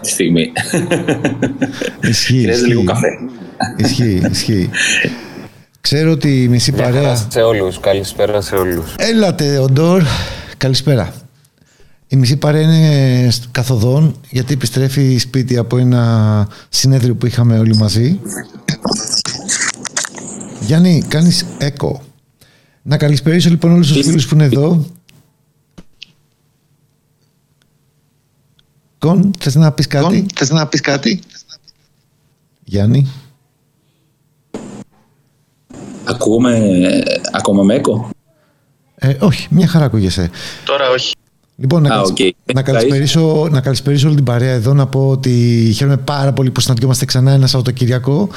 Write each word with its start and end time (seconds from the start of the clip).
αυτή 0.00 0.06
τη 0.06 0.08
στιγμή. 0.08 0.52
Ισχύει. 2.00 2.42
Χρειάζεται 2.42 2.66
λίγο 2.66 2.84
καφέ. 2.84 3.08
Ισχύει, 3.76 4.22
ισχύει. 4.30 4.70
Ξέρω 5.80 6.10
ότι 6.10 6.42
η 6.42 6.48
μισή 6.48 6.72
Μια 6.72 6.84
χαρά 6.84 6.94
παρέα. 6.96 7.16
σε 7.30 7.40
όλους. 7.40 7.80
Καλησπέρα 7.80 8.40
σε 8.40 8.54
όλους. 8.54 8.94
Έλατε, 8.98 9.58
ο 9.58 9.68
Ντόρ. 9.68 10.02
Καλησπέρα. 10.56 11.14
Η 12.06 12.16
μισή 12.16 12.36
παρέα 12.36 12.60
είναι 12.62 13.30
στο 13.30 13.48
καθοδόν 13.50 14.20
γιατί 14.30 14.52
επιστρέφει 14.52 15.18
σπίτι 15.18 15.56
από 15.58 15.78
ένα 15.78 16.48
συνέδριο 16.68 17.14
που 17.14 17.26
είχαμε 17.26 17.58
όλοι 17.58 17.76
μαζί. 17.76 18.20
Γιάννη, 20.60 21.04
κάνεις 21.08 21.46
έκο. 21.58 22.02
Να 22.82 22.96
καλησπερίσω 22.96 23.50
λοιπόν 23.50 23.72
όλους 23.72 23.92
τους 23.92 24.06
φίλους 24.06 24.26
που 24.26 24.34
είναι 24.34 24.44
εδώ. 24.44 24.86
Κον, 29.00 29.30
θες 29.38 29.54
να 29.54 29.72
πεις 29.72 29.86
κάτι; 29.86 30.26
Θες 30.34 30.50
να 30.50 30.66
πεις 30.66 30.80
κάτι; 30.80 31.20
Γιάννη. 32.64 33.06
Ακούγομαι 36.04 36.82
ακόμα 37.32 37.62
με 37.62 37.74
έκο; 37.74 38.10
Ε, 38.94 39.14
όχι, 39.20 39.46
μια 39.50 39.66
χαρά 39.66 39.84
ακούγεσαι. 39.84 40.30
Τώρα 40.64 40.90
όχι. 40.90 41.14
Λοιπόν, 41.56 41.82
να, 41.82 41.88
Α, 41.88 41.92
καλησ- 42.02 42.36
οκ. 42.46 42.54
να, 42.54 42.62
καλησπερίσω, 42.62 43.48
να 43.50 43.60
καλησπερίσω 43.60 44.06
όλη 44.06 44.16
την 44.16 44.24
παρέα 44.24 44.52
εδώ, 44.52 44.74
να 44.74 44.86
πω 44.86 45.08
ότι 45.08 45.30
χαίρομαι 45.74 45.96
πάρα 45.96 46.32
πολύ 46.32 46.50
που 46.50 46.60
συναντιόμαστε 46.60 47.04
ξανά 47.04 47.32
ένα 47.32 47.46
Σαββατοκυριακό. 47.46 48.28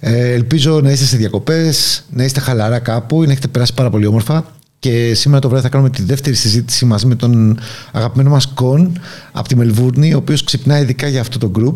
Ε, 0.00 0.32
ελπίζω 0.32 0.80
να 0.80 0.90
είστε 0.90 1.04
σε 1.04 1.16
διακοπές, 1.16 2.04
να 2.10 2.24
είστε 2.24 2.40
χαλαρά 2.40 2.78
κάπου, 2.78 3.22
να 3.22 3.30
έχετε 3.32 3.48
περάσει 3.48 3.74
πάρα 3.74 3.90
πολύ 3.90 4.06
όμορφα. 4.06 4.44
Και 4.86 5.14
σήμερα 5.14 5.40
το 5.40 5.48
βράδυ 5.48 5.64
θα 5.64 5.68
κάνουμε 5.68 5.90
τη 5.90 6.02
δεύτερη 6.02 6.34
συζήτηση 6.34 6.84
μαζί 6.84 7.06
με 7.06 7.14
τον 7.14 7.58
αγαπημένο 7.92 8.30
μας 8.30 8.46
Κον 8.46 8.98
από 9.32 9.48
τη 9.48 9.56
Μελβούρνη, 9.56 10.14
ο 10.14 10.16
οποίος 10.16 10.44
ξυπνάει 10.44 10.82
ειδικά 10.82 11.08
για 11.08 11.20
αυτό 11.20 11.38
το 11.38 11.50
group 11.58 11.74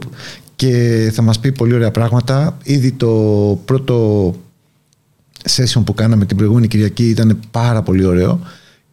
και 0.56 1.10
θα 1.14 1.22
μας 1.22 1.38
πει 1.38 1.52
πολύ 1.52 1.74
ωραία 1.74 1.90
πράγματα. 1.90 2.58
Ήδη 2.62 2.92
το 2.92 3.08
πρώτο 3.64 4.34
session 5.50 5.82
που 5.84 5.94
κάναμε 5.94 6.24
την 6.24 6.36
προηγούμενη 6.36 6.68
Κυριακή 6.68 7.08
ήταν 7.08 7.40
πάρα 7.50 7.82
πολύ 7.82 8.04
ωραίο 8.04 8.40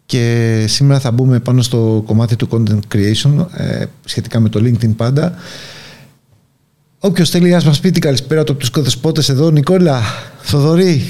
και 0.06 0.64
σήμερα 0.68 1.00
θα 1.00 1.10
μπούμε 1.10 1.40
πάνω 1.40 1.62
στο 1.62 2.02
κομμάτι 2.06 2.36
του 2.36 2.48
content 2.50 2.94
creation 2.94 3.46
ε, 3.56 3.84
σχετικά 4.04 4.40
με 4.40 4.48
το 4.48 4.60
LinkedIn 4.60 4.96
πάντα. 4.96 5.34
Όποιος 6.98 7.30
θέλει 7.30 7.54
ας 7.54 7.64
μας 7.64 7.80
πει 7.80 7.90
την 7.90 8.00
καλησπέρα 8.00 8.44
του 8.44 8.52
από 8.52 8.60
τους 8.60 8.70
κοδεσπότες 8.70 9.28
εδώ, 9.28 9.50
Νικόλα, 9.50 10.02
Θοδωρή. 10.40 11.02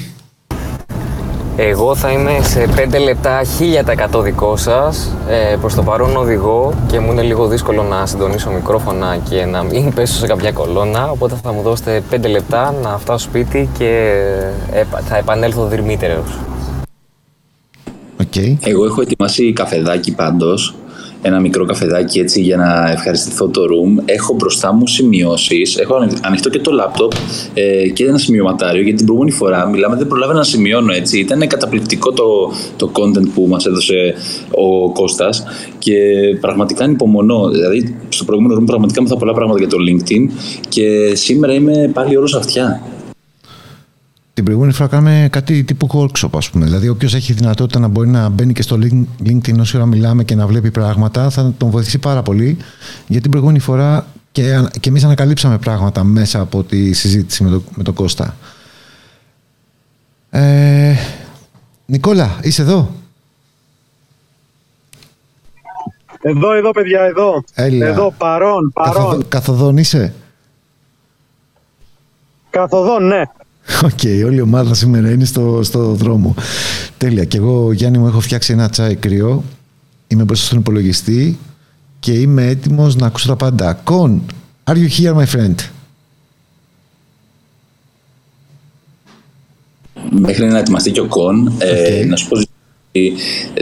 Εγώ 1.61 1.95
θα 1.95 2.13
είμαι 2.13 2.39
σε 2.43 2.69
5 2.77 3.01
λεπτά 3.05 3.41
1000% 4.15 4.23
δικό 4.23 4.57
σας. 4.57 5.15
Ε, 5.29 5.57
προς 5.61 5.75
το 5.75 5.83
παρόν 5.83 6.17
οδηγώ 6.17 6.75
και 6.87 6.99
μου 6.99 7.13
είναι 7.13 7.23
λίγο 7.23 7.47
δύσκολο 7.47 7.83
να 7.83 8.07
συντονίσω 8.07 8.51
μικρόφωνα 8.51 9.17
και 9.29 9.45
να 9.45 9.63
μην 9.63 9.93
πέσω 9.95 10.19
σε 10.19 10.27
κάποια 10.27 10.53
κολόνα. 10.53 11.11
Οπότε 11.11 11.35
θα 11.43 11.53
μου 11.53 11.63
δώσετε 11.63 12.03
5 12.11 12.29
λεπτά 12.29 12.75
να 12.83 12.99
φτάσω 12.99 13.25
σπίτι 13.29 13.69
και 13.79 14.13
επα- 14.73 15.01
θα 15.01 15.17
επανέλθω 15.17 15.65
δρυμύτερος. 15.67 16.39
Οκ. 18.21 18.37
Εγώ 18.67 18.85
έχω 18.85 19.01
ετοιμάσει 19.01 19.53
καφεδάκι 19.53 20.15
πάντως. 20.15 20.75
Ένα 21.23 21.41
μικρό 21.41 21.65
καφεδάκι 21.65 22.19
έτσι 22.19 22.41
για 22.41 22.57
να 22.57 22.91
ευχαριστηθώ 22.91 23.49
το 23.49 23.61
room. 23.63 24.03
Έχω 24.05 24.35
μπροστά 24.35 24.73
μου 24.73 24.87
σημειώσεις. 24.87 25.77
Έχω 25.77 25.95
ανοι- 25.95 26.13
ανοιχτό 26.23 26.49
και 26.51 26.59
το 26.59 26.71
laptop 26.81 27.13
ε, 27.55 27.89
και 27.89 28.05
ένα 28.05 28.19
σημειωματάριο. 28.19 28.83
Γιατί 28.83 28.97
την 28.97 29.07
προηγούμενη 29.07 29.37
φορά 29.37 29.67
μιλάμε, 29.69 29.97
δεν 29.97 30.07
προλάβαινα 30.07 30.39
να 30.39 30.45
σημειώνω 30.45 30.93
έτσι. 30.93 31.19
Ήταν 31.19 31.47
καταπληκτικό 31.47 32.13
το, 32.13 32.25
το 32.77 32.91
content 32.95 33.29
που 33.35 33.47
μας 33.49 33.67
έδωσε 33.67 34.15
ο 34.51 34.93
Κώστας 34.93 35.45
και 35.79 35.95
πραγματικά 36.41 36.85
ανυπομονώ. 36.85 37.49
Δηλαδή, 37.49 37.97
στο 38.09 38.25
προηγούμενο 38.25 38.61
room 38.61 38.67
πραγματικά 38.67 39.03
μάθα 39.03 39.17
πολλά 39.17 39.33
πράγματα 39.35 39.59
για 39.59 39.69
το 39.69 39.77
LinkedIn 39.89 40.31
και 40.69 41.15
σήμερα 41.15 41.53
είμαι 41.53 41.91
πάλι 41.93 42.17
όλο 42.17 42.35
αυτιά. 42.37 42.83
Την 44.39 44.47
προηγούμενη 44.47 44.75
φορά 44.77 44.89
κάναμε 44.89 45.29
κάτι 45.31 45.65
τύπου 45.65 45.89
workshop, 45.93 46.29
ας 46.35 46.51
πούμε. 46.51 46.65
Δηλαδή, 46.65 46.89
όποιος 46.89 47.15
έχει 47.15 47.33
δυνατότητα 47.33 47.79
να 47.79 47.89
μπορεί 47.89 48.09
να 48.09 48.29
μπαίνει 48.29 48.53
και 48.53 48.63
στο 48.63 48.79
link- 48.83 49.27
LinkedIn 49.29 49.59
όσο 49.61 49.79
ώρα 49.79 49.87
μιλάμε 49.87 50.25
και 50.25 50.35
να 50.35 50.47
βλέπει 50.47 50.71
πράγματα, 50.71 51.31
θα 51.31 51.53
τον 51.59 51.71
βοηθήσει 51.71 51.99
πάρα 51.99 52.23
πολύ. 52.23 52.57
Γιατί 53.07 53.23
την 53.23 53.31
προηγούμενη 53.31 53.59
φορά 53.59 54.07
και, 54.33 54.55
ανα- 54.55 54.71
και 54.81 54.89
εμείς 54.89 55.05
ανακαλύψαμε 55.05 55.59
πράγματα 55.59 56.05
μέσα 56.05 56.41
από 56.41 56.63
τη 56.63 56.93
συζήτηση 56.93 57.45
με, 57.45 57.51
το, 57.51 57.63
με 57.75 57.83
τον 57.83 57.95
Κώστα. 57.95 58.37
Ε, 60.31 60.95
Νικόλα, 61.87 62.39
είσαι 62.43 62.63
εδώ; 62.63 62.91
Εδώ, 66.23 66.53
εδώ, 66.53 66.71
παιδιά, 66.71 67.01
εδώ. 67.01 67.45
Έλα. 67.55 67.87
Εδώ, 67.87 68.15
παρόν, 68.19 68.71
παρόν. 68.75 68.95
Καθ' 68.95 69.10
οδό, 69.10 69.23
καθ' 69.29 69.55
οδόν 69.55 69.77
είσαι; 69.77 70.15
Καθ' 72.51 72.79
οδόν, 72.79 73.07
ναι. 73.07 73.23
Οκ, 73.85 74.25
όλη 74.25 74.37
η 74.37 74.41
ομάδα 74.41 74.75
σήμερα 74.75 75.11
είναι 75.11 75.25
στο, 75.25 75.61
στο 75.63 75.93
δρόμο. 75.93 76.35
Τέλεια. 76.99 77.25
Και 77.25 77.37
εγώ, 77.37 77.73
Γιάννη, 77.73 77.99
μου 77.99 78.07
έχω 78.07 78.21
φτιάξει 78.21 78.53
ένα 78.53 78.69
τσάι 78.69 78.95
κρυό. 78.95 79.45
Είμαι 80.09 80.25
μπροστά 80.25 80.47
στον 80.47 80.59
υπολογιστή 80.59 81.39
και 81.99 82.13
είμαι 82.13 82.47
έτοιμος 82.47 82.97
να 82.97 83.07
ακούσω 83.07 83.29
τα 83.29 83.37
πάντα. 83.37 83.73
Κον, 83.73 84.23
are 84.65 84.75
you 84.75 84.89
here, 84.99 85.15
my 85.15 85.27
friend? 85.27 85.55
μέχρι 90.11 90.47
να 90.47 90.59
ετοιμαστεί 90.59 90.91
και 90.91 91.01
ο 91.01 91.07
Κον, 91.07 91.53
ε, 91.59 92.01
Οκ. 92.01 92.07
να 92.07 92.17
σου 92.17 92.29
πω 92.29 92.37
ότι 92.37 92.48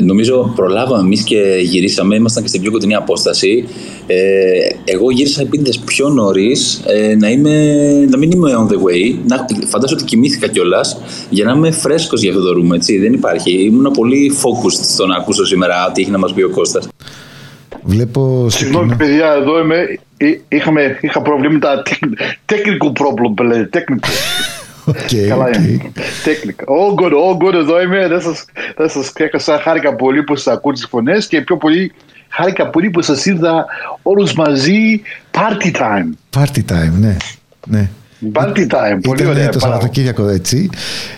νομίζω 0.03 0.53
προλάβαμε 0.57 1.03
εμείς 1.03 1.23
και 1.23 1.41
γυρίσαμε, 1.63 2.15
ήμασταν 2.15 2.43
και 2.43 2.49
στην 2.49 2.61
πιο 2.61 2.71
κοντινή 2.71 2.95
απόσταση. 2.95 3.69
Ε, 4.07 4.15
εγώ 4.85 5.11
γύρισα 5.11 5.41
επίτηδες 5.43 5.79
πιο 5.79 6.09
νωρίς, 6.09 6.83
ε, 6.87 7.15
να, 7.17 7.29
είμαι- 7.31 8.07
να 8.11 8.17
μην 8.19 8.31
είμαι 8.31 8.51
on 8.59 8.73
the 8.73 8.77
way. 8.77 9.15
Να, 9.27 9.47
φαντάζομαι 9.67 10.01
ότι 10.01 10.05
κοιμήθηκα 10.11 10.47
κιόλας 10.49 11.01
για 11.31 11.45
να 11.45 11.53
είμαι 11.53 11.71
φρέσκος 11.71 12.23
για 12.23 12.31
αυτό 12.31 12.43
το 12.43 12.61
room. 12.61 12.75
Έτσι. 12.75 12.99
Δεν 12.99 13.13
υπάρχει. 13.13 13.51
Ήμουν 13.65 13.91
πολύ 13.93 14.33
focused 14.43 14.81
στο 14.93 15.07
να 15.07 15.17
ακούσω 15.17 15.45
σήμερα 15.47 15.91
τι 15.95 16.03
έχει 16.03 16.11
να 16.11 16.19
μας 16.19 16.33
πει 16.35 16.43
ο 16.43 16.51
Κώστας. 16.51 16.89
Βλέπω 17.83 18.47
στο 18.49 18.59
Συγγνώμη, 18.59 18.85
κοινό- 18.85 18.99
παιδιά, 18.99 19.33
εδώ 19.33 19.59
είμαι. 19.61 19.99
Εί- 20.17 20.41
Είχαμε, 20.49 20.99
είχα 21.01 21.23
προβλήματα. 21.23 21.83
tec- 21.87 22.53
Technical 22.53 22.89
problem, 22.89 23.33
που 23.37 23.43
λέτε. 23.43 23.69
Technical. 23.85 24.09
OK, 24.87 24.97
Καλά 25.29 25.45
οκ. 25.45 25.55
είναι. 25.55 25.93
Technical. 26.25 26.65
All 26.65 26.95
good, 27.03 27.13
all 27.13 27.47
good. 27.47 27.55
Εδώ 27.55 27.83
είμαι. 27.83 28.09
Δεν 28.09 28.21
σας, 28.21 28.45
δεν 28.77 28.89
σας 28.89 29.13
ξέχασα. 29.13 29.59
Χάρηκα 29.63 29.95
πολύ 29.95 30.23
που 30.23 30.37
σας 30.37 30.55
ακούω 30.55 30.73
τις 30.73 30.87
φωνές 30.91 31.27
και 31.27 31.41
πιο 31.41 31.57
πολύ 31.57 31.93
χάρηκα 32.29 32.69
πολύ 32.71 32.91
που 32.91 33.03
σας 33.03 33.27
είδα 33.27 33.67
όλους 34.03 34.33
μαζί. 34.35 35.03
Party 35.31 35.71
time. 35.77 36.39
Party 36.41 36.59
time, 36.73 36.93
ναι. 36.99 37.17
ναι. 37.67 37.89
Party 38.33 38.59
time. 38.59 38.99
Πολύ 39.03 39.23
Ήταν 39.23 39.27
ωραία. 39.33 39.49
το 39.49 39.59
μπράβο. 39.59 39.59
Σαββατοκύριακο 39.59 40.29
έτσι. 40.29 40.71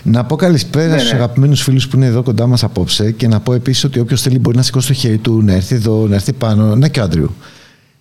Να 0.03 0.23
πω 0.25 0.35
καλησπέρα 0.35 0.93
Ναι, 0.93 0.97
στους 0.97 1.11
ναι. 1.11 1.17
αγαπημένους 1.17 1.61
φίλους 1.61 1.87
που 1.87 1.95
είναι 1.95 2.05
εδώ 2.05 2.23
κοντά 2.23 2.47
μας 2.47 2.63
απόψε 2.63 3.11
και 3.11 3.27
να 3.27 3.39
πω 3.39 3.53
επίσης 3.53 3.83
ότι 3.83 3.99
όποιος 3.99 4.21
θέλει 4.21 4.39
μπορεί 4.39 4.57
να 4.57 4.63
σηκώσει 4.63 4.87
το 4.87 4.93
χέρι 4.93 5.17
του, 5.17 5.41
να 5.43 5.53
έρθει 5.53 5.75
εδώ, 5.75 6.05
να 6.07 6.15
έρθει 6.15 6.33
πάνω. 6.33 6.75
Να 6.75 6.87
και 6.87 6.99
ο 6.99 7.03
Άντριου. 7.03 7.35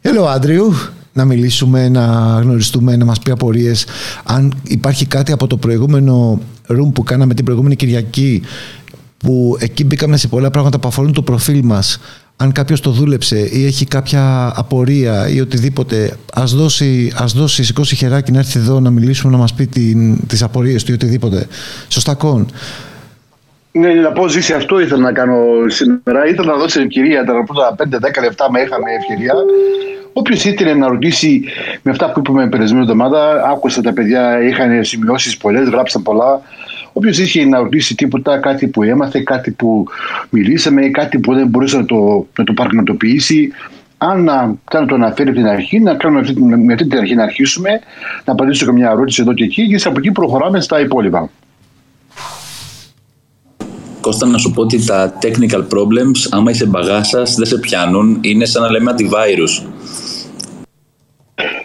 Hello 0.02 0.26
Άντριου. 0.34 0.74
Να 1.18 1.24
μιλήσουμε, 1.24 1.88
να 1.88 2.04
γνωριστούμε, 2.42 2.96
να 2.96 3.04
μας 3.04 3.18
πει 3.18 3.30
απορίες. 3.30 3.86
Αν 4.24 4.54
υπάρχει 4.62 5.06
κάτι 5.06 5.32
από 5.32 5.46
το 5.46 5.56
προηγούμενο 5.56 6.40
room 6.68 6.92
που 6.94 7.02
κάναμε 7.02 7.34
την 7.34 7.44
προηγούμενη 7.44 7.76
Κυριακή 7.76 8.42
που 9.16 9.56
εκεί 9.60 9.84
μπήκαμε 9.84 10.16
σε 10.16 10.28
πολλά 10.28 10.50
πράγματα 10.50 10.78
που 10.78 10.88
αφορούν 10.88 11.12
το 11.12 11.22
προφίλ 11.22 11.60
μας 11.64 12.00
αν 12.36 12.52
κάποιος 12.52 12.80
το 12.80 12.90
δούλεψε 12.90 13.38
ή 13.52 13.64
έχει 13.66 13.84
κάποια 13.84 14.52
απορία 14.56 15.28
ή 15.28 15.40
οτιδήποτε 15.40 16.16
ας 16.32 16.54
δώσει, 16.54 17.12
ας 17.14 17.32
δώσει 17.32 17.64
σηκώσει 17.64 17.96
χεράκι 17.96 18.32
να 18.32 18.38
έρθει 18.38 18.58
εδώ 18.58 18.80
να 18.80 18.90
μιλήσουμε 18.90 19.32
να 19.32 19.38
μας 19.38 19.54
πει 19.54 19.66
την, 19.66 20.26
τις 20.26 20.42
απορίες 20.42 20.84
του 20.84 20.90
ή 20.90 20.94
οτιδήποτε 20.94 21.46
σωστά 21.88 22.14
κον 22.14 22.46
Ναι, 23.72 23.92
να 23.92 24.12
πω 24.12 24.28
ζήσει 24.28 24.52
αυτό 24.52 24.80
ήθελα 24.80 25.00
να 25.00 25.12
κάνω 25.12 25.36
σήμερα. 25.66 26.26
Ήθελα 26.26 26.52
να 26.52 26.58
δώσω 26.58 26.80
ευκαιρία 26.80 27.24
τα 27.24 27.44
πρώτα 27.44 27.74
5-10 27.78 28.22
λεπτά 28.22 28.50
με 28.50 28.60
είχαμε 28.60 28.90
ευκαιρία. 28.98 29.34
Όποιος 30.12 30.44
ήθελε 30.44 30.74
να 30.74 30.88
ρωτήσει 30.88 31.44
με 31.82 31.90
αυτά 31.90 32.12
που 32.12 32.18
είπαμε 32.20 32.48
περασμένη 32.48 32.82
εβδομάδα, 32.82 33.42
άκουσα 33.50 33.80
τα 33.80 33.92
παιδιά, 33.92 34.42
είχαν 34.42 34.84
σημειώσεις 34.84 35.36
πολλές, 35.36 35.68
γράψαν 35.68 36.03
πολλά. 36.03 36.41
Όποιος 36.92 37.18
είχε 37.18 37.44
να 37.44 37.59
ρωτήσει 37.59 37.94
τίποτα, 37.94 38.38
κάτι 38.38 38.66
που 38.66 38.82
έμαθε, 38.82 39.20
κάτι 39.20 39.50
που 39.50 39.86
μιλήσαμε, 40.30 40.88
κάτι 40.88 41.18
που 41.18 41.34
δεν 41.34 41.47
μπορούσε 41.47 41.76
να 41.76 41.84
το, 41.84 42.26
να 42.38 42.44
το 42.44 42.53
πραγματοποιήσει, 42.53 43.53
αν 43.98 44.24
να 44.24 44.54
κάνω 44.71 44.86
το 44.86 44.94
αναφέρει 44.94 45.28
από 45.28 45.38
την 45.38 45.47
αρχή, 45.47 45.80
να 45.80 45.94
κάνουμε 45.94 46.21
αυτή, 46.21 46.42
με 46.42 46.72
αυτή 46.72 46.86
την 46.86 46.98
αρχή 46.98 47.14
να 47.14 47.22
αρχίσουμε, 47.22 47.71
να 48.24 48.32
απαντήσω 48.32 48.66
καμιά 48.66 48.91
ερώτηση 48.91 49.22
εδώ 49.22 49.32
και 49.32 49.44
εκεί 49.44 49.68
και 49.68 49.88
από 49.88 49.98
εκεί 49.98 50.12
προχωράμε 50.12 50.60
στα 50.60 50.80
υπόλοιπα. 50.80 51.30
Κώστα, 54.00 54.27
να 54.27 54.39
σου 54.39 54.50
πω 54.50 54.62
ότι 54.62 54.84
τα 54.84 55.18
technical 55.22 55.60
problems, 55.60 56.27
άμα 56.30 56.50
είσαι 56.50 56.66
μπαγάσας, 56.66 57.34
δεν 57.34 57.47
σε 57.47 57.59
πιάνουν. 57.59 58.18
Είναι 58.21 58.45
σαν 58.45 58.62
να 58.62 58.71
λέμε 58.71 58.95
antivirus. 58.97 59.66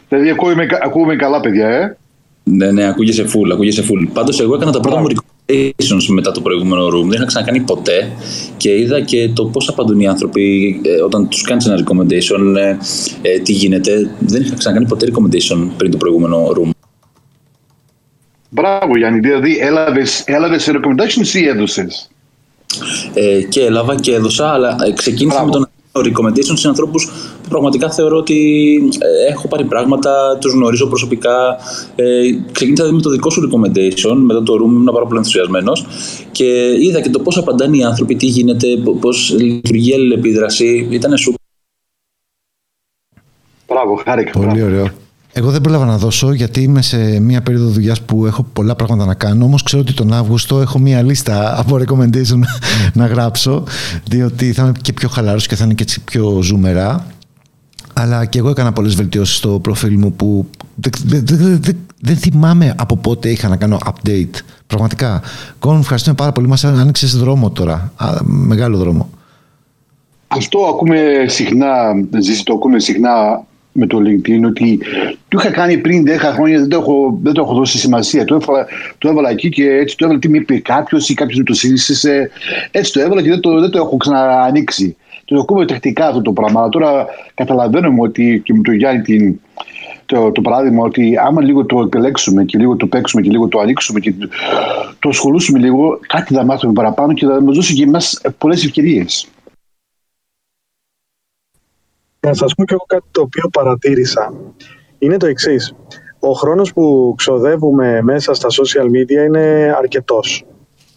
Δηλαδή, 0.09 0.29
ακούμε, 0.29 0.67
ακούμε 0.83 1.15
καλά, 1.15 1.39
παιδιά, 1.39 1.67
ε. 1.67 1.97
Ναι, 2.43 2.71
ναι, 2.71 2.87
ακούγεσαι 2.87 3.23
full, 3.23 3.51
ακούγεσαι 3.51 3.83
full. 3.83 4.09
Πάντως, 4.13 4.39
εγώ 4.39 4.55
έκανα 4.55 4.71
τα 4.71 4.79
πρώτα 4.79 4.99
μου 4.99 5.07
recordation 5.07 5.33
recommendations 5.47 6.05
μετά 6.07 6.31
το 6.31 6.41
προηγούμενο 6.41 6.87
room. 6.87 7.03
Δεν 7.03 7.11
είχα 7.11 7.25
ξανακάνει 7.25 7.59
ποτέ 7.59 8.11
και 8.57 8.77
είδα 8.77 9.01
και 9.01 9.29
το 9.29 9.45
πώ 9.45 9.61
απαντούν 9.67 9.99
οι 9.99 10.07
άνθρωποι 10.07 10.81
ε, 10.83 11.01
όταν 11.01 11.29
τους 11.29 11.41
κάνεις 11.41 11.65
ένα 11.65 11.83
recommendation, 11.83 12.55
ε, 12.57 12.77
ε, 13.21 13.39
τι 13.39 13.51
γίνεται. 13.51 14.11
Δεν 14.19 14.41
είχα 14.41 14.55
ξανακάνει 14.55 14.87
ποτέ 14.87 15.07
recommendation 15.11 15.69
πριν 15.77 15.91
το 15.91 15.97
προηγούμενο 15.97 16.47
room. 16.57 16.69
Μπράβο 18.49 18.97
Γιάννη, 18.97 19.19
δηλαδή 19.19 19.57
έλαβες, 19.57 20.23
έλαβες 20.25 20.71
recommendations 20.71 21.33
ή 21.33 21.47
έδωσες; 21.47 22.09
Ε, 23.13 23.41
και 23.41 23.65
έλαβα 23.65 23.95
και 23.95 24.13
έδωσα, 24.13 24.47
αλλά 24.47 24.77
ε, 24.85 24.91
ξεκίνησα 24.91 25.43
Μπράβο. 25.43 25.59
με 25.59 25.65
τον 25.91 26.03
recommendation 26.05 26.53
σε 26.53 26.67
ανθρώπους 26.67 27.05
που 27.43 27.49
πραγματικά 27.49 27.91
θεωρώ 27.91 28.17
ότι 28.17 28.37
ε, 28.99 29.31
έχω 29.31 29.47
πάρει 29.47 29.63
πράγματα, 29.63 30.37
τους 30.41 30.53
γνωρίζω 30.53 30.87
προσωπικά. 30.87 31.57
Ε, 31.95 32.21
ξεκίνησα 32.51 32.91
με 32.91 33.01
το 33.01 33.09
δικό 33.09 33.29
σου 33.29 33.49
recommendation, 33.49 34.15
μετά 34.15 34.43
το 34.43 34.53
room 34.53 34.69
ήμουν 34.69 34.89
πάρα 34.93 35.05
πολύ 35.05 35.17
ενθουσιασμένος 35.17 35.85
και 36.31 36.75
είδα 36.79 37.01
και 37.01 37.09
το 37.09 37.19
πώς 37.19 37.37
απαντάνε 37.37 37.77
οι 37.77 37.83
άνθρωποι, 37.83 38.15
τι 38.15 38.25
γίνεται, 38.25 38.67
πώς 38.99 39.35
λειτουργεί 39.39 39.89
η 39.89 39.93
αλληλεπίδραση. 39.93 40.87
Ήταν 40.91 41.13
super. 41.13 41.33
Μπράβο, 43.67 44.01
χάρηκα. 44.05 44.31
Πολύ 44.31 44.45
μπράβο. 44.45 44.65
ωραίο. 44.65 45.02
Εγώ 45.35 45.51
δεν 45.51 45.61
πρόλαβα 45.61 45.85
να 45.85 45.97
δώσω 45.97 46.31
γιατί 46.33 46.61
είμαι 46.61 46.81
σε 46.81 47.19
μια 47.19 47.41
περίοδο 47.41 47.67
δουλειάς 47.69 48.01
που 48.01 48.25
έχω 48.25 48.43
πολλά 48.53 48.75
πράγματα 48.75 49.05
να 49.05 49.13
κάνω. 49.13 49.45
Όμως 49.45 49.63
ξέρω 49.63 49.81
ότι 49.81 49.93
τον 49.93 50.13
Αύγουστο 50.13 50.59
έχω 50.61 50.79
μια 50.79 51.01
λίστα 51.01 51.59
από 51.59 51.77
recommendation 51.85 52.39
να 52.93 53.05
γράψω. 53.07 53.63
Διότι 54.07 54.51
θα 54.53 54.63
είμαι 54.63 54.71
και 54.81 54.93
πιο 54.93 55.09
χαλαρό 55.09 55.37
και 55.37 55.55
θα 55.55 55.63
είναι 55.63 55.73
και 55.73 55.83
έτσι 55.83 56.01
πιο 56.03 56.41
ζουμερά. 56.41 57.05
Αλλά 57.93 58.25
και 58.25 58.37
εγώ 58.39 58.49
έκανα 58.49 58.71
πολλές 58.73 58.95
βελτιώσεις 58.95 59.35
στο 59.37 59.49
προφίλ 59.49 59.97
μου 59.97 60.13
που 60.13 60.45
δεν, 60.75 60.91
δεν, 61.05 61.25
δεν- 61.25 61.61
δεν- 61.61 61.77
δεν 62.05 62.17
θυμάμαι 62.17 62.73
από 62.77 62.97
πότε 62.97 63.29
είχα 63.29 63.47
να 63.47 63.55
κάνω 63.55 63.77
update. 63.85 64.39
Πραγματικά. 64.67 65.21
Κόν, 65.59 65.79
ευχαριστούμε 65.79 66.15
πάρα 66.15 66.31
πολύ. 66.31 66.47
Μας 66.47 66.63
άνοιξες 66.63 67.17
δρόμο 67.17 67.49
τώρα. 67.51 67.91
Α, 67.95 68.07
μεγάλο 68.23 68.77
δρόμο. 68.77 69.09
Αυτό 70.27 70.59
ακούμε 70.59 70.97
συχνά, 71.27 71.67
ζήσει 72.19 72.43
το 72.43 72.53
ακούμε 72.53 72.79
συχνά 72.79 73.43
με 73.73 73.87
το 73.87 73.97
LinkedIn 73.97 74.41
ότι 74.45 74.79
το 75.27 75.37
είχα 75.39 75.51
κάνει 75.51 75.77
πριν 75.77 76.05
10 76.07 76.09
χρόνια, 76.33 76.59
δεν 76.59 76.69
το 76.69 76.77
έχω, 76.77 77.19
δεν 77.23 77.33
το 77.33 77.41
έχω 77.41 77.53
δώσει 77.53 77.77
σημασία. 77.77 78.25
Το 78.25 78.35
έβαλα, 78.35 78.67
το 78.97 79.09
έβαλα 79.09 79.29
εκεί 79.29 79.49
και 79.49 79.69
έτσι 79.69 79.97
το 79.97 80.05
έβαλα 80.05 80.19
τι 80.19 80.29
με 80.29 80.37
είπε 80.37 80.59
κάποιος 80.59 81.09
ή 81.09 81.13
κάποιος 81.13 81.37
μου 81.37 81.43
το 81.43 81.53
σύστησε. 81.53 82.29
Έτσι 82.71 82.93
το 82.93 82.99
έβαλα 82.99 83.21
και 83.21 83.29
δεν 83.29 83.39
το, 83.39 83.59
δεν 83.59 83.69
το 83.69 83.77
έχω 83.77 83.97
ξαναανοίξει. 83.97 84.95
Το 85.25 85.39
ακούμε 85.39 85.65
τακτικά 85.65 86.07
αυτό 86.07 86.21
το 86.21 86.31
πράγμα. 86.31 86.59
Αλλά 86.59 86.69
τώρα 86.69 87.05
καταλαβαίνουμε 87.33 88.01
ότι 88.01 88.41
και 88.45 88.53
με 88.53 88.61
τον 88.61 88.73
Γιάννη 88.73 89.01
την, 89.01 89.39
το, 90.05 90.31
το 90.31 90.41
παράδειγμα 90.41 90.83
ότι 90.83 91.17
άμα 91.17 91.41
λίγο 91.41 91.65
το 91.65 91.79
επιλέξουμε 91.79 92.43
και 92.43 92.57
λίγο 92.57 92.75
το 92.75 92.87
παίξουμε 92.87 93.21
και 93.21 93.29
λίγο 93.29 93.47
το 93.47 93.59
ανοίξουμε 93.59 93.99
και 93.99 94.13
το, 94.13 94.27
το 94.99 95.09
ασχολούσουμε 95.09 95.59
λίγο, 95.59 95.99
κάτι 96.07 96.33
θα 96.33 96.45
μάθουμε 96.45 96.73
παραπάνω 96.73 97.13
και 97.13 97.25
θα 97.25 97.41
μας 97.41 97.55
δώσει 97.55 97.73
και 97.73 97.83
εμάς 97.83 98.21
πολλές 98.37 98.63
ευκαιρίες. 98.63 99.27
Να 102.25 102.33
σας 102.33 102.53
πω 102.55 102.65
και 102.65 102.73
εγώ 102.73 102.83
κάτι 102.87 103.05
το 103.11 103.21
οποίο 103.21 103.49
παρατήρησα. 103.51 104.33
Είναι 104.97 105.17
το 105.17 105.25
εξής. 105.25 105.75
Ο 106.19 106.31
χρόνος 106.31 106.73
που 106.73 107.13
ξοδεύουμε 107.17 108.01
μέσα 108.01 108.33
στα 108.33 108.47
social 108.49 108.85
media 108.85 109.25
είναι 109.27 109.75
αρκετός. 109.77 110.45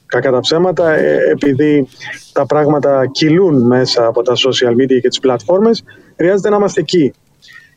Κακά 0.06 0.30
τα 0.30 0.40
ψέματα, 0.40 0.90
ε, 0.92 1.30
επειδή 1.30 1.88
τα 2.32 2.46
πράγματα 2.46 3.06
κυλούν 3.06 3.66
μέσα 3.66 4.06
από 4.06 4.22
τα 4.22 4.32
social 4.32 4.70
media 4.70 5.00
και 5.00 5.08
τις 5.08 5.18
πλατφόρμες, 5.18 5.84
χρειάζεται 6.16 6.50
να 6.50 6.56
είμαστε 6.56 6.80
εκεί. 6.80 7.12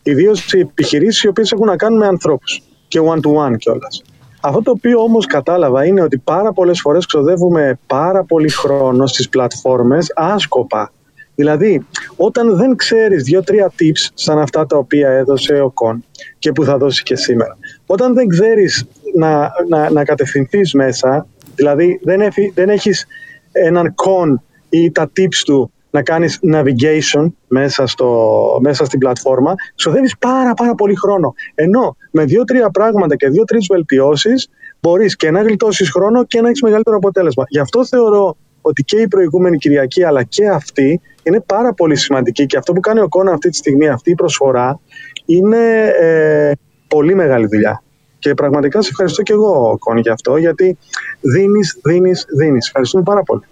Ιδίως 0.04 0.54
οι 0.54 0.60
επιχειρήσεις 0.60 1.24
οι 1.24 1.28
οποίες 1.28 1.52
έχουν 1.52 1.66
να 1.66 1.76
κάνουν 1.76 1.98
με 2.00 2.08
ανθρώπους 2.08 2.62
και 2.88 3.00
one-to-one 3.04 3.58
κιόλας. 3.58 4.02
Αυτό 4.42 4.62
το 4.62 4.72
οποίο 4.72 5.00
όμως 5.00 5.26
κατάλαβα 5.26 5.86
είναι 5.86 6.02
ότι 6.02 6.18
πάρα 6.18 6.54
πολλές 6.54 6.80
φορές 6.80 7.06
ξοδεύουμε 7.06 7.80
πάρα 7.88 8.24
πολύ 8.24 8.50
χρόνο 8.50 9.08
στις 9.08 9.30
πλατφόρμες 9.30 10.12
άσκοπα. 10.16 10.92
Δηλαδή, 11.40 11.86
όταν 12.16 12.56
δεν 12.56 12.76
ξέρεις 12.76 13.24
δύο-τρία 13.24 13.72
tips 13.80 14.10
σαν 14.14 14.40
αυτά 14.40 14.66
τα 14.66 14.78
οποία 14.78 15.10
έδωσε 15.10 15.62
ο 15.62 15.70
Κον 15.70 16.04
και 16.40 16.52
που 16.52 16.64
θα 16.64 16.78
δώσει 16.78 17.04
και 17.04 17.16
σήμερα, 17.16 17.58
όταν 17.86 18.14
δεν 18.14 18.28
ξέρεις 18.28 18.86
να, 19.16 19.52
να, 19.68 19.92
να 19.92 20.04
κατευθυνθείς 20.04 20.74
μέσα, 20.74 21.28
δηλαδή 21.56 22.00
δεν, 22.04 22.22
έφυ- 22.22 22.54
δεν 22.54 22.70
έχεις 22.70 23.06
έναν 23.52 23.94
Κον 23.96 24.42
ή 24.70 24.92
τα 24.92 25.12
tips 25.18 25.42
του 25.46 25.72
να 25.90 26.04
κάνεις 26.04 26.40
navigation 26.54 27.32
μέσα, 27.48 27.88
στο, 27.88 28.38
μέσα 28.62 28.86
στην 28.86 29.00
πλατφόρμα, 29.00 29.54
ξοδεύεις 29.76 30.18
πάρα 30.18 30.54
πάρα 30.54 30.76
πολύ 30.76 30.96
χρόνο. 30.96 31.34
Ενώ 31.56 31.96
με 32.12 32.26
δύο-τρία 32.26 32.70
πράγματα 32.70 33.16
και 33.16 33.30
δύο-τρεις 33.30 33.68
βελτιώσεις 33.72 34.50
μπορείς 34.80 35.16
και 35.16 35.32
να 35.32 35.42
γλιτώσεις 35.42 35.92
χρόνο 35.92 36.26
και 36.26 36.42
να 36.42 36.48
έχεις 36.48 36.62
μεγαλύτερο 36.62 36.96
αποτέλεσμα. 36.96 37.44
Γι' 37.48 37.60
αυτό 37.60 37.86
θεωρώ 37.86 38.38
ότι 38.62 38.84
και 38.84 39.02
η 39.02 39.08
προηγούμενη 39.08 39.58
Κυριακή 39.58 40.04
αλλά 40.04 40.24
και 40.24 40.50
αυτή 40.50 41.02
είναι 41.24 41.40
πάρα 41.40 41.74
πολύ 41.74 41.96
σημαντική 41.96 42.46
και 42.46 42.58
αυτό 42.58 42.74
που 42.74 42.80
κάνει 42.80 43.00
ο 43.00 43.08
Κόνα 43.08 43.32
αυτή 43.32 43.50
τη 43.50 43.56
στιγμή, 43.56 43.88
αυτή 43.88 44.12
η 44.12 44.16
προσφορά 44.16 44.80
είναι 45.26 45.94
ε, 46.00 46.52
πολύ 46.88 47.16
μεγάλη 47.16 47.48
δουλειά. 47.48 47.84
Και 48.20 48.34
πραγματικά 48.34 48.82
σε 48.82 48.90
ευχαριστώ 48.92 49.22
και 49.22 49.34
εγώ, 49.34 49.78
Κόνη, 49.80 50.02
για 50.02 50.14
αυτό, 50.14 50.38
γιατί 50.38 50.78
δίνεις, 51.22 51.80
δίνεις, 51.84 52.26
δίνεις. 52.38 52.68
Ευχαριστούμε 52.68 53.04
πάρα 53.04 53.24
πολύ. 53.24 53.44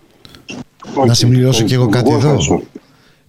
Να 1.06 1.14
συμπληρώσω 1.14 1.64
και 1.64 1.74
εγώ 1.74 1.88
κάτι 1.88 2.10
εδώ. 2.10 2.18
ευχαριστώ. 2.18 2.62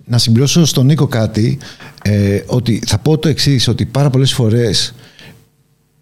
Να 0.05 0.19
συμπληρώσω 0.19 0.67
στον 0.67 0.87
Νίκο 0.87 1.07
κάτι, 1.07 1.59
ε, 2.05 2.41
ότι 2.47 2.83
θα 2.87 2.99
πω 2.99 3.19
το 3.19 3.29
εξής 3.29 3.69
ότι 3.69 3.87
πάρα 3.87 4.11
πολλές 4.11 4.33
φορές 4.33 4.95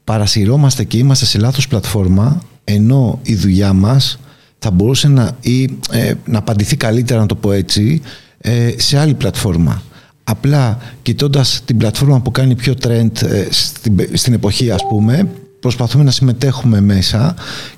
παρασυρώμαστε 0.05 0.84
και 0.84 0.99
είμαστε 0.99 1.25
σε 1.25 1.38
λάθος 1.38 1.69
πλατφόρμα, 1.69 2.43
ενώ 2.64 3.19
η 3.23 3.34
δουλειά 3.34 3.73
μας 3.73 4.19
θα 4.58 4.70
μπορούσε 4.70 5.08
να, 5.08 5.37
ή, 5.41 5.62
ε, 5.91 6.14
να 6.25 6.38
απαντηθεί 6.38 6.76
καλύτερα, 6.76 7.20
να 7.20 7.26
το 7.26 7.35
πω 7.35 7.53
έτσι, 7.53 8.03
ε, 8.38 8.70
σε 8.76 8.99
άλλη 8.99 9.14
πλατφόρμα. 9.14 9.82
Απλά 10.25 10.79
κοιτώντας 11.03 11.62
την 11.64 11.76
πλατφόρμα 11.76 12.20
που 12.20 12.31
κάνει 12.31 12.55
πιο 12.55 12.75
trend 12.82 13.23
ε, 13.23 13.47
στην, 13.50 14.08
στην 14.12 14.32
εποχή 14.32 14.70
ας 14.70 14.87
πούμε, 14.88 15.29
προσπαθούμε 15.61 16.05
να 16.05 16.11
συμμετέχουμε 16.11 16.81
μέσα 16.81 17.35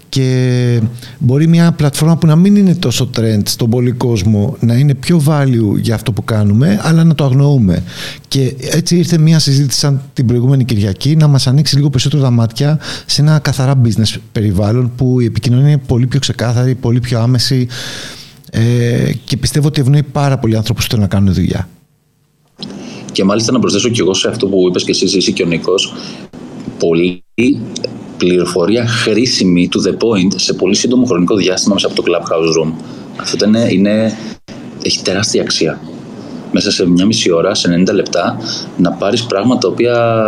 και 0.08 0.80
μπορεί 1.18 1.46
μια 1.46 1.72
πλατφόρμα 1.72 2.16
που 2.16 2.26
να 2.26 2.36
μην 2.36 2.56
είναι 2.56 2.74
τόσο 2.74 3.10
trend 3.16 3.42
στον 3.44 3.70
πολύ 3.70 3.90
κόσμο 3.90 4.56
να 4.60 4.74
είναι 4.74 4.94
πιο 4.94 5.22
value 5.26 5.80
για 5.80 5.94
αυτό 5.94 6.12
που 6.12 6.24
κάνουμε 6.24 6.80
αλλά 6.82 7.04
να 7.04 7.14
το 7.14 7.24
αγνοούμε 7.24 7.82
και 8.28 8.54
έτσι 8.60 8.96
ήρθε 8.96 9.18
μια 9.18 9.38
συζήτηση 9.38 9.78
σαν 9.78 10.02
την 10.12 10.26
προηγούμενη 10.26 10.64
Κυριακή 10.64 11.16
να 11.16 11.26
μας 11.26 11.46
ανοίξει 11.46 11.76
λίγο 11.76 11.90
περισσότερο 11.90 12.22
τα 12.22 12.30
μάτια 12.30 12.80
σε 13.06 13.20
ένα 13.22 13.38
καθαρά 13.38 13.80
business 13.84 14.16
περιβάλλον 14.32 14.92
που 14.96 15.20
η 15.20 15.24
επικοινωνία 15.24 15.68
είναι 15.68 15.82
πολύ 15.86 16.06
πιο 16.06 16.20
ξεκάθαρη, 16.20 16.74
πολύ 16.74 17.00
πιο 17.00 17.20
άμεση 17.20 17.66
ε, 18.50 19.12
και 19.24 19.36
πιστεύω 19.36 19.66
ότι 19.66 19.80
ευνοεί 19.80 20.02
πάρα 20.02 20.38
πολλοί 20.38 20.56
άνθρωπους 20.56 20.84
που 20.84 20.90
θέλουν 20.90 21.04
να 21.04 21.10
κάνουν 21.10 21.34
δουλειά. 21.34 21.68
Και 23.12 23.24
μάλιστα 23.24 23.52
να 23.52 23.58
προσθέσω 23.58 23.88
και 23.88 24.00
εγώ 24.00 24.14
σε 24.14 24.28
αυτό 24.28 24.46
που 24.46 24.64
είπες 24.68 24.84
και 24.84 24.90
εσύ, 24.90 25.16
εσύ 25.16 25.32
και 25.32 25.42
ο 25.42 25.46
Νίκος, 25.46 25.92
πολύ 26.78 27.24
πληροφορία 28.18 28.86
χρήσιμη 28.86 29.68
to 29.72 29.88
the 29.88 29.92
point 29.92 30.32
σε 30.36 30.54
πολύ 30.54 30.74
σύντομο 30.74 31.04
χρονικό 31.04 31.36
διάστημα 31.36 31.74
μέσα 31.74 31.86
από 31.86 31.96
το 31.96 32.02
Clubhouse 32.06 32.62
Room. 32.62 32.72
Αυτό 33.16 33.46
είναι, 33.46 33.66
είναι, 33.70 34.18
έχει 34.82 35.02
τεράστια 35.02 35.42
αξία. 35.42 35.80
Μέσα 36.52 36.70
σε 36.70 36.88
μια 36.88 37.06
μισή 37.06 37.32
ώρα, 37.32 37.54
σε 37.54 37.84
90 37.88 37.94
λεπτά, 37.94 38.38
να 38.76 38.92
πάρεις 38.92 39.26
πράγματα 39.26 39.60
τα 39.60 39.68
οποία 39.68 40.24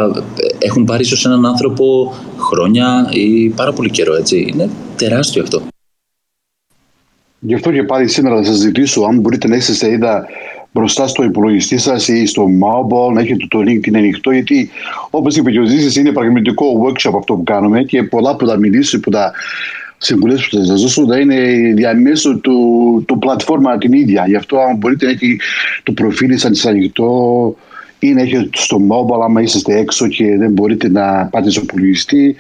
έχουν 0.59 0.85
πάρει 0.85 1.03
ίσως 1.03 1.25
έναν 1.25 1.47
άνθρωπο 1.47 2.15
χρόνια 2.39 3.09
ή 3.11 3.49
πάρα 3.49 3.73
πολύ 3.73 3.91
καιρό, 3.91 4.15
έτσι. 4.15 4.47
Είναι 4.53 4.69
τεράστιο 4.97 5.43
αυτό. 5.43 5.63
Γι' 7.39 7.55
αυτό 7.55 7.73
και 7.73 7.83
πάλι 7.83 8.09
σήμερα 8.09 8.37
θα 8.37 8.45
σας 8.45 8.57
ζητήσω 8.57 9.03
αν 9.03 9.21
μπορείτε 9.21 9.49
να 9.49 9.57
είστε 9.57 9.91
είδα 9.91 10.27
μπροστά 10.73 11.07
στο 11.07 11.25
υπολογιστή 11.25 11.79
σας 11.79 12.09
ή 12.09 12.27
στο 12.27 12.47
mobile, 12.47 13.13
να 13.13 13.21
έχετε 13.21 13.47
το 13.49 13.59
LinkedIn 13.59 13.95
ανοιχτό. 13.95 14.31
Γιατί 14.31 14.71
όπως 15.11 15.37
είπε 15.37 15.51
και 15.51 15.61
ο 15.61 15.65
Ζήσης, 15.65 15.97
είναι 15.97 16.13
πραγματικό 16.13 16.65
workshop 16.87 17.13
αυτό 17.17 17.35
που 17.35 17.43
κάνουμε 17.43 17.83
και 17.83 18.03
πολλά 18.03 18.37
που 18.37 18.47
θα 18.47 18.57
μιλήσω, 18.57 19.01
που 19.01 19.11
τα 19.11 19.33
συμβουλέ 19.99 20.35
που 20.35 20.57
θα 20.57 20.65
σας 20.65 20.81
δώσω 20.81 21.07
θα 21.07 21.19
είναι 21.19 21.37
διαμέσου 21.75 22.41
του, 22.41 22.59
του 23.07 23.19
πλατφόρμα 23.19 23.79
την 23.79 23.93
ίδια. 23.93 24.25
Γι' 24.27 24.37
αυτό, 24.37 24.59
αν 24.59 24.77
μπορείτε 24.77 25.05
να 25.05 25.11
έχετε 25.11 25.37
το 25.83 25.93
προφίλ 25.93 26.39
σας 26.39 26.67
ανοιχτό 26.67 27.55
ή 27.99 28.13
να 28.13 28.21
έχετε 28.21 28.49
στο 28.53 28.77
mobile, 28.77 29.23
άμα 29.25 29.43
είσαστε 29.43 29.79
έξω 29.79 30.09
και 30.09 30.37
δεν 30.37 30.53
μπορείτε 30.53 30.89
να 30.89 31.25
πάτε 31.27 31.51
στο 31.51 31.61
υπολογιστή. 31.61 32.37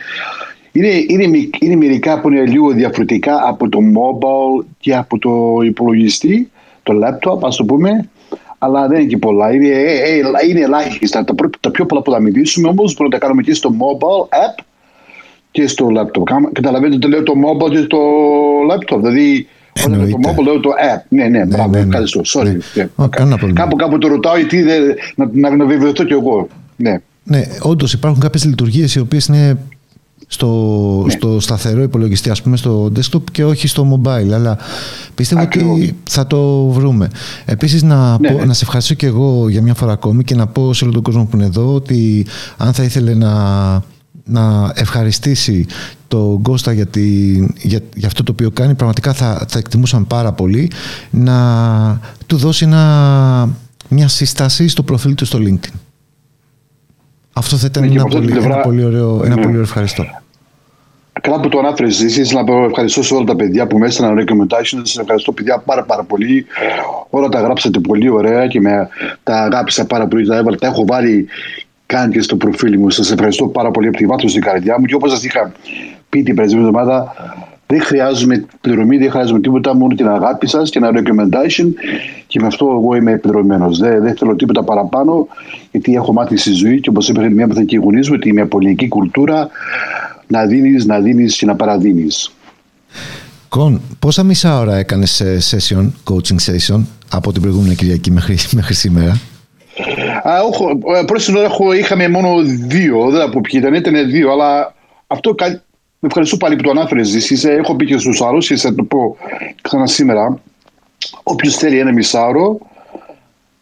Είναι, 0.72 1.04
είναι, 1.08 1.26
μικ- 1.26 1.62
είναι 1.62 1.76
μερικά 1.76 2.20
που 2.20 2.30
είναι 2.30 2.46
λίγο 2.46 2.70
διαφορετικά 2.70 3.49
από 3.49 3.68
το 3.68 3.78
mobile 3.78 4.66
και 4.80 4.96
από 4.96 5.18
το 5.18 5.58
υπολογιστή, 5.64 6.50
το 6.82 6.92
laptop, 7.04 7.38
ας 7.42 7.56
το 7.56 7.64
πούμε. 7.64 8.08
Αλλά 8.62 8.88
δεν 8.88 8.98
είναι 9.00 9.08
και 9.08 9.16
πολλά. 9.16 9.52
Είναι, 9.54 9.68
ε, 9.68 9.92
ε, 10.10 10.16
είναι 10.48 10.60
ελάχιστα. 10.60 11.24
Τα, 11.24 11.34
πρώτα- 11.34 11.58
τα 11.60 11.70
πιο 11.70 11.86
πολλά 11.86 12.02
που 12.02 12.10
θα 12.10 12.20
μιλήσουμε 12.20 12.68
όμως 12.68 12.92
μπορούμε 12.94 13.14
να 13.14 13.20
τα 13.20 13.26
κάνουμε 13.26 13.42
και 13.42 13.54
στο 13.54 13.70
mobile 13.78 14.36
app 14.36 14.64
και 15.50 15.66
στο 15.68 15.86
laptop. 15.96 16.22
Κάμα- 16.24 16.50
Καταλαβαίνετε 16.52 16.96
ότι 16.96 17.08
λέω 17.08 17.22
το 17.22 17.32
mobile 17.46 17.70
και 17.70 17.86
το 17.86 17.98
laptop. 18.70 18.98
Δηλαδή, 18.98 19.46
όταν 19.78 19.90
λέω 19.92 20.00
το 20.00 20.06
Εννοείται. 20.14 20.34
mobile 20.40 20.44
λέω 20.44 20.60
το 20.60 20.70
app. 20.70 21.02
Ναι, 21.08 21.24
ναι, 21.28 21.44
μπράβο, 21.46 21.70
ναι, 21.70 21.78
ναι. 21.78 21.84
ευχαριστώ. 21.86 22.20
Sorry. 22.26 22.44
Ναι. 22.44 22.56
Ναι. 22.74 22.88
Ω, 22.96 23.08
κανένα 23.08 23.36
πρόβλημα. 23.36 23.60
Κάπου, 23.62 23.76
κάπου 23.76 23.98
το 23.98 24.08
ρωτάω 24.08 24.36
γιατί 24.36 24.62
δεν, 24.62 24.82
να, 25.14 25.30
να, 25.32 25.56
να 25.56 25.64
βεβαιωθώ 25.64 26.04
κι 26.04 26.12
εγώ. 26.12 26.48
Ναι. 26.76 26.96
Ναι, 27.24 27.42
όντως 27.62 27.92
υπάρχουν 27.92 28.20
κάποιες 28.20 28.44
λειτουργίες 28.44 28.94
οι 28.94 29.00
οποίες 29.00 29.26
είναι 29.26 29.58
στο, 30.32 31.02
ναι. 31.04 31.10
στο 31.10 31.40
σταθερό 31.40 31.82
υπολογιστή, 31.82 32.30
ας 32.30 32.42
πούμε 32.42 32.56
στο 32.56 32.92
desktop 32.96 33.22
και 33.32 33.44
όχι 33.44 33.66
στο 33.66 34.00
mobile. 34.04 34.30
Αλλά 34.34 34.58
πιστεύω 35.14 35.42
ότι 35.42 35.96
θα 36.08 36.26
το 36.26 36.66
βρούμε. 36.66 37.08
Επίσης 37.44 37.82
να, 37.82 38.18
ναι, 38.20 38.30
ναι. 38.30 38.44
να 38.44 38.52
σε 38.52 38.64
ευχαριστήσω 38.64 38.94
και 38.94 39.06
εγώ 39.06 39.49
για 39.49 39.62
μια 39.62 39.75
φορά 39.75 39.92
ακόμη 39.92 40.25
και 40.25 40.34
να 40.34 40.46
πω 40.46 40.72
σε 40.75 40.84
όλο 40.84 40.92
τον 40.92 41.02
κόσμο 41.02 41.25
που 41.25 41.37
είναι 41.37 41.46
εδώ 41.46 41.75
ότι 41.75 42.26
αν 42.56 42.72
θα 42.72 42.82
ήθελε 42.82 43.14
να 43.14 43.32
να 44.25 44.72
ευχαριστήσει 44.75 45.66
τον 46.08 46.42
Κώστα 46.42 46.72
για, 46.72 46.87
για, 47.62 47.80
για, 47.94 48.06
αυτό 48.06 48.22
το 48.22 48.32
οποίο 48.32 48.50
κάνει 48.50 48.75
πραγματικά 48.75 49.12
θα, 49.12 49.44
θα 49.49 49.58
εκτιμούσαν 49.58 50.06
πάρα 50.06 50.32
πολύ 50.32 50.70
να 51.10 52.00
του 52.26 52.37
δώσει 52.37 52.64
ένα, 52.64 53.49
μια 53.88 54.08
σύσταση 54.08 54.68
στο 54.68 54.82
προφίλ 54.82 55.14
του 55.14 55.25
στο 55.25 55.38
LinkedIn. 55.42 55.89
Αυτό 57.40 57.56
θα 57.56 57.66
ήταν 57.66 57.82
ένα, 57.85 58.04
πολύ, 58.04 58.32
ένα, 58.32 58.56
πολύ, 58.56 58.85
ωραίο, 58.85 59.20
ένα 59.25 59.35
ναι. 59.35 59.40
πολύ 59.40 59.47
ωραίο 59.47 59.62
ευχαριστώ. 59.62 60.04
Καλά 61.20 61.40
που 61.40 61.49
το 61.49 61.59
ανάφερες 61.59 62.02
εσύ, 62.02 62.35
να 62.35 62.44
πω 62.44 62.64
ευχαριστώ 62.64 63.02
σε 63.02 63.14
όλα 63.14 63.25
τα 63.25 63.37
παιδιά 63.37 63.66
που 63.66 63.78
μέσα 63.78 64.11
να 64.11 64.23
recommendation. 64.23 64.80
Σα 64.82 65.00
ευχαριστώ, 65.00 65.32
παιδιά, 65.32 65.59
πάρα, 65.59 65.85
πάρα 65.85 66.02
πολύ. 66.02 66.47
Όλα 67.11 67.28
τα 67.28 67.40
γράψατε 67.40 67.78
πολύ 67.78 68.09
ωραία 68.09 68.47
και 68.47 68.61
με, 68.61 68.88
τα 69.23 69.42
αγάπησα 69.42 69.87
πάρα 69.87 70.06
πολύ. 70.06 70.26
Τα, 70.26 70.37
έβαλα, 70.37 70.56
τα 70.56 70.66
έχω 70.66 70.85
βάλει 70.87 71.26
καν 71.87 72.11
και 72.11 72.20
στο 72.20 72.37
προφίλ 72.37 72.78
μου. 72.78 72.90
Σας 72.90 73.11
ευχαριστώ 73.11 73.47
πάρα 73.47 73.70
πολύ 73.70 73.88
από 73.88 73.97
τη 73.97 74.06
βάθος 74.06 74.30
στην 74.30 74.42
καρδιά 74.42 74.78
μου 74.78 74.85
και 74.85 74.94
όπως 74.94 75.11
σας 75.11 75.25
είχα 75.25 75.52
πει 76.09 76.23
την 76.23 76.35
περασμένη 76.35 76.66
εβδομάδα, 76.66 77.14
δεν 77.70 77.82
χρειάζομαι 77.82 78.44
πληρωμή, 78.60 78.98
δεν 78.98 79.10
χρειάζομαι 79.10 79.40
τίποτα, 79.40 79.74
μόνο 79.74 79.94
την 79.94 80.08
αγάπη 80.08 80.48
σας 80.48 80.70
και 80.70 80.78
ένα 80.78 80.90
recommendation 80.94 81.66
και 82.26 82.40
με 82.40 82.46
αυτό 82.46 82.66
εγώ 82.66 82.94
είμαι 82.94 83.12
επιδρομένο. 83.12 83.70
Δεν, 83.70 84.02
δεν 84.02 84.16
θέλω 84.16 84.36
τίποτα 84.36 84.64
παραπάνω, 84.64 85.26
γιατί 85.70 85.94
έχω 85.94 86.12
μάθει 86.12 86.36
στη 86.36 86.52
ζωή 86.52 86.80
και 86.80 86.88
όπως 86.88 87.08
είπε 87.08 87.30
μια 87.30 87.46
μαθητική 87.46 87.76
γονείς 87.76 88.08
μου, 88.08 88.14
ότι 88.18 88.28
η 88.28 88.44
πολιτική 88.44 88.88
κουλτούρα 88.88 89.48
να 90.26 90.46
δίνεις, 90.46 90.86
να 90.86 91.00
δίνεις 91.00 91.36
και 91.36 91.46
να 91.46 91.56
παραδίνεις. 91.56 92.32
Κον, 93.48 93.80
πόσα 93.98 94.22
μισά 94.22 94.58
ώρα 94.58 94.76
έκανες 94.76 95.22
session, 95.50 95.90
coaching 96.10 96.50
session 96.50 96.80
από 97.10 97.32
την 97.32 97.42
προηγούμενη 97.42 97.74
Κυριακή 97.74 98.10
μέχρι, 98.10 98.36
μέχρι 98.58 98.74
σήμερα; 98.74 99.20
Πρώτη 101.06 101.38
ώρα 101.38 101.76
είχαμε 101.78 102.08
μόνο 102.08 102.42
δύο, 102.66 103.10
δεν 103.10 103.20
θα 103.20 103.30
πω 103.30 103.40
ποιοι 103.40 103.60
ήταν, 103.62 103.74
ήταν 103.74 104.10
δύο, 104.10 104.30
αλλά 104.32 104.74
αυτό 105.06 105.34
με 105.34 105.60
ευχαριστώ 106.00 106.37
πάλι 106.37 106.57
που 106.57 106.62
το 106.62 106.71
ανάφερες. 106.71 107.45
Έχω 107.45 107.76
πει 107.76 107.87
και 107.87 107.99
στους 107.99 108.23
άλλους 108.23 108.47
και 108.47 108.57
θα 108.57 108.75
το 108.75 108.83
πω 108.85 109.16
ξανά 109.62 109.87
σήμερα. 109.87 110.40
Όποιος 111.23 111.57
θέλει 111.57 111.78
ένα 111.78 111.92
μισάωρο, 111.92 112.59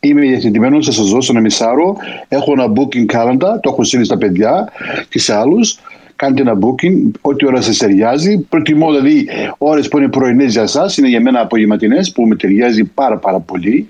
είμαι 0.01 0.21
διαθετημένος 0.21 0.87
να 0.87 0.93
σας 0.93 1.11
δώσω 1.11 1.33
ένα 1.33 1.41
μισάωρο. 1.41 1.97
Έχω 2.29 2.53
ένα 2.53 2.73
booking 2.73 3.17
calendar, 3.17 3.61
το 3.61 3.71
έχω 3.71 3.85
στείλει 3.85 4.05
στα 4.05 4.19
παιδιά 4.19 4.73
και 5.09 5.19
σε 5.19 5.35
άλλους. 5.35 5.79
Κάντε 6.17 6.41
ένα 6.41 6.59
booking, 6.59 7.11
ό,τι 7.21 7.47
ώρα 7.47 7.61
σας 7.61 7.77
ταιριάζει. 7.77 8.39
Προτιμώ 8.39 8.93
δηλαδή 8.93 9.29
ώρες 9.59 9.89
που 9.89 9.99
είναι 9.99 10.09
πρωινές 10.09 10.53
για 10.53 10.63
εσά, 10.63 10.91
είναι 10.99 11.09
για 11.09 11.21
μένα 11.21 11.41
απογευματινές 11.41 12.13
που 12.13 12.27
με 12.27 12.37
ταιριάζει 12.37 12.85
πάρα 12.85 13.19
πάρα 13.19 13.41
πολύ 13.41 13.87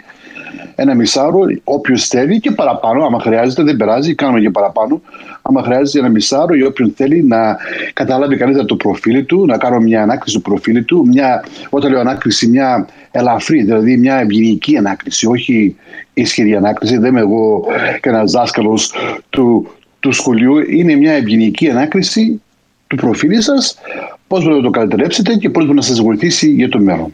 ένα 0.74 0.94
μισάρο, 0.94 1.40
όποιο 1.64 1.98
θέλει 1.98 2.40
και 2.40 2.50
παραπάνω. 2.50 3.04
Άμα 3.04 3.20
χρειάζεται, 3.20 3.62
δεν 3.62 3.76
περάζει, 3.76 4.14
κάνουμε 4.14 4.40
και 4.40 4.50
παραπάνω. 4.50 5.00
Άμα 5.42 5.62
χρειάζεται 5.62 5.98
ένα 5.98 6.08
μισάρο 6.08 6.54
ή 6.54 6.62
όποιον 6.62 6.92
θέλει 6.96 7.22
να 7.22 7.56
καταλάβει 7.92 8.36
καλύτερα 8.36 8.64
το 8.64 8.76
προφίλ 8.76 9.26
του, 9.26 9.46
να 9.46 9.56
κάνω 9.58 9.78
μια 9.78 10.02
ανάκριση 10.02 10.36
του 10.36 10.42
προφίλ 10.42 10.84
του. 10.84 11.06
Μια, 11.06 11.44
όταν 11.70 11.90
λέω 11.90 12.00
ανάκριση, 12.00 12.46
μια 12.46 12.86
ελαφρύ, 13.10 13.62
δηλαδή 13.62 13.96
μια 13.96 14.16
ευγενική 14.16 14.76
ανάκριση, 14.76 15.26
όχι 15.26 15.76
ισχυρή 16.14 16.56
ανάκριση. 16.56 16.98
Δεν 16.98 17.10
είμαι 17.10 17.20
εγώ 17.20 17.64
και 18.00 18.08
ένα 18.08 18.24
δάσκαλος 18.24 18.94
του, 19.30 19.70
του 20.00 20.12
σχολείου. 20.12 20.58
Είναι 20.58 20.94
μια 20.94 21.12
ευγενική 21.12 21.70
ανάκριση 21.70 22.42
του 22.86 22.96
προφίλ 22.96 23.40
σας, 23.40 23.78
πώς 24.26 24.40
μπορείτε 24.40 24.60
να 24.60 24.64
το 24.64 24.70
καλυτερέψετε 24.70 25.34
και 25.34 25.50
πώς 25.50 25.64
μπορεί 25.64 25.76
να 25.76 25.82
σας 25.82 26.00
βοηθήσει 26.00 26.50
για 26.50 26.68
το 26.68 26.80
μέλλον. 26.80 27.12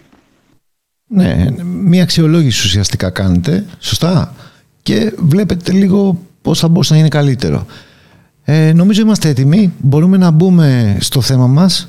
Ναι, 1.15 1.47
μία 1.85 2.03
αξιολόγηση 2.03 2.67
ουσιαστικά 2.67 3.11
κάνετε, 3.11 3.65
σωστά, 3.79 4.35
και 4.83 5.13
βλέπετε 5.17 5.73
λίγο 5.73 6.19
πώς 6.43 6.59
θα 6.59 6.69
μπορούσε 6.69 6.93
να 6.93 6.99
είναι 6.99 7.09
καλύτερο. 7.09 7.67
Ε, 8.45 8.73
νομίζω 8.73 9.03
είμαστε 9.03 9.29
έτοιμοι, 9.29 9.73
μπορούμε 9.79 10.17
να 10.17 10.31
μπούμε 10.31 10.97
στο 11.01 11.21
θέμα 11.21 11.47
μας. 11.47 11.89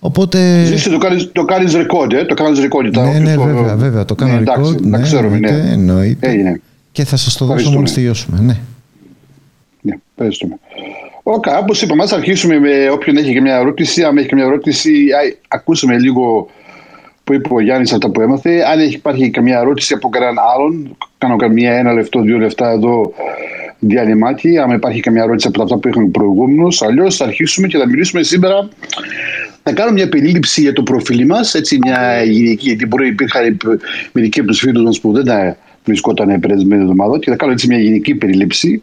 Οπότε... 0.00 0.64
Ζήσε, 0.64 0.90
το 0.90 0.98
κάνεις, 0.98 1.32
το 1.32 1.44
κάνεις 1.44 1.72
record, 1.74 2.12
ε; 2.12 2.24
το 2.24 2.34
κάνεις 2.34 2.60
record. 2.60 2.92
Ναι, 2.92 3.18
ναι, 3.18 3.36
βέβαια, 3.36 3.76
βέβαια, 3.76 4.04
το 4.04 4.14
κάνω 4.14 4.32
ναι, 4.32 4.38
εντάξει, 4.38 4.74
record. 4.76 4.82
Ναι, 4.82 5.00
ξέρουμε, 5.02 5.38
ναι. 5.38 5.48
Εννοείται. 5.48 6.30
Έγινε. 6.30 6.60
Και 6.92 7.04
θα 7.04 7.16
σας 7.16 7.36
το 7.36 7.44
δώσω 7.44 7.70
μόλις 7.70 7.94
τελειώσουμε, 7.94 8.40
ναι. 8.40 8.56
Ναι, 9.80 9.94
ευχαριστούμε. 10.14 10.58
Okay, 11.22 11.60
Όπως 11.60 11.82
είπαμε, 11.82 12.02
ας 12.02 12.12
αρχίσουμε 12.12 12.58
με 12.58 12.90
όποιον 12.90 13.16
έχει 13.16 13.32
και 13.32 13.40
μια 13.40 13.56
ερώτηση. 13.56 14.02
Αν 14.02 14.18
έχει 14.18 14.28
και 14.28 14.34
μια 14.34 14.44
ερώτηση, 14.44 14.90
ακούσαμε 15.48 15.98
λίγο 15.98 16.48
που 17.28 17.34
είπε 17.34 17.54
ο 17.54 17.60
Γιάννης 17.60 17.92
αυτά 17.92 18.10
που 18.10 18.20
έμαθε. 18.20 18.62
Αν 18.72 18.80
έχει, 18.80 18.94
υπάρχει 18.94 19.30
καμία 19.30 19.58
ερώτηση 19.58 19.94
από 19.94 20.08
κανέναν 20.08 20.36
άλλον, 20.54 20.96
κάνω 21.18 21.36
καμία 21.36 21.72
ένα 21.72 21.92
λεπτό, 21.92 22.20
δύο 22.20 22.38
λεπτά 22.38 22.70
εδώ 22.70 23.12
διαλυμάκι. 23.78 24.58
Αν 24.58 24.70
υπάρχει 24.70 25.00
καμία 25.00 25.22
ερώτηση 25.22 25.48
από 25.48 25.62
αυτά 25.62 25.76
που 25.76 25.88
είχαμε 25.88 26.08
προηγούμενος, 26.08 26.82
αλλιώς 26.82 27.16
θα 27.16 27.24
αρχίσουμε 27.24 27.66
και 27.66 27.78
θα 27.78 27.86
μιλήσουμε 27.86 28.22
σήμερα. 28.22 28.68
Θα 29.62 29.72
κάνω 29.72 29.92
μια 29.92 30.08
περίληψη 30.08 30.60
για 30.60 30.72
το 30.72 30.82
προφίλ 30.82 31.26
μας, 31.26 31.54
έτσι 31.54 31.78
μια 31.82 32.22
γενική, 32.22 32.68
γιατί 32.68 32.86
μπορεί 32.86 33.02
να 33.02 33.10
υπήρχαν 33.10 33.56
μερικοί 34.12 34.40
από 34.40 34.48
τους 34.48 34.58
φίλους 34.58 34.82
μας 34.82 35.00
που 35.00 35.12
δεν 35.12 35.24
τα 35.24 35.56
βρισκόταν 35.84 36.40
περασμένη 36.40 36.82
εβδομάδα 36.82 37.18
και 37.18 37.30
θα 37.30 37.36
κάνω 37.36 37.52
έτσι 37.52 37.66
μια 37.66 37.78
γενική 37.78 38.14
περίληψη. 38.14 38.82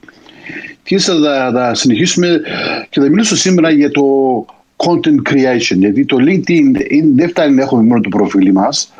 Και 0.83 0.97
θα, 0.97 1.51
θα 1.53 1.73
συνεχίσουμε 1.73 2.41
και 2.89 2.99
θα 2.99 3.09
μιλήσω 3.09 3.35
σήμερα 3.35 3.69
για 3.69 3.91
το 3.91 4.03
content 4.75 5.29
creation. 5.29 5.77
Γιατί 5.77 6.05
το 6.05 6.17
LinkedIn 6.20 6.72
δεν 7.15 7.29
φτάνει 7.29 7.55
να 7.55 7.62
έχουμε 7.62 7.84
μόνο 7.84 8.01
το 8.01 8.10
προφίλ 8.10 8.51
μας, 8.51 8.94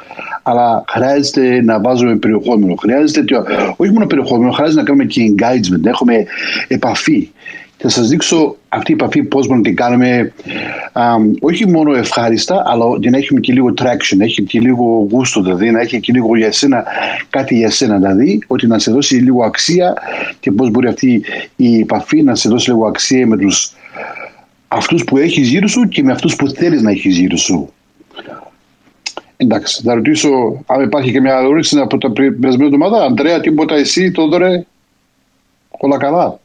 αλλά 0.44 0.84
χρειάζεται 0.88 1.62
να 1.62 1.82
βάζουμε 1.82 2.16
περιεχόμενο. 2.16 2.76
Χρειάζεται, 2.76 3.24
όχι 3.76 3.92
μόνο 3.92 4.06
περιεχόμενο, 4.06 4.52
χρειάζεται 4.52 4.80
να 4.80 4.86
κάνουμε 4.86 5.06
και 5.06 5.22
engagement, 5.32 5.80
να 5.82 5.90
έχουμε 5.90 6.26
επαφή. 6.68 7.30
Θα 7.78 7.90
σας 7.90 8.08
δείξω 8.08 8.56
αυτή 8.70 8.92
η 8.92 8.94
επαφή 8.94 9.24
πώς 9.24 9.48
μπορούμε 9.48 9.70
να 9.70 9.76
την 9.76 9.76
κάνουμε 9.76 10.34
όχι 11.40 11.68
μόνο 11.68 11.94
ευχάριστα, 11.94 12.64
αλλά 12.66 12.86
να 13.12 13.18
έχουμε 13.18 13.40
και 13.40 13.54
λίγο 13.54 13.74
traction, 13.78 14.18
να 14.18 14.24
έχει 14.24 14.44
και 14.44 14.60
λίγο 14.60 15.08
γούστο, 15.12 15.42
δηλαδή 15.42 15.72
να 15.72 15.80
έχει 15.80 16.00
και 16.00 16.12
λίγο 16.12 16.38
για 16.38 16.52
σένα, 16.52 16.84
κάτι 17.30 17.56
για 17.56 17.70
σένα, 17.70 17.98
δηλαδή 17.98 18.40
ότι 18.48 18.68
να 18.68 18.80
σε 18.80 18.92
δώσει 18.92 19.16
λίγο 19.16 19.44
αξία 19.44 19.94
και 20.40 20.52
πώς 20.52 20.70
μπορεί 20.70 20.88
αυτή 20.88 21.24
η 21.56 21.80
επαφή 21.80 22.24
να 22.24 22.36
σε 22.36 22.50
δώσει 22.50 22.70
λίγο 22.70 22.86
αξία 22.86 23.28
με 23.28 23.38
τους 23.38 23.74
αυτούς 24.76 25.04
που 25.04 25.18
έχεις 25.18 25.48
γύρω 25.50 25.68
σου 25.68 25.88
και 25.88 26.04
με 26.04 26.12
αυτούς 26.12 26.36
που 26.36 26.48
θέλεις 26.50 26.82
να 26.82 26.92
έχεις 26.92 27.18
γύρω 27.18 27.38
σου. 27.38 27.70
Εντάξει, 29.38 29.82
θα 29.84 29.94
ρωτήσω 29.94 30.30
αν 30.66 30.82
υπάρχει 30.82 31.12
και 31.12 31.22
μια 31.22 31.38
ερώτηση 31.38 31.80
από 31.80 31.98
τα 31.98 32.12
περασμένη 32.12 32.64
εβδομάδα. 32.64 33.04
Αντρέα, 33.04 33.40
τίποτα 33.40 33.76
εσύ, 33.76 34.12
τώρα 34.12 34.66
όλα 35.70 35.98
καλά; 35.98 36.40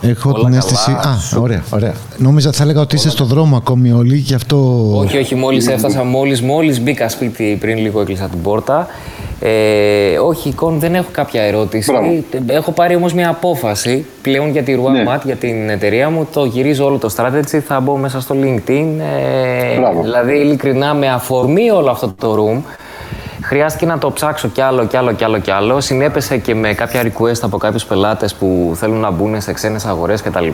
Έχω 0.00 0.32
την 0.32 0.52
αίσθηση. 0.52 0.90
Α, 0.90 1.40
ωραία, 1.40 1.64
ωραία. 1.70 1.94
Νόμιζα 2.18 2.52
θα 2.52 2.62
έλεγα 2.62 2.80
ότι 2.80 2.94
είστε 2.94 3.08
στο 3.08 3.24
δρόμο 3.24 3.56
ακόμη 3.56 3.92
όλοι 3.92 4.20
και 4.20 4.34
αυτό. 4.34 4.90
Όχι, 4.96 5.18
όχι, 5.18 5.34
μόλις 5.34 5.68
έφτασα, 5.68 6.04
μόλις 6.04 6.42
μόλις 6.42 6.80
μπήκα 6.80 7.08
σπίτι 7.08 7.56
πριν 7.60 7.78
λίγο 7.78 8.00
έκλεισα 8.00 8.28
την 8.28 8.42
πόρτα. 8.42 8.86
Ε, 9.42 10.18
όχι, 10.18 10.48
εικόν, 10.48 10.78
δεν 10.78 10.94
έχω 10.94 11.08
κάποια 11.12 11.42
ερώτηση. 11.42 11.92
Έχω 12.46 12.72
πάρει 12.72 12.94
όμως 12.94 13.12
μια 13.12 13.28
απόφαση 13.28 14.06
πλέον 14.22 14.50
για 14.50 14.62
τη 14.62 14.76
Rua 14.78 14.90
ναι. 14.90 15.18
για 15.24 15.36
την 15.36 15.68
εταιρεία 15.70 16.10
μου. 16.10 16.28
Το 16.32 16.44
γυρίζω 16.44 16.84
όλο 16.84 16.98
το 16.98 17.14
strategy, 17.16 17.58
θα 17.58 17.80
μπω 17.80 17.96
μέσα 17.96 18.20
στο 18.20 18.34
LinkedIn. 18.42 18.86
Ε, 18.98 20.00
δηλαδή, 20.02 20.38
ειλικρινά, 20.38 20.94
με 20.94 21.08
αφορμή 21.08 21.70
όλο 21.70 21.90
αυτό 21.90 22.14
το 22.18 22.34
room, 22.34 22.62
Χρειάστηκε 23.42 23.86
να 23.86 23.98
το 23.98 24.10
ψάξω 24.10 24.48
κι 24.48 24.60
άλλο, 24.60 24.84
κι 24.84 24.96
άλλο, 24.96 25.12
κι 25.12 25.24
άλλο, 25.24 25.38
κι 25.38 25.50
άλλο. 25.50 25.80
Συνέπεσε 25.80 26.36
και 26.36 26.54
με 26.54 26.74
κάποια 26.74 27.02
request 27.02 27.40
από 27.42 27.56
κάποιους 27.56 27.84
πελάτες 27.84 28.34
που 28.34 28.72
θέλουν 28.74 29.00
να 29.00 29.10
μπουν 29.10 29.40
σε 29.40 29.52
ξένες 29.52 29.84
αγορές 29.86 30.22
κτλ. 30.22 30.48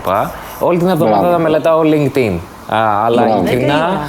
Όλη 0.58 0.78
την 0.78 0.88
εβδομάδα 0.88 1.30
θα 1.30 1.38
μελετάω 1.38 1.80
LinkedIn. 1.84 2.38
Α, 2.68 3.04
αλλά 3.04 3.26
ειλικρινά. 3.28 4.00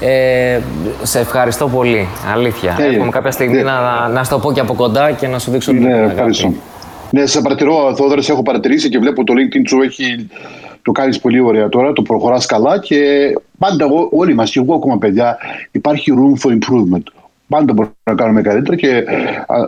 Ε, 0.00 0.60
σε 1.02 1.18
ευχαριστώ 1.18 1.68
πολύ. 1.68 2.08
Αλήθεια. 2.32 2.76
Έχουμε 2.80 3.10
κάποια 3.10 3.30
στιγμή 3.30 3.56
ναι. 3.56 3.62
να, 3.62 4.08
να 4.08 4.24
στο 4.24 4.38
πω 4.38 4.52
και 4.52 4.60
από 4.60 4.74
κοντά 4.74 5.12
και 5.12 5.26
να 5.26 5.38
σου 5.38 5.50
δείξω 5.50 5.72
λίγο. 5.72 5.88
Ναι, 5.88 5.96
ευχαριστώ. 5.96 6.52
Ναι, 7.10 7.26
σε 7.26 7.40
παρατηρώ, 7.40 7.94
Θόδωρα, 7.96 8.22
έχω 8.28 8.42
παρατηρήσει 8.42 8.88
και 8.88 8.98
βλέπω 8.98 9.24
το 9.24 9.32
LinkedIn 9.36 9.62
σου 9.68 9.80
έχει. 9.80 10.28
Το 10.82 10.92
κάνεις 10.92 11.20
πολύ 11.20 11.40
ωραία 11.40 11.68
τώρα, 11.68 11.92
το 11.92 12.02
προχωράς 12.02 12.46
καλά 12.46 12.78
και 12.78 12.98
πάντα 13.58 13.86
όλοι 14.10 14.34
μας, 14.34 14.50
και 14.50 14.58
εγώ 14.58 14.74
ακόμα 14.74 14.98
παιδιά, 14.98 15.38
υπάρχει 15.70 16.12
room 16.16 16.46
for 16.46 16.52
improvement. 16.52 17.02
Πάντα 17.48 17.72
μπορούμε 17.72 17.94
να 18.02 18.14
κάνουμε 18.14 18.42
καλύτερα 18.42 18.76
και 18.76 19.04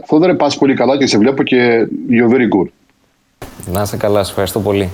Θόδωρε, 0.04 0.34
πας 0.34 0.58
πολύ 0.58 0.74
καλά 0.74 0.96
και 0.98 1.06
σε 1.06 1.18
βλέπω 1.18 1.42
και 1.42 1.86
you're 2.10 2.32
very 2.34 2.58
good. 2.58 2.68
Να 3.72 3.82
είσαι 3.82 3.96
καλά, 3.96 4.22
σε 4.24 4.30
ευχαριστώ 4.30 4.60
πολύ. 4.60 4.90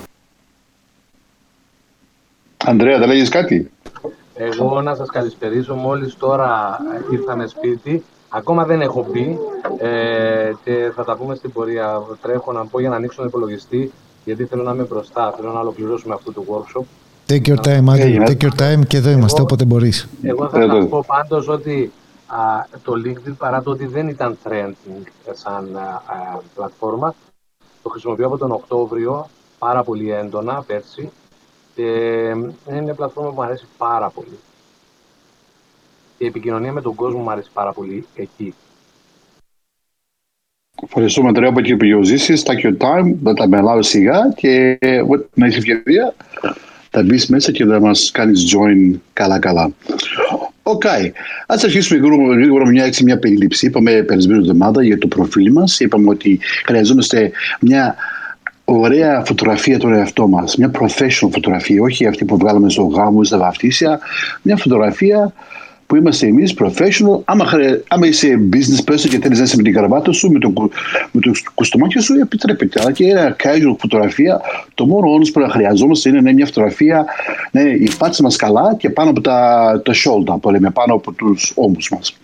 Ανδρέα, 2.64 2.98
δεν 2.98 3.08
λέγεις 3.08 3.28
κάτι; 3.28 3.70
Εγώ 4.38 4.80
να 4.80 4.94
σας 4.94 5.10
καλησπερίσω. 5.10 5.74
Μόλις 5.74 6.16
τώρα 6.16 6.78
ήρθαμε 7.10 7.46
σπίτι. 7.46 8.04
Ακόμα 8.28 8.64
δεν 8.64 8.80
έχω 8.80 9.02
πει 9.02 9.38
ε, 9.78 10.52
και 10.64 10.92
θα 10.94 11.04
τα 11.04 11.16
πούμε 11.16 11.34
στην 11.34 11.52
πορεία. 11.52 12.02
Τρέχω 12.22 12.52
να 12.52 12.66
πω 12.66 12.80
για 12.80 12.88
να 12.88 12.96
ανοίξω 12.96 13.16
τον 13.16 13.26
υπολογιστή 13.26 13.92
γιατί 14.24 14.44
θέλω 14.44 14.62
να 14.62 14.72
είμαι 14.72 14.82
μπροστά. 14.82 15.32
Θέλω 15.36 15.52
να 15.52 15.60
ολοκληρώσουμε 15.60 16.14
αυτό 16.14 16.32
το 16.32 16.44
workshop 16.48 16.84
Take 17.28 17.46
your 17.46 17.60
time, 17.66 17.84
Άγγελ. 17.88 18.22
Take 18.26 18.44
your 18.44 18.60
time 18.60 18.86
και 18.86 18.96
εδώ 18.96 19.10
είμαστε 19.10 19.42
όποτε 19.42 19.64
μπορείς. 19.64 20.08
Εγώ 20.22 20.48
θα 20.48 20.66
σας 20.66 20.88
πω 20.88 21.04
πάντως 21.06 21.48
ότι 21.48 21.92
α, 22.26 22.36
το 22.82 22.92
LinkedIn 23.04 23.32
παρά 23.38 23.62
το 23.62 23.70
ότι 23.70 23.86
δεν 23.86 24.08
ήταν 24.08 24.38
trending 24.44 25.02
σαν 25.32 25.76
α, 25.76 26.40
πλατφόρμα, 26.54 27.14
το 27.82 27.88
χρησιμοποιώ 27.88 28.26
από 28.26 28.38
τον 28.38 28.50
Οκτώβριο 28.50 29.28
πάρα 29.58 29.82
πολύ 29.82 30.12
έντονα 30.12 30.62
πέρσι 30.66 31.10
και 31.78 31.84
είναι 32.70 32.82
μια 32.82 32.94
πλατφόρμα 32.94 33.28
που 33.28 33.34
μου 33.34 33.42
αρέσει 33.42 33.64
πάρα 33.78 34.10
πολύ. 34.10 34.38
Και 36.18 36.24
η 36.24 36.26
επικοινωνία 36.26 36.72
με 36.72 36.80
τον 36.80 36.94
κόσμο 36.94 37.18
μου 37.18 37.30
αρέσει 37.30 37.50
πάρα 37.52 37.72
πολύ 37.72 38.06
εκεί. 38.14 38.54
Ευχαριστούμε 40.82 41.32
τώρα 41.32 41.48
από 41.48 41.58
εκεί 41.58 41.76
που 41.76 41.84
γεωζήσεις, 41.84 42.42
take 42.46 42.66
your 42.66 42.76
time, 42.76 43.14
θα 43.24 43.34
τα 43.34 43.48
μιλάω 43.48 43.82
σιγά 43.82 44.32
και 44.36 44.78
να 45.34 45.46
είσαι 45.46 45.58
ευκαιρία 45.58 46.14
θα 46.90 47.02
μπεις 47.02 47.26
μέσα 47.26 47.52
και 47.52 47.64
θα 47.64 47.80
μας 47.80 48.10
κάνεις 48.10 48.54
join 48.54 48.98
καλά-καλά. 49.12 49.72
OK. 50.62 50.82
Okay. 50.84 51.10
Ας 51.46 51.64
αρχίσουμε 51.64 52.08
γρήγορα 52.34 52.66
μια, 52.66 52.84
έτσι, 52.84 53.04
μια 53.04 53.18
περίληψη. 53.18 53.66
Είπαμε 53.66 54.02
περασμένη 54.02 54.40
εβδομάδα 54.40 54.82
για 54.82 54.98
το 54.98 55.06
προφίλ 55.06 55.52
μας. 55.52 55.80
Είπαμε 55.80 56.10
ότι 56.10 56.40
χρειαζόμαστε 56.64 57.30
μια 57.60 57.96
ωραία 58.70 59.22
φωτογραφία 59.26 59.78
του 59.78 59.88
εαυτό 59.88 60.28
μας. 60.28 60.56
Μια 60.56 60.70
professional 60.80 61.28
φωτογραφία, 61.32 61.82
όχι 61.82 62.06
αυτή 62.06 62.24
που 62.24 62.36
βγάλαμε 62.36 62.70
στο 62.70 62.82
γάμο 62.82 63.18
ή 63.22 63.24
στα 63.24 63.38
βαφτίσια. 63.38 63.98
Μια 64.42 64.56
φωτογραφία 64.56 65.32
που 65.88 65.96
είμαστε 65.96 66.26
εμείς 66.26 66.54
professional. 66.58 67.20
Άμα, 67.24 67.44
χρε, 67.44 67.82
άμα 67.88 68.06
είσαι 68.06 68.40
business 68.52 68.92
person 68.92 69.08
και 69.08 69.18
θέλεις 69.18 69.38
να 69.38 69.44
είσαι 69.44 69.56
με 69.56 69.62
την 69.62 69.72
καρβάτα 69.72 70.12
σου, 70.12 70.30
με 70.30 70.38
το, 70.38 70.52
με 71.12 71.20
το 71.20 71.30
κουστομάκι 71.54 71.98
σου, 71.98 72.14
επιτρέπεται. 72.14 72.80
Αλλά 72.80 72.92
και 72.92 73.04
ένα 73.04 73.36
casual 73.42 73.76
φωτογραφία, 73.78 74.40
το 74.74 74.86
μόνο 74.86 75.08
όμω 75.10 75.22
που 75.32 75.50
χρειαζόμαστε 75.50 76.08
είναι 76.08 76.32
μια 76.32 76.46
φωτογραφία, 76.46 77.06
ναι, 77.50 77.60
η 77.60 77.88
φάτσα 77.88 78.22
μας 78.22 78.36
καλά 78.36 78.74
και 78.78 78.90
πάνω 78.90 79.10
από 79.10 79.20
τα, 79.20 79.82
τα 79.84 79.92
shoulder, 79.92 80.40
που 80.40 80.50
λέμε, 80.50 80.70
πάνω 80.70 80.94
από 80.94 81.12
τους 81.12 81.52
ώμους 81.54 81.90
μας. 81.90 82.16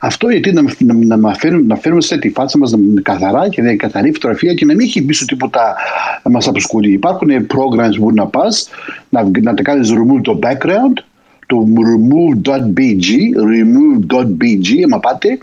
Αυτό 0.00 0.28
γιατί 0.28 0.52
να, 0.52 0.62
να, 0.78 1.16
να, 1.16 1.34
φέρουμε, 1.34 1.62
να 1.66 1.76
φέρουμε 1.76 2.00
σε 2.00 2.18
τη 2.18 2.30
φάτσα 2.30 2.58
μας 2.58 2.70
να 2.70 2.78
είναι 2.78 3.00
καθαρά 3.00 3.48
και 3.48 3.62
να 3.62 3.68
είναι 3.68 3.76
καθαρή 3.76 4.12
φωτογραφία 4.12 4.54
και 4.54 4.64
να 4.64 4.74
μην 4.74 4.86
έχει 4.86 5.02
πίσω 5.02 5.24
τίποτα 5.24 5.74
να 6.22 6.30
μας 6.30 6.48
αποσχολεί. 6.48 6.92
Υπάρχουν 6.92 7.28
programs 7.30 7.96
που 7.98 8.12
να 8.12 8.26
πας, 8.26 8.68
να, 9.08 9.30
να 9.42 9.54
τα 9.54 9.62
κάνεις 9.62 9.92
remove 9.92 10.20
το 10.22 10.38
background 10.42 11.02
το 11.48 11.66
remove.bg, 11.88 13.06
remove.bg, 13.52 14.82
άμα 14.84 14.98
πάτε, 15.00 15.38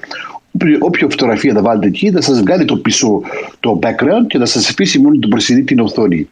όποια 0.79 1.07
φωτογραφία 1.09 1.53
θα 1.53 1.61
βάλετε 1.61 1.87
εκεί, 1.87 2.11
θα 2.11 2.21
σας 2.21 2.39
βγάλει 2.39 2.65
το 2.65 2.77
πίσω 2.77 3.21
το 3.59 3.79
background 3.81 4.27
και 4.27 4.37
θα 4.37 4.45
σας 4.45 4.69
αφήσει 4.69 4.99
μόνο 4.99 5.17
την 5.17 5.29
προσινή 5.29 5.63
την 5.63 5.79
οθόνη. 5.79 6.27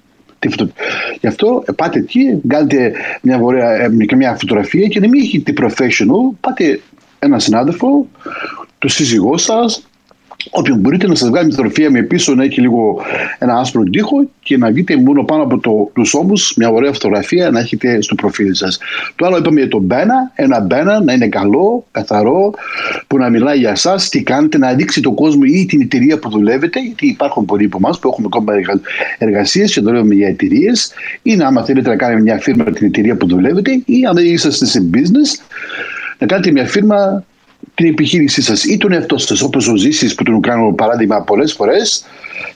Γι' 1.20 1.28
αυτό 1.28 1.64
πάτε 1.76 2.00
εκεί, 2.00 2.40
βγάλετε 2.44 2.94
μια, 3.22 3.40
ωραία, 3.40 3.72
ε, 3.72 3.90
μια 4.16 4.36
φωτογραφία 4.36 4.88
και 4.88 5.00
να 5.00 5.08
μην 5.08 5.22
έχετε 5.22 5.54
professional, 5.62 6.36
πάτε 6.40 6.80
ένα 7.20 7.40
συνάδελφο, 7.40 8.08
το 8.78 8.88
σύζυγό 8.88 9.38
σας, 9.38 9.88
όποιον 10.50 10.78
μπορείτε 10.80 11.08
να 11.08 11.16
σας 11.16 11.30
βγάλει 11.30 11.46
μια 11.46 11.56
φωτογραφία 11.56 11.92
με 11.92 12.02
πίσω 12.02 12.36
να 12.36 12.44
έχει 12.44 12.62
λίγο 12.62 13.02
ένα 13.40 13.58
άσπρο 13.58 13.84
τοίχο 13.84 14.30
και 14.44 14.58
να 14.58 14.70
δείτε 14.70 14.98
μόνο 14.98 15.24
πάνω 15.24 15.44
από 15.44 15.60
το, 15.60 15.92
τους 15.94 16.14
ώμους 16.14 16.54
μια 16.58 16.70
ωραία 16.70 16.94
φωτογραφία 16.94 17.50
να 17.50 17.60
έχετε 17.60 18.02
στο 18.02 18.16
προφίλ 18.16 18.54
σας. 18.54 18.80
Το 19.16 19.26
άλλο 19.26 19.38
είπαμε 19.38 19.60
για 19.60 19.70
το 19.70 19.80
μπένα, 19.80 20.32
ένα 20.36 20.60
μπένα 20.60 21.04
να 21.04 21.14
είναι 21.14 21.28
καλό, 21.28 21.86
καθαρό, 21.92 22.54
που 23.08 23.18
να 23.18 23.30
μιλάει 23.30 23.58
για 23.58 23.70
εσά, 23.70 23.96
τι 24.10 24.24
κάνετε, 24.24 24.58
να 24.58 24.74
δείξει 24.74 25.02
τον 25.02 25.16
κόσμο 25.16 25.42
ή 25.46 25.66
την 25.66 25.82
εταιρεία 25.82 26.20
που 26.20 26.30
δουλεύετε, 26.30 26.80
γιατί 26.80 27.08
υπάρχουν 27.08 27.46
πολλοί 27.46 27.66
από 27.66 27.78
εμάς 27.78 28.00
που 28.00 28.08
έχουμε 28.08 28.28
ακόμα 28.32 28.54
εργασίες 29.18 29.74
και 29.74 29.82
δουλεύουμε 29.82 30.16
για 30.16 30.28
εταιρείες, 30.28 30.92
ή 31.22 31.36
να 31.36 31.48
άμα 31.48 31.64
θέλετε 31.64 31.90
να 31.90 31.96
κάνετε 31.96 32.22
μια 32.22 32.40
φίρμα 32.40 32.64
την 32.64 32.88
εταιρεία 32.88 33.16
που 33.16 33.28
δουλεύετε, 33.28 33.72
ή 33.86 34.06
αν 34.10 34.18
είσαστε 34.18 34.66
σε 34.66 34.90
business, 34.94 35.42
να 36.18 36.28
κάνετε 36.28 36.52
μια 36.52 36.66
φίρμα 36.66 37.26
την 37.76 37.86
επιχείρησή 37.86 38.42
σας 38.42 38.64
ή 38.64 38.78
τον 38.78 38.92
εαυτό 38.92 39.18
σας, 39.18 39.42
όπως 39.42 39.68
ο 39.68 39.76
Ζήση 39.76 40.16
που 40.16 40.24
τον 40.24 40.42
κάνω 40.42 40.74
παράδειγμα 40.74 41.22
πολλές 41.22 41.54
φορές 41.54 42.06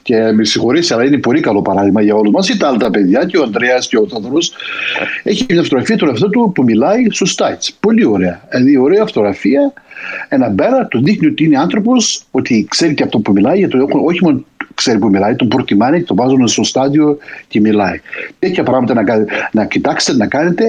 και 0.01 0.31
με 0.31 0.43
συγχωρήσει, 0.43 0.93
αλλά 0.93 1.03
είναι 1.03 1.17
πολύ 1.17 1.39
καλό 1.39 1.61
παράδειγμα 1.61 2.01
για 2.01 2.15
όλους 2.15 2.31
μας, 2.31 2.49
ή 2.49 2.57
τα 2.57 2.67
άλλα 2.67 2.77
τα 2.77 2.89
παιδιά 2.89 3.25
και 3.25 3.37
ο 3.37 3.43
Ανδρέας 3.43 3.87
και 3.87 3.97
ο 3.97 4.07
Θόδωρος. 4.07 4.51
Έχει 5.23 5.45
μια 5.49 5.63
φωτογραφία 5.63 5.97
του 5.97 6.05
εαυτό 6.05 6.29
του 6.29 6.51
που 6.55 6.63
μιλάει 6.63 7.09
σωστά 7.11 7.51
έτσι. 7.51 7.73
Πολύ 7.79 8.05
ωραία. 8.05 8.41
Δηλαδή, 8.49 8.77
ωραία 8.77 9.05
φωτογραφία. 9.05 9.73
Ένα 10.29 10.49
μπέρα 10.49 10.85
του 10.85 11.03
δείχνει 11.03 11.27
ότι 11.27 11.43
είναι 11.43 11.57
άνθρωπος, 11.57 12.23
ότι 12.31 12.65
ξέρει 12.69 12.93
και 12.93 13.03
αυτό 13.03 13.19
που 13.19 13.31
μιλάει, 13.31 13.57
γιατί 13.57 13.77
όχι 14.05 14.23
μόνο 14.23 14.45
ξέρει 14.77 14.99
που 14.99 15.09
μιλάει, 15.09 15.35
τον 15.35 15.47
προτιμάνε, 15.47 16.01
τον 16.01 16.15
βάζουν 16.15 16.47
στο 16.47 16.63
στάδιο 16.63 17.17
και 17.47 17.59
μιλάει. 17.59 17.99
Τέτοια 18.39 18.63
πράγματα 18.63 18.93
να, 18.93 19.03
να 19.51 19.65
κοιτάξετε, 19.65 20.17
να 20.17 20.27
κάνετε, 20.27 20.63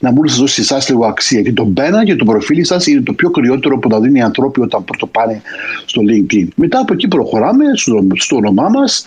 να 0.00 0.08
μπορούν 0.08 0.24
να 0.24 0.30
σας 0.30 0.38
δώσει 0.38 0.60
εσάς 0.60 0.88
λίγο 0.88 1.06
αξία. 1.06 1.40
Γιατί 1.40 1.56
το 1.56 1.64
μπένα 1.64 2.04
και 2.04 2.16
το 2.16 2.24
προφίλ 2.24 2.64
σας 2.64 2.86
είναι 2.86 3.00
το 3.00 3.12
πιο 3.12 3.30
κρυότερο 3.30 3.78
που 3.78 3.90
θα 3.90 4.00
δίνει 4.00 4.18
οι 4.18 4.22
άνθρωποι 4.22 4.60
όταν 4.60 4.84
πρώτο 4.84 5.06
πάνε 5.06 5.42
στο 5.84 6.02
LinkedIn. 6.08 6.48
Μετά 6.56 6.78
από 6.78 6.92
εκεί 6.92 7.08
προχωράμε 7.08 7.64
στο, 7.74 8.06
στο 8.14 8.36
όνομά 8.36 8.68
μας. 8.68 9.04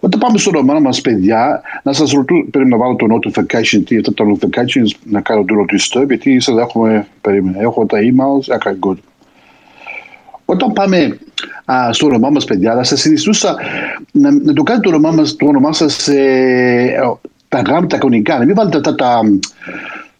Όταν 0.00 0.20
πάμε 0.20 0.38
στο 0.38 0.50
όνομά 0.54 0.80
μας, 0.80 1.00
παιδιά, 1.00 1.62
να 1.82 1.92
σας 1.92 2.10
ρωτώ, 2.12 2.34
πρέπει 2.50 2.68
να 2.68 2.76
βάλω 2.76 2.96
το 2.96 3.06
notification, 3.14 3.82
τι 3.86 3.96
αυτό 3.96 4.12
το 4.12 4.24
notification, 4.24 4.84
να 5.04 5.20
κάνω 5.20 5.44
το 5.44 5.54
ρωτήσω, 5.54 6.02
γιατί 6.02 6.40
σα 6.40 6.60
έχουμε, 6.60 7.06
περίμενα, 7.20 7.60
έχω 7.60 7.86
τα 7.86 7.98
emails, 7.98 8.56
okay, 8.58 8.88
good. 8.88 8.96
Όταν 10.48 10.72
πάμε 10.72 11.18
α, 11.64 11.92
στο 11.92 12.06
όνομά 12.06 12.30
μας, 12.30 12.44
παιδιά, 12.44 12.74
θα 12.74 12.82
σας 12.82 13.00
συνιστούσα 13.00 13.56
να, 14.12 14.30
να 14.30 14.52
το 14.52 14.62
κάνετε 14.62 14.88
το 14.88 14.96
όνομά, 14.96 15.14
μας, 15.14 15.36
το 15.36 15.46
όνομά 15.46 15.72
σας 15.72 16.08
ε, 16.08 16.94
τα 17.48 17.60
γράμματα 17.60 17.86
τα 17.86 17.98
κανονικά, 17.98 18.38
να 18.38 18.44
μην 18.44 18.54
βάλετε 18.54 18.80
τα, 18.80 18.94
τα, 18.94 19.20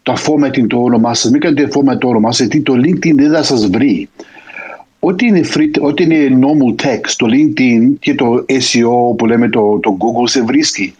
τα 0.03 0.15
formatting 0.15 0.67
το 0.69 0.83
όνομά 0.83 1.15
σας, 1.15 1.31
μην 1.31 1.41
κάνετε 1.41 1.69
format 1.75 1.99
το 1.99 2.09
όνομά 2.09 2.33
σας, 2.33 2.39
γιατί 2.41 2.61
το 2.61 2.73
LinkedIn 2.73 3.15
δεν 3.15 3.33
θα 3.33 3.43
σας 3.43 3.67
βρει. 3.67 4.09
Ό,τι 4.99 5.27
είναι, 5.27 5.41
free, 5.55 5.81
ό,τι 5.81 6.03
είναι 6.03 6.39
normal 6.41 6.87
text, 6.87 7.13
το 7.17 7.27
LinkedIn 7.31 7.93
και 7.99 8.15
το 8.15 8.45
SEO 8.49 9.17
που 9.17 9.27
λέμε 9.27 9.49
το, 9.49 9.79
το 9.83 9.97
Google 10.01 10.29
σε 10.29 10.43
βρίσκει. 10.43 10.95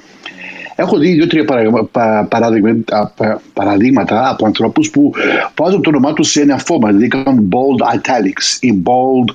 Έχω 0.77 0.99
δει 0.99 1.13
δύο-τρία 1.13 1.45
παραδείγματα, 2.29 3.13
παραδείγματα 3.53 4.29
από 4.29 4.47
ανθρώπους 4.47 4.91
που 4.91 5.13
βάζουν 5.57 5.83
το 5.83 5.89
όνομά 5.89 6.13
τους 6.13 6.31
σε 6.31 6.41
ένα 6.41 6.59
φόρμα, 6.59 6.89
δηλαδή 6.89 7.09
κάνουν 7.09 7.49
bold 7.53 7.97
italics 7.97 8.59
ή 8.61 8.83
bold 8.85 9.35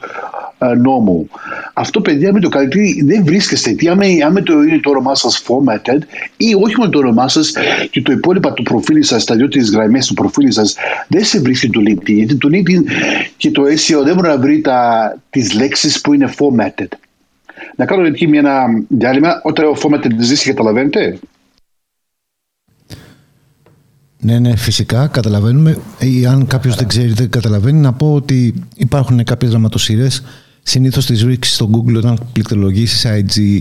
uh, 0.59 0.67
normal. 0.67 1.39
Αυτό, 1.73 2.01
παιδιά, 2.01 2.33
με 2.33 2.39
το 2.39 2.49
καλύτερο 2.49 2.83
δεν 3.05 3.23
βρίσκεστε. 3.25 3.69
Γιατί 3.69 3.87
άμα, 3.89 4.03
άμα 4.25 4.43
το 4.43 4.61
είναι 4.61 4.79
το 4.79 4.89
όνομά 4.89 5.15
σας 5.15 5.43
formatted 5.47 5.99
ή 6.37 6.53
όχι 6.63 6.75
μόνο 6.77 6.89
το 6.89 6.97
όνομά 6.97 7.27
σας 7.27 7.53
και 7.89 8.01
το 8.01 8.11
υπόλοιπα 8.11 8.53
του 8.53 8.63
προφίλ 8.63 9.03
σας, 9.03 9.23
τα 9.23 9.35
δύο-τρεις 9.35 9.71
γραμμές 9.71 10.07
του 10.07 10.13
προφίλ 10.13 10.51
σας, 10.51 10.75
δεν 11.07 11.23
σε 11.23 11.39
βρίσκει 11.39 11.69
το 11.69 11.81
LinkedIn. 11.87 12.13
Γιατί 12.13 12.35
το 12.35 12.49
LinkedIn 12.51 12.83
και 13.37 13.51
το 13.51 13.63
SEO 13.63 14.03
δεν 14.03 14.15
μπορεί 14.15 14.27
να 14.27 14.37
βρει 14.37 14.61
τις 15.29 15.53
λέξεις 15.53 16.01
που 16.01 16.13
είναι 16.13 16.33
formatted. 16.37 16.87
Να 17.75 17.85
κάνω 17.85 18.05
εκεί 18.05 18.29
ένα 18.33 18.63
διάλειμμα. 18.87 19.41
Όταν 19.43 19.65
ο 19.65 19.75
formatted 19.83 20.11
ζήσει, 20.17 20.47
καταλαβαίνετε; 20.49 21.19
Ναι, 24.23 24.39
ναι, 24.39 24.55
φυσικά 24.55 25.07
καταλαβαίνουμε. 25.07 25.77
Ή 25.99 26.25
αν 26.25 26.47
κάποιος 26.47 26.75
δεν 26.75 26.87
ξέρει, 26.87 27.13
δεν 27.13 27.29
καταλαβαίνει, 27.29 27.79
να 27.79 27.93
πω 27.93 28.13
ότι 28.13 28.53
υπάρχουν 28.75 29.23
κάποιες 29.23 29.51
γραμματοσύρε. 29.51 30.07
Συνήθως 30.63 31.05
τις 31.05 31.23
βρίσκει 31.23 31.47
στο 31.47 31.69
Google 31.73 31.95
όταν 31.95 32.19
πληκτρολογήσει 32.33 33.25
IG, 33.25 33.59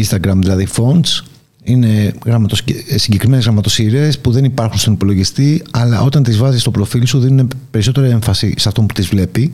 Instagram, 0.00 0.36
δηλαδή 0.36 0.68
fonts. 0.76 1.24
Είναι 1.62 2.14
γραμματος... 2.24 2.62
συγκεκριμένες 2.94 3.44
γραμματοσύρε 3.44 4.10
που 4.20 4.30
δεν 4.30 4.44
υπάρχουν 4.44 4.78
στον 4.78 4.92
υπολογιστή, 4.92 5.62
αλλά 5.70 6.00
όταν 6.02 6.22
τις 6.22 6.36
βάζεις 6.36 6.60
στο 6.60 6.70
προφίλ 6.70 7.06
σου 7.06 7.18
δίνουν 7.18 7.48
περισσότερη 7.70 8.08
έμφαση 8.08 8.54
σε 8.58 8.68
αυτό 8.68 8.80
που 8.82 8.94
τις 8.94 9.06
βλέπει. 9.06 9.50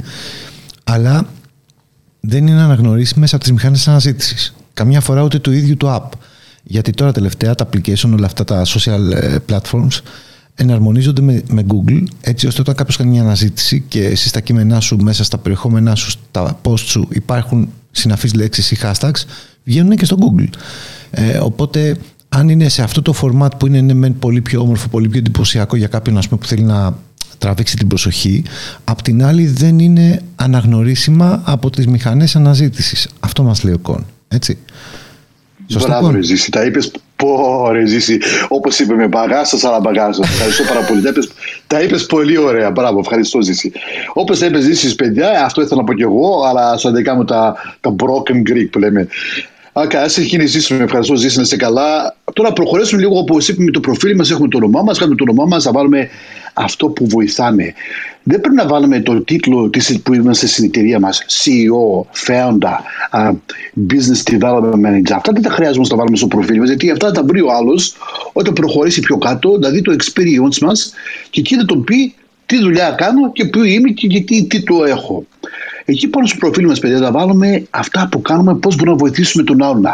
Αλλά 0.84 1.26
δεν 2.20 2.46
είναι 2.46 2.60
αναγνωρίσιμες 2.60 3.34
από 3.34 3.42
τις 3.42 3.52
μηχανές 3.52 3.88
αναζήτησης. 3.88 4.54
Καμιά 4.74 5.00
φορά 5.00 5.22
ούτε 5.22 5.38
του 5.38 5.52
ίδιου 5.52 5.76
του 5.76 5.86
app. 5.86 6.08
Γιατί 6.62 6.90
τώρα 6.90 7.12
τελευταία 7.12 7.54
τα 7.54 7.68
application, 7.68 8.12
όλα 8.12 8.26
αυτά 8.26 8.44
τα 8.44 8.62
social 8.66 9.12
ε, 9.12 9.36
platforms 9.48 10.00
εναρμονίζονται 10.60 11.22
με, 11.22 11.42
με 11.48 11.64
Google 11.68 12.02
έτσι 12.20 12.46
ώστε 12.46 12.60
όταν 12.60 12.74
κάποιος 12.74 12.96
κάνει 12.96 13.10
μια 13.10 13.22
αναζήτηση 13.22 13.84
και 13.88 14.04
εσύ 14.04 14.28
στα 14.28 14.40
κείμενά 14.40 14.80
σου, 14.80 14.96
μέσα 14.96 15.24
στα 15.24 15.38
περιεχόμενά 15.38 15.94
σου, 15.94 16.10
στα 16.10 16.60
post 16.62 16.78
σου 16.78 17.08
υπάρχουν 17.10 17.68
συναφείς 17.90 18.34
λέξεις 18.34 18.70
ή 18.70 18.78
hashtags, 18.82 19.24
βγαίνουν 19.64 19.96
και 19.96 20.04
στο 20.04 20.16
Google. 20.20 20.48
Ε, 21.10 21.38
οπότε 21.38 21.96
αν 22.28 22.48
είναι 22.48 22.68
σε 22.68 22.82
αυτό 22.82 23.02
το 23.02 23.14
format 23.22 23.50
που 23.58 23.66
είναι 23.66 23.80
ναι, 23.80 24.10
πολύ 24.10 24.40
πιο 24.40 24.60
όμορφο, 24.60 24.88
πολύ 24.88 25.08
πιο 25.08 25.18
εντυπωσιακό 25.18 25.76
για 25.76 25.86
κάποιον 25.86 26.18
ας 26.18 26.28
πούμε, 26.28 26.40
που 26.40 26.46
θέλει 26.46 26.62
να 26.62 26.96
τραβήξει 27.38 27.76
την 27.76 27.88
προσοχή, 27.88 28.42
απ' 28.84 29.02
την 29.02 29.24
άλλη 29.24 29.46
δεν 29.46 29.78
είναι 29.78 30.22
αναγνωρίσιμα 30.36 31.42
από 31.44 31.70
τις 31.70 31.86
μηχανές 31.86 32.36
αναζήτησης. 32.36 33.08
Αυτό 33.20 33.42
μας 33.42 33.62
λέει 33.62 33.74
ο 33.74 33.78
Κον. 33.78 34.06
Έτσι. 34.28 34.58
Σωστά. 35.66 35.88
Μπράβο, 35.88 36.10
ρε 36.10 36.22
Ζήση. 36.22 36.50
Τα 36.50 36.64
είπες 36.64 36.90
πω, 37.20 37.68
ρε 37.72 37.86
Ζήση. 37.86 38.20
Όπως 38.48 38.78
είπε 38.78 38.94
με 38.94 39.06
μπαγάζα, 39.06 39.68
αλλά 39.68 39.80
μπαγάζα. 39.80 40.22
Ευχαριστώ 40.22 40.64
πάρα 40.64 40.80
πολύ. 40.80 41.02
Τα 41.66 41.82
είπε 41.82 41.96
πολύ 41.98 42.38
ωραία. 42.38 42.70
Μπράβο, 42.70 42.98
ευχαριστώ, 42.98 43.40
Ζήση. 43.40 43.72
Όπως 44.12 44.38
τα 44.38 44.46
είπες, 44.46 44.62
Ζήση, 44.62 44.94
παιδιά, 44.94 45.44
αυτό 45.44 45.62
ήθελα 45.62 45.80
να 45.80 45.86
πω 45.86 45.94
κι 45.94 46.02
εγώ, 46.02 46.44
αλλά 46.48 46.78
σαν 46.78 46.94
δικά 46.94 47.14
μου 47.14 47.24
τα, 47.24 47.54
τα 47.80 47.94
broken 47.98 48.50
Greek 48.50 48.68
που 48.70 48.78
λέμε. 48.78 49.08
Okay, 49.72 49.94
ας 49.94 50.12
συνεχίσουμε. 50.12 50.84
Ευχαριστώ, 50.84 51.14
Ζήση, 51.14 51.36
να 51.36 51.42
είσαι 51.42 51.56
καλά. 51.56 52.16
Τώρα 52.32 52.52
προχωρήσουμε 52.52 53.00
λίγο 53.00 53.18
όπως 53.18 53.48
είπαμε 53.48 53.70
το 53.70 53.80
προφίλ 53.80 54.16
μας, 54.16 54.30
έχουμε 54.30 54.48
το 54.48 54.56
όνομά 54.56 54.82
μας, 54.82 54.98
κάνουμε 54.98 55.16
το 55.16 55.24
όνομά 55.28 55.44
μας, 55.46 55.64
θα 55.64 55.72
βάλουμε 55.72 56.08
αυτό 56.54 56.88
που 56.88 57.06
βοηθάμε. 57.06 57.74
Δεν 58.22 58.40
πρέπει 58.40 58.56
να 58.56 58.66
βάλουμε 58.66 59.00
το 59.00 59.20
τίτλο 59.20 59.68
της, 59.68 60.00
που 60.02 60.14
είμαστε 60.14 60.46
στην 60.46 60.64
εταιρεία 60.64 61.00
μας, 61.00 61.24
CEO, 61.28 62.04
founder, 62.26 62.76
uh, 63.12 63.32
business 63.90 64.32
development 64.32 64.86
manager. 64.86 65.12
Αυτά 65.14 65.32
δεν 65.32 65.42
τα 65.42 65.50
χρειάζομαι 65.50 65.82
να 65.82 65.88
τα 65.88 65.96
βάλουμε 65.96 66.16
στο 66.16 66.26
προφίλ 66.26 66.58
μας, 66.58 66.68
γιατί 66.68 66.90
αυτά 66.90 67.12
θα 67.12 67.24
βρει 67.24 67.40
ο 67.40 67.52
άλλος 67.52 67.96
όταν 68.32 68.52
προχωρήσει 68.52 69.00
πιο 69.00 69.18
κάτω, 69.18 69.58
να 69.58 69.68
δει 69.68 69.82
το 69.82 69.92
experience 69.98 70.58
μας 70.60 70.92
και 71.30 71.40
εκεί 71.40 71.56
θα 71.56 71.64
τον 71.64 71.84
πει 71.84 72.14
τι 72.46 72.58
δουλειά 72.58 72.90
κάνω 72.90 73.32
και 73.32 73.44
πού 73.44 73.64
είμαι 73.64 73.90
και 73.90 74.20
τι 74.20 74.46
τίτλο 74.46 74.84
έχω. 74.84 75.24
Εκεί 75.84 76.08
πάνω 76.08 76.26
στο 76.26 76.36
προφίλ 76.38 76.66
μας, 76.66 76.78
παιδιά, 76.78 76.98
θα 76.98 77.10
βάλουμε 77.10 77.66
αυτά 77.70 78.08
που 78.10 78.22
κάνουμε, 78.22 78.54
πώς 78.54 78.76
μπορούμε 78.76 78.96
να 78.96 79.02
βοηθήσουμε 79.02 79.44
τον 79.44 79.62
άλλον. 79.62 79.86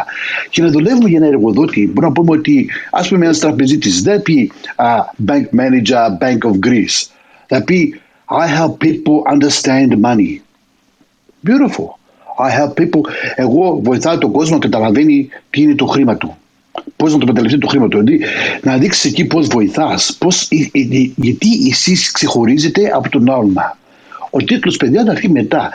Και 0.49 0.61
να 0.61 0.69
δουλεύουμε 0.69 1.09
για 1.09 1.17
ένα 1.17 1.27
εργοδότη, 1.27 1.91
μπορούμε 1.93 2.07
να 2.07 2.11
πούμε 2.11 2.37
ότι, 2.37 2.69
ας 2.91 3.07
πούμε, 3.07 3.25
ένας 3.25 3.39
τραπεζίτης 3.39 4.01
δεν 4.01 4.21
πει 4.21 4.51
uh, 4.75 5.29
Bank 5.31 5.59
Manager, 5.59 6.07
Bank 6.21 6.51
of 6.51 6.67
Greece. 6.67 7.07
Θα 7.47 7.63
πει 7.63 8.01
I 8.29 8.47
help 8.47 8.79
people 8.79 9.23
understand 9.25 10.01
money. 10.01 10.41
Beautiful. 11.43 11.97
I 12.39 12.49
help 12.49 12.75
people. 12.75 13.01
Εγώ 13.35 13.79
βοηθάω 13.83 14.17
τον 14.17 14.31
κόσμο 14.31 14.53
να 14.53 14.61
καταλαβαίνει 14.61 15.29
τι 15.49 15.61
είναι 15.61 15.75
το 15.75 15.85
χρήμα 15.85 16.17
του. 16.17 16.37
Πώς 16.95 17.13
να 17.13 17.17
το 17.19 17.25
μεταλλευτεί 17.25 17.57
το 17.57 17.67
χρήμα 17.67 17.87
του. 17.87 18.03
Δηλαδή, 18.03 18.25
να 18.61 18.77
δείξεις 18.77 19.11
εκεί 19.11 19.25
πώς 19.25 19.47
βοηθάς. 19.47 20.17
Γιατί 21.15 21.67
εσείς 21.69 22.11
ξεχωρίζετε 22.11 22.91
από 22.93 23.09
τον 23.09 23.31
άλλον. 23.31 23.55
Ο 24.29 24.37
τίτλος, 24.37 24.77
παιδιά, 24.77 25.03
θα 25.03 25.11
έρθει 25.11 25.29
μετά. 25.29 25.69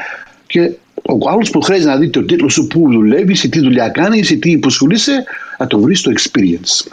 Και 0.46 0.70
ο 1.02 1.30
άλλος 1.30 1.50
που 1.50 1.60
χρειάζεται 1.60 1.90
να 1.90 1.96
δει 1.96 2.10
το 2.10 2.24
τίτλος 2.24 2.52
σου, 2.52 2.66
πού 2.66 2.92
δουλεύεις, 2.92 3.38
σε 3.38 3.48
τι 3.48 3.60
δουλειά 3.60 3.88
κάνεις, 3.88 4.26
σε 4.26 4.34
τι 4.34 4.50
υποσχολείσαι, 4.50 5.24
θα 5.56 5.66
το 5.66 5.80
βρεις 5.80 5.98
στο 5.98 6.12
experience. 6.14 6.92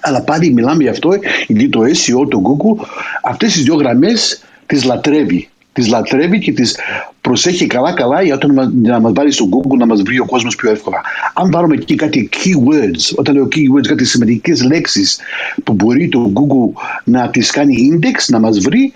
Αλλά 0.00 0.22
πάλι 0.22 0.52
μιλάμε 0.52 0.82
γι' 0.82 0.88
αυτό, 0.88 1.10
γιατί 1.46 1.68
το 1.68 1.80
SEO, 1.80 2.28
το 2.28 2.42
Google, 2.42 2.86
αυτές 3.22 3.52
τις 3.52 3.62
δύο 3.62 3.74
γραμμές 3.74 4.42
τις 4.66 4.84
λατρεύει. 4.84 5.48
Τις 5.72 5.88
λατρεύει 5.88 6.38
και 6.38 6.52
τις 6.52 6.78
προσέχει 7.20 7.66
καλά-καλά 7.66 8.22
για 8.22 8.34
όταν 8.34 8.72
να 8.82 9.00
μας 9.00 9.12
βάλει 9.14 9.32
στο 9.32 9.48
Google 9.52 9.76
να 9.78 9.86
μας 9.86 10.02
βρει 10.02 10.18
ο 10.18 10.26
κόσμος 10.26 10.56
πιο 10.56 10.70
εύκολα. 10.70 11.00
Αν 11.34 11.50
βάλουμε 11.50 11.74
εκεί 11.74 11.94
κάτι 11.94 12.28
keywords, 12.32 13.14
όταν 13.16 13.34
λέω 13.34 13.44
keywords, 13.44 13.86
κάτι 13.86 14.04
σημαντικές 14.04 14.62
λέξεις 14.62 15.18
που 15.64 15.72
μπορεί 15.72 16.08
το 16.08 16.32
Google 16.34 16.80
να 17.04 17.30
τις 17.30 17.50
κάνει 17.50 17.90
index, 17.92 18.24
να 18.28 18.38
μας 18.38 18.58
βρει, 18.58 18.92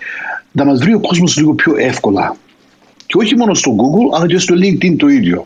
να 0.51 0.65
μας 0.65 0.79
βρει 0.79 0.93
ο 0.93 0.99
κόσμος 0.99 1.37
λίγο 1.37 1.53
πιο 1.53 1.73
εύκολα. 1.77 2.35
Και 3.05 3.17
όχι 3.17 3.35
μόνο 3.37 3.53
στο 3.53 3.75
Google, 3.75 4.17
αλλά 4.17 4.27
και 4.27 4.37
στο 4.37 4.55
LinkedIn 4.55 4.95
το 4.97 5.07
ίδιο. 5.07 5.45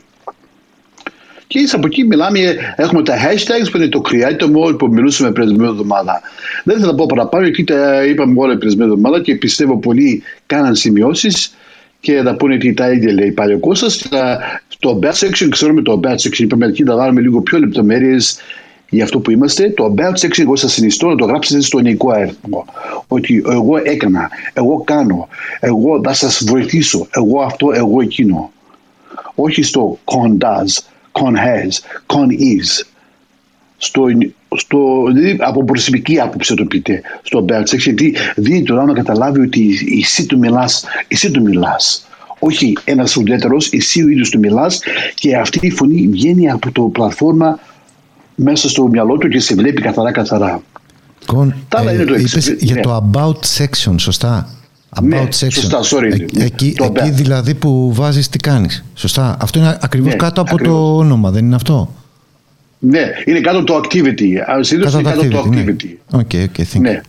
Και 1.54 1.60
ίσα 1.60 1.76
από 1.76 1.88
εκεί 1.88 2.04
μιλάμε, 2.04 2.40
έχουμε 2.76 3.04
τα 3.04 3.16
hashtags 3.18 3.72
που 3.72 3.78
είναι 3.78 3.88
το 3.88 4.02
Creator 4.10 4.44
Mode 4.44 4.78
που 4.78 4.88
μιλούσαμε 4.88 5.32
πριν 5.32 5.48
την 5.48 5.64
εβδομάδα. 5.64 6.22
Δεν 6.64 6.80
θα 6.80 6.86
τα 6.86 6.96
πω 6.96 7.06
παραπάνω, 7.06 7.46
εκεί 7.46 7.64
τα 7.64 8.06
είπαμε 8.06 8.34
όλα 8.38 8.58
πριν 8.58 8.72
την 8.72 8.82
εβδομάδα 8.82 9.22
και 9.22 9.36
πιστεύω 9.36 9.78
πολλοί 9.78 10.24
κάναν 10.46 10.76
σημειώσεις 10.76 11.56
και 12.00 12.22
θα 12.24 12.36
πούνε 12.36 12.58
τι 12.58 12.74
τα 12.74 12.92
ίδια 12.92 13.14
λέει 13.14 13.32
πάλι 13.32 13.54
ο 13.54 13.60
Κώστας. 13.60 14.10
Το 14.80 15.00
bad 15.04 15.12
section, 15.12 15.48
ξέρουμε 15.50 15.82
το 15.82 16.00
bad 16.04 16.16
section, 16.16 16.40
είπαμε 16.40 16.66
εκεί 16.66 16.84
θα 16.84 16.96
βάλουμε 16.96 17.22
λίγο 17.22 17.42
πιο 17.42 17.60
λεπτομέρειες 17.60 18.38
για 18.90 19.04
αυτό 19.04 19.20
που 19.20 19.32
είμαστε, 19.32 19.70
το 19.70 19.96
about 19.98 20.26
section 20.26 20.40
εγώ 20.40 20.56
σας 20.56 20.74
συνιστώ 20.74 21.08
να 21.08 21.16
το 21.16 21.26
γράψετε 21.26 21.62
στο 21.62 21.78
ενικό 21.78 22.12
αριθμό. 22.12 22.66
Ότι 23.08 23.44
εγώ 23.50 23.78
έκανα, 23.84 24.30
εγώ 24.54 24.82
κάνω, 24.84 25.28
εγώ 25.60 26.02
θα 26.04 26.14
σας 26.14 26.44
βοηθήσω, 26.46 27.08
εγώ 27.12 27.42
αυτό, 27.42 27.72
εγώ 27.74 28.02
εκείνο. 28.02 28.52
Όχι 29.36 29.64
στο 29.64 30.00
con 30.06 30.38
does, 30.38 30.93
con 31.20 31.36
has, 31.36 31.82
con 32.06 32.28
is. 32.32 32.86
Στο, 33.78 34.04
στο, 34.56 35.04
δηλαδή 35.14 35.38
από 35.40 35.64
προσωπική 35.64 36.20
άποψη 36.20 36.56
το 36.56 36.66
πείτε 36.66 37.02
στο 37.22 37.46
about 37.48 37.62
section, 37.62 37.78
γιατί 37.78 38.16
δίνει 38.36 38.64
το 38.64 38.74
να 38.74 38.94
καταλάβει 38.94 39.40
ότι 39.40 39.80
εσύ 40.02 40.26
του 40.26 40.38
μιλάς, 40.38 40.86
εσύ 41.08 41.32
του 41.32 41.42
μιλάς 41.42 42.08
όχι 42.44 42.78
ένας 42.84 43.16
ουδέτερος, 43.16 43.72
εσύ 43.72 44.04
ο 44.04 44.08
ίδιος 44.08 44.30
του 44.30 44.40
μιλάς 44.40 44.80
και 45.16 45.38
αυτή 45.38 45.68
η 45.68 45.72
φωνή 45.72 46.08
βγαίνει 46.08 46.50
από 46.50 46.72
το 46.72 46.82
πλατφόρμα 46.82 47.60
μέσα 48.36 48.70
στο 48.70 48.88
μυαλό 48.88 49.18
του 49.18 49.28
και 49.28 49.40
σε 49.40 49.56
βλέπει 49.56 49.82
καθαρά 49.82 50.12
καθαρά. 50.12 50.62
Κον, 51.26 51.56
ε, 51.88 51.94
είναι 51.94 52.04
το 52.04 52.16
είπες 52.16 52.56
για 52.60 52.82
το 52.82 52.90
ναι. 52.90 53.10
about 53.12 53.40
section, 53.58 53.96
σωστά; 53.98 54.50
About 54.96 55.04
ναι, 55.04 55.28
section. 55.40 55.52
Σωστά, 55.52 55.80
sorry. 55.84 56.20
Ε, 56.38 56.44
εκεί, 56.44 56.74
το 56.78 56.94
εκεί 56.96 57.10
δηλαδή 57.10 57.54
που 57.54 57.94
βάζεις 57.94 58.30
τι 58.30 58.38
κάνεις. 58.38 58.84
Σωστά. 58.96 59.38
Αυτό 59.40 59.60
είναι 59.60 59.78
ακριβώς 59.82 60.12
ναι, 60.12 60.16
κάτω 60.16 60.42
από 60.42 60.54
ακριβώς. 60.54 60.78
το 60.78 60.98
όνομα, 60.98 61.32
δεν 61.32 61.46
είναι 61.46 61.56
αυτό; 61.56 61.94
Ναι, 62.80 63.12
είναι 63.26 63.40
κάτω 63.40 63.64
το 63.64 63.76
activity. 63.76 64.30
Συνήθως 64.60 64.94
είναι 64.94 65.02
κάτω 65.02 65.28
το 65.28 65.50
activity. 65.50 65.96
OK, 66.12 66.30
okay, 66.34 66.46
okay, 66.58 66.80
ναι. 66.80 67.02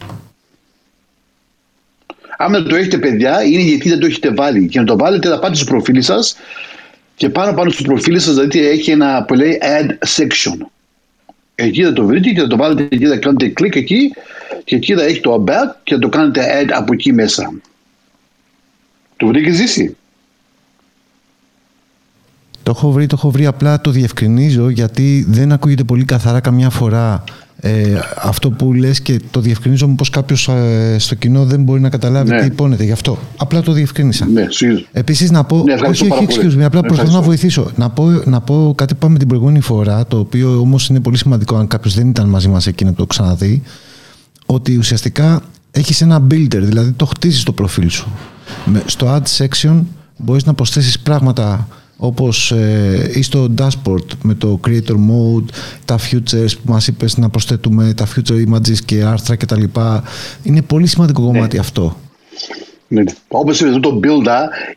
Αν 2.38 2.53
δεν 2.53 2.64
το 2.64 2.77
έχετε 2.77 2.99
παιδιά, 2.99 3.42
είναι 3.42 3.62
γιατί 3.62 3.88
δεν 3.88 3.99
το 3.99 4.07
έχετε 4.07 4.35
βάλει. 4.35 4.68
Και 4.68 4.79
να 4.79 4.85
το 4.85 4.97
βάλετε, 4.97 5.29
θα 5.29 5.38
πάτε 5.38 5.55
στο 5.55 5.64
προφίλ 5.64 6.03
σας 6.03 6.37
και 7.16 7.29
πάνω 7.29 7.53
πάνω 7.53 7.70
στο 7.70 7.83
προφίλ 7.83 8.20
σας, 8.20 8.35
δηλαδή 8.35 8.66
έχει 8.66 8.90
ένα 8.90 9.25
που 9.25 9.35
λέει 9.35 9.61
add 9.62 9.90
section. 10.18 10.66
Εκεί 11.55 11.83
θα 11.83 11.92
το 11.92 12.07
βρείτε 12.07 12.31
και 12.31 12.40
θα 12.40 12.47
το 12.47 12.57
βάλετε 12.57 12.88
εκεί, 12.90 13.07
θα 13.07 13.16
κάνετε 13.16 13.49
κλικ 13.49 13.75
εκεί 13.75 14.12
και 14.64 14.77
εκεί 14.77 14.94
θα 14.94 15.03
έχει 15.03 15.20
το 15.20 15.44
about 15.47 15.75
και 15.83 15.94
θα 15.94 16.01
το 16.01 16.09
κάνετε 16.09 16.62
add 16.62 16.70
από 16.73 16.92
εκεί 16.92 17.12
μέσα. 17.12 17.53
Το 19.16 19.27
βρήκε 19.27 19.53
ζήσει. 19.53 19.96
Το 22.62 22.72
έχω 22.77 22.90
βρει, 22.90 23.07
το 23.07 23.14
έχω 23.18 23.31
βρει, 23.31 23.46
απλά 23.46 23.81
το 23.81 23.90
διευκρινίζω 23.90 24.68
γιατί 24.68 25.24
δεν 25.29 25.53
ακούγεται 25.53 25.85
πολύ 25.85 26.05
καθαρά 26.05 26.40
καμιά 26.40 26.70
φορά 26.70 27.24
ε, 27.61 27.98
αυτό 28.16 28.50
που 28.50 28.72
λες 28.72 29.00
και 29.00 29.20
το 29.31 29.40
διευκρινίζω 29.40 29.88
πως 29.88 30.11
κάποιος 30.11 30.48
ε, 30.48 30.96
στο 30.98 31.14
κοινό 31.14 31.44
δεν 31.44 31.62
μπορεί 31.62 31.81
να 31.81 31.88
καταλάβει 31.88 32.31
ναι. 32.31 32.40
τι 32.40 32.46
υπόνεται 32.46 32.85
γι' 32.85 32.92
αυτό. 32.92 33.18
Απλά 33.37 33.62
το 33.62 33.72
διευκρίνησα. 33.72 34.27
Ναι, 34.27 34.46
Επίσης 34.92 35.31
να 35.31 35.44
πω, 35.44 35.62
ναι, 35.62 35.74
όχι, 35.88 36.12
όχι, 36.12 36.27
excuse 36.29 36.61
me, 36.61 36.62
απλά 36.62 36.81
προσπαθώ 36.81 37.12
να 37.12 37.20
βοηθήσω. 37.20 37.70
Να 37.77 37.90
πω, 37.90 38.11
να 38.24 38.40
πω 38.40 38.74
κάτι 38.77 38.92
που 38.94 38.98
είπαμε 39.03 39.18
την 39.18 39.29
προηγούμενη 39.29 39.61
φορά, 39.61 40.07
το 40.07 40.18
οποίο 40.18 40.59
όμως 40.59 40.88
είναι 40.88 41.00
πολύ 41.00 41.16
σημαντικό 41.16 41.57
αν 41.57 41.66
κάποιος 41.66 41.94
δεν 41.94 42.09
ήταν 42.09 42.29
μαζί 42.29 42.48
μας 42.48 42.66
εκεί 42.66 42.85
να 42.85 42.92
το 42.92 43.07
ξαναδεί, 43.07 43.62
ότι 44.46 44.77
ουσιαστικά 44.77 45.42
έχεις 45.70 46.00
ένα 46.00 46.27
builder, 46.31 46.61
δηλαδή 46.61 46.92
το 46.92 47.05
χτίζεις 47.05 47.42
το 47.42 47.53
προφίλ 47.53 47.88
σου. 47.88 48.09
Στο 48.87 49.16
add 49.16 49.44
section 49.44 49.83
μπορείς 50.16 50.44
να 50.44 50.54
προσθέσεις 50.54 51.00
πράγματα 51.00 51.68
όπως 51.96 52.52
ε, 52.52 53.11
ή 53.14 53.22
στο 53.22 53.54
dashboard 53.59 54.07
με 54.22 54.35
το 54.35 54.61
creator 54.66 54.92
mode, 54.92 55.44
τα 55.85 55.98
futures 55.98 56.52
που 56.64 56.72
μας 56.72 56.87
είπες 56.87 57.16
να 57.16 57.28
προσθέτουμε, 57.28 57.94
τα 57.94 58.07
future 58.07 58.48
images 58.48 58.78
και 58.85 59.02
άρθρα 59.02 59.37
κτλ. 59.37 59.62
Είναι 60.42 60.62
πολύ 60.62 60.87
σημαντικό 60.87 61.20
ναι. 61.20 61.26
κομμάτι 61.26 61.59
αυτό. 61.59 61.96
Ναι. 62.88 63.02
Όπως 63.28 63.61
είπε, 63.61 63.80
το 63.80 64.00
build 64.02 64.26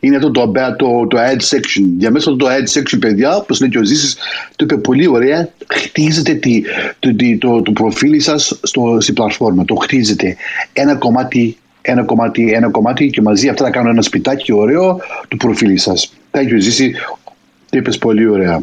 είναι 0.00 0.16
αυτό 0.16 0.30
το, 0.30 0.52
το, 0.76 1.06
το 1.08 1.18
ad 1.18 1.40
section. 1.40 1.84
Για 1.98 2.10
μέσα 2.10 2.36
το 2.36 2.46
ad 2.46 2.78
section, 2.78 2.98
παιδιά, 3.00 3.36
όπως 3.36 3.60
λέει 3.60 3.70
και 3.70 3.78
ο 3.78 3.84
Ζήσης, 3.84 4.16
το 4.56 4.64
είπε 4.64 4.76
πολύ 4.76 5.08
ωραία. 5.08 5.48
Χτίζετε 5.66 6.34
τη, 6.34 6.62
το, 6.98 7.10
το, 7.38 7.62
το, 7.62 7.72
προφίλ 7.72 8.20
σας 8.20 8.60
στην 8.98 9.14
πλατφόρμα. 9.14 9.64
Το 9.64 9.74
χτίζετε 9.74 10.36
ένα 10.72 10.94
κομμάτι, 10.94 11.56
ένα 11.90 12.02
κομμάτι, 12.02 12.52
ένα 12.52 12.70
κομμάτι 12.70 13.10
και 13.10 13.22
μαζί 13.22 13.48
αυτά 13.48 13.64
θα 13.64 13.70
κάνουν 13.70 13.90
ένα 13.90 14.02
σπιτάκι 14.02 14.52
ωραίο 14.52 15.00
του 15.28 15.36
προφίλ 15.36 15.78
σας. 15.78 16.12
Thank 16.30 16.52
you, 16.52 16.58
Ζήση. 16.58 16.94
Το 17.70 17.78
είπες 17.78 17.98
πολύ 17.98 18.28
ωραία. 18.28 18.62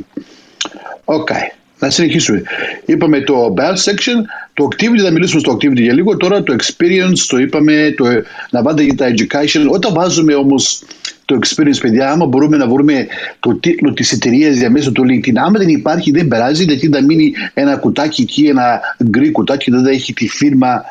OK. 1.06 1.28
Okay. 1.30 1.56
Να 1.80 1.90
συνεχίσουμε. 1.90 2.44
Είπαμε 2.86 3.22
το 3.22 3.54
about 3.56 3.74
section, 3.74 4.18
το 4.54 4.68
activity, 4.72 5.00
θα 5.04 5.12
μιλήσουμε 5.12 5.40
στο 5.40 5.54
activity 5.54 5.82
για 5.82 5.94
λίγο. 5.94 6.18
Τώρα 6.18 6.44
το 6.44 6.56
experience, 6.60 7.20
το 7.28 7.38
είπαμε, 7.38 7.94
το, 7.98 8.06
να 8.52 8.62
βάλετε 8.62 8.84
για 8.84 8.96
τα 8.96 9.06
education. 9.10 9.70
Όταν 9.70 9.94
βάζουμε 9.94 10.34
όμως 10.34 10.84
το 11.26 11.40
experience, 11.42 11.80
παιδιά, 11.82 12.12
άμα 12.12 12.26
μπορούμε 12.26 12.58
να 12.58 12.68
βρούμε 12.68 13.08
το 13.40 13.56
τίτλο 13.56 13.94
τη 13.94 14.10
εταιρεία 14.14 14.50
για 14.50 14.70
μέσα 14.70 14.92
του 14.92 15.04
LinkedIn, 15.04 15.34
άμα 15.36 15.60
δεν 15.60 15.68
υπάρχει, 15.68 16.12
δεν 16.12 16.28
περάζει, 16.28 16.64
γιατί 16.64 16.90
θα 16.90 17.04
μείνει 17.04 17.34
ένα 17.54 17.78
κουτάκι 17.78 18.22
εκεί, 18.22 18.46
ένα 18.46 18.80
γκρι 19.04 19.32
κουτάκι, 19.32 19.72
δεν 19.72 19.84
θα 19.84 19.90
έχει 19.90 20.14
τη 20.14 20.28
φίρμα 20.28 20.84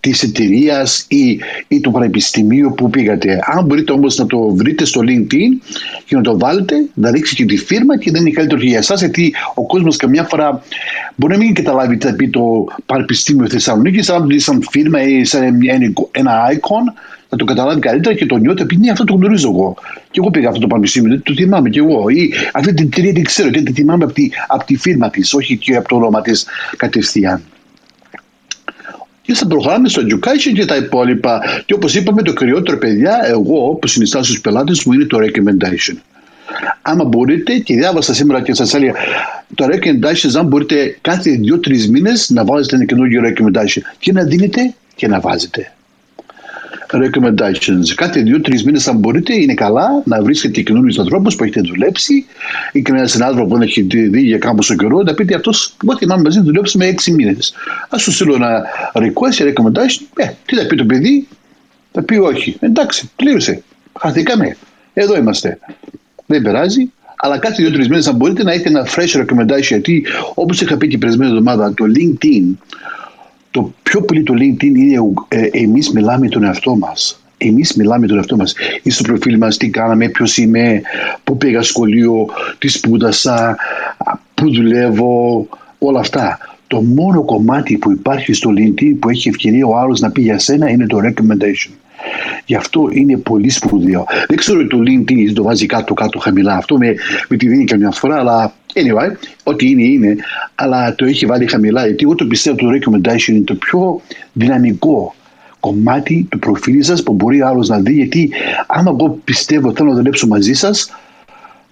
της 0.00 0.22
εταιρείας 0.22 1.04
ή, 1.08 1.38
ή 1.68 1.80
του 1.80 1.90
πανεπιστημίου 1.90 2.74
που 2.76 2.90
πήγατε. 2.90 3.38
Αν 3.42 3.64
μπορείτε 3.64 3.92
όμως 3.92 4.16
να 4.16 4.26
το 4.26 4.54
βρείτε 4.54 4.84
στο 4.84 5.00
LinkedIn 5.00 5.70
και 6.04 6.16
να 6.16 6.22
το 6.22 6.38
βάλετε, 6.38 6.74
να 6.94 7.10
δείξει 7.10 7.34
και 7.34 7.44
τη 7.44 7.56
φίρμα 7.56 7.98
και 7.98 8.10
δεν 8.10 8.20
είναι 8.20 8.30
καλύτερο 8.30 8.60
για 8.60 8.78
εσάς, 8.78 9.00
γιατί 9.00 9.34
ο 9.54 9.66
κόσμος 9.66 9.96
καμιά 9.96 10.24
φορά 10.24 10.62
μπορεί 11.16 11.32
να 11.32 11.38
μην 11.38 11.54
καταλάβει 11.54 11.96
τι 11.96 12.06
θα 12.06 12.14
πει 12.14 12.28
το 12.28 12.64
Πανεπιστήμιο 12.86 13.48
Θεσσαλονίκης, 13.48 14.10
αλλά 14.10 14.26
δει 14.26 14.38
σαν 14.38 14.66
φίρμα 14.70 15.02
ή 15.02 15.24
σαν 15.24 15.60
ένα 16.10 16.32
icon, 16.52 16.92
να 17.28 17.38
το 17.38 17.44
καταλάβει 17.44 17.80
καλύτερα 17.80 18.14
και 18.14 18.26
το 18.26 18.36
νιώθει 18.36 18.62
επειδή 18.62 18.80
ναι, 18.80 18.90
αυτό 18.90 19.04
το 19.04 19.14
γνωρίζω 19.14 19.48
εγώ. 19.48 19.74
Και 20.10 20.20
εγώ 20.20 20.30
πήγα 20.30 20.48
αυτό 20.48 20.60
το 20.60 20.66
πανεπιστήμιο, 20.66 21.20
το 21.20 21.34
θυμάμαι 21.34 21.68
κι 21.68 21.78
εγώ. 21.78 22.08
Ή 22.08 22.32
αυτή 22.52 22.74
την 22.74 22.86
εταιρεία 22.86 23.12
δεν 23.12 23.22
ξέρω, 23.22 23.50
τη 23.50 23.72
θυμάμαι 23.72 24.04
από 24.04 24.12
τη, 24.12 24.30
από 24.48 24.64
τη 24.64 24.76
φίρμα 24.76 25.10
της, 25.10 25.34
όχι 25.34 25.56
και 25.56 25.76
από 25.76 25.88
το 25.88 25.96
όνομα 25.96 26.20
της 26.20 26.46
κατευθείαν 26.76 27.42
και 29.30 29.36
θα 29.36 29.46
προχωράμε 29.46 29.88
στο 29.88 30.02
education 30.02 30.52
και 30.54 30.64
τα 30.64 30.76
υπόλοιπα. 30.76 31.40
Και 31.66 31.74
όπως 31.74 31.94
είπαμε, 31.94 32.22
το 32.22 32.32
κυριότερο, 32.32 32.78
παιδιά, 32.78 33.20
εγώ 33.24 33.74
που 33.74 33.86
συνιστάω 33.86 34.22
στους 34.22 34.40
πελάτες 34.40 34.84
μου 34.84 34.92
είναι 34.92 35.04
το 35.04 35.18
recommendation. 35.18 35.96
άμα 36.82 37.04
μπορείτε, 37.04 37.58
και 37.58 37.74
διάβασα 37.74 38.14
σήμερα 38.14 38.42
και 38.42 38.54
σας 38.54 38.74
έλεγα, 38.74 38.92
το 39.54 39.64
recommendation, 39.64 40.38
αν 40.38 40.46
μπορείτε 40.46 40.98
κάθε 41.00 41.30
δύο-τρεις 41.30 41.88
μήνες 41.88 42.30
να 42.30 42.44
βάζετε 42.44 42.76
ένα 42.76 42.84
καινούργιο 42.84 43.22
recommendation 43.24 43.80
και 43.98 44.12
να 44.12 44.22
δίνετε 44.22 44.74
και 44.94 45.08
να 45.08 45.20
βάζετε 45.20 45.72
recommendations. 46.92 47.94
Κάθε 47.94 48.20
δύο-τρει 48.20 48.62
μήνες, 48.64 48.88
αν 48.88 48.96
μπορείτε, 48.96 49.34
είναι 49.34 49.54
καλά 49.54 50.02
να 50.04 50.22
βρίσκετε 50.22 50.60
καινούριους 50.60 50.98
ανθρώπους 50.98 51.36
που 51.36 51.44
έχετε 51.44 51.60
δουλέψει 51.60 52.26
ή 52.72 52.82
και 52.82 52.92
έναν 52.92 53.08
συνάδελφο 53.08 53.44
που 53.44 53.52
δεν 53.52 53.62
έχει 53.62 53.82
δει 53.82 54.20
για 54.20 54.38
κάμποσο 54.38 54.76
καιρό, 54.76 55.02
να 55.02 55.14
πείτε 55.14 55.34
αυτός, 55.34 55.76
εγώ 55.84 55.96
θυμάμαι 55.96 56.22
μαζί 56.22 56.40
δουλέψουμε 56.40 56.86
έξι 56.86 57.12
μήνες. 57.12 57.54
Α 57.88 57.98
σου 57.98 58.12
στείλω 58.12 58.34
ένα 58.34 58.62
request, 58.94 59.42
recommendation. 59.42 60.02
Ε, 60.16 60.28
τι 60.46 60.56
θα 60.56 60.66
πει 60.66 60.76
το 60.76 60.84
παιδί, 60.84 61.28
θα 61.92 62.02
πει 62.02 62.16
όχι. 62.16 62.56
Εντάξει, 62.60 63.10
πλήρωσε. 63.16 63.62
Χαθήκαμε. 63.98 64.56
Εδώ 64.92 65.16
είμαστε. 65.16 65.58
Δεν 66.26 66.42
περάζει. 66.42 66.90
Αλλά 67.22 67.38
κάθε 67.38 67.62
δύο-τρει 67.62 67.82
μήνες, 67.82 68.06
αν 68.06 68.16
μπορείτε 68.16 68.42
να 68.42 68.52
έχετε 68.52 68.68
ένα 68.68 68.86
fresh 68.86 69.20
recommendation, 69.20 69.62
γιατί 69.68 70.04
όπως 70.34 70.60
είχα 70.60 70.76
πει 70.76 70.84
και 70.84 70.90
την 70.90 70.98
περασμένη 70.98 71.30
εβδομάδα, 71.30 71.74
το 71.74 71.84
LinkedIn 71.96 72.54
το 73.50 73.72
πιο 73.82 74.02
πολύ 74.02 74.22
το 74.22 74.34
LinkedIn 74.36 74.62
είναι 74.62 74.96
ε, 75.28 75.48
εμείς 75.52 75.90
μιλάμε 75.90 76.28
τον 76.28 76.44
εαυτό 76.44 76.76
μας. 76.76 77.22
Εμείς 77.38 77.74
μιλάμε 77.74 78.06
τον 78.06 78.16
εαυτό 78.16 78.36
μας. 78.36 78.54
Ή 78.82 78.90
στο 78.90 79.02
προφίλ 79.02 79.36
μας 79.38 79.56
τι 79.56 79.70
κάναμε, 79.70 80.08
ποιος 80.08 80.36
είμαι, 80.36 80.82
πού 81.24 81.36
πήγα 81.36 81.62
σχολείο, 81.62 82.26
τι 82.58 82.68
σπούδασα, 82.68 83.56
πού 84.34 84.52
δουλεύω, 84.54 85.46
όλα 85.78 86.00
αυτά. 86.00 86.38
Το 86.66 86.82
μόνο 86.82 87.24
κομμάτι 87.24 87.78
που 87.78 87.90
υπάρχει 87.90 88.32
στο 88.32 88.50
LinkedIn 88.56 88.94
που 88.98 89.08
έχει 89.08 89.28
ευκαιρία 89.28 89.66
ο 89.66 89.76
άλλος 89.76 90.00
να 90.00 90.10
πει 90.10 90.22
για 90.22 90.38
σένα 90.38 90.70
είναι 90.70 90.86
το 90.86 90.98
recommendation. 90.98 91.70
Γι' 92.44 92.54
αυτό 92.54 92.88
είναι 92.92 93.16
πολύ 93.16 93.50
σπουδαίο. 93.50 94.06
Δεν 94.28 94.36
ξέρω 94.36 94.66
το 94.66 94.78
LinkedIn 94.78 95.32
το 95.34 95.42
βάζει 95.42 95.66
κάτω 95.66 95.94
κάτω 95.94 96.18
χαμηλά. 96.18 96.56
Αυτό 96.56 96.78
με, 96.78 96.94
με 97.28 97.36
τη 97.36 97.48
δίνει 97.48 97.64
καμιά 97.64 97.90
φορά, 97.90 98.18
αλλά 98.18 98.54
anyway, 98.74 99.10
ό,τι 99.42 99.70
είναι 99.70 99.82
είναι. 99.82 100.16
Αλλά 100.54 100.94
το 100.94 101.04
έχει 101.04 101.26
βάλει 101.26 101.46
χαμηλά. 101.46 101.86
Γιατί 101.86 102.04
εγώ 102.04 102.14
το 102.14 102.24
πιστεύω 102.24 102.56
το 102.56 102.68
recommendation 102.68 103.28
είναι 103.28 103.44
το 103.44 103.54
πιο 103.54 104.00
δυναμικό 104.32 105.14
κομμάτι 105.60 106.26
του 106.30 106.38
προφίλ 106.38 106.82
σας 106.82 107.02
που 107.02 107.12
μπορεί 107.12 107.42
άλλος 107.42 107.68
να 107.68 107.78
δει. 107.78 107.92
Γιατί 107.92 108.30
άμα 108.66 108.96
εγώ 108.98 109.18
πιστεύω 109.24 109.72
θέλω 109.72 109.88
να 109.88 109.94
δουλέψω 109.94 110.26
μαζί 110.26 110.52
σας, 110.52 110.90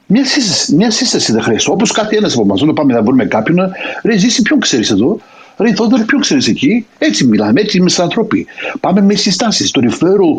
μια 0.07 0.25
σύσταση, 0.25 0.75
μια 0.75 0.91
σύσταση 0.91 1.33
δεν 1.33 1.43
χρειάζεται. 1.43 1.73
Όπως 1.73 1.93
κάθε 1.93 2.17
ένας 2.17 2.33
από 2.33 2.43
εμάς, 2.43 2.63
όταν 2.63 2.75
πάμε 2.75 2.93
να 2.93 3.03
βρούμε 3.03 3.25
κάποιον, 3.25 3.59
ρε, 4.03 4.17
ζήσει 4.17 4.43
ποιον 4.43 4.61
ξέρεις 4.61 4.91
εδώ. 4.91 5.21
Ρε 5.61 5.75
Θόδωρε, 5.75 6.03
ποιο 6.03 6.19
ξέρεις 6.19 6.49
εκεί. 6.49 6.87
Έτσι 6.99 7.25
μιλάμε, 7.25 7.61
έτσι 7.61 7.77
είμαστε 7.77 8.03
άνθρωποι. 8.03 8.47
Πάμε 8.81 9.01
με 9.01 9.15
συστάσεις. 9.15 9.71
Το 9.71 9.81
referral 9.85 10.35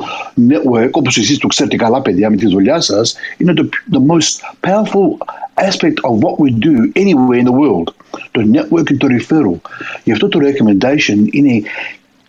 network, 0.49 0.89
όπως 0.91 1.17
εσείς 1.17 1.37
το 1.37 1.47
ξέρετε 1.47 1.75
καλά, 1.75 2.01
παιδιά, 2.01 2.29
με 2.29 2.35
τη 2.35 2.47
δουλειά 2.47 2.79
σας, 2.79 3.15
είναι 3.37 3.53
το 3.53 3.69
the 3.91 3.97
most 3.97 4.67
powerful 4.69 5.25
aspect 5.67 5.97
of 6.09 6.13
what 6.23 6.35
we 6.43 6.49
do 6.67 6.75
anywhere 6.95 7.39
in 7.41 7.45
the 7.45 7.57
world. 7.63 7.93
Το 8.31 8.41
network 8.53 8.83
και 8.83 8.95
το 8.95 9.07
referral. 9.09 9.71
Γι' 10.03 10.11
αυτό 10.11 10.27
το 10.27 10.39
recommendation 10.41 11.17
είναι 11.31 11.61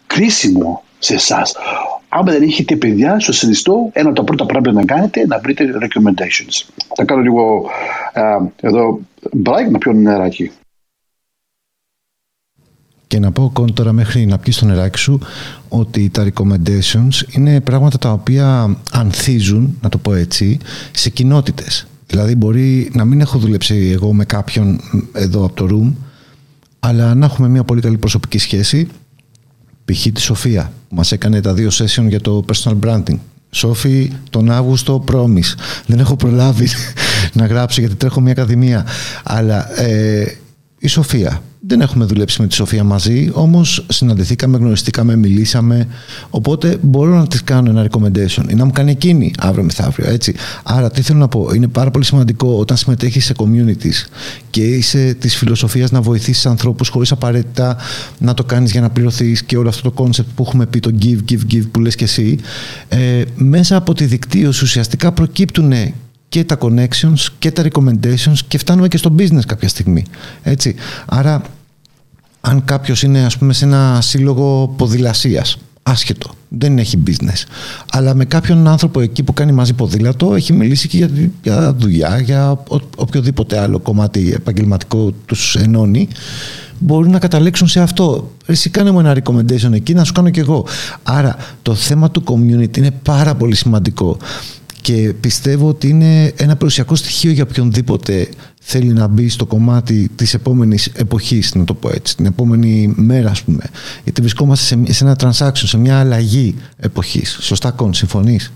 κρίσιμο 0.06 0.82
σε 0.98 1.14
εσά. 1.14 1.42
Άμα 2.08 2.32
δεν 2.32 2.42
έχετε 2.42 2.76
παιδιά, 2.76 3.20
σα 3.20 3.32
συνιστώ 3.32 3.90
ένα 3.92 4.08
από 4.08 4.16
τα 4.18 4.24
πρώτα 4.24 4.46
πράγματα 4.46 4.78
να 4.80 4.84
κάνετε 4.84 5.26
να 5.26 5.38
βρείτε 5.38 5.64
recommendations. 5.64 6.68
Θα 6.96 7.04
κάνω 7.04 7.22
λίγο 7.22 7.64
uh, 8.14 8.46
εδώ 8.60 9.00
break 9.44 9.70
να 9.70 9.78
πιω 9.78 9.92
νεράκι. 9.92 10.50
Και 13.06 13.18
να 13.18 13.32
πω 13.32 13.52
τώρα 13.74 13.92
μέχρι 13.92 14.26
να 14.26 14.38
πιεις 14.38 14.58
το 14.58 14.64
νεράκι 14.64 14.98
σου 14.98 15.20
ότι 15.68 16.10
τα 16.10 16.26
recommendations 16.26 17.34
είναι 17.36 17.60
πράγματα 17.60 17.98
τα 17.98 18.12
οποία 18.12 18.76
ανθίζουν, 18.92 19.78
να 19.82 19.88
το 19.88 19.98
πω 19.98 20.14
έτσι, 20.14 20.58
σε 20.92 21.10
κοινότητες. 21.10 21.89
Δηλαδή 22.10 22.34
μπορεί 22.34 22.90
να 22.94 23.04
μην 23.04 23.20
έχω 23.20 23.38
δουλέψει 23.38 23.90
εγώ 23.92 24.12
με 24.12 24.24
κάποιον 24.24 24.80
εδώ 25.12 25.44
από 25.44 25.54
το 25.54 25.66
room, 25.70 25.92
αλλά 26.80 27.14
να 27.14 27.26
έχουμε 27.26 27.48
μια 27.48 27.64
πολύ 27.64 27.80
καλή 27.80 27.98
προσωπική 27.98 28.38
σχέση. 28.38 28.88
Π.χ. 29.84 30.06
τη 30.12 30.20
Σοφία, 30.20 30.72
που 30.88 30.94
μας 30.94 31.12
έκανε 31.12 31.40
τα 31.40 31.54
δύο 31.54 31.68
session 31.72 32.04
για 32.08 32.20
το 32.20 32.44
personal 32.52 32.78
branding. 32.80 33.18
Σόφι, 33.50 34.12
τον 34.30 34.50
Αύγουστο 34.50 35.04
Promise. 35.12 35.54
Δεν 35.86 35.98
έχω 35.98 36.16
προλάβει 36.16 36.68
να 37.38 37.46
γράψω 37.46 37.80
γιατί 37.80 37.94
τρέχω 37.94 38.20
μια 38.20 38.32
ακαδημία. 38.32 38.86
Αλλά 39.24 39.80
ε, 39.80 40.36
η 40.78 40.86
Σοφία 40.88 41.42
δεν 41.62 41.80
έχουμε 41.80 42.04
δουλέψει 42.04 42.40
με 42.40 42.46
τη 42.46 42.54
Σοφία 42.54 42.84
μαζί, 42.84 43.30
όμως 43.32 43.86
συναντηθήκαμε, 43.88 44.56
γνωριστήκαμε, 44.56 45.16
μιλήσαμε. 45.16 45.86
Οπότε 46.30 46.78
μπορώ 46.82 47.16
να 47.16 47.26
της 47.26 47.44
κάνω 47.44 47.70
ένα 47.70 47.88
recommendation 47.90 48.50
ή 48.50 48.54
να 48.54 48.64
μου 48.64 48.70
κάνει 48.70 48.90
εκείνη 48.90 49.32
αύριο 49.38 49.64
μεθαύριο. 49.64 50.10
Έτσι. 50.10 50.34
Άρα, 50.62 50.90
τι 50.90 51.02
θέλω 51.02 51.18
να 51.18 51.28
πω, 51.28 51.50
είναι 51.54 51.68
πάρα 51.68 51.90
πολύ 51.90 52.04
σημαντικό 52.04 52.56
όταν 52.58 52.76
συμμετέχεις 52.76 53.24
σε 53.24 53.34
communities 53.36 54.08
και 54.50 54.62
είσαι 54.62 55.16
της 55.20 55.36
φιλοσοφίας 55.36 55.90
να 55.90 56.00
βοηθήσεις 56.00 56.46
ανθρώπους 56.46 56.88
χωρίς 56.88 57.12
απαραίτητα 57.12 57.76
να 58.18 58.34
το 58.34 58.44
κάνεις 58.44 58.70
για 58.70 58.80
να 58.80 58.90
πληρωθείς 58.90 59.42
και 59.42 59.56
όλο 59.56 59.68
αυτό 59.68 59.90
το 59.90 60.04
concept 60.04 60.26
που 60.34 60.44
έχουμε 60.46 60.66
πει, 60.66 60.80
το 60.80 60.90
give, 61.02 61.32
give, 61.32 61.52
give 61.54 61.66
που 61.70 61.80
λες 61.80 61.94
και 61.94 62.04
εσύ. 62.04 62.38
Ε, 62.88 63.22
μέσα 63.34 63.76
από 63.76 63.94
τη 63.94 64.04
δικτύωση 64.04 64.64
ουσιαστικά 64.64 65.12
προκύπτουν 65.12 65.72
και 66.30 66.44
τα 66.44 66.58
connections 66.60 67.26
και 67.38 67.50
τα 67.50 67.62
recommendations 67.62 68.38
και 68.48 68.58
φτάνουμε 68.58 68.88
και 68.88 68.96
στο 68.96 69.14
business 69.18 69.44
κάποια 69.46 69.68
στιγμή. 69.68 70.04
Έτσι. 70.42 70.74
Άρα, 71.06 71.42
αν 72.40 72.64
κάποιος 72.64 73.02
είναι 73.02 73.24
ας 73.24 73.38
πούμε 73.38 73.52
σε 73.52 73.64
ένα 73.64 73.98
σύλλογο 74.00 74.74
ποδηλασίας, 74.76 75.56
άσχετο, 75.82 76.30
δεν 76.48 76.78
έχει 76.78 77.02
business, 77.06 77.44
αλλά 77.92 78.14
με 78.14 78.24
κάποιον 78.24 78.68
άνθρωπο 78.68 79.00
εκεί 79.00 79.22
που 79.22 79.32
κάνει 79.32 79.52
μαζί 79.52 79.72
ποδήλατο 79.72 80.34
έχει 80.34 80.52
μιλήσει 80.52 80.88
και 80.88 80.96
για, 80.96 81.10
για 81.42 81.74
δουλειά, 81.74 82.20
για 82.20 82.62
οποιοδήποτε 82.96 83.58
άλλο 83.58 83.78
κομμάτι 83.78 84.32
επαγγελματικό 84.32 85.12
τους 85.26 85.56
ενώνει, 85.56 86.08
μπορούν 86.78 87.10
να 87.10 87.18
καταλήξουν 87.18 87.68
σε 87.68 87.80
αυτό. 87.80 88.30
Εσύ 88.46 88.70
κάνε 88.70 88.90
μου 88.90 89.00
ένα 89.00 89.16
recommendation 89.22 89.72
εκεί, 89.72 89.94
να 89.94 90.04
σου 90.04 90.12
κάνω 90.12 90.30
κι 90.30 90.40
εγώ. 90.40 90.66
Άρα 91.02 91.36
το 91.62 91.74
θέμα 91.74 92.10
του 92.10 92.24
community 92.26 92.76
είναι 92.76 92.90
πάρα 92.90 93.34
πολύ 93.34 93.54
σημαντικό 93.54 94.16
και 94.82 95.12
πιστεύω 95.20 95.68
ότι 95.68 95.88
είναι 95.88 96.32
ένα 96.36 96.54
περιουσιακό 96.54 96.94
στοιχείο 96.94 97.30
για 97.30 97.42
οποιονδήποτε 97.50 98.28
θέλει 98.60 98.92
να 98.92 99.06
μπει 99.06 99.28
στο 99.28 99.46
κομμάτι 99.46 100.10
της 100.14 100.34
επόμενης 100.34 100.86
εποχής, 100.86 101.54
να 101.54 101.64
το 101.64 101.74
πω 101.74 101.90
έτσι, 101.94 102.16
την 102.16 102.26
επόμενη 102.26 102.92
μέρα 102.96 103.30
ας 103.30 103.42
πούμε. 103.42 103.62
Γιατί 104.04 104.20
βρισκόμαστε 104.20 104.64
σε, 104.64 104.92
σε 104.92 105.04
ένα 105.04 105.16
transaction, 105.22 105.52
σε 105.52 105.78
μια 105.78 105.98
αλλαγή 105.98 106.54
εποχής. 106.76 107.38
Σωστά 107.40 107.70
Κον, 107.70 107.94
συμφωνείς; 107.94 108.52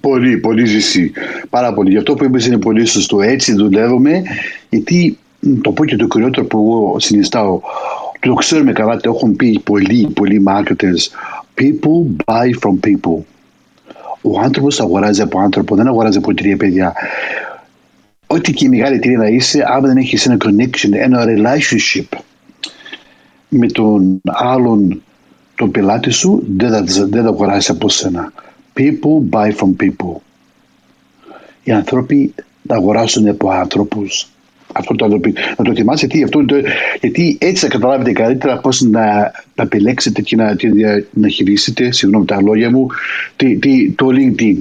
Πολύ, 0.00 0.36
πολύ 0.36 0.66
ζησί. 0.66 1.12
Πάρα 1.50 1.74
πολύ. 1.74 1.90
Γι' 1.90 1.96
αυτό 1.96 2.14
που 2.14 2.24
είπες 2.24 2.46
είναι 2.46 2.58
πολύ 2.58 2.84
σωστό. 2.84 3.20
Έτσι 3.20 3.54
δουλεύουμε, 3.54 4.22
γιατί 4.68 5.18
το 5.62 5.70
πω 5.72 5.84
και 5.84 5.96
το 5.96 6.06
κυριότερο 6.06 6.46
που 6.46 6.58
εγώ 6.58 6.96
συνιστάω, 6.98 7.60
το 8.20 8.34
ξέρουμε 8.34 8.72
καλά, 8.72 8.96
το 8.96 9.12
έχουν 9.14 9.36
πει 9.36 9.60
πολλοί, 9.64 10.08
πολλοί 10.14 10.42
marketers. 10.46 11.02
People 11.60 12.16
buy 12.24 12.50
from 12.62 12.78
people. 12.88 13.33
Ο 14.26 14.40
άνθρωπος 14.40 14.80
αγοράζει 14.80 15.22
από 15.22 15.38
άνθρωπο, 15.38 15.76
δεν 15.76 15.86
αγοράζει 15.86 16.18
από 16.18 16.34
τρία 16.34 16.56
παιδιά. 16.56 16.92
Ό,τι 18.26 18.52
και 18.52 18.64
η 18.64 18.68
μεγάλη 18.68 18.96
εταιρεία 18.96 19.18
να 19.18 19.26
είσαι, 19.26 19.64
αν 19.68 19.82
δεν 19.82 19.96
έχεις 19.96 20.26
ένα 20.26 20.36
connection, 20.44 20.92
ένα 20.92 21.24
relationship 21.26 22.18
με 23.48 23.66
τον 23.66 24.20
άλλον 24.24 25.02
τον 25.54 25.70
πελάτη 25.70 26.10
σου, 26.10 26.44
δεν 26.56 26.70
θα, 26.70 26.82
δεν 27.08 27.22
θα 27.22 27.28
αγοράσεις 27.28 27.70
από 27.70 27.88
σένα. 27.88 28.32
People 28.76 29.30
buy 29.30 29.52
from 29.52 29.76
people. 29.80 30.16
Οι 31.64 31.72
άνθρωποι 31.72 32.34
θα 32.66 32.74
αγοράσουν 32.74 33.28
από 33.28 33.50
άνθρωπου. 33.50 34.04
Αυτό 34.76 34.94
το 34.94 35.08
να 35.56 35.64
το 35.64 35.74
θυμάσαι 35.74 36.06
γιατί, 36.06 36.24
αυτό, 36.24 36.44
το, 36.44 36.56
γιατί 37.00 37.36
έτσι 37.40 37.64
θα 37.64 37.70
καταλάβετε 37.70 38.12
καλύτερα 38.12 38.58
πώς 38.58 38.80
να, 38.80 39.04
να 39.54 39.62
επιλέξετε 39.62 40.22
και 40.22 40.36
να, 40.36 40.56
να 41.10 41.28
χειρίσετε, 41.28 41.92
συγγνώμη 41.92 42.24
τα 42.24 42.42
λόγια 42.42 42.70
μου, 42.70 42.86
τι, 43.36 43.56
τι, 43.56 43.90
το 43.90 44.06
LinkedIn. 44.10 44.56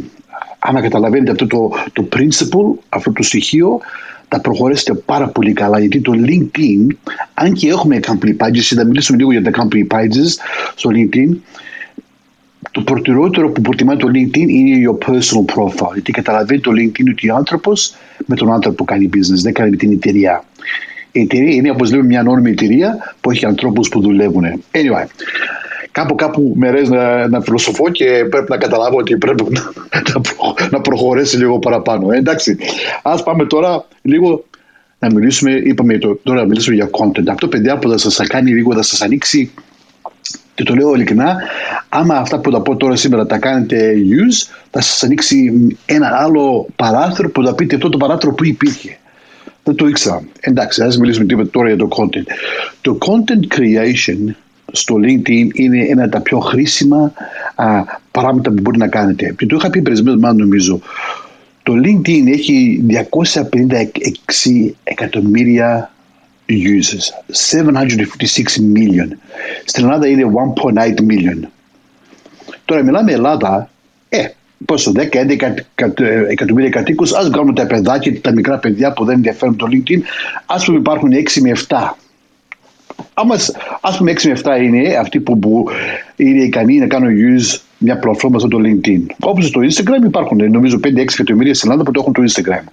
Αν 0.59 0.81
καταλαβαίνετε 0.81 1.31
αυτό 1.31 1.47
το, 1.47 1.71
το 1.93 2.07
principle, 2.15 2.79
αυτό 2.89 3.11
το 3.11 3.23
στοιχείο, 3.23 3.79
θα 4.27 4.41
προχωρήσετε 4.41 4.93
πάρα 4.93 5.27
πολύ 5.27 5.53
καλά 5.53 5.79
γιατί 5.79 6.01
το 6.01 6.11
LinkedIn, 6.15 6.87
αν 7.33 7.53
και 7.53 7.67
έχουμε 7.67 7.99
company 8.07 8.45
pages, 8.45 8.73
θα 8.75 8.85
μιλήσουμε 8.85 9.17
λίγο 9.17 9.31
για 9.31 9.43
τα 9.43 9.51
company 9.51 9.97
pages 9.97 10.29
στο 10.75 10.89
LinkedIn, 10.93 11.35
το 12.73 12.81
προτεραιότερο 12.81 13.49
που 13.49 13.61
προτιμάει 13.61 13.97
το 13.97 14.07
LinkedIn 14.07 14.47
είναι 14.47 14.89
your 14.89 15.07
personal 15.07 15.55
profile. 15.55 15.93
Γιατί 15.93 16.11
καταλαβαίνει 16.11 16.59
το 16.59 16.71
LinkedIn 16.71 17.09
ότι 17.11 17.29
ο 17.29 17.35
άνθρωπος 17.35 17.95
με 18.25 18.35
τον 18.35 18.51
άνθρωπο 18.51 18.75
που 18.75 18.83
κάνει 18.83 19.09
business, 19.13 19.41
δεν 19.41 19.53
κάνει 19.53 19.69
με 19.69 19.75
την 19.75 19.91
εταιρεία. 19.91 20.43
Η 21.11 21.19
εταιρεία 21.19 21.53
είναι 21.53 21.69
όπως 21.69 21.91
λέμε 21.91 22.03
μια 22.03 22.19
ανώνυμη 22.19 22.49
εταιρεία 22.49 23.15
που 23.21 23.31
έχει 23.31 23.45
ανθρώπους 23.45 23.89
που 23.89 24.01
δουλεύουν. 24.01 24.43
Anyway, 24.71 25.05
κάπου 25.91 26.15
κάπου 26.15 26.53
με 26.55 26.71
να, 26.71 27.27
να 27.27 27.41
φιλοσοφώ 27.41 27.89
και 27.89 28.25
πρέπει 28.29 28.49
να 28.49 28.57
καταλάβω 28.57 28.97
ότι 28.97 29.17
πρέπει 29.17 29.43
να, 29.49 29.61
να 30.71 30.81
προχωρήσει 30.81 31.37
λίγο 31.37 31.59
παραπάνω. 31.59 32.11
Ε, 32.11 32.17
εντάξει, 32.17 32.57
ας 33.01 33.23
πάμε 33.23 33.45
τώρα 33.45 33.85
λίγο 34.01 34.45
να 34.99 35.13
μιλήσουμε, 35.13 35.51
είπαμε 35.51 35.97
τώρα 35.97 36.39
να 36.39 36.45
μιλήσουμε 36.45 36.75
για 36.75 36.89
content. 36.91 37.27
Αυτό 37.27 37.47
παιδιά 37.47 37.77
που 37.77 37.89
θα 37.89 37.97
σας 37.97 38.27
κάνει 38.27 38.51
λίγο, 38.51 38.73
θα 38.73 38.81
σας 38.81 39.01
ανοίξει 39.01 39.51
και 40.55 40.63
το 40.63 40.73
λέω 40.73 40.93
ειλικρινά, 40.93 41.37
άμα 41.89 42.15
αυτά 42.15 42.39
που 42.39 42.51
θα 42.51 42.61
πω 42.61 42.75
τώρα 42.75 42.95
σήμερα 42.95 43.25
τα 43.25 43.37
κάνετε 43.37 43.93
use, 43.93 44.53
θα 44.71 44.81
σας 44.81 45.03
ανοίξει 45.03 45.67
ένα 45.85 46.09
άλλο 46.13 46.67
παράθυρο 46.75 47.29
που 47.29 47.45
θα 47.45 47.55
πείτε 47.55 47.75
αυτό 47.75 47.89
το 47.89 47.97
παράθυρο 47.97 48.33
που 48.33 48.45
υπήρχε. 48.45 48.97
Δεν 49.63 49.75
το 49.75 49.87
ήξερα. 49.87 50.23
Εντάξει, 50.39 50.83
ας 50.83 50.97
μιλήσουμε 50.97 51.25
τίποτα 51.25 51.49
τώρα 51.49 51.67
για 51.67 51.77
το 51.77 51.87
content. 51.97 52.25
Το 52.81 52.97
content 53.05 53.57
creation 53.57 54.33
στο 54.71 54.95
LinkedIn 54.95 55.47
είναι 55.53 55.85
ένα 55.89 56.03
από 56.03 56.11
τα 56.11 56.21
πιο 56.21 56.39
χρήσιμα 56.39 57.13
α, 57.55 57.83
πράγματα 58.11 58.51
που 58.51 58.61
μπορεί 58.61 58.77
να 58.77 58.87
κάνετε. 58.87 59.35
Και 59.37 59.45
το 59.45 59.55
είχα 59.55 59.69
πει 59.69 59.81
πριν 59.81 60.19
νομίζω. 60.19 60.79
Το 61.63 61.73
LinkedIn 61.73 62.27
έχει 62.27 62.83
256 63.11 64.71
εκατομμύρια 64.83 65.92
users. 66.53 67.05
756 67.31 68.59
million. 68.75 69.07
Στην 69.65 69.83
Ελλάδα 69.83 70.07
είναι 70.07 70.23
1.8 70.55 70.99
million. 71.11 71.47
Τώρα 72.65 72.83
μιλάμε 72.83 73.11
Ελλάδα, 73.11 73.69
ε, 74.09 74.25
πόσο, 74.65 74.91
10-11 74.91 75.53
εκατομμύρια 76.29 76.69
κατοίκους, 76.69 77.13
ας 77.13 77.29
βγάλουμε 77.29 77.53
τα 77.53 77.67
παιδάκια, 77.67 78.21
τα 78.21 78.31
μικρά 78.33 78.57
παιδιά 78.57 78.93
που 78.93 79.05
δεν 79.05 79.15
ενδιαφέρουν 79.15 79.55
το 79.55 79.67
LinkedIn, 79.71 79.99
ας 80.45 80.65
πούμε 80.65 80.77
υπάρχουν 80.77 81.11
6 81.13 81.41
με 81.41 81.49
7. 81.49 81.97
Άμα 83.13 83.35
ας 83.81 83.97
πούμε 83.97 84.11
6 84.11 84.27
με 84.27 84.33
7 84.43 84.63
είναι 84.63 84.95
αυτοί 84.95 85.19
που, 85.19 85.39
που 85.39 85.65
είναι 86.15 86.43
ικανοί 86.43 86.77
να 86.77 86.87
κάνουν 86.87 87.09
use 87.09 87.59
μια 87.77 87.99
πλατφόρμα 87.99 88.39
σαν 88.39 88.49
το 88.49 88.59
LinkedIn. 88.63 89.01
Όπως 89.19 89.47
στο 89.47 89.61
Instagram 89.61 90.05
υπάρχουν 90.05 90.51
νομίζω 90.51 90.79
5-6 90.83 90.97
εκατομμύρια 90.97 91.53
στην 91.53 91.69
Ελλάδα 91.69 91.85
που 91.85 91.91
το 91.91 91.99
έχουν 92.01 92.13
το 92.13 92.23
Instagram. 92.27 92.63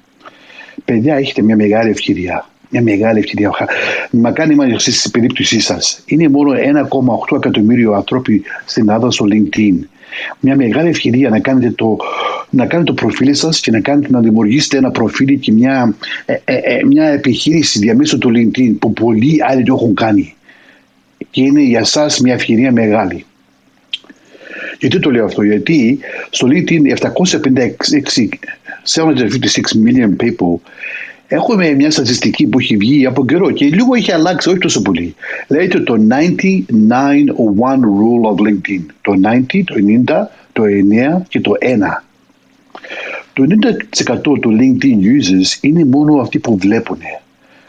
Παιδιά, 0.84 1.14
έχετε 1.14 1.42
μια 1.42 1.56
μεγάλη 1.56 1.90
ευκαιρία 1.90 2.48
μια 2.70 2.82
μεγάλη 2.82 3.18
ευκαιρία. 3.18 3.50
Μακάρι 4.10 4.54
να 4.54 4.66
είστε 4.66 4.90
στην 4.90 5.10
περίπτωσή 5.10 5.60
σας. 5.60 6.02
Είναι 6.06 6.28
μόνο 6.28 6.52
1,8 7.30 7.36
εκατομμύριο 7.36 7.92
άνθρωποι 7.92 8.42
στην 8.64 8.88
Ελλάδα 8.88 9.10
στο 9.10 9.26
LinkedIn. 9.32 9.74
Μια 10.40 10.56
μεγάλη 10.56 10.88
ευκαιρία 10.88 11.28
να 11.28 11.38
κάνετε 11.40 11.70
το, 11.70 11.96
να 12.50 12.66
κάνετε 12.66 12.92
το 12.92 12.94
προφίλ 12.94 13.34
σας 13.34 13.60
και 13.60 13.70
να, 13.70 13.80
κάνετε, 13.80 14.08
να 14.10 14.20
δημιουργήσετε 14.20 14.76
ένα 14.76 14.90
προφίλ 14.90 15.38
και 15.38 15.52
μια, 15.52 15.94
ε, 16.24 16.32
ε, 16.44 16.54
ε, 16.54 16.84
μια 16.86 17.04
επιχείρηση 17.04 17.78
διαμέσου 17.78 18.18
του 18.18 18.30
LinkedIn 18.34 18.74
που 18.78 18.92
πολλοί 18.92 19.36
άλλοι 19.48 19.62
το 19.62 19.74
έχουν 19.74 19.94
κάνει. 19.94 20.34
Και 21.30 21.40
είναι 21.40 21.62
για 21.62 21.78
εσά 21.78 22.10
μια 22.22 22.34
ευκαιρία 22.34 22.72
μεγάλη. 22.72 23.24
Γιατί 24.78 24.98
το 24.98 25.10
λέω 25.10 25.24
αυτό, 25.24 25.42
Γιατί 25.42 25.98
στο 26.30 26.48
LinkedIn 26.50 26.96
756 26.98 28.28
756 28.84 29.74
million 29.84 30.16
people 30.24 30.60
Έχουμε 31.32 31.74
μια 31.74 31.90
στατιστική 31.90 32.46
που 32.46 32.58
έχει 32.58 32.76
βγει 32.76 33.06
από 33.06 33.26
καιρό 33.26 33.50
και 33.50 33.64
λίγο 33.64 33.94
έχει 33.94 34.12
αλλάξει, 34.12 34.48
όχι 34.48 34.58
τόσο 34.58 34.82
πολύ. 34.82 35.14
Λέγεται 35.48 35.80
το 35.80 35.94
99-01 35.94 36.18
rule 37.98 38.26
of 38.30 38.48
LinkedIn. 38.48 38.84
Το 39.02 39.12
90, 39.12 39.64
το 39.64 39.74
90, 40.06 40.26
το 40.52 40.62
9 40.62 41.22
και 41.28 41.40
το 41.40 41.52
1. 41.60 42.02
Το 43.32 43.44
90% 44.32 44.40
του 44.40 44.56
LinkedIn 44.58 44.96
users 45.16 45.58
είναι 45.60 45.84
μόνο 45.84 46.20
αυτοί 46.20 46.38
που 46.38 46.56
βλέπουν. 46.56 46.98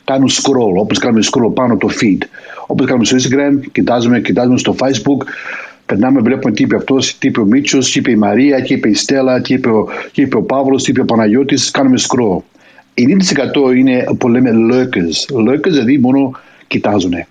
Κάνουν 0.03 0.29
scroll, 0.29 0.75
όπως 0.75 0.97
κάνουμε 0.97 1.23
scroll 1.31 1.53
πάνω 1.53 1.77
το 1.77 1.89
feed. 2.01 2.21
Όπως 2.67 2.85
κάνουμε 2.85 3.05
στο 3.05 3.17
Instagram, 3.17 3.59
κοιτάζουμε, 3.71 4.19
κοιτάζουμε 4.19 4.57
στο 4.57 4.75
Facebook, 4.79 5.25
περνάμε, 5.85 6.21
βλέπουμε 6.21 6.53
τι 6.53 6.63
είπε 6.63 6.75
αυτός, 6.75 7.17
τι 7.17 7.27
είπε 7.27 7.39
ο 7.39 7.45
Μίτσος, 7.45 7.91
τι 7.91 7.99
είπε 7.99 8.11
η 8.11 8.15
Μαρία, 8.15 8.61
τι 8.61 8.73
είπε 8.73 8.89
η 8.89 8.93
Στέλλα, 8.93 9.41
τι 9.41 9.53
είπε 9.53 9.69
ο, 9.69 9.87
τι 10.13 10.21
είπε 10.21 10.37
ο 10.37 10.41
Παύλος, 10.41 10.83
τι 10.83 10.91
είπε 10.91 11.01
ο 11.01 11.05
Παναγιώτης. 11.05 11.71
Κάνουμε 11.71 11.99
scroll. 11.99 12.41
90% 12.93 13.75
είναι 13.75 14.03
που 14.17 14.29
λέμε 14.29 14.51
lurkers. 14.53 15.47
Lurkers 15.47 15.61
δηλαδή 15.61 15.97
μόνο 15.97 16.31
κοιτάζουν. 16.67 17.13
9% 17.13 17.25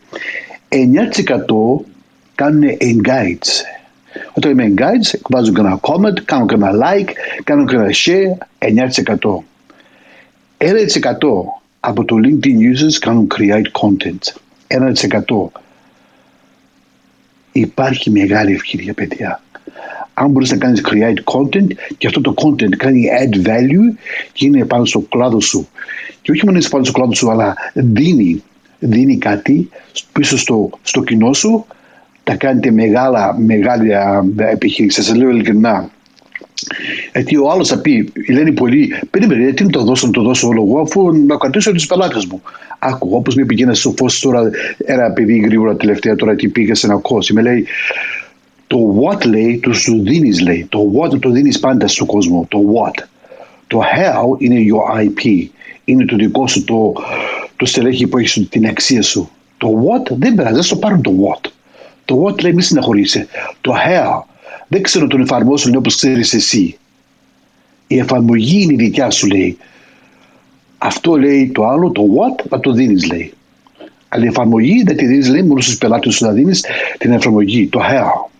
κάνουν 2.35 2.63
engage. 2.81 3.49
Όταν 4.33 4.55
λέμε 4.57 4.75
engage, 4.75 5.19
βάζουν 5.29 5.55
και 5.55 5.61
ένα 5.61 5.81
comment, 5.81 6.21
κάνουν 6.25 6.49
και 6.49 6.55
ένα 6.55 6.73
like, 6.73 7.09
κάνουν 7.45 7.67
και 7.67 7.77
ένα 7.77 7.89
share, 7.91 8.33
9%. 8.59 9.43
1% 10.59 10.69
από 11.81 12.05
το 12.05 12.17
LinkedIn 12.25 12.47
users 12.47 12.95
κάνουν 13.01 13.29
create 13.35 13.81
content. 13.81 14.35
1%. 14.69 15.47
Υπάρχει 17.53 18.11
μεγάλη 18.11 18.53
ευκαιρία, 18.53 18.95
παιδιά 18.95 19.41
αν 20.15 20.31
μπορείς 20.31 20.51
να 20.51 20.57
κάνεις 20.57 20.85
create 20.85 21.35
content 21.35 21.67
και 21.99 22.07
αυτό 22.07 22.21
το 22.21 22.35
content 22.37 22.77
κάνει 22.77 23.09
add 23.23 23.49
value 23.49 23.99
και 24.33 24.47
είναι 24.47 24.65
πάνω 24.65 24.85
στο 24.85 25.01
κλάδο 25.01 25.41
σου. 25.41 25.69
Και 26.23 26.31
όχι 26.31 26.45
μόνο 26.45 26.59
είναι 26.59 26.69
πάνω 26.71 26.85
στο 26.85 26.93
κλάδο 26.93 27.15
σου, 27.15 27.31
αλλά 27.31 27.55
δίνει, 27.75 28.43
δίνει 28.79 29.19
κάτι 29.19 29.69
πίσω 30.13 30.39
στο, 30.39 30.71
στο 30.83 31.03
κοινό 31.03 31.33
σου, 31.33 31.67
τα 32.25 32.35
κάνετε 32.35 32.71
μεγάλα, 32.71 33.39
μεγάλη 33.39 33.91
επιχείρηση. 34.37 35.03
Σας 35.03 35.15
λέω 35.15 35.31
ειλικρινά, 35.31 35.91
γιατί 37.13 37.37
ο 37.37 37.51
άλλος 37.51 37.69
θα 37.69 37.79
πει, 37.79 38.13
λένε 38.29 38.53
πολλοί, 38.53 38.95
περίμενε, 39.11 39.53
τι 39.53 39.65
να 39.65 39.71
το 39.71 39.83
δώσω, 39.83 40.07
να 40.07 40.13
το 40.13 40.23
δώσω 40.23 40.49
όλο 40.49 40.65
εγώ, 40.69 40.81
αφού 40.81 41.13
να 41.27 41.37
κρατήσω 41.37 41.73
τους 41.73 41.87
πελάτες 41.87 42.27
μου. 42.27 42.43
Άκου, 42.79 43.09
όπως 43.13 43.35
με 43.35 43.45
πήγαινε 43.45 43.75
στο 43.75 43.95
φως 43.97 44.21
τώρα, 44.21 44.51
ένα 44.85 45.11
παιδί 45.11 45.39
γρήγορα 45.39 45.77
τελευταία 45.77 46.17
τώρα 46.17 46.35
τι 46.35 46.49
πήγε 46.49 46.75
σε 46.75 46.87
ένα 46.87 46.97
κόσμο. 46.97 47.43
Με 47.43 47.51
λέει, 47.51 47.67
το 48.71 49.03
what 49.03 49.27
λέει, 49.27 49.59
του 49.59 49.75
σου 49.75 50.03
δίνεις 50.03 50.41
λέει. 50.41 50.67
Το 50.69 50.93
what 50.95 51.21
το 51.21 51.31
δίνεις 51.31 51.59
πάντα 51.59 51.89
στον 51.89 52.07
κόσμο. 52.07 52.47
Το 52.49 52.59
what. 52.59 53.05
Το 53.67 53.81
how 53.81 54.43
είναι 54.43 54.57
your 54.57 55.05
IP. 55.05 55.47
Είναι 55.85 56.05
το 56.05 56.17
δικό 56.17 56.47
σου 56.47 56.65
το, 56.65 56.93
το 57.57 57.67
στελέχη 57.67 58.07
που 58.07 58.19
έχεις 58.19 58.49
την 58.49 58.67
αξία 58.67 59.03
σου. 59.03 59.31
Το 59.57 59.69
what 59.69 60.13
δεν 60.17 60.35
πειράζει, 60.35 60.55
δεν 60.55 60.63
στο 60.63 60.77
πάρουν 60.77 61.03
το 61.03 61.13
what. 61.23 61.51
Το 62.05 62.25
what 62.25 62.43
λέει 62.43 62.53
μη 62.53 62.63
συναχωρείσαι. 62.63 63.27
Το 63.61 63.75
how 63.87 64.23
δεν 64.69 64.83
ξέρω 64.83 65.07
τον 65.07 65.21
εφαρμόσουν 65.21 65.77
όπως 65.77 65.97
ξέρεις 65.97 66.35
εσύ. 66.35 66.79
Η 67.87 67.99
εφαρμογή 67.99 68.63
είναι 68.63 68.73
η 68.73 68.77
δικιά 68.77 69.11
σου 69.11 69.27
λέει. 69.27 69.59
Αυτό 70.79 71.17
λέει 71.17 71.51
το 71.55 71.67
άλλο, 71.67 71.91
το 71.91 72.03
what, 72.03 72.45
θα 72.49 72.61
το 72.61 72.73
δίνεις 72.73 73.07
λέει. 73.13 73.33
Αλλά 74.09 74.25
η 74.25 74.29
εφαρμογή 74.29 74.83
δεν 74.83 74.97
τη 74.97 75.07
δίνεις 75.07 75.29
λέει 75.29 75.43
μόνο 75.43 75.61
στους 75.61 75.79
πελάτες 75.79 76.15
σου 76.15 76.25
να 76.25 76.33
δίνεις 76.33 76.65
την 76.99 77.13
εφαρμογή, 77.13 77.67
το 77.67 77.81
how. 77.83 78.31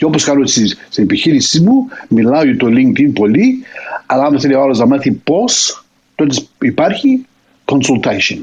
Και 0.00 0.06
όπως 0.06 0.24
κάνω 0.24 0.46
στην 0.46 1.02
επιχείρησή 1.02 1.60
μου, 1.60 1.88
μιλάω 2.08 2.44
για 2.44 2.56
το 2.56 2.66
LinkedIn 2.66 3.10
πολύ, 3.14 3.62
αλλά 4.06 4.24
αν 4.24 4.40
θέλει 4.40 4.54
ο 4.54 4.62
άλλος 4.62 4.78
να 4.78 4.86
μάθει 4.86 5.12
πώς, 5.12 5.84
τότε 6.14 6.36
υπάρχει 6.62 7.26
consultation. 7.64 8.38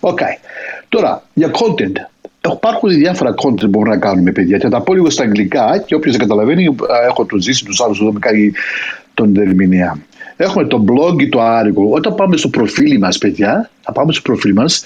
OK. 0.00 0.18
Okay. 0.20 0.48
Τώρα, 0.88 1.22
για 1.34 1.50
content. 1.50 1.92
Υπάρχουν 2.52 2.88
διάφορα 2.88 3.30
content 3.30 3.60
που 3.60 3.68
μπορούμε 3.68 3.94
να 3.94 4.00
κάνουμε, 4.00 4.32
παιδιά. 4.32 4.58
Και 4.58 4.68
θα 4.68 4.80
πω 4.80 4.94
λίγο 4.94 5.10
στα 5.10 5.22
αγγλικά 5.22 5.82
και 5.86 5.94
όποιος 5.94 6.16
δεν 6.16 6.26
καταλαβαίνει, 6.28 6.76
έχω 7.08 7.24
τον 7.24 7.38
Ζήση 7.38 7.64
τους 7.64 7.80
άλλους 7.80 8.00
εδώ 8.00 8.12
με 8.12 8.18
κάνει 8.18 8.52
τον 9.14 9.36
ερμηνεία. 9.36 9.98
Έχουμε 10.36 10.66
το 10.66 10.84
blog 10.88 11.16
και 11.16 11.28
το 11.28 11.40
άρικο. 11.40 11.88
Όταν 11.90 12.14
πάμε 12.14 12.36
στο 12.36 12.48
προφίλ 12.48 12.98
μας, 12.98 13.18
παιδιά, 13.18 13.70
θα 13.80 13.92
πάμε 13.92 14.12
στο 14.12 14.22
προφίλ 14.22 14.52
μας 14.52 14.84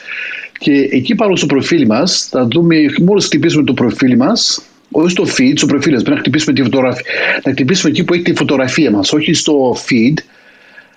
και 0.59 0.73
εκεί 0.73 1.15
πάνω 1.15 1.37
στο 1.37 1.47
προφίλ 1.47 1.87
μας 1.87 2.29
θα 2.31 2.47
δούμε, 2.47 2.77
μόλις 3.03 3.25
χτυπήσουμε 3.25 3.65
το 3.65 3.73
προφίλ 3.73 4.17
μας, 4.17 4.65
όχι 4.91 5.11
στο 5.11 5.25
feed, 5.25 5.53
στο 5.55 5.67
προφίλ 5.67 5.93
Πρέπει 5.93 6.11
να 6.11 6.17
χτυπήσουμε 6.17 6.55
τη 6.55 6.63
φωτογραφία. 6.63 7.05
Να 7.45 7.53
χτυπήσουμε 7.53 7.91
εκεί 7.91 8.05
που 8.05 8.15
έχει 8.15 8.23
τη 8.23 8.35
φωτογραφία 8.35 8.91
μας, 8.91 9.13
όχι 9.13 9.33
στο 9.33 9.77
feed, 9.89 10.15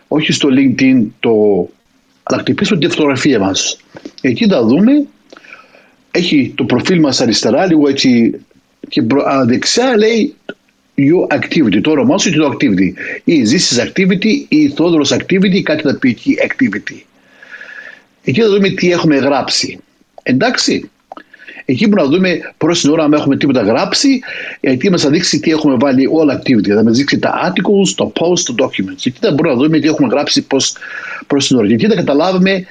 όχι 0.08 0.32
στο 0.32 0.50
LinkedIn, 0.52 1.06
το... 1.20 1.32
αλλά 2.24 2.42
χτυπήσουμε 2.42 2.80
τη 2.80 2.88
φωτογραφία 2.88 3.40
μας. 3.40 3.78
Εκεί 4.22 4.48
θα 4.48 4.64
δούμε, 4.64 5.06
έχει 6.12 6.54
το 6.56 6.64
προφίλ 6.64 7.00
μας 7.00 7.22
αριστερά, 7.22 7.66
λίγο 7.66 7.90
έτσι, 7.90 8.40
και 8.90 9.04
δεξιά 9.46 9.98
λέει 9.98 10.36
your 10.96 11.36
activity, 11.38 11.82
το 11.82 11.92
όνομά 11.92 12.18
σου 12.18 12.30
και 12.30 12.38
το 12.38 12.48
activity. 12.54 12.94
Ή 13.24 13.42
this 13.42 13.76
is 13.76 13.88
activity, 13.88 14.46
ή 14.48 14.70
Θόδωρος 14.70 15.14
activity, 15.14 15.54
ή 15.54 15.62
κάτι 15.62 15.82
θα 15.82 15.98
πει 15.98 16.10
εκεί 16.10 16.38
activity. 16.42 17.02
Εκεί 18.24 18.42
θα 18.42 18.50
δούμε 18.50 18.70
τι 18.70 18.92
έχουμε 18.92 19.16
γράψει. 19.16 19.80
Εντάξει. 20.24 20.90
Εκεί 21.66 21.90
που 21.90 21.96
να 21.96 22.06
δούμε 22.06 22.40
προς 22.58 22.82
την 22.82 22.90
ώρα 22.90 23.04
αν 23.04 23.14
έχουμε 23.14 23.38
τίποτα 23.38 23.62
γράψει, 23.62 24.20
εκεί 24.60 24.90
μας 24.90 25.02
θα 25.02 25.10
δείξει 25.10 25.40
τι 25.40 25.52
έχουμε 25.52 25.76
βάλει 25.80 26.10
όλα 26.12 26.42
activity. 26.42 26.68
Θα 26.68 26.84
μας 26.84 26.98
δείξει 26.98 27.20
τα 27.20 27.34
articles, 27.48 27.94
το 27.96 28.12
post, 28.20 28.40
το 28.40 28.56
documents. 28.58 29.06
Εκεί 29.06 29.18
θα 29.22 29.32
μπορούμε 29.32 29.56
να 29.56 29.62
δούμε 29.62 29.80
τι 29.80 29.88
έχουμε 29.88 30.08
γράψει 30.08 30.48
προς 31.28 31.48
την 31.48 31.58
ώρα. 31.58 31.68
Και 31.68 31.74
εκεί 31.74 31.88
θα 31.88 31.96
καταλάβουμε 31.96 32.66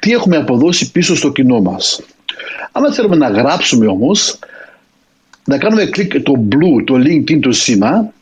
τι 0.00 0.12
έχουμε 0.12 0.36
αποδώσει 0.36 0.90
πίσω 0.90 1.16
στο 1.16 1.32
κοινό 1.32 1.60
μας. 1.60 2.00
Αν 2.72 2.92
θέλουμε 2.92 3.16
να 3.16 3.28
γράψουμε 3.28 3.86
όμως, 3.86 4.38
να 5.44 5.58
κάνουμε 5.58 5.84
κλικ 5.84 6.20
το 6.20 6.46
blue, 6.48 6.84
το 6.84 6.94
LinkedIn 6.94 7.38
το 7.40 7.52
σήμα 7.52 8.12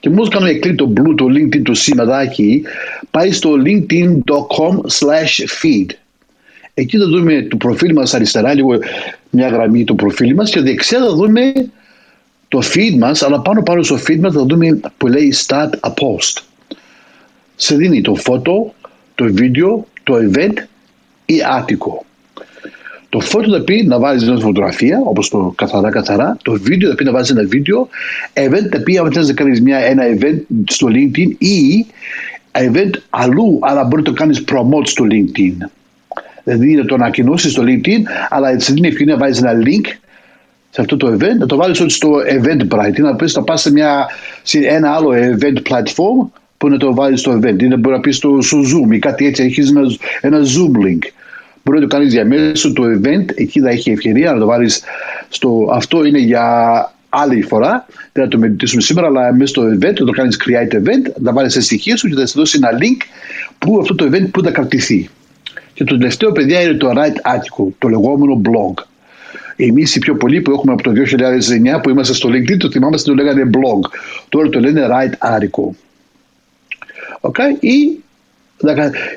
και 0.00 0.10
μόλις 0.10 0.28
κάνουμε 0.28 0.52
κλικ 0.52 0.76
το 0.76 0.92
blue, 0.96 1.14
το 1.16 1.26
LinkedIn 1.26 1.62
το 1.62 1.74
σήμαδάκι, 1.74 2.62
πάει 3.10 3.32
στο 3.32 3.50
linkedin.com 3.64 4.76
slash 4.98 5.44
feed. 5.62 5.86
Εκεί 6.74 6.98
θα 6.98 7.06
δούμε 7.06 7.42
το 7.42 7.56
προφίλ 7.56 7.92
μας 7.92 8.14
αριστερά, 8.14 8.54
λίγο 8.54 8.78
μια 9.30 9.48
γραμμή 9.48 9.84
το 9.84 9.94
προφίλ 9.94 10.34
μας 10.34 10.50
και 10.50 10.60
δεξιά 10.60 10.98
θα 10.98 11.14
δούμε 11.14 11.52
το 12.48 12.60
feed 12.74 12.96
μας, 12.98 13.22
αλλά 13.22 13.40
πάνω 13.40 13.62
πάνω 13.62 13.82
στο 13.82 13.96
feed 13.96 14.18
μας 14.18 14.34
θα 14.34 14.44
δούμε 14.44 14.80
που 14.96 15.06
λέει 15.06 15.34
start 15.46 15.70
a 15.80 15.88
post. 15.88 16.42
Σε 17.56 17.76
δίνει 17.76 18.00
το 18.00 18.14
φώτο, 18.14 18.74
το 19.14 19.24
βίντεο, 19.32 19.86
το 20.02 20.14
event 20.14 20.54
ή 21.26 21.34
άτικο. 21.58 22.04
Το 23.08 23.20
φώτο 23.20 23.50
θα 23.50 23.60
πει 23.60 23.86
να 23.86 23.98
βάζεις 23.98 24.28
μια 24.28 24.38
φωτογραφία, 24.38 25.00
όπως 25.04 25.28
το 25.28 25.52
καθαρά 25.56 25.90
καθαρά. 25.90 26.36
Το 26.42 26.52
βίντεο 26.52 26.88
θα 26.90 26.94
πει 26.94 27.04
να 27.04 27.12
βάζεις 27.12 27.30
ένα 27.30 27.48
βίντεο. 27.48 27.88
Event 28.32 28.68
θα 28.70 28.80
πει 28.82 28.98
αν 28.98 29.12
θέλει 29.12 29.26
να 29.26 29.32
κάνεις 29.32 29.62
ένα 29.66 30.02
event 30.18 30.40
στο 30.68 30.88
LinkedIn 30.90 31.30
ή 31.38 31.86
event 32.52 32.90
αλλού, 33.10 33.58
αλλά 33.62 33.84
μπορεί 33.84 34.02
να 34.02 34.08
το 34.08 34.12
κάνεις 34.12 34.44
promote 34.48 34.86
στο 34.86 35.04
LinkedIn. 35.10 35.66
Δηλαδή 36.44 36.74
να 36.74 36.84
το 36.84 36.94
ανακοινώσει 36.94 37.50
στο 37.50 37.62
LinkedIn, 37.66 38.02
αλλά 38.28 38.50
έτσι 38.50 38.72
δίνει 38.72 38.88
ευκαιρία 38.88 39.14
να 39.14 39.20
βάζεις 39.20 39.42
ένα 39.42 39.52
link 39.52 39.86
σε 40.70 40.80
αυτό 40.80 40.96
το 40.96 41.12
event, 41.12 41.38
να 41.38 41.46
το 41.46 41.56
βάλεις 41.56 41.84
στο 41.86 42.10
Eventbrite 42.28 42.98
ή 42.98 43.00
να 43.00 43.16
πεις 43.16 43.34
να 43.34 43.42
πας 43.42 43.60
σε, 43.60 43.72
σε 44.42 44.58
ένα 44.58 44.90
άλλο 44.90 45.10
event 45.10 45.72
platform 45.72 46.28
που 46.56 46.68
να 46.68 46.76
το 46.76 46.94
βάλεις 46.94 47.20
στο 47.20 47.32
event. 47.32 47.62
Ή 47.62 47.68
να 47.68 47.76
μπορεί 47.76 47.94
να 47.94 48.00
πεις 48.00 48.16
στο, 48.16 48.38
στο 48.40 48.58
Zoom 48.58 48.94
ή 48.94 48.98
κάτι 48.98 49.26
έτσι, 49.26 49.42
έχεις 49.42 49.70
ένα, 49.70 49.80
ένα 50.20 50.38
Zoom 50.38 50.86
link. 50.86 50.98
Μπορεί 51.62 51.78
να 51.78 51.86
το 51.88 51.96
κάνεις 51.96 52.12
διαμέσου 52.12 52.72
του 52.72 53.00
event, 53.00 53.24
εκεί 53.34 53.60
θα 53.60 53.68
έχει 53.68 53.90
ευκαιρία 53.90 54.32
να 54.32 54.38
το 54.38 54.46
βάλεις 54.46 54.82
στο. 55.28 55.70
Αυτό 55.72 56.04
είναι 56.04 56.18
για 56.18 56.44
άλλη 57.08 57.42
φορά. 57.42 57.86
Δεν 58.12 58.24
θα 58.24 58.28
το 58.28 58.38
μελετήσουμε 58.38 58.82
σήμερα, 58.82 59.06
αλλά 59.06 59.34
μέσα 59.34 59.46
στο 59.46 59.62
event, 59.62 59.94
θα 59.98 60.04
το 60.04 60.12
κάνεις 60.12 60.38
create 60.44 60.74
event, 60.74 61.22
θα 61.24 61.32
βάλεις 61.32 61.52
σε 61.52 61.60
στοιχεία 61.60 61.96
σου 61.96 62.08
και 62.08 62.14
θα 62.14 62.26
σου 62.26 62.38
δώσει 62.38 62.58
ένα 62.62 62.78
link 62.78 63.02
που 63.58 63.78
αυτό 63.80 63.94
το 63.94 64.08
event 64.12 64.30
που 64.30 64.42
θα 64.42 64.50
κρατηθεί. 64.50 65.10
Και 65.80 65.86
το 65.86 65.98
τελευταίο, 65.98 66.32
παιδιά, 66.32 66.60
είναι 66.60 66.74
το 66.74 66.92
Write 66.94 67.34
Article, 67.34 67.72
το 67.78 67.88
λεγόμενο 67.88 68.40
blog. 68.44 68.82
Εμείς 69.56 69.94
οι 69.94 69.98
πιο 69.98 70.16
πολλοί 70.16 70.40
που 70.40 70.50
έχουμε 70.50 70.72
από 70.72 70.82
το 70.82 70.92
2009 71.76 71.82
που 71.82 71.90
είμαστε 71.90 72.14
στο 72.14 72.28
LinkedIn, 72.28 72.56
το 72.58 72.70
θυμάμαστε 72.70 73.10
το 73.10 73.16
λέγανε 73.16 73.50
blog. 73.52 73.90
Τώρα 74.28 74.48
το 74.48 74.60
λένε 74.60 74.86
Write 74.90 75.36
Article. 75.36 75.70
Okay? 77.20 77.56
Ή 77.60 78.00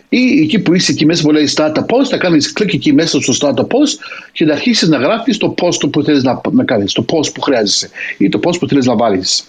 ή 0.10 0.42
εκεί 0.42 0.60
που 0.60 0.74
είσαι 0.74 0.92
εκεί 0.92 1.06
μέσα 1.06 1.24
που 1.24 1.32
λέει 1.32 1.50
start 1.56 1.74
a 1.74 1.80
post, 1.80 2.06
θα 2.10 2.18
κάνεις 2.18 2.54
κλικ 2.54 2.74
εκεί 2.74 2.94
μέσα 2.94 3.22
στο 3.22 3.34
start 3.40 3.60
a 3.60 3.64
post 3.64 3.98
και 4.32 4.46
θα 4.46 4.54
αρχίσεις 4.54 4.88
να 4.88 4.98
γράφεις 4.98 5.38
το 5.38 5.56
post 5.62 5.90
που 5.92 6.04
θέλεις 6.04 6.24
να, 6.24 6.42
να 6.52 6.64
κάνεις, 6.64 6.94
το 6.94 7.06
post 7.08 7.34
που 7.34 7.42
χρειάζεσαι 7.42 7.90
ή 8.18 8.30
το 8.30 8.40
post 8.44 8.60
που 8.60 8.68
θέλεις 8.68 8.86
να 8.86 8.96
βάλεις. 8.96 9.44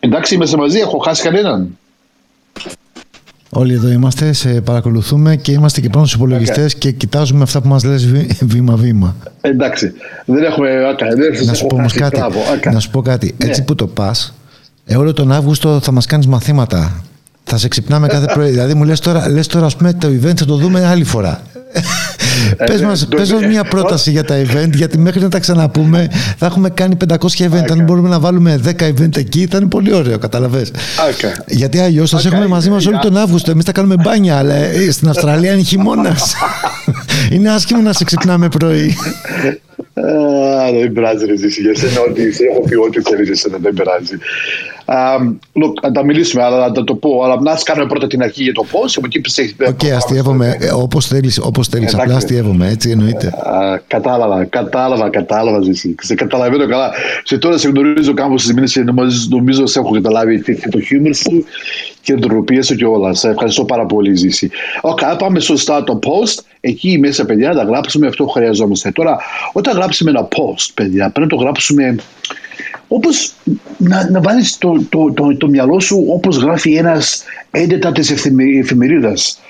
Εντάξει, 0.00 0.34
είμαστε 0.34 0.56
μαζί, 0.56 0.78
έχω 0.78 0.98
χάσει 0.98 1.22
κανέναν; 1.22 1.78
Όλοι 3.56 3.74
εδώ 3.74 3.88
είμαστε, 3.88 4.32
σε 4.32 4.60
παρακολουθούμε 4.60 5.36
και 5.36 5.52
είμαστε 5.52 5.80
και 5.80 5.88
πάνω 5.88 6.04
στους 6.04 6.16
υπολογιστές 6.16 6.72
okay. 6.74 6.78
και 6.78 6.90
κοιτάζουμε 6.90 7.42
αυτά 7.42 7.60
που 7.60 7.68
μας 7.68 7.84
λες 7.84 8.06
βήμα-βήμα. 8.40 9.16
Εντάξει. 9.40 9.92
Δεν 10.24 10.44
έχουμε. 10.44 10.68
Okay, 10.92 11.46
να, 11.46 11.54
σου 11.54 11.66
πω 11.66 11.76
κάτι, 11.94 12.20
να 12.72 12.80
σου 12.80 12.90
πω 12.90 13.02
κάτι. 13.02 13.34
Έτσι 13.38 13.60
ναι. 13.60 13.66
που 13.66 13.74
το 13.74 13.86
πας, 13.86 14.34
ε, 14.84 14.96
όλο 14.96 15.12
τον 15.12 15.32
Αύγουστο 15.32 15.80
θα 15.80 15.92
μας 15.92 16.06
κάνεις 16.06 16.26
μαθήματα 16.26 17.02
θα 17.44 17.58
σε 17.58 17.68
ξυπνάμε 17.68 18.06
κάθε 18.06 18.26
πρωί. 18.32 18.50
Δηλαδή 18.50 18.74
μου 18.74 18.84
λες 18.84 19.00
τώρα, 19.00 19.28
λες 19.28 19.46
τώρα 19.46 19.66
ας 19.66 19.76
πούμε 19.76 19.92
το 19.92 20.08
event 20.08 20.36
θα 20.36 20.44
το 20.44 20.56
δούμε 20.56 20.86
άλλη 20.86 21.04
φορά. 21.04 21.42
Ε, 22.56 22.64
πες, 22.64 22.80
μας, 22.82 23.06
πες 23.16 23.32
μας 23.32 23.46
μια 23.46 23.64
πρόταση 23.64 24.10
για 24.10 24.24
τα 24.24 24.34
event 24.42 24.70
γιατί 24.72 24.98
μέχρι 24.98 25.20
να 25.20 25.28
τα 25.28 25.38
ξαναπούμε 25.38 26.08
θα 26.38 26.46
έχουμε 26.46 26.70
κάνει 26.70 26.96
500 27.08 27.14
event. 27.38 27.70
Αν 27.70 27.84
μπορούμε 27.84 28.08
να 28.08 28.18
βάλουμε 28.18 28.60
10 28.64 28.68
event 28.68 29.16
εκεί 29.16 29.46
θα 29.50 29.56
είναι 29.56 29.68
πολύ 29.68 29.94
ωραίο 29.94 30.18
καταλαβες. 30.18 30.70
Γιατί 31.46 31.78
αλλιώς 31.78 32.10
θα 32.10 32.20
έχουμε 32.24 32.46
μαζί 32.46 32.70
μας 32.70 32.86
όλο 32.86 32.98
τον 32.98 33.16
Αύγουστο. 33.16 33.50
Εμείς 33.50 33.64
θα 33.64 33.72
κάνουμε 33.72 33.94
μπάνια 34.02 34.36
αλλά 34.36 34.54
ε, 34.54 34.90
στην 34.90 35.08
Αυστραλία 35.08 35.52
είναι 35.52 35.62
χειμώνας. 35.62 36.34
Είναι 37.32 37.50
άσχημο 37.50 37.80
να 37.80 37.92
σε 37.92 38.04
ξυπνάμε 38.04 38.48
πρωί. 38.48 38.96
Δεν 40.80 40.92
πειράζει 40.92 41.26
ρε 41.26 41.36
Ζήση 41.36 41.60
για 41.60 41.74
σένα 41.76 42.00
ό,τι 42.08 42.22
έχω 42.22 42.60
πει 42.68 42.74
ό,τι 42.74 43.00
θέλεις 43.00 43.26
για 43.26 43.36
σένα 43.36 43.58
δεν 43.60 43.74
πειράζει 43.74 44.16
look, 45.52 45.72
να 45.82 45.92
τα 45.92 46.04
μιλήσουμε, 46.04 46.42
αλλά 46.42 46.68
να 46.68 46.84
το 46.84 46.94
πω. 46.94 47.22
Αλλά 47.24 47.40
να 47.40 47.58
κάνουμε 47.64 47.86
πρώτα 47.86 48.06
την 48.06 48.22
αρχή 48.22 48.42
για 48.42 48.52
το 48.52 48.64
πώς. 48.70 48.96
Από 48.96 49.06
εκεί 49.06 49.20
OK, 49.68 49.78
okay, 49.82 49.88
αστειεύομαι 49.88 50.56
όπως 50.74 51.06
θέλεις. 51.06 51.38
Όπως 51.38 51.68
θέλεις, 51.68 51.94
απλά 51.94 52.16
αστειεύομαι, 52.16 52.68
έτσι 52.68 52.90
εννοείται. 52.90 53.32
Uh, 53.46 53.78
κατάλαβα, 53.86 54.44
κατάλαβα, 54.44 55.10
κατάλαβα. 55.10 55.62
Ζήση. 55.62 55.94
Σε 56.00 56.14
καταλαβαίνω 56.14 56.66
καλά. 56.66 56.90
Σε 57.22 57.38
τώρα 57.38 57.58
σε 57.58 57.68
γνωρίζω 57.68 58.14
κάπου 58.14 58.38
έξι 58.38 58.54
μήνες 58.54 58.76
νομίζω, 58.76 59.26
νομίζω 59.30 59.66
σε 59.66 59.78
έχω 59.78 59.90
καταλάβει 59.90 60.42
το 60.70 60.80
χιούμορ 60.80 61.14
σου 61.14 61.44
και 62.00 62.14
την 62.14 62.64
σου 62.64 62.74
και 62.74 62.84
όλα. 62.84 63.14
Σε 63.14 63.28
ευχαριστώ 63.28 63.64
πάρα 63.64 63.86
πολύ, 63.86 64.14
Ζήση. 64.14 64.50
OK, 64.80 64.98
okay, 65.02 65.18
πάμε 65.18 65.40
σωστά 65.40 65.84
το 65.84 65.98
post. 66.02 66.44
Εκεί 66.60 66.98
μέσα, 66.98 67.24
παιδιά, 67.24 67.52
να 67.52 67.62
γράψουμε 67.62 68.06
αυτό 68.06 68.24
που 68.24 68.30
χρειαζόμαστε. 68.30 68.90
Τώρα, 68.90 69.16
όταν 69.52 69.76
γράψουμε 69.76 70.10
ένα 70.10 70.28
post, 70.28 70.70
παιδιά, 70.74 71.10
πρέπει 71.10 71.32
να 71.32 71.38
το 71.38 71.42
γράψουμε 71.42 71.96
όπως 72.88 73.34
να, 73.78 74.10
να 74.10 74.20
βάλεις 74.20 74.58
το, 74.58 74.84
το, 74.88 75.12
το, 75.12 75.36
το, 75.36 75.48
μυαλό 75.48 75.80
σου 75.80 76.04
όπως 76.08 76.36
γράφει 76.36 76.72
ένας 76.72 77.22
έντετα 77.50 77.92
της 77.92 78.10
εφημερίδας. 78.58 79.40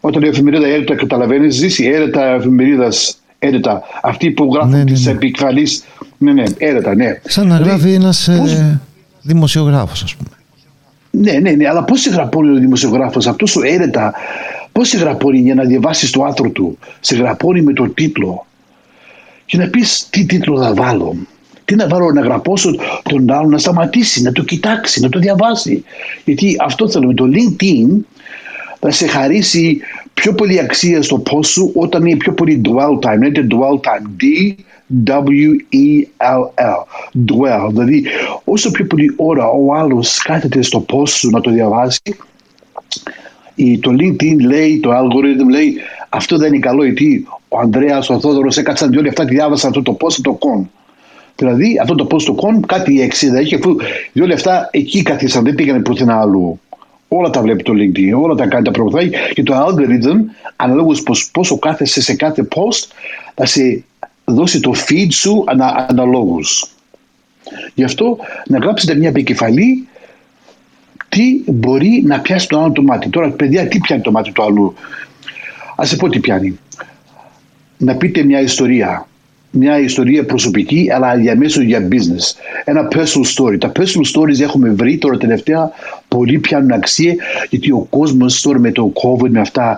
Όταν 0.00 0.22
η 0.22 0.28
εφημερίδα 0.28 0.66
έντετα 0.66 0.94
καταλαβαίνεις, 0.94 1.54
ζήσει 1.54 1.84
έντετα 1.84 2.24
εφημερίδας 2.24 3.18
έντετα. 3.46 3.82
Αυτή 4.02 4.30
που 4.30 4.50
γράφουν 4.54 4.70
ναι, 4.70 4.78
ναι, 4.78 4.84
τις 4.84 5.04
ναι. 5.04 5.10
επικφαλείς. 5.10 5.84
Ναι, 6.18 6.32
ναι, 6.32 6.42
έντετα, 6.58 6.94
ναι. 6.94 7.20
Σαν 7.24 7.46
να 7.46 7.56
γράφει 7.56 7.80
δηλαδή, 7.80 7.94
ένας 7.94 8.30
πώς... 8.38 8.52
ε, 8.52 8.80
δημοσιογράφος, 9.22 10.02
ας 10.02 10.14
πούμε. 10.14 10.28
Ναι, 11.10 11.32
ναι, 11.32 11.50
ναι, 11.50 11.68
αλλά 11.68 11.84
πώς 11.84 12.00
σε 12.00 12.10
γραπώνει 12.10 12.56
ο 12.56 12.60
δημοσιογράφος, 12.60 13.26
αυτός 13.26 13.56
ο 13.56 13.60
έρετα, 13.64 14.14
πώς 14.72 14.88
σε 14.88 14.98
γραπώνει 14.98 15.38
για 15.38 15.54
να 15.54 15.64
διαβάσεις 15.64 16.10
το 16.10 16.24
άθρο 16.24 16.50
του; 16.50 16.78
Σε 17.00 17.16
γραπώνει 17.16 17.62
με 17.62 17.72
τον 17.72 17.94
τίτλο. 17.94 18.46
Και 19.46 19.56
να 19.56 19.66
πεις 19.68 20.06
τι 20.10 20.24
τίτλο 20.24 20.62
θα 20.62 20.74
βάλω. 20.74 21.16
Τι 21.64 21.74
να 21.74 21.88
βάλω 21.88 22.12
να 22.12 22.20
γραπώσω 22.20 22.74
τον 23.02 23.30
άλλο 23.30 23.48
να 23.48 23.58
σταματήσει, 23.58 24.22
να 24.22 24.32
το 24.32 24.42
κοιτάξει, 24.42 25.00
να 25.00 25.08
το 25.08 25.18
διαβάσει. 25.18 25.84
Γιατί 26.24 26.56
αυτό 26.64 26.88
θέλουμε. 26.88 27.14
Το 27.14 27.24
LinkedIn 27.24 27.88
θα 28.80 28.90
σε 28.90 29.06
χαρίσει 29.06 29.80
πιο 30.14 30.34
πολύ 30.34 30.60
αξία 30.60 31.02
στο 31.02 31.22
post 31.30 31.46
σου 31.46 31.72
όταν 31.74 32.06
είναι 32.06 32.16
πιο 32.16 32.32
πολύ 32.32 32.60
dwell 32.64 32.98
time. 32.98 33.22
Είναι 33.26 33.46
dwell 33.50 33.80
time. 33.80 34.06
D-W-E-L-L. 34.22 35.54
Dwell. 37.28 37.68
Δηλαδή 37.70 38.04
όσο 38.44 38.70
πιο 38.70 38.86
πολύ 38.86 39.14
ώρα 39.16 39.46
ο 39.48 39.74
άλλος 39.74 40.18
κάθεται 40.18 40.62
στο 40.62 40.86
post 40.92 41.08
σου 41.08 41.30
να 41.30 41.40
το 41.40 41.50
διαβάσει 41.50 42.00
το 43.80 43.90
LinkedIn 43.90 44.36
λέει, 44.40 44.80
το 44.80 44.90
algorithm 44.90 45.50
λέει 45.50 45.76
αυτό 46.08 46.36
δεν 46.36 46.48
είναι 46.48 46.58
καλό 46.58 46.84
γιατί 46.84 47.26
ο 47.48 47.58
Ανδρέας, 47.58 48.10
ο 48.10 48.20
Θόδωρος 48.20 48.56
έκατσαν 48.56 48.90
διόλοι 48.90 49.08
αυτά 49.08 49.24
και 49.24 49.30
διάβασαν 49.30 49.70
αυτό 49.70 49.82
το 49.82 49.96
post 50.00 50.18
το 50.22 50.38
con. 50.40 50.68
Δηλαδή 51.36 51.78
αυτό 51.78 51.94
το 51.94 52.06
post 52.10 52.22
του 52.22 52.34
κον 52.34 52.66
κάτι 52.66 53.00
εξίδα 53.00 53.40
είχε 53.40 53.54
αφού 53.54 53.76
δύο 54.12 54.26
λεφτά 54.26 54.68
εκεί 54.70 55.02
καθίσαν, 55.02 55.44
δεν 55.44 55.54
πήγανε 55.54 55.80
πουθενά 55.80 56.20
αλλού. 56.20 56.60
Όλα 57.08 57.30
τα 57.30 57.42
βλέπει 57.42 57.62
το 57.62 57.72
LinkedIn, 57.72 58.22
όλα 58.22 58.34
τα 58.34 58.46
κάνει, 58.46 58.64
τα 58.64 58.70
προωθάει 58.70 59.10
και 59.32 59.42
το 59.42 59.66
algorithm 59.66 60.18
αναλόγως 60.56 61.02
πως, 61.02 61.30
πόσο 61.30 61.58
κάθεσαι 61.58 62.02
σε 62.02 62.14
κάθε 62.14 62.48
post 62.54 62.88
θα 63.34 63.46
σε 63.46 63.84
δώσει 64.24 64.60
το 64.60 64.72
feed 64.88 65.08
σου 65.10 65.44
ανα, 65.46 65.86
αναλόγως. 65.88 66.68
Γι' 67.74 67.84
αυτό 67.84 68.18
να 68.46 68.58
γράψετε 68.58 68.94
μια 68.94 69.08
επικεφαλή 69.08 69.88
τι 71.08 71.42
μπορεί 71.46 72.02
να 72.06 72.20
πιάσει 72.20 72.48
το 72.48 72.60
άλλο 72.60 72.72
το 72.72 72.82
μάτι. 72.82 73.08
Τώρα 73.08 73.30
παιδιά 73.30 73.68
τι 73.68 73.78
πιάνει 73.78 74.02
το 74.02 74.10
μάτι 74.10 74.32
του 74.32 74.42
άλλου. 74.42 74.74
Ας 75.76 75.88
σε 75.88 75.96
πω 75.96 76.08
τι 76.08 76.18
πιάνει. 76.18 76.58
Να 77.76 77.96
πείτε 77.96 78.22
μια 78.22 78.40
ιστορία 78.40 79.06
μια 79.54 79.78
ιστορία 79.78 80.24
προσωπική 80.24 80.88
αλλά 80.94 81.14
διαμέσου 81.16 81.62
για 81.62 81.88
business. 81.90 82.38
Ένα 82.64 82.88
personal 82.90 83.24
story. 83.36 83.58
Τα 83.58 83.72
personal 83.76 84.20
stories 84.20 84.40
έχουμε 84.40 84.68
βρει 84.70 84.98
τώρα 84.98 85.16
τελευταία 85.16 85.70
πολύ 86.08 86.38
πιάνουν 86.38 86.72
αξία 86.72 87.14
γιατί 87.50 87.70
ο 87.70 87.86
κόσμος 87.90 88.40
τώρα 88.40 88.58
με 88.58 88.72
το 88.72 88.92
COVID 89.02 89.30
με 89.30 89.40
αυτά 89.40 89.76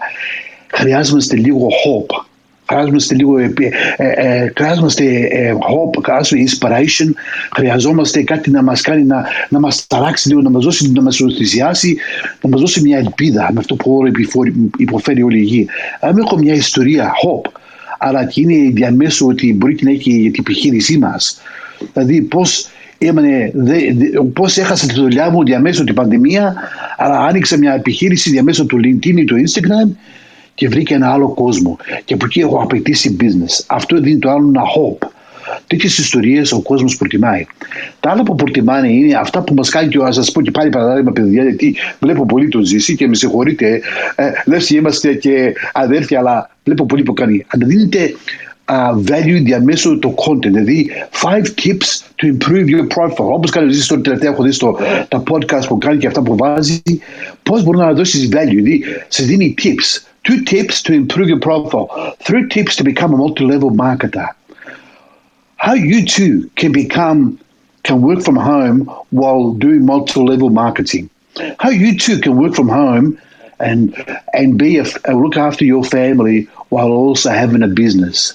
χρειάζομαστε 0.66 1.36
λίγο 1.36 1.66
hope. 1.66 2.24
Χρειάζομαστε 2.68 3.14
λίγο 3.14 3.38
ε, 3.38 3.52
ε, 3.96 4.08
ε, 4.14 4.52
χρειάζομαστε 4.56 5.04
ε, 5.30 5.52
hope, 5.52 6.02
χρειάζομαστε 6.04 6.36
inspiration, 6.44 7.10
χρειαζόμαστε 7.54 8.22
κάτι 8.22 8.50
να 8.50 8.62
μας 8.62 8.80
κάνει 8.80 9.04
να, 9.04 9.24
να 9.48 9.58
μας 9.58 9.86
ταράξει 9.86 10.28
λίγο, 10.28 10.40
να 10.40 10.50
μας 10.50 10.64
δώσει, 10.64 10.92
να 10.92 11.02
μας 11.02 11.20
ενθουσιάσει, 11.20 11.96
να 12.40 12.48
μας 12.48 12.60
δώσει 12.60 12.80
μια 12.80 12.98
ελπίδα 12.98 13.48
με 13.52 13.58
αυτό 13.58 13.74
που 13.74 13.96
όλο 13.96 14.10
υποφέρει 14.76 15.22
όλη 15.22 15.38
η 15.38 15.42
γη. 15.42 15.66
Αν 16.00 16.18
έχω 16.18 16.38
μια 16.38 16.54
ιστορία 16.54 17.12
hope, 17.24 17.50
αλλά 17.98 18.24
και 18.24 18.40
είναι 18.40 18.70
διαμέσου 18.70 19.26
ότι 19.26 19.54
μπορεί 19.54 19.74
και 19.74 19.84
να 19.84 19.90
έχει 19.90 20.10
για 20.10 20.30
την 20.30 20.40
επιχείρησή 20.46 20.98
μας. 20.98 21.40
Δηλαδή, 21.92 22.20
πώς 22.22 22.68
έμενε, 22.98 23.52
πώς 24.32 24.56
έχασα 24.56 24.86
τη 24.86 24.94
δουλειά 24.94 25.30
μου 25.30 25.44
διαμέσου 25.44 25.84
την 25.84 25.94
πανδημία, 25.94 26.54
αλλά 26.96 27.18
άνοιξα 27.20 27.56
μια 27.56 27.72
επιχείρηση 27.72 28.30
διαμέσου 28.30 28.66
του 28.66 28.76
LinkedIn 28.76 29.16
ή 29.16 29.24
του 29.24 29.36
Instagram 29.36 29.90
και 30.54 30.68
βρήκα 30.68 30.94
ένα 30.94 31.12
άλλο 31.12 31.28
κόσμο. 31.28 31.76
Και 32.04 32.14
από 32.14 32.24
εκεί 32.24 32.40
έχω 32.40 32.62
απαιτήσει 32.62 33.16
business. 33.20 33.64
Αυτό 33.66 34.00
δίνει 34.00 34.18
το 34.18 34.30
άλλο 34.30 34.48
ένα 34.48 34.62
hope. 34.62 35.08
Τέτοιες 35.66 35.98
ιστορίες 35.98 36.52
ο 36.52 36.60
κόσμος 36.60 36.96
προτιμάει. 36.96 37.46
Τα 38.00 38.10
άλλα 38.10 38.22
που 38.22 38.34
προτιμάνε 38.34 38.88
είναι 38.88 39.16
αυτά 39.16 39.42
που 39.42 39.54
μας 39.54 39.68
κάνει 39.68 39.88
και 39.88 39.98
ο. 39.98 40.04
Α 40.04 40.12
σας 40.12 40.30
πω 40.30 40.42
και 40.42 40.50
πάλι 40.50 40.70
παράδειγμα, 40.70 41.12
παιδιά, 41.12 41.42
γιατί 41.42 41.76
βλέπω 42.00 42.26
πολύ 42.26 42.48
το 42.48 42.62
ζήσει 42.62 42.96
και 42.96 43.08
με 43.08 43.14
συγχωρείτε. 43.14 43.80
Ε, 44.14 44.30
Λες 44.46 44.70
είμαστε 44.70 45.14
και 45.14 45.52
αδέρφια, 45.72 46.18
αλλά 46.18 46.50
βλέπω 46.64 46.86
πολύ 46.86 47.02
που 47.02 47.12
κάνει. 47.12 47.44
Αν 47.48 47.60
δίνετε 47.64 48.14
uh, 48.66 48.94
value 49.10 49.40
διαμέσου 49.42 49.98
το 49.98 50.14
content. 50.16 50.40
Δηλαδή, 50.40 50.90
five 51.12 51.44
tips 51.44 52.02
to 52.16 52.26
improve 52.26 52.66
your 52.66 52.86
profile. 52.96 53.32
Όπως 53.32 53.50
κάνει 53.50 53.76
ο 53.76 53.86
τώρα 53.88 54.00
τελευταία, 54.00 54.30
έχω 54.30 54.42
δει 54.42 54.52
στο, 54.52 54.78
τα 55.08 55.22
podcast 55.30 55.66
που 55.68 55.78
κάνει 55.78 55.98
και 55.98 56.06
αυτά 56.06 56.22
που 56.22 56.36
βάζει, 56.36 56.82
πώς 57.42 57.62
μπορεί 57.62 57.78
να 57.78 57.92
δώσεις 57.92 58.28
value. 58.32 58.46
Δηλαδή, 58.46 58.82
σε 59.08 59.24
δίνει 59.24 59.54
tips 59.62 60.00
Two 60.26 60.42
tips 60.42 60.82
to 60.82 60.92
improve 60.92 61.28
your 61.28 61.38
profile. 61.38 62.16
Three 62.18 62.48
tips 62.48 62.74
to 62.76 62.82
become 62.82 63.14
a 63.14 63.16
multi-level 63.16 63.70
marketer. 63.70 64.28
How 65.56 65.74
you 65.74 66.04
too 66.04 66.50
can 66.54 66.72
become 66.72 67.38
can 67.82 68.02
work 68.02 68.20
from 68.22 68.36
home 68.36 68.78
while 69.10 69.52
doing 69.52 69.86
multi-level 69.86 70.50
marketing. 70.50 71.08
How 71.58 71.70
you 71.70 71.96
too 71.98 72.18
can 72.20 72.36
work 72.36 72.54
from 72.54 72.68
home 72.68 73.18
and 73.58 73.94
and 74.32 74.58
be 74.58 74.78
a, 74.78 74.84
look 75.22 75.36
after 75.36 75.64
your 75.64 75.84
family 75.84 76.48
while 76.68 76.92
also 76.92 77.30
having 77.30 77.62
a 77.62 77.68
business. 77.68 78.34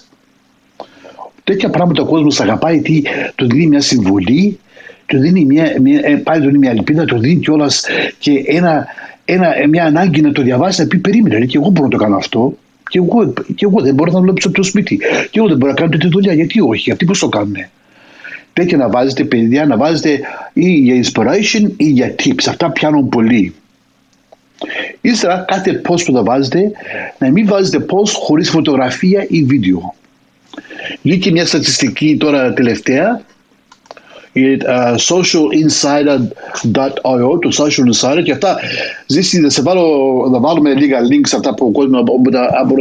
Τέτοια 1.44 1.70
πράγματα 1.70 2.02
ο 2.02 2.06
κόσμος 2.06 2.40
αγαπάει 2.40 2.82
τι 2.82 3.02
του 3.36 3.48
δίνει 3.48 3.68
μια 3.68 3.82
συμβολή, 3.82 4.60
του 5.06 5.20
δίνει 5.20 5.46
μια, 5.46 5.76
μια, 5.82 6.22
πάλι 6.24 6.40
του 6.40 6.46
δίνει 6.46 6.58
μια 6.58 6.72
ελπίδα, 6.72 7.06
του 7.06 7.20
δίνει 7.20 7.40
κιόλα 7.40 7.68
και 8.20 8.44
ένα, 8.48 8.88
ένα, 9.26 9.54
μια 9.70 9.86
ανάγκη 9.86 10.22
να 10.22 10.32
το 10.32 10.42
διαβάσει, 10.42 10.82
να 10.82 10.88
πει 10.88 10.98
περίμενε, 10.98 11.46
και 11.46 11.58
εγώ 11.58 11.70
μπορώ 11.70 11.84
να 11.84 11.92
το 11.92 11.98
κάνω 11.98 12.16
αυτό. 12.16 12.58
Και 12.92 12.98
εγώ, 12.98 13.34
και 13.56 13.66
εγώ 13.66 13.82
δεν 13.82 13.94
μπορώ 13.94 14.12
να 14.12 14.20
δουλέψω 14.20 14.48
από 14.48 14.58
το 14.58 14.64
σπίτι. 14.64 15.00
Και 15.30 15.39
εγώ 15.39 15.48
δεν 15.48 15.58
μπορώ 15.58 15.72
να 15.72 15.78
κάνω 15.78 15.98
τη 15.98 16.08
δουλειά. 16.08 16.34
Γιατί 16.34 16.62
όχι, 16.62 16.92
αυτοί 16.92 17.06
πώς 17.06 17.20
το 17.20 17.30
κάνουν. 17.30 17.56
Τέτοια 18.54 18.78
να 18.78 18.89
βάζετε 18.89 19.24
παιδιά, 19.24 19.66
να 19.66 19.78
βάζετε 19.78 20.20
ή 20.54 20.70
για 20.70 21.04
inspiration 21.04 21.72
ή 21.78 21.89
για 21.89 22.16
tips. 22.24 22.44
Αυτά 22.48 22.72
πιάνουν 22.72 23.10
πολύ. 23.10 23.54
Ύστερα 25.02 25.46
κάθε 25.48 25.82
post 25.88 26.04
που 26.06 26.12
θα 26.14 26.24
βάζετε 26.24 26.72
να 27.18 27.32
μην 27.32 27.48
βάζετε 27.48 27.86
post 27.89 28.12
χωρίς 28.14 28.50
φωτογραφία 28.50 29.26
ή 29.30 29.44
βίντεο. 29.44 29.96
Βγήκε 31.02 31.32
μια 31.32 31.46
στατιστική 31.46 32.18
τώρα 32.20 32.54
τελευταία 32.54 33.22
uh, 34.36 34.96
socialinsider.io, 34.98 37.40
το 37.42 37.50
social 37.52 37.86
insider 37.94 38.24
και 38.24 38.32
αυτά 38.32 38.58
ζήσει, 39.06 39.42
θα, 39.42 39.50
σε 39.50 39.62
βάλω, 39.62 39.84
θα 40.34 40.40
βάλουμε 40.40 40.74
λίγα 40.74 41.00
links 41.00 41.30
αυτά 41.36 41.54
που 41.54 41.66
ο 41.66 41.72
κόσμος 41.72 41.98
αν 41.98 42.04
μπορούμε 42.06 42.30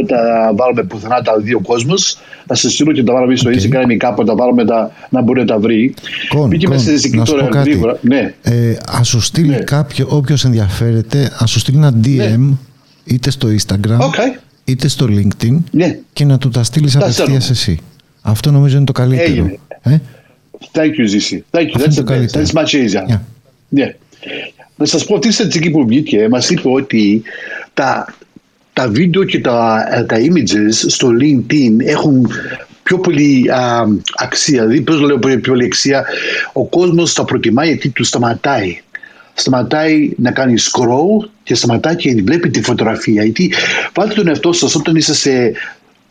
να 0.01 0.05
τα 0.05 0.53
βάλουμε 0.55 0.83
πουθενά 0.83 1.21
τα 1.21 1.37
δύο 1.37 1.59
κόσμους 1.59 2.17
θα 2.47 2.55
σε 2.55 2.69
στείλω 2.69 2.91
και 2.91 3.03
τα 3.03 3.13
βάλουμε 3.13 3.35
στο 3.35 3.49
okay. 3.49 3.55
Instagram 3.55 3.89
ή 3.89 3.97
κάπου 3.97 4.23
τα 4.23 4.35
βάλουμε 4.35 4.65
τα, 4.65 4.91
να 5.09 5.21
μπορεί 5.21 5.39
να 5.39 5.45
τα 5.45 5.59
βρει 5.59 5.93
Κον, 6.29 6.47
Μπήκε 6.47 6.65
κον, 6.65 6.75
μέσα 6.75 6.91
να 6.91 6.97
σου 7.25 7.35
πω 7.35 7.47
κάτι 7.47 7.81
ναι. 8.01 8.33
ε, 8.41 8.75
ας 8.87 9.07
σου 9.07 9.19
στείλει 9.19 9.49
ναι. 9.49 9.57
κάποιο 9.57 10.07
όποιος 10.09 10.45
ενδιαφέρεται 10.45 11.31
ας 11.37 11.51
σου 11.51 11.59
στείλει 11.59 11.77
ένα 11.77 11.93
DM 12.03 12.37
ναι. 12.37 12.55
είτε 13.03 13.31
στο 13.31 13.47
Instagram 13.47 13.97
okay. 13.97 14.39
είτε 14.63 14.87
στο 14.87 15.07
LinkedIn 15.09 15.57
ναι. 15.71 15.99
και 16.13 16.25
να 16.25 16.37
του 16.37 16.49
τα 16.49 16.63
στείλεις 16.63 16.95
απευθείας 16.95 17.49
εσύ 17.49 17.79
αυτό 18.21 18.51
νομίζω 18.51 18.75
είναι 18.75 18.85
το 18.85 18.91
καλύτερο 18.91 19.49
ε; 19.81 19.97
Thank 20.73 20.97
you, 20.97 21.05
Zisi. 21.05 21.43
Thank 21.51 21.73
you. 21.73 21.79
That's 21.81 21.97
the 21.97 22.03
best. 22.03 22.35
That's 22.35 22.53
much 22.53 22.73
easier. 22.75 23.05
Yeah. 23.07 23.19
yeah. 23.71 23.91
Να 24.75 24.85
σας 24.85 25.05
πω, 25.05 25.15
αυτή 25.15 25.27
η 25.27 25.31
στατιστική 25.31 25.69
που 25.69 25.85
βγήκε 25.87 26.27
μας 26.29 26.49
είπε 26.49 26.69
ότι 26.69 27.21
τα, 27.73 28.15
τα 28.73 28.87
βίντεο 28.87 29.23
και 29.23 29.39
τα, 29.39 29.83
τα 30.07 30.17
images 30.17 30.73
στο 30.87 31.09
LinkedIn 31.21 31.85
έχουν 31.85 32.29
πιο 32.83 32.99
πολύ 32.99 33.51
α, 33.51 33.85
αξία. 34.15 34.65
Δηλαδή, 34.65 34.81
πώς 34.81 34.99
λέω 35.01 35.19
πιο 35.19 35.39
πολύ 35.39 35.65
αξία, 35.65 36.05
ο 36.53 36.65
κόσμος 36.65 37.13
τα 37.13 37.25
προτιμάει 37.25 37.67
γιατί 37.67 37.89
τους 37.89 38.07
σταματάει. 38.07 38.81
Σταματάει 39.33 40.11
να 40.17 40.31
κάνει 40.31 40.53
scroll 40.57 41.29
και 41.43 41.55
σταματάει 41.55 41.95
και 41.95 42.21
βλέπει 42.25 42.49
τη 42.49 42.61
φωτογραφία. 42.61 43.23
Γιατί 43.23 43.53
βάλτε 43.93 44.13
τον 44.13 44.27
εαυτό 44.27 44.53
σας 44.53 44.75
όταν 44.75 44.95
είστε 44.95 45.13
σε 45.13 45.53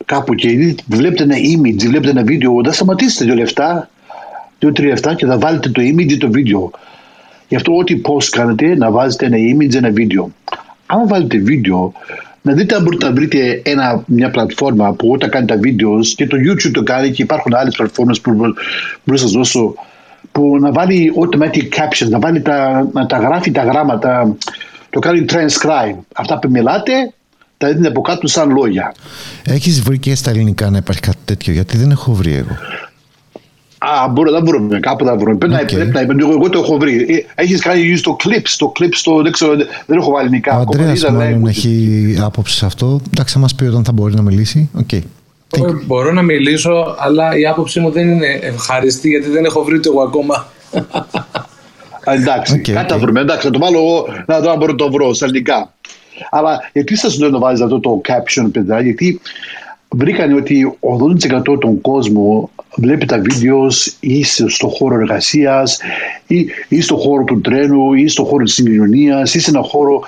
κάπου 0.05 0.35
και 0.35 0.75
βλέπετε 0.87 1.23
ένα 1.23 1.35
image, 1.35 1.87
βλέπετε 1.87 2.09
ένα 2.09 2.23
βίντεο, 2.23 2.61
δεν 2.63 2.73
σταματήσετε 2.73 3.25
δύο 3.25 3.35
λεφτά 3.35 3.89
2-3-7 4.61 5.15
και 5.15 5.25
θα 5.25 5.37
βάλετε 5.37 5.69
το 5.69 5.81
image 5.81 6.11
ή 6.11 6.17
το 6.17 6.31
βίντεο. 6.31 6.71
Γι' 7.47 7.55
αυτό 7.55 7.77
ό,τι 7.77 8.01
post 8.03 8.27
κάνετε 8.29 8.75
να 8.75 8.91
βάζετε 8.91 9.25
ένα 9.25 9.37
image, 9.37 9.73
ένα 9.73 9.91
βίντεο. 9.91 10.31
Αν 10.85 11.07
βάλετε 11.07 11.37
βίντεο, 11.37 11.93
να 12.41 12.53
δείτε 12.53 12.75
αν 12.75 12.83
μπορείτε 12.83 13.05
να 13.05 13.13
βρείτε 13.13 13.61
ένα, 13.65 14.03
μια 14.05 14.29
πλατφόρμα 14.29 14.93
που 14.93 15.11
όταν 15.11 15.29
κάνει 15.29 15.45
τα 15.45 15.57
βίντεο 15.57 15.99
και 16.15 16.27
το 16.27 16.37
YouTube 16.37 16.71
το 16.73 16.83
κάνει 16.83 17.11
και 17.11 17.21
υπάρχουν 17.21 17.53
άλλες 17.55 17.75
πλατφόρμες 17.75 18.21
που 18.21 18.31
μπορώ 18.33 18.53
να 19.03 19.17
σας 19.17 19.31
δώσω 19.31 19.73
που 20.31 20.57
να 20.59 20.71
βάλει 20.71 21.13
automatic 21.15 21.63
captions, 21.63 22.09
να, 22.09 22.19
βάλει 22.19 22.41
τα, 22.41 22.89
να 22.93 23.05
τα 23.05 23.17
γράφει 23.17 23.51
τα 23.51 23.63
γράμματα, 23.63 24.35
το 24.89 24.99
κάνει 24.99 25.25
transcribe. 25.29 25.97
Αυτά 26.15 26.39
που 26.39 26.49
μιλάτε 26.49 26.91
τα 27.57 27.73
δίνει 27.73 27.87
από 27.87 28.01
κάτω 28.01 28.27
σαν 28.27 28.49
λόγια. 28.49 28.93
Έχεις 29.45 29.81
βρει 29.81 29.99
και 29.99 30.15
στα 30.15 30.29
ελληνικά 30.29 30.69
να 30.69 30.77
υπάρχει 30.77 31.01
κάτι 31.01 31.17
τέτοιο, 31.25 31.53
γιατί 31.53 31.77
δεν 31.77 31.91
έχω 31.91 32.13
βρει 32.13 32.33
εγώ. 32.33 32.57
Α, 33.83 34.07
μπορώ, 34.07 34.31
δεν 34.31 34.43
μπορούμε, 34.43 34.79
κάπου 34.79 35.05
θα 35.05 35.15
βρούμε. 35.17 35.37
Πρέπει, 35.37 35.53
okay. 35.55 35.77
να, 35.77 35.91
πρέπει 35.91 36.15
να, 36.15 36.23
εγώ, 36.23 36.31
εγώ 36.31 36.49
το 36.49 36.59
έχω 36.59 36.77
βρει. 36.77 37.05
Ε, 37.35 37.43
Έχεις 37.43 37.61
κάνει 37.61 37.93
use 37.95 37.99
το 38.03 38.15
clips, 38.23 38.49
το 38.57 38.71
clips, 38.79 38.99
το, 39.03 39.21
δεν, 39.21 39.31
ξέρω, 39.31 39.55
δεν 39.85 39.97
έχω 39.97 40.11
βάλει 40.11 40.29
νικά. 40.29 40.57
Ο 40.57 40.61
Αντρέας 40.61 41.09
μάλλον 41.11 41.47
έχει 41.47 42.17
άποψη 42.23 42.57
σε 42.57 42.65
αυτό. 42.65 43.01
Εντάξει, 43.13 43.33
θα 43.33 43.39
μας 43.39 43.55
πει 43.55 43.65
όταν 43.65 43.83
θα 43.83 43.91
μπορεί 43.91 44.13
να 44.13 44.21
μιλήσει. 44.21 44.69
Okay. 44.81 45.01
Μπορώ 45.85 46.11
να 46.11 46.21
μιλήσω, 46.21 46.95
αλλά 46.99 47.37
η 47.37 47.45
άποψή 47.45 47.79
μου 47.79 47.91
δεν 47.91 48.09
είναι 48.09 48.39
ευχαριστή 48.41 49.09
γιατί 49.09 49.29
δεν 49.29 49.45
έχω 49.45 49.63
βρει 49.63 49.79
το 49.79 49.91
εγώ 49.91 50.01
ακόμα. 50.01 50.47
εντάξει, 52.03 52.61
okay, 52.65 52.71
κάτι 52.71 52.85
okay. 52.85 52.91
θα 52.91 52.97
βρούμε. 52.97 53.19
Εντάξει, 53.19 53.45
θα 53.45 53.51
το 53.51 53.59
βάλω 53.59 53.77
εγώ 53.77 54.07
να 54.25 54.39
δω 54.39 54.51
αν 54.51 54.57
μπορώ 54.57 54.71
να 54.71 54.77
το 54.77 54.91
βρω 54.91 55.13
στα 55.13 55.25
ελληνικά. 55.25 55.73
Αλλά 56.29 56.69
γιατί 56.73 56.97
σα 56.97 57.17
λέω 57.17 57.29
να 57.29 57.39
βάζεις 57.39 57.61
αυτό 57.61 57.79
το 57.79 58.01
caption, 58.07 58.49
παιδιά, 58.51 58.81
γιατί 58.81 59.21
βρήκαν 59.91 60.33
ότι 60.33 60.77
80% 61.51 61.59
των 61.59 61.81
κόσμων 61.81 62.49
βλέπει 62.75 63.05
τα 63.05 63.19
βίντεος 63.19 63.97
ή 63.99 64.23
στο 64.23 64.67
χώρο 64.67 64.95
εργασίας 64.95 65.79
ή, 66.27 66.47
ή 66.67 66.81
στο 66.81 66.95
χώρο 66.95 67.23
του 67.23 67.41
τρένου 67.41 67.93
ή 67.93 68.07
στο 68.07 68.23
χώρο 68.23 68.43
της 68.43 68.53
συγκοινωνίας 68.53 69.33
ή 69.33 69.39
σε 69.39 69.49
ένα 69.49 69.61
χώρο 69.61 70.01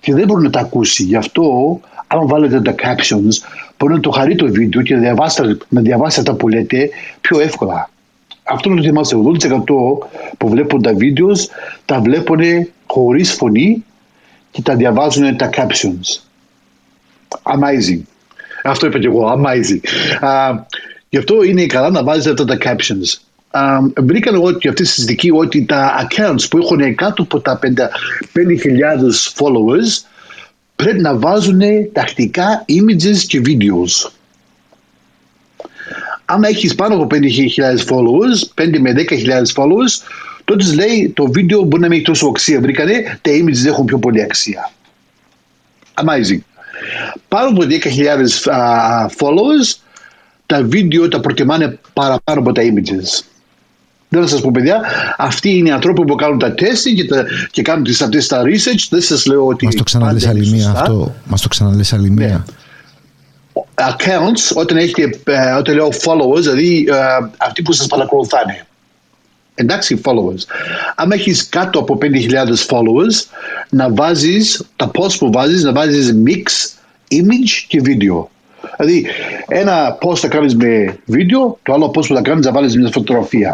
και 0.00 0.14
δεν 0.14 0.26
μπορεί 0.26 0.42
να 0.42 0.50
τα 0.50 0.60
ακούσει. 0.60 1.02
Γι' 1.02 1.16
αυτό 1.16 1.80
αν 2.06 2.26
βάλετε 2.26 2.60
τα 2.60 2.74
captions 2.74 3.48
μπορεί 3.78 3.92
να 3.92 4.00
το 4.00 4.10
χαρεί 4.10 4.34
το 4.34 4.46
βίντεο 4.46 4.82
και 4.82 4.94
να 4.94 5.00
διαβάσετε, 5.00 5.56
να 5.68 5.80
διαβάσετε 5.80 6.30
τα 6.30 6.36
που 6.36 6.48
λέτε 6.48 6.90
πιο 7.20 7.40
εύκολα. 7.40 7.90
Αυτό 8.42 8.70
είναι 8.70 8.80
το 8.80 8.86
θυμάστε. 8.86 9.16
80% 9.16 9.48
που 10.38 10.48
βλέπουν 10.48 10.82
τα 10.82 10.94
βίντεος 10.94 11.48
τα 11.84 12.00
βλέπουν 12.00 12.40
χωρίς 12.86 13.32
φωνή 13.32 13.84
και 14.50 14.62
τα 14.62 14.76
διαβάζουν 14.76 15.36
τα 15.36 15.50
captions. 15.52 16.22
Amazing. 17.42 18.09
Αυτό 18.64 18.86
είπα 18.86 18.98
και 18.98 19.06
εγώ, 19.06 19.32
amazing. 19.32 19.80
Uh, 20.22 20.58
γι' 21.08 21.18
αυτό 21.18 21.42
είναι 21.42 21.66
καλά 21.66 21.90
να 21.90 22.02
βάζετε 22.02 22.30
αυτά 22.30 22.44
τα 22.44 22.58
captions. 22.64 23.18
Um, 23.52 23.92
βρήκα 24.04 24.30
εγώ 24.34 24.52
και 24.52 24.68
αυτή 24.68 24.82
τη 24.82 24.88
συζητική 24.88 25.30
ότι 25.30 25.64
τα 25.64 26.08
accounts 26.08 26.44
που 26.50 26.58
έχουν 26.58 26.94
κάτω 26.94 27.22
από 27.22 27.40
τα 27.40 27.58
5.000 27.62 27.70
followers 29.36 30.04
πρέπει 30.76 31.00
να 31.00 31.16
βάζουν 31.16 31.60
τακτικά 31.92 32.64
images 32.68 33.16
και 33.26 33.42
videos. 33.44 34.10
Αν 36.24 36.42
έχεις 36.42 36.74
πάνω 36.74 36.94
από 36.94 37.06
5.000 37.10 37.18
followers, 37.88 38.64
5 38.64 38.78
με 38.78 38.92
10.000 38.96 39.06
followers, 39.54 40.04
τότε 40.44 40.74
λέει 40.74 41.12
το 41.14 41.30
βίντεο 41.30 41.62
μπορεί 41.62 41.82
να 41.82 41.88
μην 41.88 41.96
έχει 41.96 42.06
τόσο 42.06 42.26
αξία. 42.26 42.60
Βρήκανε, 42.60 43.18
τα 43.22 43.30
images 43.30 43.66
έχουν 43.66 43.84
πιο 43.84 43.98
πολύ 43.98 44.22
αξία. 44.22 44.72
Amazing 45.94 46.49
πάνω 47.28 47.48
από 47.48 47.60
10.000 47.68 49.08
followers 49.18 49.78
τα 50.46 50.62
βίντεο 50.62 51.08
τα 51.08 51.20
προτιμάνε 51.20 51.78
παραπάνω 51.92 52.40
από 52.40 52.52
τα 52.52 52.62
images. 52.62 53.24
Δεν 54.12 54.22
θα 54.22 54.28
σας 54.28 54.40
πω, 54.40 54.50
παιδιά, 54.50 54.80
αυτοί 55.16 55.56
είναι 55.56 55.68
οι 55.68 55.72
άνθρωποι 55.72 56.04
που 56.04 56.14
κάνουν 56.14 56.38
τα 56.38 56.54
testing 56.56 56.94
και, 56.96 57.04
τα, 57.04 57.24
και 57.50 57.62
κάνουν 57.62 57.84
τις 57.84 58.02
αυτές 58.02 58.26
τα 58.26 58.42
research. 58.42 58.86
Δεν 58.90 59.00
σας 59.00 59.26
λέω 59.26 59.46
ότι. 59.46 59.64
Μας 59.64 59.74
το 59.74 59.82
ξαναλέ 59.82 60.28
άλλη 60.28 60.48
μία 60.48 60.70
αυτό. 60.70 61.14
Μας 61.24 61.40
το 61.40 61.48
ξαναλέ 61.48 61.84
άλλη 61.92 62.10
μία. 62.10 62.26
Ναι. 62.26 62.42
Accounts, 63.74 64.54
όταν, 64.54 64.76
έχετε, 64.76 65.20
ε, 65.24 65.52
όταν 65.52 65.74
λέω 65.74 65.88
followers, 65.88 66.40
δηλαδή 66.40 66.86
ε, 66.88 66.94
αυτοί 67.36 67.62
που 67.62 67.72
σας 67.72 67.86
παρακολουθάνε. 67.86 68.66
Εντάξει, 69.60 70.00
followers. 70.04 70.44
Αν 70.94 71.10
έχεις 71.10 71.48
κάτω 71.48 71.78
από 71.78 71.98
5.000 72.02 72.06
followers, 72.68 73.26
να 73.70 73.90
βάζεις 73.92 74.64
τα 74.76 74.90
post 74.94 75.18
που 75.18 75.32
βάζεις, 75.32 75.62
να 75.62 75.72
βάζεις 75.72 76.14
mix 76.26 76.46
image 77.10 77.64
και 77.68 77.80
βίντεο. 77.80 78.30
Δηλαδή, 78.76 79.06
ένα 79.48 79.98
post 80.00 80.16
θα 80.16 80.28
κάνεις 80.28 80.54
με 80.54 80.98
βίντεο, 81.04 81.58
το 81.62 81.72
άλλο 81.72 81.86
post 81.86 82.06
που 82.06 82.14
θα 82.14 82.22
κάνεις 82.22 82.46
θα 82.46 82.52
βάλεις 82.52 82.76
μια 82.76 82.90
φωτογραφία. 82.90 83.52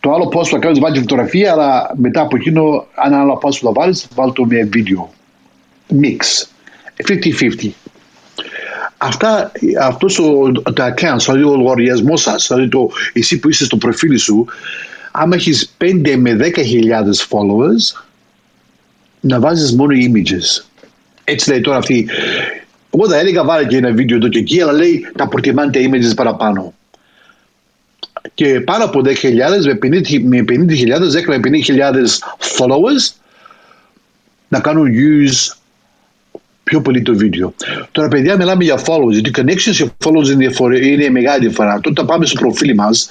Το 0.00 0.12
άλλο 0.12 0.24
post 0.24 0.42
που 0.42 0.50
θα 0.50 0.58
κάνεις 0.58 0.78
βάλεις 0.78 0.98
φωτογραφία, 0.98 1.52
αλλά 1.52 1.90
μετά 1.94 2.20
από 2.20 2.36
εκείνο, 2.36 2.86
ένα 3.06 3.20
άλλο 3.20 3.40
post 3.42 3.58
που 3.60 3.66
θα 3.66 3.72
βάλεις, 3.72 4.00
θα 4.00 4.08
βάλει 4.14 4.32
το 4.32 4.44
με 4.44 4.62
βίντεο. 4.62 5.10
Mix. 6.02 6.46
50-50. 6.96 7.70
Αυτά, 8.98 9.52
αυτός 9.80 10.18
ο, 10.18 10.52
τα 10.74 10.94
accounts, 10.94 11.24
δηλαδή 11.24 11.42
ο 11.42 11.56
λογαριασμό 11.56 12.16
σας, 12.16 12.46
δηλαδή 12.46 12.68
το, 12.68 12.90
εσύ 13.12 13.38
που 13.38 13.48
είσαι 13.48 13.64
στο 13.64 13.76
προφίλ 13.76 14.18
σου, 14.18 14.46
άμα 15.18 15.34
έχεις 15.34 15.76
5 15.78 16.16
με 16.16 16.36
10.000 16.40 16.52
followers, 17.28 18.02
να 19.20 19.40
βάζεις 19.40 19.72
μόνο 19.72 19.92
images. 19.94 20.64
Έτσι 21.24 21.50
λέει 21.50 21.60
τώρα 21.60 21.76
αυτή 21.76 22.08
εγώ 22.96 23.08
θα 23.08 23.18
έλεγα 23.18 23.44
βάλε 23.44 23.64
και 23.64 23.76
ένα 23.76 23.92
βίντεο 23.92 24.16
εδώ 24.16 24.28
και 24.28 24.38
εκεί, 24.38 24.60
αλλά 24.60 24.72
λέει 24.72 25.06
τα 25.16 25.28
προτιμάνε 25.28 25.70
τα 25.70 25.80
images 25.80 26.16
παραπάνω. 26.16 26.74
Και 28.34 28.60
πάνω 28.60 28.84
από 28.84 29.00
10.000 29.04 29.12
με 30.22 30.44
50.000, 30.48 30.58
10 31.10 31.24
με 31.26 31.40
50.000 31.44 31.94
followers 32.58 33.14
να 34.48 34.60
κάνουν 34.60 34.88
use 34.94 35.56
πιο 36.70 36.80
πολύ 36.80 37.02
το 37.02 37.16
βίντεο. 37.16 37.54
Τώρα, 37.92 38.08
παιδιά, 38.08 38.36
μιλάμε 38.36 38.64
για 38.64 38.78
followers. 38.78 39.10
Γιατί 39.10 39.30
connections 39.36 39.74
και 39.76 39.90
followers 40.04 40.28
είναι, 40.32 40.78
είναι 40.86 41.10
μεγάλη 41.10 41.46
διαφορά. 41.46 41.80
Τότε 41.80 42.04
πάμε 42.04 42.26
στο 42.26 42.40
προφίλ 42.40 42.74
μας, 42.74 43.10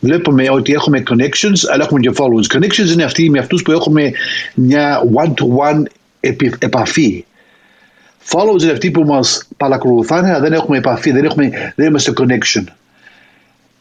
βλέπουμε 0.00 0.50
ότι 0.50 0.72
έχουμε 0.72 1.02
connections, 1.10 1.58
αλλά 1.72 1.84
έχουμε 1.84 2.00
και 2.00 2.10
followers. 2.16 2.56
Connections 2.56 2.92
είναι 2.92 3.04
αυτοί 3.04 3.30
με 3.30 3.38
αυτούς 3.38 3.62
που 3.62 3.72
έχουμε 3.72 4.12
μια 4.54 5.02
one-to-one 5.14 5.82
επαφή. 6.58 7.24
Followers 8.28 8.62
είναι 8.62 8.72
αυτοί 8.72 8.90
που 8.90 9.02
μας 9.02 9.48
παρακολουθάνε, 9.56 10.28
αλλά 10.28 10.40
δεν 10.40 10.52
έχουμε 10.52 10.78
επαφή, 10.78 11.10
δεν, 11.10 11.24
έχουμε, 11.24 11.72
δεν 11.76 11.86
είμαστε 11.86 12.12
connection. 12.16 12.64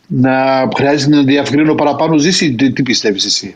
Να 0.08 0.68
χρειάζεται 0.76 1.16
να 1.16 1.24
διευκρινίσω 1.24 1.76
παραπάνω 1.76 2.18
ζήσει, 2.18 2.56
τι, 2.56 2.72
τι 2.72 2.84
πιστεύεις 2.84 3.26
εσύ; 3.26 3.56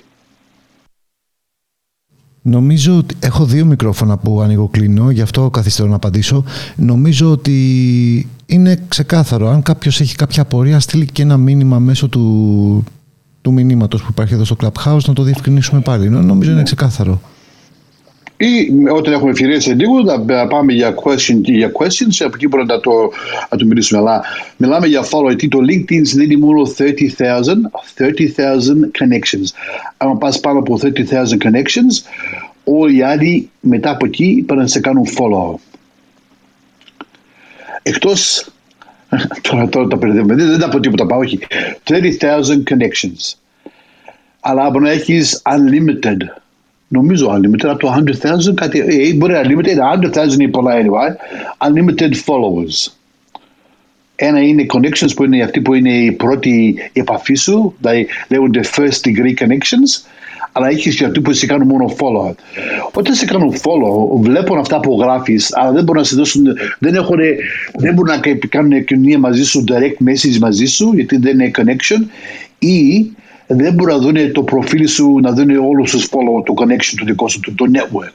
Νομίζω 2.48 2.98
ότι 2.98 3.16
έχω 3.20 3.46
δύο 3.46 3.66
μικρόφωνα 3.66 4.18
που 4.18 4.42
ανοίγω 4.42 4.68
κλείνω, 4.68 5.10
γι' 5.10 5.22
αυτό 5.22 5.50
καθυστερώ 5.50 5.90
να 5.90 5.96
απαντήσω. 5.96 6.44
Νομίζω 6.76 7.32
ότι 7.32 8.28
είναι 8.46 8.80
ξεκάθαρο. 8.88 9.50
Αν 9.50 9.62
κάποιος 9.62 10.02
έχει 10.02 10.16
κάποια 10.16 10.42
απορία, 10.42 10.80
στείλει 10.80 11.06
και 11.06 11.22
ένα 11.22 11.38
μήνυμα 11.38 11.80
μέσω 11.80 12.08
του, 12.08 12.84
του 13.42 13.54
μηνύματος 13.54 14.02
που 14.02 14.08
υπάρχει 14.10 14.34
εδώ 14.34 14.44
στο 14.44 14.56
Clubhouse 14.60 15.04
να 15.06 15.14
το 15.14 15.24
διευκρινίσουμε 15.24 15.82
πάλι. 15.82 16.10
Νομίζω 16.10 16.52
είναι 16.52 16.64
ξεκάθαρο. 16.64 17.22
Ή 18.38 18.72
όταν 18.92 19.14
έχουμε 19.14 19.30
ευκαιρία 19.30 19.60
σε 19.60 19.74
λίγο 19.74 20.02
να 20.26 20.48
πάμε 20.48 20.74
για, 20.74 20.96
question, 21.04 21.42
για 21.42 21.72
questions, 21.80 22.16
από 22.20 22.32
εκεί 22.36 22.48
μπορούμε 22.48 22.74
να 22.74 22.80
το, 22.80 22.92
να 23.50 23.58
το 23.58 23.66
μιλήσουμε. 23.66 24.00
Αλλά 24.00 24.24
μιλάμε 24.58 24.88
για 24.88 25.02
follow, 25.02 25.28
γιατί 25.28 25.48
το 25.48 25.60
LinkedIn 25.62 26.02
δίνει 26.02 26.36
μόνο 26.36 26.62
30,000 26.78 26.88
30, 27.98 28.08
connections. 29.00 29.48
Αν 29.98 30.18
πας 30.18 30.40
πάνω 30.40 30.60
από 30.60 30.80
30,000 30.82 30.90
connections, 31.44 32.10
όλοι 32.64 32.98
οι 32.98 33.02
άλλοι 33.02 33.50
μετά 33.60 33.90
από 33.90 34.06
εκεί 34.06 34.44
πρέπει 34.48 34.62
να 34.62 34.68
σε 34.68 34.80
κάνουν 34.80 35.06
follow. 35.08 35.56
Εκτός, 37.84 38.50
τώρα, 39.50 39.70
τώρα 39.70 39.88
τα 39.88 39.98
περιδεύουμε, 39.98 40.36
δεν, 40.36 40.48
δεν 40.48 40.60
θα 40.60 40.70
πω 40.70 40.80
τίποτα 40.80 41.06
πάω, 41.06 41.20
όχι. 41.20 41.40
30,000 41.84 41.98
connections. 42.70 43.34
Αλλά 44.40 44.70
μπορεί 44.70 44.84
να 44.84 44.92
έχεις 44.92 45.42
unlimited 45.46 46.18
νομίζω 46.88 47.34
unlimited 47.34 47.68
από 47.68 47.80
το 47.80 48.04
100,000 48.50 48.54
κάτι, 48.56 48.80
ε, 48.80 49.14
μπορεί 49.14 49.34
unlimited, 49.44 50.04
100,000 50.04 50.34
είναι 50.34 50.48
πολλά 50.48 50.74
anyway, 50.76 51.16
unlimited 51.68 52.12
followers. 52.12 52.92
Ένα 54.16 54.42
είναι 54.42 54.66
connections 54.74 55.16
που 55.16 55.24
είναι 55.24 55.44
αυτοί 55.44 55.62
που 55.62 55.74
είναι 55.74 55.94
η 55.94 56.12
πρώτη 56.12 56.76
επαφή 56.94 57.34
σου, 57.34 57.76
δηλαδή 57.80 58.08
λέγονται 58.30 58.60
first 58.76 59.08
degree 59.08 59.44
connections, 59.44 60.08
αλλά 60.52 60.68
έχεις 60.68 60.96
και 60.96 61.06
αυτοί 61.06 61.22
που 61.22 61.34
σε 61.34 61.46
κάνουν 61.46 61.68
μόνο 61.68 61.96
follow. 61.98 62.36
Όταν 62.92 63.14
σε 63.14 63.26
κάνουν 63.26 63.54
follow, 63.54 64.20
βλέπουν 64.20 64.58
αυτά 64.58 64.80
που 64.80 65.00
γράφεις, 65.02 65.56
αλλά 65.56 65.72
δεν 65.72 65.84
μπορούν 65.84 66.02
να 66.02 66.08
σε 66.08 66.16
δώσουν, 66.16 66.44
δεν, 66.80 66.96
έχουν, 66.96 67.18
δεν 67.74 67.94
μπορούν 67.94 68.16
να 68.16 68.48
κάνουν 68.50 68.86
κοινωνία 68.86 69.20
μαζί 69.20 69.44
σου, 69.44 69.64
direct 69.68 70.08
message 70.08 70.38
μαζί 70.40 70.66
σου, 70.66 70.92
γιατί 70.94 71.18
δεν 71.18 71.40
είναι 71.40 71.52
connection, 71.58 72.06
ή 72.60 73.12
δεν 73.48 73.74
μπορούν 73.74 73.96
να 73.96 74.02
δουν 74.02 74.32
το 74.32 74.44
προφίλ 74.44 74.88
σου, 74.88 75.20
να 75.22 75.32
δουν 75.32 75.50
όλους 75.50 75.92
τους 75.92 76.06
follow, 76.06 76.44
το 76.46 76.54
connection 76.58 76.94
του 76.98 77.06
δικό 77.06 77.28
σου, 77.28 77.40
το, 77.40 77.52
το 77.56 77.66
network. 77.74 78.14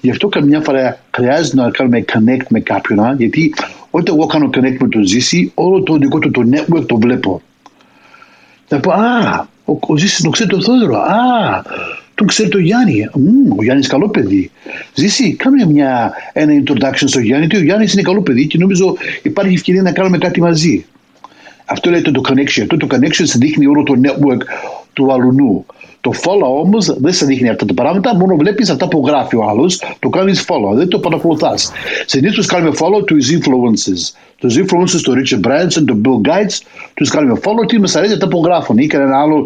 Γι' 0.00 0.10
αυτό 0.10 0.28
καμιά 0.28 0.60
φορά 0.60 0.98
χρειάζεται 1.10 1.56
να 1.56 1.70
κάνουμε 1.70 2.04
connect 2.12 2.46
με 2.48 2.60
κάποιον, 2.60 3.16
γιατί 3.18 3.54
όταν 3.90 4.14
εγώ 4.16 4.26
κάνω 4.26 4.50
connect 4.52 4.76
με 4.78 4.88
τον 4.88 5.06
Ζήση, 5.06 5.52
όλο 5.54 5.82
το 5.82 5.96
δικό 5.96 6.18
του 6.18 6.30
το 6.30 6.42
network 6.52 6.86
το 6.86 6.96
βλέπω. 6.96 7.42
Θα 8.66 8.80
πω, 8.80 8.90
Α, 8.90 9.46
ο, 9.64 9.78
ο 9.80 9.96
Ζήσης 9.96 10.22
τον 10.22 10.30
ξέρει 10.30 10.48
τον 10.48 10.62
Θόδωρο. 10.62 10.96
Α, 10.96 11.62
τον 12.14 12.26
ξέρει 12.26 12.48
τον 12.48 12.60
Γιάννη. 12.60 13.08
Mm, 13.12 13.56
ο 13.58 13.62
Γιάννης 13.62 13.86
καλό 13.86 14.08
παιδί. 14.08 14.50
Ζήση, 14.94 15.34
κάνουμε 15.34 15.66
μια, 15.66 16.12
ένα 16.32 16.52
introduction 16.62 17.04
στο 17.04 17.20
Γιάννη, 17.20 17.46
γιατί 17.46 17.62
ο 17.62 17.64
Γιάννης 17.64 17.92
είναι 17.92 18.02
καλό 18.02 18.22
παιδί 18.22 18.46
και 18.46 18.58
νομίζω 18.58 18.96
υπάρχει 19.22 19.54
ευκαιρία 19.54 19.82
να 19.82 19.92
κάνουμε 19.92 20.18
κάτι 20.18 20.40
μαζί. 20.40 20.84
Αυτό 21.66 21.90
λέει 21.90 22.00
το 22.00 22.20
connection. 22.28 22.60
Αυτό 22.60 22.76
το 22.76 22.86
connection 22.90 23.22
σε 23.22 23.38
δείχνει 23.38 23.66
όλο 23.66 23.82
το 23.82 23.94
network 24.02 24.40
του 24.92 25.12
αλουνού. 25.12 25.66
Το 26.00 26.12
follow 26.22 26.62
όμως 26.62 26.96
δεν 27.00 27.12
σε 27.12 27.26
δείχνει 27.26 27.48
αυτά 27.48 27.64
τα 27.64 27.74
πράγματα, 27.74 28.16
μόνο 28.16 28.36
βλέπεις 28.36 28.70
αυτά 28.70 28.88
που 28.88 29.02
γράφει 29.06 29.36
ο 29.36 29.48
άλλος, 29.48 29.82
το 29.98 30.08
κάνεις 30.08 30.44
follow, 30.48 30.74
δεν 30.74 30.88
το 30.88 30.98
παρακολουθάς. 30.98 31.72
Συνήθως 32.06 32.46
κάνουμε 32.46 32.76
follow 32.80 33.06
του 33.06 33.16
influencers. 33.16 34.14
Τους 34.38 34.58
influencers, 34.58 35.00
του 35.02 35.14
Richard 35.14 35.46
Branson, 35.46 35.84
του 35.86 36.00
Bill 36.04 36.28
Gates, 36.28 36.60
τους 36.94 37.10
κάνουμε 37.10 37.40
follow 37.42 37.66
τι 37.68 37.78
μα 37.78 37.88
αρέσει 37.94 38.12
αυτά 38.12 38.28
που 38.28 38.42
γράφουν 38.44 38.78
ή 38.78 38.86
κανένα 38.86 39.20
άλλο 39.20 39.44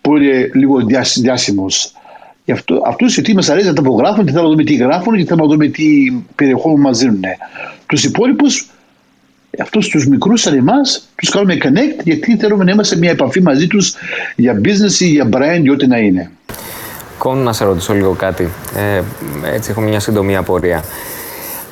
που 0.00 0.16
είναι 0.16 0.50
λίγο 0.54 0.80
διάσημος. 1.20 1.92
Γι' 2.44 2.52
αυτό, 2.52 2.82
αυτούς 2.86 3.14
γιατί 3.14 3.34
μα 3.34 3.42
αρέσεις 3.50 3.68
αυτά 3.68 3.82
που 3.82 3.98
γράφουν 3.98 4.24
και 4.24 4.30
θέλουμε 4.30 4.48
να 4.48 4.54
δούμε 4.54 4.64
τι 4.64 4.74
γράφουν 4.74 5.16
και 5.16 5.24
θέλουμε 5.24 5.46
να 5.46 5.52
δούμε 5.52 5.66
τι 5.66 5.84
περιεχόμενο 6.34 6.82
μας 6.82 6.98
δίνουν. 6.98 7.22
Τους 7.86 8.04
υπόλοιπους 8.04 8.68
αυτούς 9.60 9.88
τους 9.88 10.06
μικρούς 10.06 10.40
σαν 10.40 10.54
εμάς 10.54 11.08
τους 11.14 11.30
κάνουμε 11.30 11.56
connect 11.62 12.02
γιατί 12.04 12.36
θέλουμε 12.36 12.64
να 12.64 12.72
είμαστε 12.72 12.94
σε 12.94 13.00
μια 13.00 13.10
επαφή 13.10 13.42
μαζί 13.42 13.66
τους 13.66 13.94
για 14.36 14.60
business 14.64 15.00
ή 15.00 15.06
για 15.06 15.28
brand 15.32 15.62
ή 15.62 15.70
ό,τι 15.70 15.86
να 15.86 15.98
είναι. 15.98 16.30
Κόν 17.18 17.38
να 17.38 17.52
σε 17.52 17.64
ρωτήσω 17.64 17.92
λίγο 17.92 18.12
κάτι. 18.12 18.48
Ε, 18.76 19.02
έτσι 19.54 19.70
έχω 19.70 19.80
μια 19.80 20.00
σύντομη 20.00 20.36
απορία. 20.36 20.84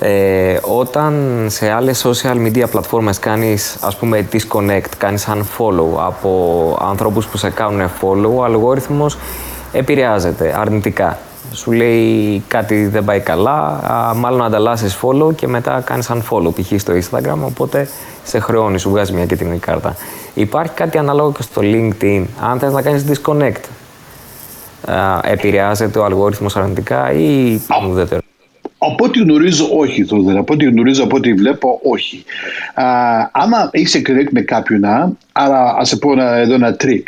Ε, 0.01 0.59
όταν 0.63 1.45
σε 1.49 1.71
άλλες 1.71 2.07
social 2.07 2.47
media 2.47 2.65
πλατφόρμες 2.71 3.19
κάνεις 3.19 3.77
ας 3.81 3.97
πούμε 3.97 4.29
disconnect, 4.33 4.91
κάνεις 4.99 5.29
unfollow 5.29 5.99
από 6.07 6.79
ανθρώπους 6.81 7.27
που 7.27 7.37
σε 7.37 7.51
κάνουν 7.51 7.91
follow, 8.01 8.31
ο 8.35 8.45
αλγόριθμος 8.45 9.19
επηρεάζεται 9.73 10.55
αρνητικά 10.59 11.19
σου 11.53 11.73
λέει 11.73 12.43
κάτι 12.49 12.87
δεν 12.87 13.05
πάει 13.05 13.21
καλά, 13.21 13.81
μάλλον 14.17 14.45
ανταλλάσσεις 14.45 14.99
follow 15.03 15.35
και 15.35 15.49
μετά 15.49 15.81
κάνεις 15.81 16.11
unfollow 16.11 16.55
π.χ. 16.55 16.81
στο 16.81 16.93
Instagram. 16.93 17.39
Οπότε 17.45 17.89
σε 18.25 18.39
χρεώνει, 18.39 18.79
σου 18.79 18.91
βγάζει 18.91 19.13
μια 19.13 19.27
κίτρινη 19.27 19.59
κάρτα. 19.59 19.97
Υπάρχει 20.35 20.73
κάτι 20.73 20.99
ανάλογο 20.99 21.33
και 21.33 21.43
στο 21.43 21.63
LinkedIn. 21.65 22.25
Αν 22.41 22.59
θες 22.59 22.73
να 22.73 22.83
κάνεις 22.83 23.05
disconnect, 23.09 23.63
επηρεάζεται 25.23 25.99
ο 25.99 26.05
αλγόριθμος 26.05 26.57
αρνητικά 26.57 27.13
ή 27.13 27.61
ουδέτερο; 27.89 28.21
Από 28.79 29.05
ό,τι 29.05 29.19
γνωρίζω, 29.19 29.69
όχι. 29.79 30.05
Τότε. 30.05 30.39
Από 30.39 30.53
ό,τι 30.53 30.65
γνωρίζω, 30.65 31.05
από 31.05 31.17
ό,τι 31.17 31.33
βλέπω, 31.33 31.81
όχι. 31.83 32.25
Α, 32.75 32.85
άμα 33.33 33.69
είσαι 33.73 34.03
connect 34.07 34.31
με 34.31 34.41
κάποιον, 34.41 34.85
αλλά 35.33 35.77
ας 35.79 35.89
σε 35.89 35.97
πω 35.97 36.13
εδώ 36.21 36.55
ένα 36.55 36.77
trick 36.81 37.03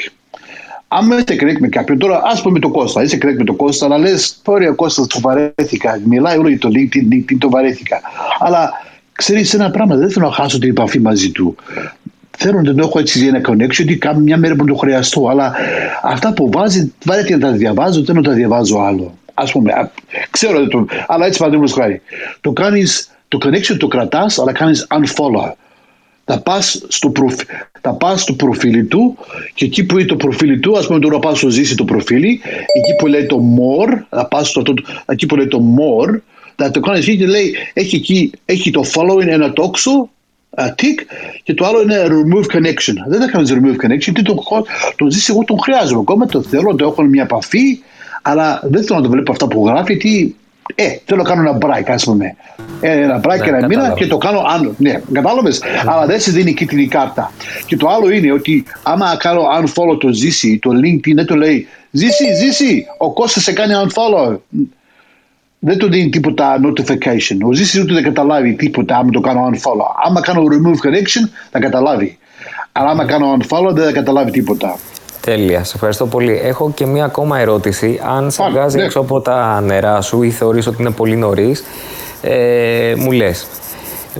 άμα 0.96 1.16
είσαι 1.16 1.36
κρέκ 1.36 1.58
με 1.58 1.68
κάποιον, 1.68 1.98
τώρα 1.98 2.22
ας 2.24 2.42
πούμε 2.42 2.58
το 2.58 2.68
Κώστα, 2.68 3.02
είσαι 3.02 3.16
κρέκ 3.16 3.38
με 3.38 3.44
το 3.44 3.52
Κώστα, 3.52 3.84
αλλά 3.84 3.98
λες, 3.98 4.40
τώρα 4.42 4.68
ο 4.70 4.74
Κώστα 4.74 5.06
το 5.06 5.20
βαρέθηκα. 5.20 6.00
Μιλάει 6.04 6.38
όλο 6.38 6.48
για 6.48 6.58
το 6.58 6.68
LinkedIn, 6.72 7.14
LinkedIn 7.14 7.36
το 7.38 7.50
βαρέθηκα. 7.50 8.00
Αλλά 8.38 8.72
ξέρεις 9.12 9.54
ένα 9.54 9.70
πράγμα, 9.70 9.96
δεν 9.96 10.10
θέλω 10.10 10.26
να 10.26 10.32
χάσω 10.32 10.58
την 10.58 10.70
επαφή 10.70 11.00
μαζί 11.00 11.30
του. 11.30 11.56
Θέλω 12.36 12.56
να 12.56 12.62
τον 12.62 12.78
έχω 12.78 12.98
έτσι 12.98 13.18
για 13.18 13.28
ένα 13.28 13.40
connection, 13.48 13.80
ότι 13.82 13.96
κάνω 13.96 14.20
μια 14.20 14.36
μέρα 14.36 14.54
που 14.54 14.64
το 14.64 14.74
χρειαστώ. 14.74 15.28
Αλλά 15.28 15.54
αυτά 16.02 16.32
που 16.32 16.50
βάζει, 16.52 16.92
βαρέθηκα 17.04 17.36
να 17.36 17.46
τα 17.46 17.52
διαβάζω, 17.52 18.02
δεν 18.02 18.16
να 18.16 18.22
τα 18.22 18.32
διαβάζω 18.32 18.78
άλλο. 18.78 19.18
Α 19.34 19.44
πούμε, 19.44 19.90
ξέρω, 20.30 20.68
το, 20.68 20.86
αλλά 21.06 21.26
έτσι 21.26 21.38
παραδείγματο 21.38 21.72
χάρη. 21.72 22.02
Το 22.40 22.52
κάνεις, 22.52 23.10
το 23.28 23.38
connection 23.44 23.76
το 23.78 23.86
κρατάς, 23.86 24.38
αλλά 24.38 24.52
κάνεις 24.52 24.86
unfollow 24.90 25.52
θα 26.24 26.40
πας 26.40 26.84
στο, 26.88 27.10
προφ... 27.10 27.34
θα 27.80 27.92
πας 27.92 28.22
στο 28.22 28.32
προφίλι 28.32 28.84
του 28.84 29.16
και 29.54 29.64
εκεί 29.64 29.84
που 29.84 29.98
είναι 29.98 30.08
το 30.08 30.16
προφίλι 30.16 30.58
του, 30.58 30.78
ας 30.78 30.86
πούμε 30.86 30.98
τώρα 30.98 31.18
πας 31.18 31.38
στο 31.38 31.48
ζήσει 31.48 31.76
το 31.76 31.84
προφίλι, 31.84 32.40
εκεί 32.72 32.94
που 32.98 33.06
λέει 33.06 33.26
το 33.26 33.40
more, 33.58 34.02
θα 34.08 34.26
πας 34.26 34.48
στο, 34.48 34.62
εκεί 35.06 35.26
που 35.26 35.36
λέει 35.36 35.46
το 35.46 35.62
more, 35.78 36.20
θα 36.56 36.70
το 36.70 36.80
κάνεις 36.80 37.08
εκεί 37.08 37.16
και 37.16 37.26
λέει, 37.26 37.54
έχει 37.72 37.96
εκεί, 37.96 38.30
έχει 38.44 38.70
το 38.70 38.82
following 38.94 39.26
ένα 39.26 39.52
τόξο, 39.52 40.08
a 40.56 40.68
tick, 40.68 40.98
και 41.42 41.54
το 41.54 41.66
άλλο 41.66 41.82
είναι 41.82 42.06
remove 42.08 42.56
connection. 42.56 42.94
Δεν 43.08 43.20
θα 43.20 43.30
κάνεις 43.30 43.52
remove 43.52 43.84
connection, 43.84 43.98
γιατί 43.98 44.22
το, 44.22 44.42
το 44.96 45.10
ζήσει 45.10 45.32
εγώ 45.32 45.44
τον 45.44 45.58
χρειάζομαι, 45.60 46.00
ακόμα 46.00 46.26
το 46.26 46.42
θέλω, 46.42 46.74
το 46.74 46.86
έχω 46.86 47.02
μια 47.02 47.22
επαφή, 47.22 47.78
αλλά 48.22 48.60
δεν 48.64 48.84
θέλω 48.84 48.98
να 48.98 49.04
το 49.04 49.10
βλέπω 49.10 49.32
αυτά 49.32 49.46
που 49.48 49.66
γράφει, 49.66 49.92
γιατί 49.92 50.36
ε, 50.74 50.84
θέλω 51.04 51.22
να 51.22 51.28
κάνω 51.28 51.40
ένα 51.40 51.58
break, 51.60 51.84
ας 51.86 52.04
πούμε. 52.04 52.36
Ε, 52.80 53.02
ένα 53.02 53.20
break 53.20 53.38
ναι, 53.38 53.56
ένα 53.56 53.66
μήνα 53.66 53.92
και 53.96 54.06
το 54.06 54.18
κάνω 54.18 54.42
άλλο. 54.46 54.74
Ναι, 54.78 55.00
κατάλαβες; 55.12 55.60
Ναι. 55.60 55.90
Αλλά 55.90 56.06
δεν 56.06 56.20
σε 56.20 56.30
δίνει 56.30 56.54
κίτρινη 56.54 56.86
κάρτα. 56.86 57.32
Και 57.66 57.76
το 57.76 57.88
άλλο 57.88 58.10
είναι 58.10 58.32
ότι 58.32 58.64
άμα 58.82 59.16
κάνω 59.16 59.42
unfollow 59.60 59.98
το 60.00 60.12
ζήσει, 60.12 60.58
το 60.58 60.70
LinkedIn 60.70 61.14
δεν 61.14 61.26
το 61.26 61.36
λέει 61.36 61.68
Ζήσει, 61.96 62.34
ζήσει, 62.34 62.86
ο 62.98 63.12
Κώστας 63.12 63.42
σε 63.42 63.52
κάνει 63.52 63.72
unfollow. 63.86 64.36
Δεν 65.58 65.78
του 65.78 65.88
δίνει 65.90 66.08
τίποτα 66.08 66.60
notification. 66.62 67.38
Ο 67.46 67.52
ζήσει 67.52 67.80
ούτε 67.80 67.92
δεν 67.92 68.02
καταλάβει 68.02 68.54
τίποτα 68.54 68.96
άμα 68.96 69.10
το 69.10 69.20
κάνω 69.20 69.50
unfollow. 69.52 70.06
Άμα 70.06 70.20
κάνω 70.20 70.42
remove 70.42 70.88
connection 70.88 71.28
θα 71.50 71.58
καταλάβει. 71.58 72.18
Αλλά 72.72 72.90
άμα 72.90 73.04
κάνω 73.04 73.36
unfollow 73.36 73.70
δεν 73.72 73.84
θα 73.84 73.92
καταλάβει 73.92 74.30
τίποτα. 74.30 74.78
Τέλεια, 75.24 75.64
σε 75.64 75.72
ευχαριστώ 75.74 76.06
πολύ. 76.06 76.40
Έχω 76.42 76.72
και 76.74 76.86
μία 76.86 77.04
ακόμα 77.04 77.38
ερώτηση. 77.38 78.00
Αν 78.16 78.30
σε 78.30 78.48
βγάζει 78.50 78.76
ναι. 78.76 78.84
έξω 78.84 79.00
από 79.00 79.20
τα 79.20 79.60
νερά 79.60 80.00
σου 80.00 80.22
ή 80.22 80.30
θεωρείς 80.30 80.66
ότι 80.66 80.76
είναι 80.80 80.90
πολύ 80.90 81.16
νωρίς, 81.16 81.64
ε, 82.22 82.94
μου 82.96 83.12
λες. 83.12 83.46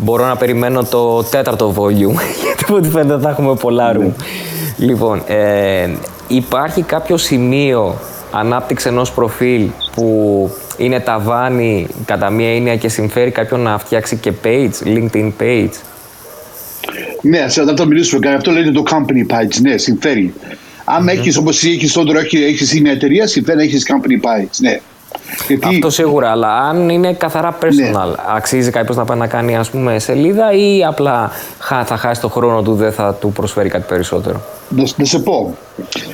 Μπορώ 0.01 0.27
να 0.27 0.37
περιμένω 0.37 0.85
το 0.85 1.23
τέταρτο 1.23 1.75
volume, 1.77 2.21
γιατί 2.45 2.65
από 2.65 2.75
ό,τι 2.75 2.89
φαίνεται 2.89 3.21
θα 3.23 3.29
έχουμε 3.29 3.55
πολλά 3.55 3.97
room. 3.97 4.13
Λοιπόν, 4.77 5.23
ε, 5.27 5.91
υπάρχει 6.29 6.83
κάποιο 6.83 7.17
σημείο 7.17 7.99
ανάπτυξης 8.33 8.91
ενός 8.91 9.13
προφίλ 9.13 9.69
που 9.95 10.51
είναι 10.77 11.01
ταβάνι 11.01 11.87
κατά 12.05 12.31
μία 12.31 12.55
έννοια 12.55 12.77
και 12.77 12.89
συμφέρει 12.89 13.31
κάποιον 13.31 13.61
να 13.61 13.79
φτιάξει 13.79 14.17
και 14.17 14.33
page, 14.45 14.85
LinkedIn 14.85 15.33
page; 15.41 15.73
Ναι, 17.21 17.49
σε 17.49 17.61
αυτό 17.61 17.87
μιλήσουμε. 17.87 18.35
Αυτό 18.35 18.51
λέγεται 18.51 18.73
το 18.73 18.83
company 18.91 19.35
page. 19.35 19.61
Ναι, 19.61 19.77
συμφέρει. 19.77 20.35
Αν 20.85 21.05
mm-hmm. 21.05 21.09
έχεις 21.09 21.37
όπως 21.37 21.65
έχεις 21.65 21.93
τώρα, 21.93 22.21
έχεις 22.21 22.81
μια 22.81 22.93
εταιρεία, 22.93 23.27
συμφέρει 23.27 23.57
να 23.57 23.63
έχεις 23.63 23.87
company 23.89 24.27
page. 24.27 24.49
Ναι. 24.59 24.81
Γιατί... 25.49 25.67
Αυτό 25.67 25.91
σίγουρα, 25.91 26.31
αλλά 26.31 26.59
αν 26.59 26.89
είναι 26.89 27.13
καθαρά 27.13 27.59
personal, 27.63 28.09
ναι. 28.09 28.15
αξίζει 28.37 28.71
κάποιος 28.71 28.97
να 28.97 29.05
πάει 29.05 29.19
να 29.19 29.27
κάνει 29.27 29.57
ας 29.57 29.71
πούμε, 29.71 29.99
σελίδα 29.99 30.53
ή 30.53 30.85
απλά 30.85 31.31
θα 31.85 31.97
χάσει 31.97 32.21
το 32.21 32.29
χρόνο 32.29 32.63
του, 32.63 32.75
δεν 32.75 32.93
θα 32.93 33.15
του 33.15 33.33
προσφέρει 33.33 33.69
κάτι 33.69 33.85
περισσότερο; 33.89 34.43
Να, 34.69 34.85
να 34.97 35.05
σε 35.05 35.19
πω. 35.19 35.57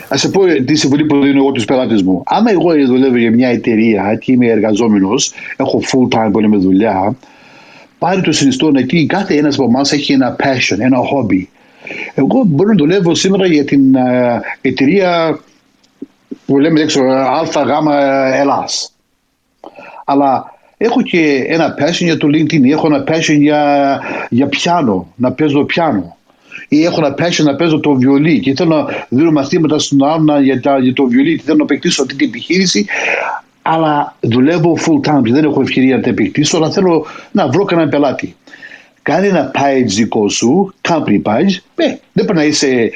Να 0.09 0.17
σε 0.17 0.29
πω 0.29 0.41
τη 0.67 0.75
συμβουλή 0.75 1.05
που 1.05 1.21
δίνω 1.21 1.39
εγώ 1.39 1.53
τους 1.53 1.65
πελάτες 1.65 2.03
μου. 2.03 2.23
Άμα 2.27 2.51
εγώ 2.51 2.87
δουλεύω 2.87 3.17
για 3.17 3.31
μια 3.31 3.49
εταιρεία 3.49 4.19
και 4.21 4.33
είμαι 4.33 4.47
εργαζόμενος, 4.47 5.33
έχω 5.57 5.81
full 5.85 6.17
time 6.19 6.31
που 6.33 6.41
με 6.41 6.57
δουλειά, 6.57 7.17
πάρει 7.99 8.21
το 8.21 8.33
συνιστό 8.33 8.67
ότι 8.67 9.07
κάθε 9.07 9.35
ένας 9.35 9.55
από 9.55 9.65
εμάς 9.65 9.93
έχει 9.93 10.13
ένα 10.13 10.37
passion, 10.39 10.77
ένα 10.79 10.99
hobby. 10.99 11.47
Εγώ 12.15 12.43
μπορώ 12.47 12.69
να 12.69 12.77
δουλεύω 12.77 13.15
σήμερα 13.15 13.47
για 13.47 13.65
την 13.65 13.95
uh, 13.95 14.41
εταιρεία 14.61 15.41
που 16.47 16.59
λέμε 16.59 16.81
έξω 16.81 17.03
ΑΓ 17.03 17.49
Ελλάς. 18.33 18.93
Αλλά 20.05 20.55
έχω 20.77 21.03
και 21.03 21.45
ένα 21.49 21.75
passion 21.79 22.05
για 22.05 22.17
το 22.17 22.27
LinkedIn, 22.27 22.71
έχω 22.71 22.87
ένα 22.87 23.05
passion 23.07 23.37
για, 23.39 24.01
για 24.29 24.47
πιάνο, 24.47 25.13
να 25.17 25.33
παίζω 25.33 25.65
πιάνο. 25.65 26.17
Ή 26.69 26.85
έχω 26.85 27.05
ένα 27.05 27.15
passion 27.19 27.45
να 27.45 27.57
παίζω 27.57 27.81
το 27.81 27.95
βιολί 27.95 28.41
και 28.41 28.55
θέλω 28.55 28.77
να 28.77 28.87
δίνω 29.09 29.31
μαθήματα 29.31 29.79
στον 29.79 30.05
άλλο 30.05 30.41
για, 30.41 30.79
για 30.81 30.93
το 30.93 31.05
βιολί 31.05 31.37
και 31.37 31.43
θέλω 31.45 31.57
να 31.57 31.65
επεκτήσω 31.65 32.03
αυτή 32.03 32.15
την 32.15 32.29
επιχείρηση. 32.29 32.87
Αλλά 33.63 34.17
δουλεύω 34.21 34.77
full 34.79 35.11
time, 35.11 35.23
δεν 35.23 35.45
έχω 35.45 35.61
ευκαιρία 35.61 35.97
να 35.97 36.03
τα 36.03 36.09
επεκτήσω, 36.09 36.57
αλλά 36.57 36.71
θέλω 36.71 37.07
να 37.33 37.49
βρω 37.49 37.65
κανέναν 37.65 37.91
πελάτη. 37.91 38.37
Κάνει 39.03 39.27
ένα 39.27 39.51
page 39.55 39.87
δικό 39.87 40.29
σου, 40.29 40.75
company 40.89 41.23
page, 41.23 41.55
ε, 41.75 41.95
δεν 42.13 42.25
πρέπει 42.25 42.35
να 42.35 42.45
είσαι 42.45 42.91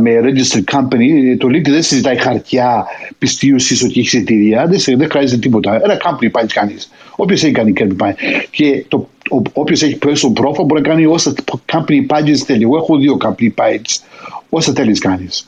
με 0.00 0.20
registered 0.22 0.76
company, 0.76 1.36
το 1.38 1.48
LinkedIn 1.48 1.68
δεν 1.70 1.82
συζητάει 1.82 2.16
χαρτιά 2.16 2.86
πιστίωση 3.18 3.84
ότι 3.84 4.00
έχει 4.00 4.16
εταιρεία, 4.16 4.66
δεν, 4.66 4.98
δεν 4.98 5.10
χρειάζεται 5.10 5.40
τίποτα. 5.40 5.74
Ένα 5.74 5.96
company 5.96 6.40
page 6.40 6.48
κάνεις. 6.52 6.90
Όποιος 7.16 7.42
έχει 7.42 7.52
κάνει 7.52 7.72
company 7.76 8.02
page. 8.02 8.14
Και 8.50 8.84
το, 8.88 9.08
όποιος 9.52 9.82
έχει 9.82 9.98
personal 10.02 10.42
profile 10.42 10.66
μπορεί 10.66 10.82
να 10.82 10.88
κάνει 10.88 11.06
όσα 11.06 11.34
company 11.72 12.06
pages 12.08 12.36
θέλει. 12.36 12.62
Εγώ 12.62 12.76
έχω 12.76 12.96
δύο 12.96 13.16
company 13.24 13.48
pages. 13.54 14.02
Όσα 14.48 14.72
θέλεις 14.72 14.98
κάνεις. 14.98 15.46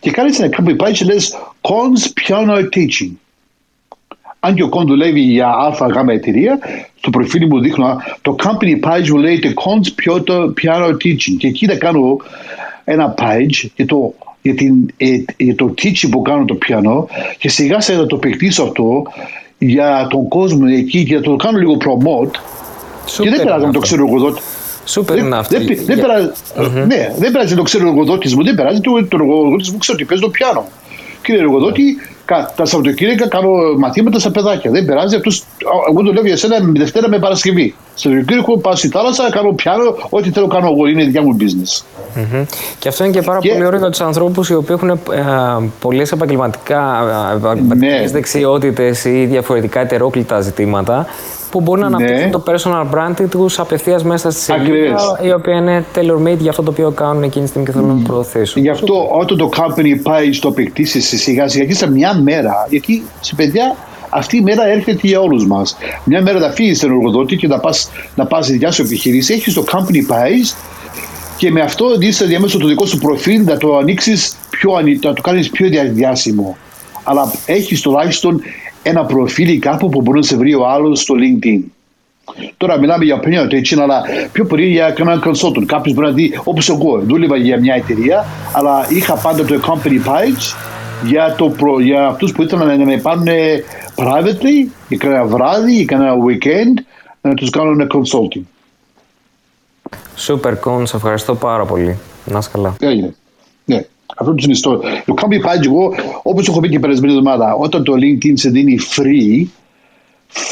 Και 0.00 0.10
κάνεις 0.10 0.38
ένα 0.38 0.56
company 0.58 0.76
page 0.76 0.92
και 0.92 1.04
λες 1.04 1.36
cons 1.60 2.28
piano 2.28 2.58
teaching. 2.58 3.12
Αν 4.40 4.54
και 4.54 4.62
ο 4.62 4.68
κον 4.68 4.86
δουλεύει 4.86 5.20
για 5.20 5.48
ΑΓ 5.48 6.08
εταιρεία, 6.08 6.58
στο 6.98 7.10
προφίλ 7.10 7.46
μου 7.46 7.60
δείχνω 7.60 7.96
το 8.22 8.34
company 8.44 8.88
page 8.88 9.08
μου 9.08 9.16
λέει 9.16 9.38
το 9.38 9.48
cons 9.48 10.10
piano 10.62 10.88
teaching. 10.88 11.36
Και 11.38 11.46
εκεί 11.46 11.66
θα 11.66 11.76
κάνω 11.76 12.16
ένα 12.84 13.14
page 13.18 13.68
για 13.76 13.86
το, 13.86 14.14
για, 14.42 14.54
την, 14.54 14.92
ε, 14.96 15.06
για 15.36 15.54
το 15.54 15.74
teaching 15.82 16.08
που 16.10 16.22
κάνω 16.22 16.44
το 16.44 16.54
πιανό 16.54 17.08
και 17.38 17.48
σιγά 17.48 17.80
σιγά 17.80 17.98
θα 17.98 18.06
το 18.06 18.16
παιχτήσω 18.16 18.62
αυτό 18.62 19.02
για 19.58 20.06
τον 20.10 20.28
κόσμο 20.28 20.66
εκεί 20.68 21.04
και 21.04 21.14
θα 21.14 21.20
το 21.20 21.36
κάνω 21.36 21.58
λίγο 21.58 21.76
promote 21.80 22.36
Super 23.06 23.22
και 23.22 23.30
δεν 23.30 23.40
πειράζει 23.40 23.64
να 23.64 23.72
το 23.72 23.78
ξέρω 23.78 24.06
εγώ 24.06 24.38
Σούπερ 24.84 25.18
είναι 25.18 25.36
αυτό. 25.36 25.58
Δεν, 25.58 25.66
δεν, 25.84 26.00
πειράζει, 26.00 26.28
mm-hmm. 26.56 26.86
ναι, 26.86 27.14
δεν 27.18 27.30
πειράζει 27.32 27.50
να 27.50 27.56
το 27.56 27.62
ξέρω 27.62 27.86
ο 27.86 27.88
εργοδότη 27.88 28.36
μου, 28.36 28.44
δεν 28.44 28.54
πειράζει 28.54 28.80
το, 28.80 29.06
το 29.08 29.16
εργοδότη 29.20 29.70
μου 29.70 29.78
ξέρω 29.78 29.98
ότι 29.98 30.04
παίζει 30.04 30.22
το 30.22 30.30
πιάνο. 30.30 30.68
Κύριε 31.22 31.40
εργοδότη, 31.40 31.96
τα 32.56 32.64
Σαββατοκύριακα 32.64 33.28
κάνω 33.28 33.50
μαθήματα 33.78 34.18
στα 34.18 34.30
παιδάκια. 34.30 34.70
Δεν 34.70 34.84
πειράζει. 34.84 35.16
Αυτούς, 35.16 35.42
εγώ 35.90 36.02
το 36.02 36.12
λέω 36.12 36.26
για 36.26 36.36
σένα 36.36 36.62
με 36.62 36.78
Δευτέρα 36.78 37.08
με 37.08 37.18
Παρασκευή. 37.18 37.74
Σαββατοκύριακο 37.94 38.58
πάω 38.58 38.74
στη 38.74 38.88
θάλασσα, 38.88 39.30
κάνω 39.30 39.52
πιάνω, 39.52 39.96
ό,τι 40.10 40.30
θέλω 40.30 40.46
κάνω 40.46 40.66
εγώ. 40.66 40.86
Είναι 40.86 41.04
δικιά 41.04 41.22
μου 41.22 41.36
business. 41.40 41.82
Mm-hmm. 42.16 42.46
Και 42.78 42.88
αυτό 42.88 43.04
είναι 43.04 43.12
και 43.12 43.22
πάρα 43.22 43.38
και... 43.38 43.52
πολύ 43.52 43.64
ωραίο 43.64 43.78
για 43.78 43.90
τους 43.90 44.00
ανθρώπους 44.00 44.48
οι 44.48 44.54
οποίοι 44.54 44.76
έχουν 44.78 44.90
ε, 44.90 44.98
πολλές 45.80 46.12
επαγγελματικά 46.12 46.82
ναι. 47.76 48.04
δεξιότητες 48.10 49.04
ή 49.04 49.24
διαφορετικά 49.24 49.80
ετερόκλητα 49.80 50.40
ζητήματα 50.40 51.06
που 51.50 51.60
μπορεί 51.60 51.80
να 51.80 51.88
ναι. 51.88 51.96
αναπτύξουν 51.96 52.30
το 52.30 52.42
personal 52.46 52.94
brand 52.94 53.26
τους 53.30 53.58
απευθείας 53.58 54.04
μέσα 54.04 54.30
στη 54.30 54.40
σελίδα, 54.40 55.20
η 55.22 55.32
οποία 55.32 55.56
είναι 55.56 55.84
tailor-made 55.94 56.38
για 56.38 56.50
αυτό 56.50 56.62
το 56.62 56.70
οποίο 56.70 56.90
κάνουν 56.90 57.22
εκείνη 57.22 57.44
τη 57.44 57.50
στιγμή 57.50 57.66
και 57.66 57.72
θέλουν 57.72 57.90
mm. 57.90 58.02
να 58.02 58.08
προωθήσουν. 58.08 58.62
Γι' 58.62 58.68
αυτό 58.68 59.08
όταν 59.20 59.36
το 59.36 59.48
company 59.56 60.00
πάει 60.02 60.32
στο 60.32 60.48
απεκτήσει 60.48 61.00
σιγά 61.00 61.48
σιγά 61.48 61.64
και 61.64 61.74
σε 61.74 61.90
μια 61.90 62.14
μέρα, 62.14 62.66
γιατί 62.68 63.02
σε 63.20 63.34
παιδιά 63.34 63.76
αυτή 64.08 64.36
η 64.36 64.40
μέρα 64.40 64.66
έρχεται 64.66 65.00
για 65.02 65.20
όλους 65.20 65.46
μας. 65.46 65.76
Μια 66.04 66.22
μέρα 66.22 66.40
θα 66.40 66.50
φύγει 66.50 66.74
στον 66.74 66.90
εργοδότη 66.90 67.36
και 67.36 67.46
να 67.46 67.58
πας 67.58 67.90
να 68.14 68.26
πας 68.26 68.44
στη 68.44 68.52
δικιά 68.52 68.70
σου 68.70 68.82
επιχείρηση, 68.82 69.32
έχεις 69.32 69.54
το 69.54 69.64
company 69.72 70.12
page 70.12 70.56
και 71.36 71.50
με 71.50 71.60
αυτό 71.60 71.86
είσαι 71.98 72.24
διαμέσου 72.24 72.58
το 72.58 72.66
δικό 72.66 72.86
σου 72.86 72.98
προφίλ 72.98 73.44
να 73.44 73.56
το 73.56 73.76
ανοίξεις 73.76 74.36
πιο, 74.50 74.70
να 75.02 75.12
το 75.12 75.20
κάνεις 75.20 75.50
πιο 75.50 75.68
διάσημο. 75.92 76.56
Αλλά 77.02 77.32
έχεις 77.46 77.80
τουλάχιστον 77.80 78.40
ένα 78.82 79.04
προφίλ 79.04 79.58
κάπου 79.58 79.88
που 79.88 80.00
μπορεί 80.00 80.18
να 80.18 80.24
σε 80.24 80.36
βρει 80.36 80.54
ο 80.54 80.66
άλλος 80.66 81.00
στο 81.00 81.14
LinkedIn. 81.14 81.60
Τώρα 82.56 82.78
μιλάμε 82.78 83.04
για 83.04 83.20
έτσι, 83.50 83.80
αλλά 83.80 84.02
πιο 84.32 84.44
πολύ 84.44 84.66
για 84.66 84.90
κανένα 84.90 85.22
consultant. 85.24 85.64
Κάποιος 85.66 85.94
μπορεί 85.94 86.06
να 86.06 86.12
δει, 86.12 86.40
όπως 86.44 86.68
εγώ, 86.68 87.00
δούλευα 87.00 87.36
για 87.36 87.60
μια 87.60 87.74
εταιρεία, 87.74 88.24
αλλά 88.52 88.86
είχα 88.88 89.14
πάντα 89.14 89.44
το 89.44 89.60
company 89.66 90.08
page 90.08 90.54
για, 91.04 91.34
το 91.38 91.48
προ, 91.48 91.80
για 91.80 92.06
αυτούς 92.06 92.32
που 92.32 92.42
ήθελαν 92.42 92.78
να 92.78 92.84
με 92.84 92.96
πάνε 92.96 93.64
privately, 93.96 94.70
για 94.88 94.96
κανένα 94.98 95.24
βράδυ, 95.24 95.74
για 95.74 95.84
κανένα 95.84 96.14
weekend, 96.14 96.82
να 97.20 97.34
τους 97.34 97.50
κάνουν 97.50 97.90
consulting. 97.94 98.42
Super 100.26 100.54
Con, 100.64 100.82
σε 100.86 100.96
ευχαριστώ 100.96 101.34
πάρα 101.34 101.64
πολύ. 101.64 101.98
Να 102.24 102.38
είσαι 102.38 102.50
καλά. 102.52 102.74
Έγινε. 102.80 103.14
Ναι. 103.64 103.84
Αυτό 104.16 104.34
είναι 104.42 104.52
ιστορία. 104.52 105.02
Το 105.06 105.14
company 105.20 105.46
page, 105.46 105.64
εγώ, 105.64 105.94
όπως 106.22 106.48
έχω 106.48 106.60
πει 106.60 106.68
και 106.68 106.78
περασμένη 106.78 107.12
εβδομάδα, 107.12 107.54
όταν 107.54 107.84
το 107.84 107.92
LinkedIn 107.96 108.32
σε 108.34 108.50
δίνει 108.50 108.78
free, 108.96 109.46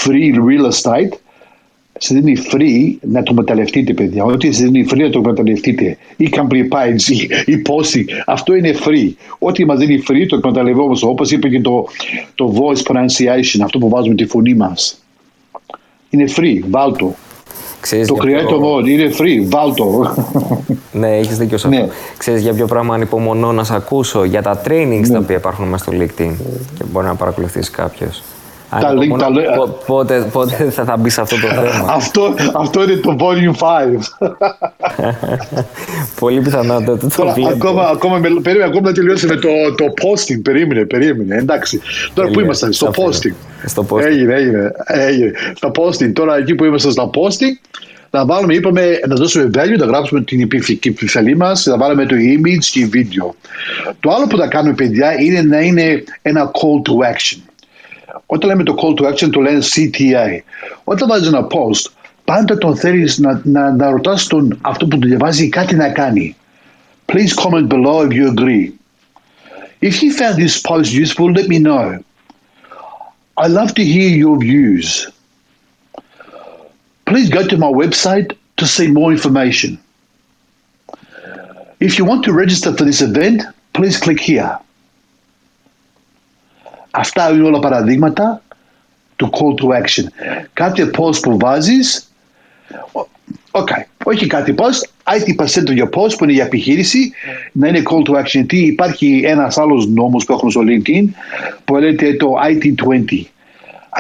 free 0.05 0.35
real 0.35 0.71
estate, 0.73 1.13
σε 1.99 2.15
δίνει 2.15 2.37
free 2.53 2.97
να 3.01 3.23
το 3.23 3.35
μεταλλευτείτε, 3.35 3.93
παιδιά. 3.93 4.25
Ό,τι 4.25 4.53
σε 4.53 4.65
δίνει 4.65 4.87
free 4.91 4.99
να 4.99 5.11
το 5.11 5.21
μεταλλευτείτε. 5.21 5.99
Ή 6.17 6.29
company 6.33 6.69
page, 6.69 7.01
ή, 7.11 7.53
ή 7.53 7.63
posting. 7.69 8.05
Αυτό 8.27 8.55
είναι 8.55 8.75
free. 8.85 9.13
Ό,τι 9.39 9.65
μας 9.65 9.79
δίνει 9.79 10.03
free 10.09 10.27
το 10.29 10.37
εκμεταλλευόμαστε. 10.37 11.07
Όπως 11.07 11.31
είπε 11.31 11.49
και 11.49 11.61
το, 11.61 11.87
το 12.35 12.55
voice 12.57 12.93
pronunciation, 12.93 13.61
αυτό 13.63 13.79
που 13.79 13.89
βάζουμε 13.89 14.15
τη 14.15 14.27
φωνή 14.27 14.55
μας. 14.55 15.05
Είναι 16.11 16.25
free. 16.37 16.61
Βάλτο. 16.69 17.15
Ξέρεις 17.81 18.07
το 18.07 18.15
create 18.19 18.47
ποιο... 18.47 18.61
mode 18.63 18.89
είναι 18.89 19.11
free, 19.19 19.47
βάλτο. 19.49 20.15
ναι, 20.93 21.17
έχεις 21.17 21.39
δίκιο 21.39 21.59
σε 21.59 21.67
αυτό. 21.69 21.81
Ναι. 21.81 21.89
Ξέρεις 22.17 22.43
για 22.43 22.55
ποιο 22.55 22.67
πράγμα 22.67 22.95
ανυπομονώ 22.95 23.53
να 23.53 23.65
σε 23.65 23.75
ακούσω, 23.75 24.25
για 24.25 24.43
τα 24.43 24.61
trainings 24.65 25.01
ναι. 25.01 25.09
τα 25.09 25.19
οποία 25.19 25.37
υπάρχουν 25.37 25.69
μέσα 25.69 25.85
στο 25.85 25.93
LinkedIn 26.01 26.33
και 26.75 26.85
μπορεί 26.93 27.07
να 27.07 27.15
παρακολουθήσει 27.15 27.71
κάποιος. 27.71 28.23
Τα 28.71 28.95
link, 28.95 29.19
τα 29.19 29.29
Πότε, 29.87 30.29
πότε 30.33 30.71
θα, 30.71 30.85
θα 30.85 30.97
μπει 30.97 31.11
σε 31.11 31.21
αυτό 31.21 31.37
το 31.41 31.47
θέμα; 31.71 31.93
αυτό, 31.93 32.35
αυτό 32.55 32.83
είναι 32.83 32.95
το 32.95 33.17
volume 33.21 33.55
5. 33.59 34.29
Πολύ 36.21 36.41
πιθανό 36.41 36.83
το, 36.83 36.97
το 36.97 37.09
Τώρα, 37.17 37.35
ακόμα, 37.53 37.89
ακόμα, 37.93 38.21
περίμενε, 38.21 38.65
ακόμα 38.65 38.89
να 38.89 38.95
τελειώσουμε 38.95 39.35
το, 39.35 39.49
το 39.77 39.85
posting. 39.85 40.43
Περίμενε, 40.43 40.85
περίμενε. 40.85 41.37
Εντάξει. 41.37 41.81
Τώρα 42.15 42.29
που 42.29 42.41
ήμασταν, 42.41 42.73
στο 42.73 42.91
posting. 42.97 43.35
Στο 43.65 43.87
posting. 43.91 44.03
Έγινε, 44.03 44.35
έγινε, 44.35 44.73
έγινε. 44.87 45.33
Στο 45.55 45.71
posting. 45.75 46.13
Τώρα 46.13 46.37
εκεί 46.37 46.55
που 46.55 46.65
ήμασταν 46.65 46.93
στο 46.93 47.11
posting, 47.15 47.69
να 48.11 48.25
βάλουμε, 48.25 48.55
είπαμε, 48.55 49.01
να 49.09 49.15
δώσουμε 49.15 49.51
value, 49.55 49.79
να 49.79 49.87
γράψουμε 49.87 50.21
την 50.21 50.41
επιφυλή 50.41 51.37
μας, 51.37 51.67
να 51.67 51.77
βάλουμε 51.77 52.07
το 52.07 52.15
image 52.17 52.65
και 52.71 52.87
βίντεο. 52.87 53.35
Το 54.01 54.11
άλλο 54.11 54.27
που 54.27 54.37
θα 54.37 54.47
κάνουμε, 54.47 54.75
παιδιά, 54.75 55.21
είναι 55.21 55.43
να 55.43 55.61
είναι 55.61 56.05
ένα 56.23 56.51
call 56.51 56.91
to 56.91 57.13
action. 57.13 57.39
Όταν 58.28 58.50
λέμε 58.50 58.64
το 58.64 58.76
call 58.82 59.00
to 59.00 59.14
action 59.14 59.30
το 59.32 59.42
λένε 59.42 59.60
CTA. 59.64 60.40
Όταν 60.84 61.08
βάζει 61.08 61.28
ένα 61.28 61.48
post, 61.48 61.92
πάντα 62.26 62.58
τον 62.58 62.76
θέλει 62.76 63.10
να, 63.18 63.42
να, 63.44 63.72
να 63.72 63.90
ρωτάς 63.90 64.28
τον 64.28 64.58
αυτό 64.62 64.88
που 64.88 64.98
το 64.98 65.08
διαβάζει 65.08 65.50
κάτι 65.50 65.76
να 65.76 65.90
κάνει. 65.90 66.36
Please 67.06 67.34
comment 67.36 67.68
below 67.68 68.08
if 68.08 68.14
you 68.14 68.28
agree. 68.30 68.72
If 69.82 70.02
you 70.02 70.14
found 70.14 70.38
this 70.38 70.62
post 70.62 70.94
useful, 70.94 71.32
let 71.32 71.48
me 71.48 71.60
know. 71.60 72.00
I 73.36 73.48
love 73.48 73.74
to 73.76 73.84
hear 73.84 74.10
your 74.24 74.38
views. 74.40 75.10
Please 77.06 77.30
go 77.30 77.46
to 77.46 77.58
my 77.58 77.72
website 77.82 78.38
to 78.58 78.66
see 78.66 78.88
more 78.88 79.12
information. 79.12 79.80
If 81.80 81.98
you 81.98 82.06
want 82.06 82.24
to 82.26 82.32
register 82.34 82.72
for 82.74 82.86
this 82.86 83.02
event, 83.02 83.44
please 83.74 83.98
click 84.00 84.20
here. 84.20 84.58
Αυτά 86.91 87.31
είναι 87.31 87.43
όλα 87.43 87.59
παραδείγματα 87.59 88.43
του 89.17 89.31
call 89.33 89.63
to 89.63 89.83
action. 89.83 90.05
Κάποια 90.53 90.91
post 90.99 91.21
που 91.23 91.39
βάζεις, 91.39 92.13
okay, 93.51 93.83
όχι 94.05 94.27
κάτι 94.27 94.55
post, 94.59 95.07
80% 95.69 95.73
για 95.73 95.89
post 95.93 96.17
που 96.19 96.25
είναι 96.25 96.33
για 96.33 96.45
επιχείρηση, 96.45 97.13
να 97.53 97.69
είναι 97.69 97.83
call 97.91 98.11
to 98.11 98.19
action. 98.19 98.33
Γιατί 98.33 98.59
υπάρχει 98.59 99.23
ένας 99.25 99.59
άλλος 99.59 99.89
νόμος 99.89 100.25
που 100.25 100.33
έχουμε 100.33 100.51
στο 100.51 100.61
LinkedIn 100.65 101.05
που 101.65 101.77
λέγεται 101.77 102.15
το 102.15 102.35
IT20. 102.51 103.23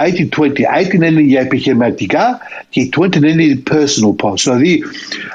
IT20. 0.06 0.52
IT 0.82 0.94
είναι 0.94 1.20
για 1.20 1.40
επιχειρηματικά 1.40 2.38
και 2.68 2.88
20 2.96 3.16
είναι 3.16 3.62
personal 3.70 4.26
post. 4.26 4.42
Δηλαδή, 4.42 4.82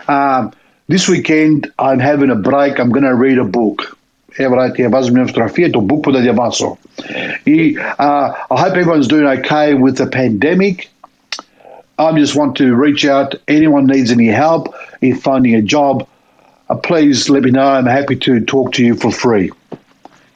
uh, 0.08 0.48
this 0.88 1.08
weekend 1.08 1.60
I'm 1.80 2.00
having 2.00 2.30
a 2.30 2.36
break, 2.36 2.80
I'm 2.80 2.92
going 2.92 3.04
to 3.04 3.16
read 3.16 3.38
a 3.38 3.50
book. 3.58 3.98
Έβρα 4.37 4.71
και 4.71 4.89
βάζω 4.89 5.13
μια 5.13 5.27
φωτογραφία 5.27 5.71
το 5.71 5.87
book 5.89 6.03
που 6.03 6.13
θα 6.13 6.21
διαβάσω. 6.21 6.79
Ή, 7.43 7.77
uh, 7.99 8.31
I 8.51 8.57
hope 8.57 8.75
everyone's 8.77 9.09
doing 9.09 9.27
okay 9.27 9.75
with 9.75 9.97
the 9.97 10.07
pandemic. 10.07 10.89
I 11.99 12.13
just 12.13 12.37
want 12.37 12.55
to 12.57 12.75
reach 12.75 13.05
out. 13.05 13.35
Anyone 13.49 13.87
needs 13.87 14.11
any 14.13 14.29
help 14.45 14.75
in 15.01 15.17
finding 15.17 15.55
a 15.57 15.63
job, 15.63 16.07
uh, 16.71 16.77
please 16.77 17.29
let 17.29 17.43
me 17.43 17.51
know. 17.51 17.69
I'm 17.77 17.87
happy 17.87 18.17
to 18.27 18.41
talk 18.41 18.73
to 18.75 18.85
you 18.85 18.95
for 18.95 19.11
free. 19.11 19.51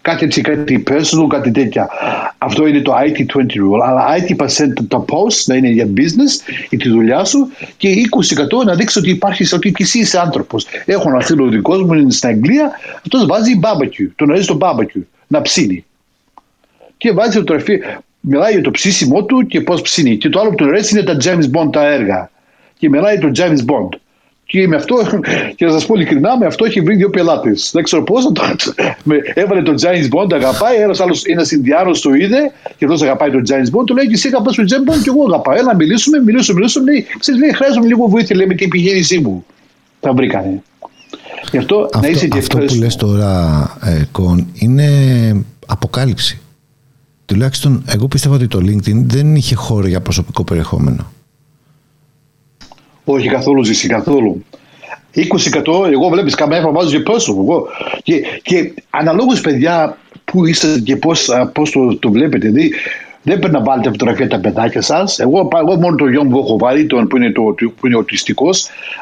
Κάτι 0.08 0.26
έτσι, 0.26 0.42
κάτι 0.42 0.84
personal, 0.90 1.28
κάτι 1.30 1.52
τέτοια. 1.52 1.90
Αυτό 2.38 2.68
είναι 2.68 2.82
το 2.82 2.94
IT20 2.96 3.36
rule. 3.36 3.80
Αλλά 3.84 4.06
IT% 4.18 4.86
το 4.88 5.06
post 5.10 5.44
να 5.46 5.56
είναι 5.56 5.70
για 5.70 5.88
business 5.98 6.52
ή 6.70 6.78
τη 6.78 6.90
δουλειά 6.90 7.24
σου 7.24 7.50
και 7.78 7.90
20% 8.62 8.66
να 8.66 8.76
δείξει 8.76 9.00
ότι 9.00 9.10
υπάρχεις 9.10 9.54
ότι 9.54 9.72
και 9.72 9.84
εσύ 9.84 10.00
είσαι 10.00 10.20
άνθρωπος. 10.20 10.66
Έχω 10.86 11.10
ένα 11.10 11.20
φίλο 11.20 11.48
δικός 11.48 11.84
μου 11.84 11.94
είναι 11.94 12.12
στην 12.12 12.30
Αγγλία, 12.30 12.72
αυτός 12.96 13.26
βάζει 13.26 13.60
barbecue. 13.64 14.08
Τον 14.16 14.32
αρέσει 14.32 14.48
το 14.48 14.58
barbecue, 14.62 15.02
να 15.28 15.42
ψήνει. 15.42 15.86
Και 16.98 17.12
βάζει 17.12 17.38
φωτογραφία, 17.38 18.02
μιλάει 18.20 18.52
για 18.52 18.62
το 18.62 18.72
ψήσιμό 18.72 19.24
του 19.24 19.48
και 19.48 19.62
πώς 19.62 19.82
ψήνει. 19.82 20.18
Και 20.18 20.30
το 20.30 20.40
άλλο 20.40 20.50
που 20.50 20.56
τον 20.56 20.68
αρέσει 20.68 20.98
είναι 20.98 21.06
τα 21.06 21.18
James 21.24 21.60
Bond 21.60 21.72
τα 21.72 21.88
έργα. 21.88 22.30
Και 22.78 22.90
μιλάει 22.90 23.18
το 23.18 23.32
James 23.36 23.60
Bond. 23.60 23.98
Και 24.50 24.68
με 24.68 24.76
αυτό, 24.76 24.96
και 25.56 25.66
να 25.66 25.72
σας 25.72 25.86
πω 25.86 25.96
ειλικρινά, 25.96 26.38
με 26.38 26.46
αυτό 26.46 26.66
έχει 26.66 26.82
βρει 26.82 26.96
δύο 26.96 27.10
πελάτες. 27.10 27.70
Δεν 27.74 27.84
ξέρω 27.84 28.04
πώς. 28.04 28.32
Έβαλε 29.34 29.62
τον 29.62 29.76
James 29.80 30.16
Bond, 30.16 30.34
αγαπάει. 30.34 30.78
Ένας 30.78 31.00
άλλος, 31.00 31.24
ένα 31.24 31.46
Ινδιάνο 31.52 31.92
το 31.92 32.14
είδε 32.14 32.52
και 32.78 32.86
αυτός 32.86 33.02
αγαπάει 33.02 33.32
τον 33.32 33.44
James 33.50 33.78
Bond. 33.78 33.86
Του 33.86 33.96
λέει 33.96 34.08
και 34.08 34.14
εσύ 34.14 34.28
αγαπάς 34.28 34.56
τον 34.56 34.66
James 34.70 34.92
Bond 34.92 35.02
και 35.04 35.10
εγώ 35.10 35.24
αγαπάω. 35.28 35.56
Έλα, 35.56 35.76
μιλήσουμε, 35.76 36.20
μιλήσουμε, 36.20 36.60
μιλήσουμε. 36.60 36.92
Λέει, 36.92 37.06
ξέρεις, 37.20 37.42
λέει, 37.42 37.54
χρειάζομαι 37.54 37.88
λίγο 37.88 38.08
βοήθεια, 38.08 38.36
λέει, 38.36 38.48
με 38.48 38.54
την 38.54 38.66
επιχείρησή 38.66 39.20
μου. 39.20 39.46
Τα 40.00 40.14
βρήκανε. 40.14 40.62
Γι' 41.52 41.58
αυτό, 41.58 41.78
αυτό 41.94 42.00
να 42.00 42.08
είσαι 42.08 42.28
και 42.28 42.38
Αυτό 42.38 42.58
που 42.58 42.74
λες 42.74 42.96
τώρα, 42.96 43.62
ε, 43.84 44.04
Κον, 44.12 44.48
είναι 44.54 44.90
αποκάλυψη. 45.66 46.40
Τουλάχιστον 47.26 47.84
εγώ 47.86 48.08
πίστευα 48.08 48.36
ότι 48.36 48.48
το 48.48 48.60
LinkedIn 48.62 49.04
δεν 49.06 49.36
είχε 49.36 49.56
χώρο 49.56 49.88
για 49.88 50.02
προσωπικό 50.02 50.44
περιεχόμενο. 50.44 51.12
Όχι 53.10 53.28
καθόλου 53.28 53.64
ζήσει, 53.64 53.88
καθόλου. 53.88 54.46
20% 55.16 55.92
εγώ 55.92 56.10
βλέπεις 56.10 56.36
καμιά 56.36 56.62
φορά 56.62 56.74
βάζω 56.74 56.90
και 56.90 57.00
πρόσωπο. 57.00 57.42
Εγώ. 57.42 57.68
Και, 58.04 58.22
και 58.42 58.74
αναλόγως 58.90 59.42
παιδιά 59.42 59.98
που 60.26 60.46
είστε 60.46 60.80
και 60.84 60.96
πώς, 60.96 61.30
πώς 61.54 61.72
το, 61.72 61.98
το 61.98 62.12
βλέπετε. 62.12 62.48
Δηλαδή, 62.50 62.72
δεν 63.22 63.40
πρέπει 63.40 63.54
να 63.54 63.64
βάλετε 63.64 63.90
φωτογραφία 63.90 64.28
τα 64.28 64.40
παιδάκια 64.40 64.82
σας. 64.82 65.20
Εγώ, 65.20 65.48
εγώ 65.62 65.76
μόνο 65.76 65.96
το 65.96 66.08
γιο 66.08 66.24
μου 66.24 66.38
έχω 66.38 66.58
βάλει, 66.58 66.86
τον 66.86 67.08
που 67.08 67.18
είναι, 67.18 67.32
το, 67.32 67.42
που 67.80 67.88
είναι 67.88 67.96
οτιστικό, 67.96 68.50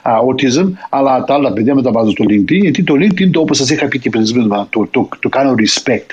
autism, 0.03 0.72
αλλά 0.89 1.24
τα 1.24 1.34
άλλα 1.34 1.53
παιδιά 1.53 1.76
τα 1.76 1.91
βάζω 1.91 2.10
στο 2.10 2.26
LinkedIn, 2.30 2.60
γιατί 2.62 2.84
το 2.84 2.93
LinkedIn, 2.93 3.30
το, 3.32 3.39
όπως 3.39 3.58
σας 3.58 3.70
είχα 3.70 3.88
πει 3.88 3.99
και 3.99 4.10
πριν, 4.10 4.26
το, 4.49 4.68
το, 4.70 4.88
το, 4.91 5.10
το 5.20 5.30
κάνω 5.30 5.56
respect. 5.58 6.06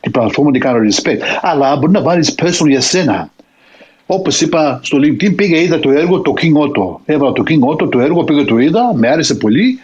Την 0.00 0.10
πλατφόρμα 0.10 0.50
την 0.50 0.60
κάνω 0.60 0.78
respect. 0.78 1.20
Αλλά 1.40 1.76
μπορεί 1.76 1.92
να 1.92 2.02
βάλεις 2.02 2.34
personal 2.42 2.68
για 2.68 2.80
σένα. 2.80 3.30
Όπως 4.10 4.40
είπα 4.40 4.80
στο 4.82 4.98
LinkedIn, 4.98 5.36
πήγα 5.36 5.60
είδα 5.60 5.78
το 5.78 5.90
έργο 5.90 6.20
το 6.20 6.34
King 6.36 6.52
Otto. 6.52 6.96
Έβαλα 7.04 7.32
το 7.32 7.42
King 7.46 7.72
Otto, 7.72 7.90
το 7.90 8.00
έργο 8.00 8.24
πήγα 8.24 8.44
το 8.44 8.58
είδα, 8.58 8.92
με 8.94 9.08
άρεσε 9.08 9.34
πολύ 9.34 9.78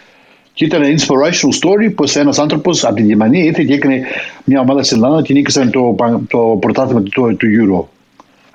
και 0.53 0.65
ήταν 0.65 0.81
inspirational 0.81 1.53
story 1.63 1.95
πως 1.95 2.15
ένας 2.15 2.39
άνθρωπος 2.39 2.83
από 2.85 2.95
την 2.95 3.05
Γερμανία 3.05 3.43
ήρθε 3.43 3.63
και 3.63 3.73
έκανε 3.73 4.01
μια 4.43 4.59
ομάδα 4.59 4.83
στην 4.83 4.97
Ελλάδα 4.97 5.21
και 5.21 5.33
νίκησαν 5.33 5.71
το, 5.71 5.95
το 6.27 6.57
πρωτάθλημα 6.59 7.01
του, 7.01 7.35
του 7.37 7.47
Euro. 7.59 7.94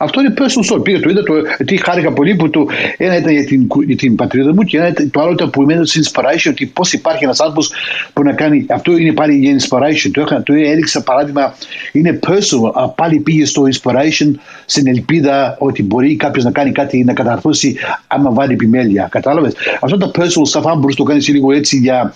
Αυτό 0.03 0.21
είναι 0.21 0.35
personal 0.39 0.75
story. 0.75 0.83
Πήγα 0.83 1.01
το 1.01 1.09
είδα, 1.11 1.23
το, 1.23 1.35
τι 1.65 1.77
χάρηκα 1.77 2.13
πολύ 2.13 2.35
που 2.35 2.51
το 2.51 2.67
ένα 2.97 3.17
ήταν 3.17 3.33
για 3.33 3.45
την, 3.45 3.69
για 3.87 3.97
την 3.97 4.15
πατρίδα 4.15 4.55
μου 4.55 4.63
και 4.63 4.77
ένα, 4.77 4.93
το 5.11 5.21
άλλο 5.21 5.33
ήταν 5.33 5.51
που 5.51 5.63
μένω 5.63 5.85
στην 5.85 6.03
inspiration 6.05 6.51
ότι 6.51 6.67
πώς 6.67 6.93
υπάρχει 6.93 7.25
ένας 7.25 7.41
άνθρωπος 7.41 7.73
που 8.13 8.23
να 8.23 8.33
κάνει. 8.33 8.67
Αυτό 8.69 8.97
είναι 8.97 9.13
πάλι 9.13 9.37
για 9.37 9.57
inspiration. 9.59 10.11
Το, 10.13 10.21
είχα, 10.21 10.43
το 10.43 10.53
έδειξα 10.53 11.03
παράδειγμα, 11.03 11.55
είναι 11.93 12.19
personal. 12.27 12.95
Πάλι 12.95 13.19
πήγε 13.21 13.45
στο 13.45 13.63
inspiration 13.73 14.31
στην 14.65 14.87
ελπίδα 14.89 15.57
ότι 15.59 15.83
μπορεί 15.83 16.17
κάποιος 16.17 16.45
να 16.45 16.51
κάνει 16.51 16.73
κάτι 16.73 17.05
να 17.05 17.13
καταρθώσει 17.13 17.77
άμα 18.07 18.31
βάλει 18.31 18.53
επιμέλεια. 18.53 19.09
Κατάλαβες; 19.11 19.55
Αυτό 19.81 19.97
το 19.97 20.11
personal 20.15 20.59
stuff, 20.59 20.71
αν 20.71 20.79
μπορείς 20.79 20.97
να 20.99 21.05
το 21.05 21.11
κάνεις 21.11 21.29
λίγο 21.29 21.53
έτσι 21.53 21.77
για 21.77 22.13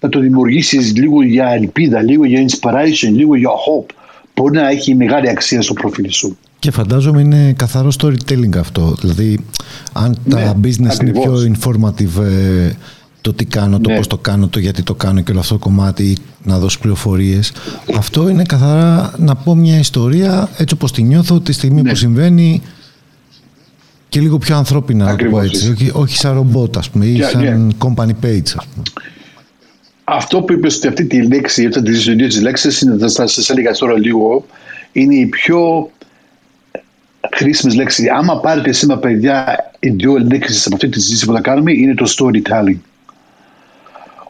να 0.00 0.08
το 0.08 0.20
δημιουργήσεις 0.20 0.96
λίγο 0.96 1.22
για 1.22 1.48
ελπίδα, 1.48 2.02
λίγο 2.02 2.24
για 2.24 2.44
inspiration, 2.48 3.10
λίγο 3.12 3.36
για 3.36 3.50
hope, 3.50 3.94
μπορεί 4.34 4.56
να 4.56 4.68
έχει 4.68 4.94
μεγάλη 4.94 5.28
αξία 5.28 5.62
στο 5.62 5.72
προφίλ 5.72 6.10
σου. 6.10 6.38
Και 6.58 6.70
φαντάζομαι 6.70 7.20
είναι 7.20 7.52
καθαρό 7.52 7.92
storytelling 8.00 8.56
αυτό. 8.58 8.96
Δηλαδή, 9.00 9.38
αν 9.92 10.18
τα 10.28 10.40
ναι, 10.40 10.52
business 10.62 11.00
είναι 11.00 11.10
πιο 11.10 11.54
informative, 11.54 12.22
ε, 12.22 12.70
το 13.20 13.32
τι 13.32 13.44
κάνω, 13.44 13.80
το 13.80 13.90
ναι. 13.90 13.96
πώς 13.96 14.06
το 14.06 14.18
κάνω, 14.18 14.48
το 14.48 14.58
γιατί 14.58 14.82
το 14.82 14.94
κάνω 14.94 15.20
και 15.20 15.30
όλο 15.30 15.40
αυτό 15.40 15.54
το 15.54 15.60
κομμάτι, 15.60 16.16
να 16.42 16.58
δώσω 16.58 16.78
πληροφορίες. 16.78 17.52
Αυτό 17.96 18.28
είναι 18.28 18.42
καθαρά 18.42 19.12
να 19.18 19.34
πω 19.34 19.54
μια 19.54 19.78
ιστορία 19.78 20.48
έτσι 20.56 20.74
όπως 20.74 20.92
τη 20.92 21.02
νιώθω 21.02 21.40
τη 21.40 21.52
στιγμή 21.52 21.82
ναι. 21.82 21.88
που 21.90 21.94
συμβαίνει 21.94 22.62
και 24.08 24.20
λίγο 24.20 24.38
πιο 24.38 24.56
ανθρώπινα, 24.56 25.06
Ακριβώς, 25.06 25.44
έτσι. 25.44 25.70
Όχι, 25.70 25.90
όχι 25.94 26.16
σαν 26.16 26.34
ρομπότ, 26.34 26.76
ας 26.76 26.90
πούμε, 26.90 27.06
ή 27.06 27.22
σαν 27.22 27.74
company 27.78 28.24
page, 28.24 28.52
ας 28.56 28.66
πούμε. 28.66 28.82
Αυτό 30.04 30.42
που 30.42 30.52
είπες 30.52 30.84
αυτή 30.84 31.04
τη 31.04 31.26
λέξη, 31.26 31.66
αυτή 31.66 31.82
τη 31.82 31.92
δύο 31.92 32.40
λέξεις, 32.40 32.84
θα 33.14 33.26
σας 33.26 33.50
έλεγα 33.50 33.70
τώρα 33.70 33.98
λίγο, 33.98 34.46
είναι 34.92 35.14
η 35.14 35.26
πιο 35.26 35.90
χρήσιμε 37.36 37.74
λέξει. 37.74 38.08
Άμα 38.08 38.40
πάρετε 38.40 38.72
σήμερα, 38.72 39.00
παιδιά, 39.00 39.70
οι 39.78 39.88
δύο 39.88 40.18
λέξει 40.18 40.62
από 40.66 40.74
αυτή 40.74 40.88
τη 40.88 41.00
συζήτηση 41.00 41.26
που 41.26 41.32
θα 41.32 41.40
κάνουμε 41.40 41.72
είναι 41.72 41.94
το 41.94 42.14
storytelling. 42.16 42.78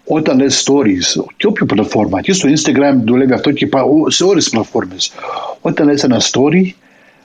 Όταν 0.05 0.39
λες 0.39 0.67
stories, 0.67 1.25
και 1.37 1.47
όποια 1.47 1.67
πλατφόρμα, 1.67 2.21
και 2.21 2.33
στο 2.33 2.49
Instagram 2.49 2.95
δουλεύει 3.05 3.33
αυτό 3.33 3.53
και 3.53 3.69
σε 4.07 4.25
όλες 4.25 4.43
τις 4.43 4.53
πλατφόρμες. 4.53 5.13
Όταν 5.61 5.87
λες 5.87 6.05
ένα 6.05 6.21
story, 6.21 6.71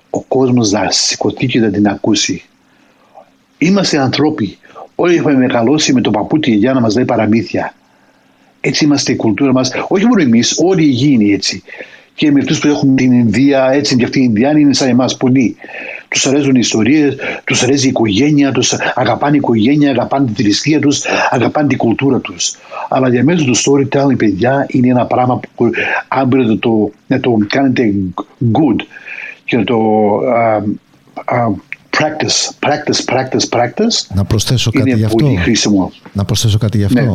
ο 0.09 0.21
κόσμος 0.21 0.69
θα 0.69 0.91
σηκωθεί 0.91 1.45
και 1.45 1.59
θα 1.59 1.69
την 1.69 1.87
ακούσει. 1.87 2.43
Είμαστε 3.57 3.97
ανθρώποι. 3.97 4.57
Όλοι 4.95 5.15
έχουμε 5.15 5.33
μεγαλώσει 5.33 5.93
με 5.93 6.01
το 6.01 6.11
παππούτι 6.11 6.51
για 6.51 6.73
να 6.73 6.79
μας 6.79 6.95
λέει 6.95 7.05
παραμύθια. 7.05 7.73
Έτσι 8.61 8.85
είμαστε 8.85 9.11
η 9.11 9.15
κουλτούρα 9.15 9.51
μας. 9.51 9.71
Όχι 9.87 10.05
μόνο 10.05 10.21
εμείς, 10.21 10.59
όλοι 10.63 10.83
οι 10.83 10.89
γίνοι 10.89 11.33
έτσι 11.33 11.63
και 12.15 12.31
με 12.31 12.39
αυτού 12.39 12.57
που 12.57 12.67
έχουν 12.67 12.95
την 12.95 13.11
Ινδία, 13.11 13.69
έτσι 13.71 13.95
και 13.95 14.03
αυτοί 14.03 14.19
οι 14.19 14.25
Ινδιάνοι 14.25 14.61
είναι 14.61 14.73
σαν 14.73 14.87
εμάς 14.87 15.17
πολύ. 15.17 15.55
Τους 16.07 16.25
αρέσουν 16.25 16.55
οι 16.55 16.59
ιστορίες, 16.59 17.15
τους 17.43 17.63
αρέσει 17.63 17.85
η 17.85 17.89
οικογένεια, 17.89 18.51
τους 18.51 18.73
αγαπάνε 18.95 19.35
η 19.35 19.37
οικογένεια, 19.37 19.89
αγαπάνε 19.89 20.31
τη 20.31 20.43
θρησκεία 20.43 20.79
τους, 20.79 21.01
αγαπάνε 21.29 21.67
την 21.67 21.77
κουλτούρα 21.77 22.19
τους. 22.19 22.55
Αλλά 22.89 23.09
διαμέσου 23.09 23.45
του 23.45 23.55
storytelling, 23.55 24.17
παιδιά, 24.17 24.65
είναι 24.69 24.87
ένα 24.87 25.05
πράγμα 25.05 25.39
που 25.55 25.69
αν 26.07 26.27
μπορείτε 26.27 26.49
να 26.49 26.59
το, 26.59 26.91
να 27.07 27.19
το 27.19 27.37
κάνετε 27.47 27.93
good 28.53 28.85
και 29.45 29.57
να 29.57 29.63
το 29.63 29.77
uh, 30.19 30.63
uh, 31.35 31.53
practice, 31.97 32.67
practice, 32.67 33.13
practice, 33.13 33.59
practice. 33.59 34.15
Να 34.15 34.23
προσθέσω 34.23 34.71
κάτι 34.71 34.89
είναι 34.89 34.97
γι' 34.97 35.05
αυτό. 35.05 35.23
Πολύ 35.23 35.35
χρήσιμο. 35.35 35.91
Να 36.13 36.25
προσθέσω 36.25 36.57
κάτι 36.57 36.77
γι' 36.77 36.83
αυτό. 36.83 37.01
Ναι. 37.01 37.13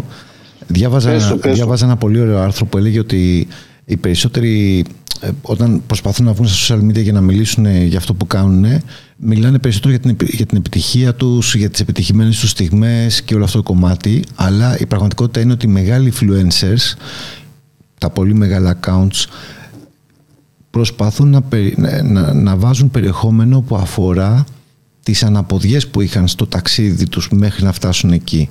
Διάβαζα, 0.66 1.10
πέσω, 1.10 1.36
πέσω. 1.36 1.54
διάβαζα 1.54 1.84
ένα 1.84 1.96
πολύ 1.96 2.20
ωραίο 2.20 2.38
άρθρο 2.38 2.66
που 2.66 2.78
έλεγε 2.78 2.98
ότι 2.98 3.48
οι 3.88 3.96
περισσότεροι 3.96 4.84
ε, 5.20 5.28
όταν 5.42 5.82
προσπαθούν 5.86 6.26
να 6.26 6.32
βγουν 6.32 6.48
στα 6.48 6.76
social 6.76 6.80
media 6.80 7.02
για 7.02 7.12
να 7.12 7.20
μιλήσουν 7.20 7.66
για 7.84 7.98
αυτό 7.98 8.14
που 8.14 8.26
κάνουν 8.26 8.82
μιλάνε 9.16 9.58
περισσότερο 9.58 9.90
για 9.90 10.00
την, 10.00 10.28
για 10.28 10.46
την 10.46 10.56
επιτυχία 10.56 11.14
τους, 11.14 11.54
για 11.54 11.70
τις 11.70 11.80
επιτυχημένες 11.80 12.38
τους 12.38 12.50
στιγμές 12.50 13.22
και 13.22 13.34
όλο 13.34 13.44
αυτό 13.44 13.56
το 13.56 13.62
κομμάτι 13.62 14.24
αλλά 14.34 14.78
η 14.78 14.86
πραγματικότητα 14.86 15.40
είναι 15.40 15.52
ότι 15.52 15.66
οι 15.66 15.68
μεγάλοι 15.68 16.12
influencers 16.20 16.96
τα 17.98 18.10
πολύ 18.10 18.34
μεγάλα 18.34 18.78
accounts 18.80 19.26
προσπαθούν 20.70 21.30
να, 21.30 21.42
να, 22.02 22.34
να 22.34 22.56
βάζουν 22.56 22.90
περιεχόμενο 22.90 23.60
που 23.60 23.76
αφορά 23.76 24.44
τις 25.02 25.22
αναποδιές 25.22 25.88
που 25.88 26.00
είχαν 26.00 26.28
στο 26.28 26.46
ταξίδι 26.46 27.08
τους 27.08 27.28
μέχρι 27.32 27.64
να 27.64 27.72
φτάσουν 27.72 28.12
εκεί. 28.12 28.48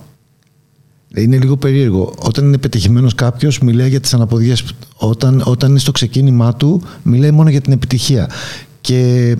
Είναι 1.16 1.38
λίγο 1.38 1.58
περίεργο. 1.58 2.14
Όταν 2.20 2.46
είναι 2.46 2.58
πετυχημένος 2.58 3.16
κάποιος, 3.16 3.60
μιλάει 3.60 3.90
για 3.90 4.00
τις 4.00 4.14
αναποδιές. 4.14 4.64
Όταν, 4.96 5.42
όταν 5.46 5.70
είναι 5.70 5.80
στο 5.80 5.92
ξεκίνημά 5.92 6.56
του, 6.56 6.82
μιλάει 7.04 7.32
μόνο 7.32 7.50
για 7.50 7.62
την 7.62 7.74
επιτυχία. 7.74 8.30
Και 8.82 9.36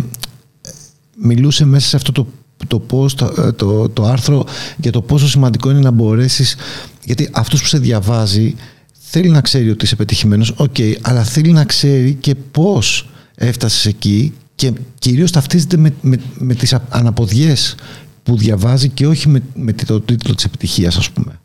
μιλούσε 1.16 1.66
μέσα 1.66 1.88
σε 1.88 1.96
αυτό 1.96 2.12
το, 2.12 2.28
το, 2.68 2.82
το, 3.16 3.54
το, 3.54 3.90
το 3.90 4.06
άρθρο 4.06 4.46
για 4.78 4.92
το 4.92 5.02
πόσο 5.02 5.28
σημαντικό 5.28 5.70
είναι 5.70 5.80
να 5.80 5.92
μπορέσεις. 5.92 6.56
Γιατί 7.04 7.30
αυτός 7.32 7.62
που 7.62 7.68
σε 7.68 7.78
διαβάζει 7.78 8.56
θέλει 9.00 9.30
να 9.30 9.42
ξέρει 9.42 9.70
ότι 9.70 9.86
είσαι 9.86 9.96
πετυχημένος, 9.96 10.54
OK, 10.58 10.74
okay, 10.78 10.96
αλλά 11.02 11.24
θέλει 11.24 11.52
να 11.52 11.66
ξέρει 11.66 12.14
και 12.14 12.36
πώς 12.36 13.10
έφτασες 13.36 13.86
εκεί 13.86 14.34
και 14.56 14.72
κυρίως 15.00 15.32
ταυτίζεται 15.32 15.78
με, 15.78 15.94
με, 16.02 16.20
με 16.38 16.54
τις 16.54 16.76
αναποδιές 16.90 17.76
που 18.24 18.38
διαβάζει 18.38 18.90
και 18.90 19.08
όχι 19.08 19.30
με, 19.30 19.44
με 19.56 19.74
το 19.74 20.02
τίτλο 20.02 20.36
της 20.36 20.46
επιτυχίας 20.46 20.98
ας 20.98 21.10
πούμε. 21.10 21.40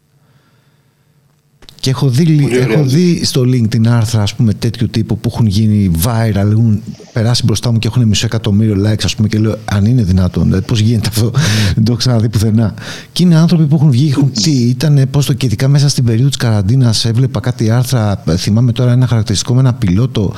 Και 1.82 1.90
έχω 1.90 2.08
δει, 2.08 2.48
έχω 2.52 2.84
δει 2.84 3.24
στο 3.24 3.40
LinkedIn 3.40 3.86
άρθρα 3.86 4.22
ας 4.22 4.34
πούμε, 4.34 4.54
τέτοιου 4.54 4.88
τύπου 4.88 5.18
που 5.18 5.30
έχουν 5.32 5.46
γίνει 5.46 5.90
viral, 6.04 6.50
έχουν 6.50 6.82
περάσει 7.12 7.44
μπροστά 7.44 7.72
μου 7.72 7.78
και 7.78 7.86
έχουν 7.86 8.08
μισό 8.08 8.26
εκατομμύριο 8.26 8.76
likes 8.86 9.04
ας 9.04 9.14
πούμε, 9.14 9.28
και 9.28 9.38
λέω 9.38 9.56
αν 9.64 9.84
είναι 9.84 10.02
δυνατόν, 10.02 10.44
δηλαδή, 10.44 10.64
πώς 10.64 10.80
γίνεται 10.80 11.08
αυτό, 11.08 11.30
δεν 11.74 11.84
το 11.84 11.92
έχω 11.92 11.96
ξαναδεί 11.96 12.28
πουθενά. 12.28 12.74
Και 13.12 13.22
είναι 13.22 13.36
άνθρωποι 13.36 13.64
που 13.64 13.74
έχουν 13.74 13.90
βγει, 13.90 14.08
έχουν 14.10 14.32
τι, 14.32 14.50
ήταν 14.50 15.06
πώς 15.10 15.26
το 15.26 15.32
και 15.32 15.46
ειδικά 15.46 15.68
μέσα 15.68 15.88
στην 15.88 16.04
περίοδο 16.04 16.28
της 16.28 16.36
καραντίνας 16.36 17.04
έβλεπα 17.04 17.40
κάτι 17.40 17.70
άρθρα, 17.70 18.22
θυμάμαι 18.36 18.72
τώρα 18.72 18.92
ένα 18.92 19.06
χαρακτηριστικό 19.06 19.54
με 19.54 19.60
ένα 19.60 19.74
πιλότο 19.74 20.32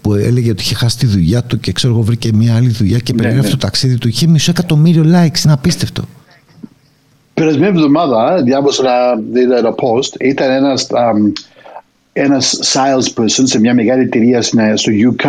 που 0.00 0.14
έλεγε 0.14 0.50
ότι 0.50 0.62
είχε 0.62 0.74
χάσει 0.74 0.98
τη 0.98 1.06
δουλειά 1.06 1.42
του 1.42 1.60
και 1.60 1.72
ξέρω 1.72 1.92
εγώ 1.92 2.02
βρήκε 2.02 2.32
μια 2.32 2.56
άλλη 2.56 2.68
δουλειά 2.68 2.98
και 2.98 3.12
ναι, 3.12 3.22
περιγράφει 3.22 3.48
ναι. 3.48 3.54
το 3.54 3.60
ταξίδι 3.60 3.98
του, 3.98 4.08
είχε 4.08 4.26
μισό 4.26 4.50
εκατομμύριο 4.50 5.02
likes, 5.02 5.44
είναι 5.44 5.52
απίστευτο. 5.52 6.04
Περασμένη 7.40 7.66
εβδομάδα 7.66 8.42
διάβασα 8.42 8.82
ένα, 9.34 9.56
ένα 9.56 9.74
post, 9.74 10.20
ήταν 10.20 10.50
ένας, 10.50 10.86
um, 10.90 11.32
ένας 12.12 12.60
salesperson 12.74 13.42
σε 13.42 13.60
μια 13.60 13.74
μεγάλη 13.74 14.02
εταιρεία 14.02 14.42
στο 14.42 14.92
UK 15.12 15.26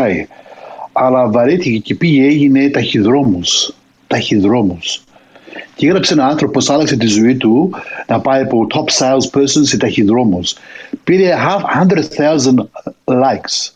αλλά 0.92 1.30
βαρέθηκε 1.30 1.78
και 1.78 1.96
πήγε 1.96 2.26
έγινε 2.26 2.70
ταχυδρόμους, 2.70 3.74
ταχυδρόμους. 4.08 5.04
Και 5.76 5.88
έγραψε 5.88 6.14
ένα 6.14 6.26
άνθρωπο 6.26 6.60
που 6.60 6.74
άλλαξε 6.74 6.98
τη 6.98 7.08
ζωή 7.08 7.36
του 7.36 7.72
να 8.08 8.20
πάει 8.20 8.42
από 8.42 8.68
top 8.74 9.04
salesperson 9.04 9.62
σε 9.62 9.78
ταχυδρόμους. 9.78 10.56
Πήρε 11.04 11.34
100,000 11.88 12.38
likes. 13.06 13.72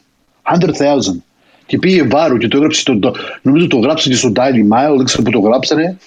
100,000. 0.60 1.22
Και 1.66 1.78
πήγε 1.78 2.04
βάρο 2.04 2.38
και 2.38 2.48
το 2.48 2.58
έγραψε, 2.58 2.84
το, 3.00 3.14
νομίζω 3.42 3.68
το 3.68 3.78
γράψε 3.78 4.10
και 4.10 4.16
στο 4.16 4.32
Daily 4.36 4.74
Mail, 4.74 4.96
δεν 4.96 5.06
ξέρω 5.06 5.24
που 5.24 5.32
το 5.32 5.40
γράψανε. 5.40 5.98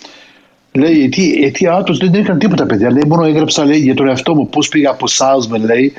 Λέει, 0.79 0.95
γιατί, 0.95 1.27
γιατί 1.27 1.69
άτος 1.69 1.99
δεν 1.99 2.15
έκανε 2.15 2.39
τίποτα, 2.39 2.67
παιδιά. 2.67 2.91
Λέει, 2.91 3.03
μόνο 3.07 3.25
έγραψα 3.25 3.65
λέει, 3.65 3.79
για 3.79 3.95
τον 3.95 4.09
εαυτό 4.09 4.35
μου 4.35 4.49
πώς 4.49 4.69
πήγα 4.69 4.91
από 4.91 5.07
salesman, 5.09 5.61
λέει, 5.61 5.93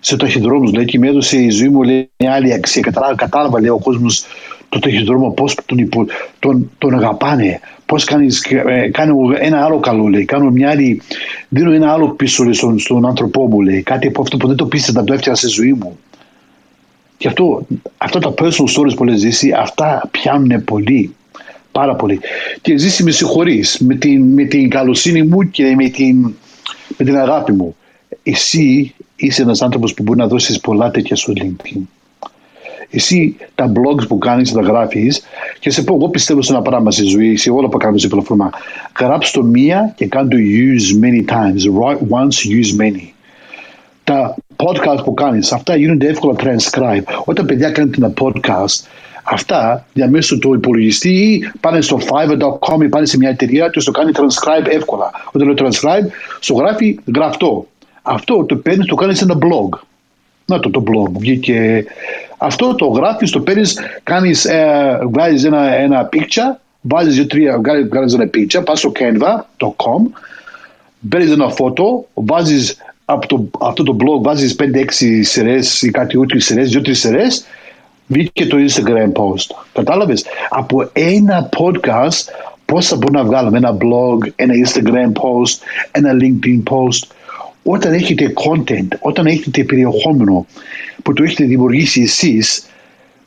σε 0.00 0.16
ταχυδρόμους. 0.16 0.72
Λέει, 0.72 0.84
και 0.84 0.98
με 0.98 1.08
έδωσε 1.08 1.36
η 1.38 1.50
ζωή 1.50 1.68
μου 1.68 1.82
λέει, 1.82 2.10
μια 2.16 2.32
άλλη 2.32 2.52
αξία. 2.52 2.82
Κατάλαβα, 2.82 3.14
κατάλαβα 3.14 3.60
λέει, 3.60 3.70
ο 3.70 3.78
κόσμος 3.78 4.24
το 4.68 4.78
ταχυδρόμο, 4.78 5.30
πώς 5.30 5.54
τον, 5.66 5.78
υπο, 5.78 6.06
τον, 6.38 6.70
τον 6.78 6.94
αγαπάνε. 6.94 7.60
Πώς 7.86 8.04
κάνεις 8.04 8.44
ε, 8.44 8.88
κάνω 8.88 9.16
ένα 9.38 9.64
άλλο 9.64 9.78
καλό, 9.78 10.06
λέει. 10.06 10.24
Κάνω 10.24 10.50
μια 10.50 10.70
άλλη, 10.70 11.02
δίνω 11.48 11.72
ένα 11.72 11.92
άλλο 11.92 12.08
πίσω 12.08 12.42
λέει, 12.44 12.52
στον, 12.52 12.78
στον 12.78 13.06
άνθρωπό 13.06 13.46
μου, 13.46 13.60
λέει. 13.60 13.82
Κάτι 13.82 14.06
από 14.06 14.22
αυτό 14.22 14.36
που 14.36 14.46
δεν 14.46 14.56
το 14.56 14.66
πίστευα, 14.66 15.04
το 15.04 15.12
έφτιαξα 15.12 15.48
στη 15.48 15.60
ζωή 15.60 15.72
μου. 15.72 15.98
Και 17.16 17.28
αυτό, 17.28 17.66
αυτά 17.98 18.18
τα 18.18 18.34
personal 18.38 18.80
stories 18.80 18.96
που 18.96 19.04
λέει 19.04 19.16
ζήσει, 19.16 19.52
αυτά 19.52 20.08
πιάνουν 20.10 20.64
πολύ 20.64 21.14
πάρα 21.76 21.94
πολύ. 21.94 22.20
Και 22.60 22.76
ζήσει 22.76 23.02
με 23.02 23.10
συγχωρείς 23.10 23.78
με 23.78 23.94
την, 23.94 24.32
με 24.32 24.44
την 24.44 24.70
καλοσύνη 24.70 25.22
μου 25.22 25.50
και 25.50 25.74
με 25.76 25.88
την, 25.88 26.34
με 26.96 27.04
την 27.04 27.16
αγάπη 27.16 27.52
μου. 27.52 27.76
Εσύ 28.22 28.94
είσαι 29.16 29.42
ένας 29.42 29.62
άνθρωπος 29.62 29.94
που 29.94 30.02
μπορεί 30.02 30.18
να 30.18 30.26
δώσεις 30.26 30.60
πολλά 30.60 30.90
τέτοια 30.90 31.16
στο 31.16 31.32
LinkedIn. 31.36 31.80
Εσύ 32.90 33.36
τα 33.54 33.72
blogs 33.72 34.08
που 34.08 34.18
κάνεις, 34.18 34.52
τα 34.52 34.60
γράφεις 34.60 35.22
και 35.58 35.70
σε 35.70 35.82
πω, 35.82 35.94
εγώ 35.94 36.08
πιστεύω 36.08 36.42
σε 36.42 36.52
ένα 36.52 36.62
πράγμα 36.62 36.90
στη 36.90 37.04
ζωή, 37.04 37.36
σε 37.36 37.50
όλα 37.50 37.68
που 37.68 37.76
κάνουμε 37.76 37.98
σε 37.98 38.08
πλατφόρμα. 38.08 38.50
Γράψτε 39.00 39.38
το 39.40 39.44
μία 39.44 39.92
και 39.96 40.06
κάνε 40.06 40.28
το 40.28 40.36
use 40.36 41.04
many 41.04 41.22
times. 41.34 41.62
Write 41.78 41.98
once, 41.98 42.36
use 42.60 42.80
many. 42.82 43.06
Τα 44.04 44.34
podcast 44.56 45.04
που 45.04 45.14
κάνεις, 45.14 45.52
αυτά 45.52 45.76
γίνονται 45.76 46.08
εύκολα 46.08 46.34
transcribe. 46.38 47.04
Όταν 47.24 47.46
παιδιά 47.46 47.70
κάνετε 47.70 47.96
ένα 47.98 48.12
podcast, 48.20 48.76
Αυτά 49.28 49.86
διαμέσου 49.92 50.38
του 50.38 50.54
υπολογιστή 50.54 51.08
ή 51.08 51.50
πάνε 51.60 51.80
στο 51.80 51.98
fiverr.com 52.00 52.82
ή 52.82 52.88
πάνε 52.88 53.06
σε 53.06 53.16
μια 53.16 53.28
εταιρεία 53.28 53.68
και 53.68 53.80
το 53.80 53.90
κάνει 53.90 54.10
transcribe 54.14 54.66
εύκολα. 54.66 55.10
Όταν 55.32 55.46
λέω 55.46 55.54
transcribe, 55.58 56.06
στο 56.40 56.54
γράφει 56.54 56.98
γραφτό. 57.14 57.66
Αυτό 58.02 58.44
το 58.44 58.56
παίρνεις, 58.56 58.86
το 58.86 58.94
κάνεις 58.94 59.18
σε 59.18 59.24
ένα 59.24 59.34
blog. 59.34 59.78
Να 60.44 60.60
το 60.60 60.70
το 60.70 60.82
blog 60.86 61.10
βγήκε. 61.18 61.84
Αυτό 62.36 62.74
το 62.74 62.86
γράφεις, 62.86 63.30
το 63.30 63.40
παίρνεις, 63.40 63.78
κάνεις, 64.02 64.44
ε, 64.44 64.98
βγάζεις 65.12 65.44
ένα, 65.44 65.74
ένα 65.74 66.08
picture, 66.12 66.56
βάζεις 66.80 67.14
δύο-τρία, 67.14 67.60
βγάζει 67.88 68.14
ένα 68.14 68.30
picture, 68.34 68.64
πας 68.64 68.78
στο 68.78 68.92
canva.com, 68.98 70.20
παίρνεις 71.08 71.30
ένα 71.30 71.48
φώτο, 71.48 72.06
βάζεις 72.14 72.76
από 73.04 73.26
το, 73.26 73.50
αυτό 73.60 73.82
το 73.82 73.96
blog, 74.00 74.22
βάζεις 74.22 74.56
5-6 74.58 75.22
σειρές 75.22 75.82
ή 75.82 75.90
κάτι 75.90 76.18
ούτε 76.18 76.38
σειρές, 76.38 76.70
δύο-τρει 76.70 76.94
σειρές 76.94 77.44
Βγήκε 78.06 78.46
το 78.46 78.56
Instagram 78.56 79.12
post. 79.12 79.64
Κατάλαβες; 79.72 80.24
Από 80.48 80.90
ένα 80.92 81.48
podcast 81.58 82.24
πώς 82.64 82.86
θα 82.86 82.96
μπορούμε 82.96 83.18
να 83.18 83.24
βγάλουμε; 83.24 83.56
Ένα 83.56 83.76
blog, 83.80 84.32
ένα 84.36 84.54
Instagram 84.66 85.12
post, 85.12 85.58
ένα 85.90 86.12
LinkedIn 86.12 86.62
post. 86.70 87.08
Όταν 87.62 87.92
έχετε 87.92 88.32
content, 88.34 88.88
όταν 89.00 89.26
έχετε 89.26 89.64
περιεχόμενο 89.64 90.46
που 91.02 91.12
το 91.12 91.22
έχετε 91.22 91.44
δημιουργήσει 91.44 92.00
εσείς, 92.02 92.66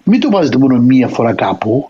μην 0.04 0.20
το 0.20 0.30
βάζετε 0.30 0.58
μόνο 0.58 0.78
μία 0.78 1.08
φορά 1.08 1.34
κάπου. 1.34 1.90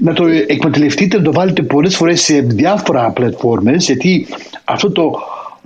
Να 0.00 0.12
το 0.12 0.26
εκμεταλλευτείτε, 0.26 1.16
να 1.16 1.22
το 1.22 1.32
βάλετε 1.32 1.62
πολλές 1.62 1.96
φορές 1.96 2.20
σε 2.20 2.40
διάφορα 2.40 3.10
πλατφόρμες, 3.10 3.84
γιατί 3.84 4.26
αυτό 4.64 4.90
το 4.90 5.12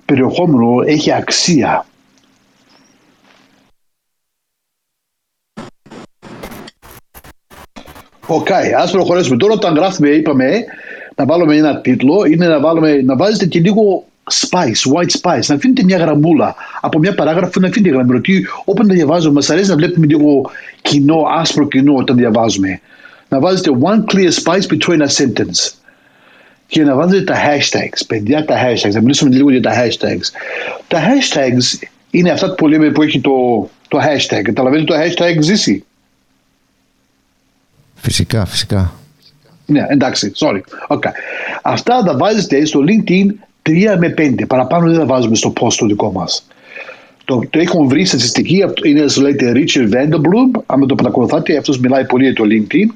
περιεχόμενο 0.05 0.82
έχει 0.86 1.12
αξία. 1.12 1.86
OK, 8.26 8.47
okay, 8.49 8.72
ας 8.77 8.91
προχωρήσουμε. 8.91 9.37
Τώρα 9.37 9.53
όταν 9.53 9.75
γράφουμε, 9.75 10.09
είπαμε, 10.09 10.64
να 11.16 11.25
βάλουμε 11.25 11.57
ένα 11.57 11.81
τίτλο, 11.81 12.25
είναι 12.25 12.47
να, 12.47 12.61
βάλουμε, 12.61 13.03
να 13.03 13.16
βάζετε 13.16 13.47
και 13.47 13.61
λίγο 13.61 14.05
spice, 14.49 14.93
white 14.93 15.11
spice, 15.20 15.47
να 15.47 15.55
αφήνετε 15.55 15.85
μια 15.85 15.97
γραμμούλα 15.97 16.55
από 16.81 16.99
μια 16.99 17.14
παράγραφο, 17.14 17.61
να 17.61 17.68
αφήνετε 17.68 17.95
γραμμή. 17.95 18.11
Γιατί 18.11 18.47
όταν 18.64 18.89
τα 18.89 18.95
διαβάζουμε, 18.95 19.33
μας 19.33 19.51
αρέσει 19.51 19.70
να 19.70 19.77
βλέπουμε 19.77 20.07
λίγο 20.07 20.51
κενό, 20.82 21.22
άσπρο 21.39 21.68
κενό 21.68 21.95
όταν 21.95 22.16
διαβάζουμε. 22.16 22.81
Να 23.29 23.41
βάζετε 23.41 23.70
one 23.83 24.14
clear 24.14 24.31
spice 24.31 24.66
between 24.66 25.01
a 25.01 25.09
sentence. 25.22 25.72
Και 26.66 26.83
να 26.83 26.95
βάζετε 26.95 27.22
τα 27.22 27.35
hashtags. 27.35 28.03
Παιδιά, 28.07 28.45
τα 28.45 28.55
hashtags. 28.66 28.91
Θα 28.91 29.01
μιλήσουμε 29.01 29.35
λίγο 29.35 29.51
για 29.51 29.62
τα 29.62 29.72
hashtags. 29.72 30.29
Τα 30.89 30.99
hashtags 30.99 31.87
είναι 32.11 32.31
αυτά 32.31 32.55
που 32.55 32.68
λέμε 32.68 32.91
που 32.91 33.03
έχει 33.03 33.20
το, 33.20 33.31
το 33.89 33.99
hashtag. 33.99 34.43
Καταλαβαίνετε 34.43 34.93
το 34.93 35.01
hashtag 35.01 35.41
ζήσει. 35.41 35.85
Φυσικά, 38.05 38.44
φυσικά. 38.44 38.92
Ναι, 39.66 39.86
εντάξει, 39.88 40.32
sorry. 40.36 40.61
Okay. 40.88 41.12
Αυτά 41.62 42.02
τα 42.02 42.16
βάζετε 42.16 42.64
στο 42.64 42.80
LinkedIn 42.88 43.26
3 43.62 43.96
με 43.98 44.14
5. 44.18 44.34
Παραπάνω 44.46 44.90
δεν 44.90 44.98
τα 44.98 45.07
βάζουμε 45.07 45.36
στο 45.36 45.52
post 45.61 45.72
το 45.72 45.86
δικό 45.86 46.12
μας. 46.12 46.46
Το, 47.24 47.40
το 47.50 47.59
έχουμε 47.59 47.86
βρει 47.86 48.05
στατιστική, 48.05 48.64
είναι 48.82 49.00
ένα 49.00 49.12
λέγεται 49.16 49.52
Richard 49.55 49.94
Vanderblum. 49.94 50.62
Αν 50.66 50.86
το 50.86 50.94
παρακολουθάτε, 50.94 51.57
αυτός 51.57 51.78
μιλάει 51.78 52.05
πολύ 52.05 52.24
για 52.24 52.34
το 52.34 52.44
LinkedIn. 52.44 52.86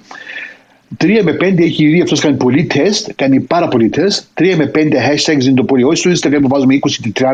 3 1.05 1.23
με 1.23 1.37
5 1.41 1.59
έχει 1.59 1.87
δει 1.87 2.01
αυτός 2.01 2.21
κάνει 2.21 2.37
πολύ 2.37 2.65
τεστ, 2.65 3.11
κάνει 3.17 3.41
πάρα 3.41 3.69
πολύ 3.69 3.89
τεστ. 3.89 4.25
3 4.35 4.55
με 4.57 4.71
5 4.75 4.79
hashtags 4.79 5.45
είναι 5.45 5.55
το 5.55 5.65
πολύ. 5.65 5.85
Όχι 5.85 5.97
στο 5.97 6.11
Instagram 6.11 6.39
που 6.43 6.49
βάζουμε 6.49 6.75
20 6.75 6.79
και 7.03 7.13
30. 7.19 7.25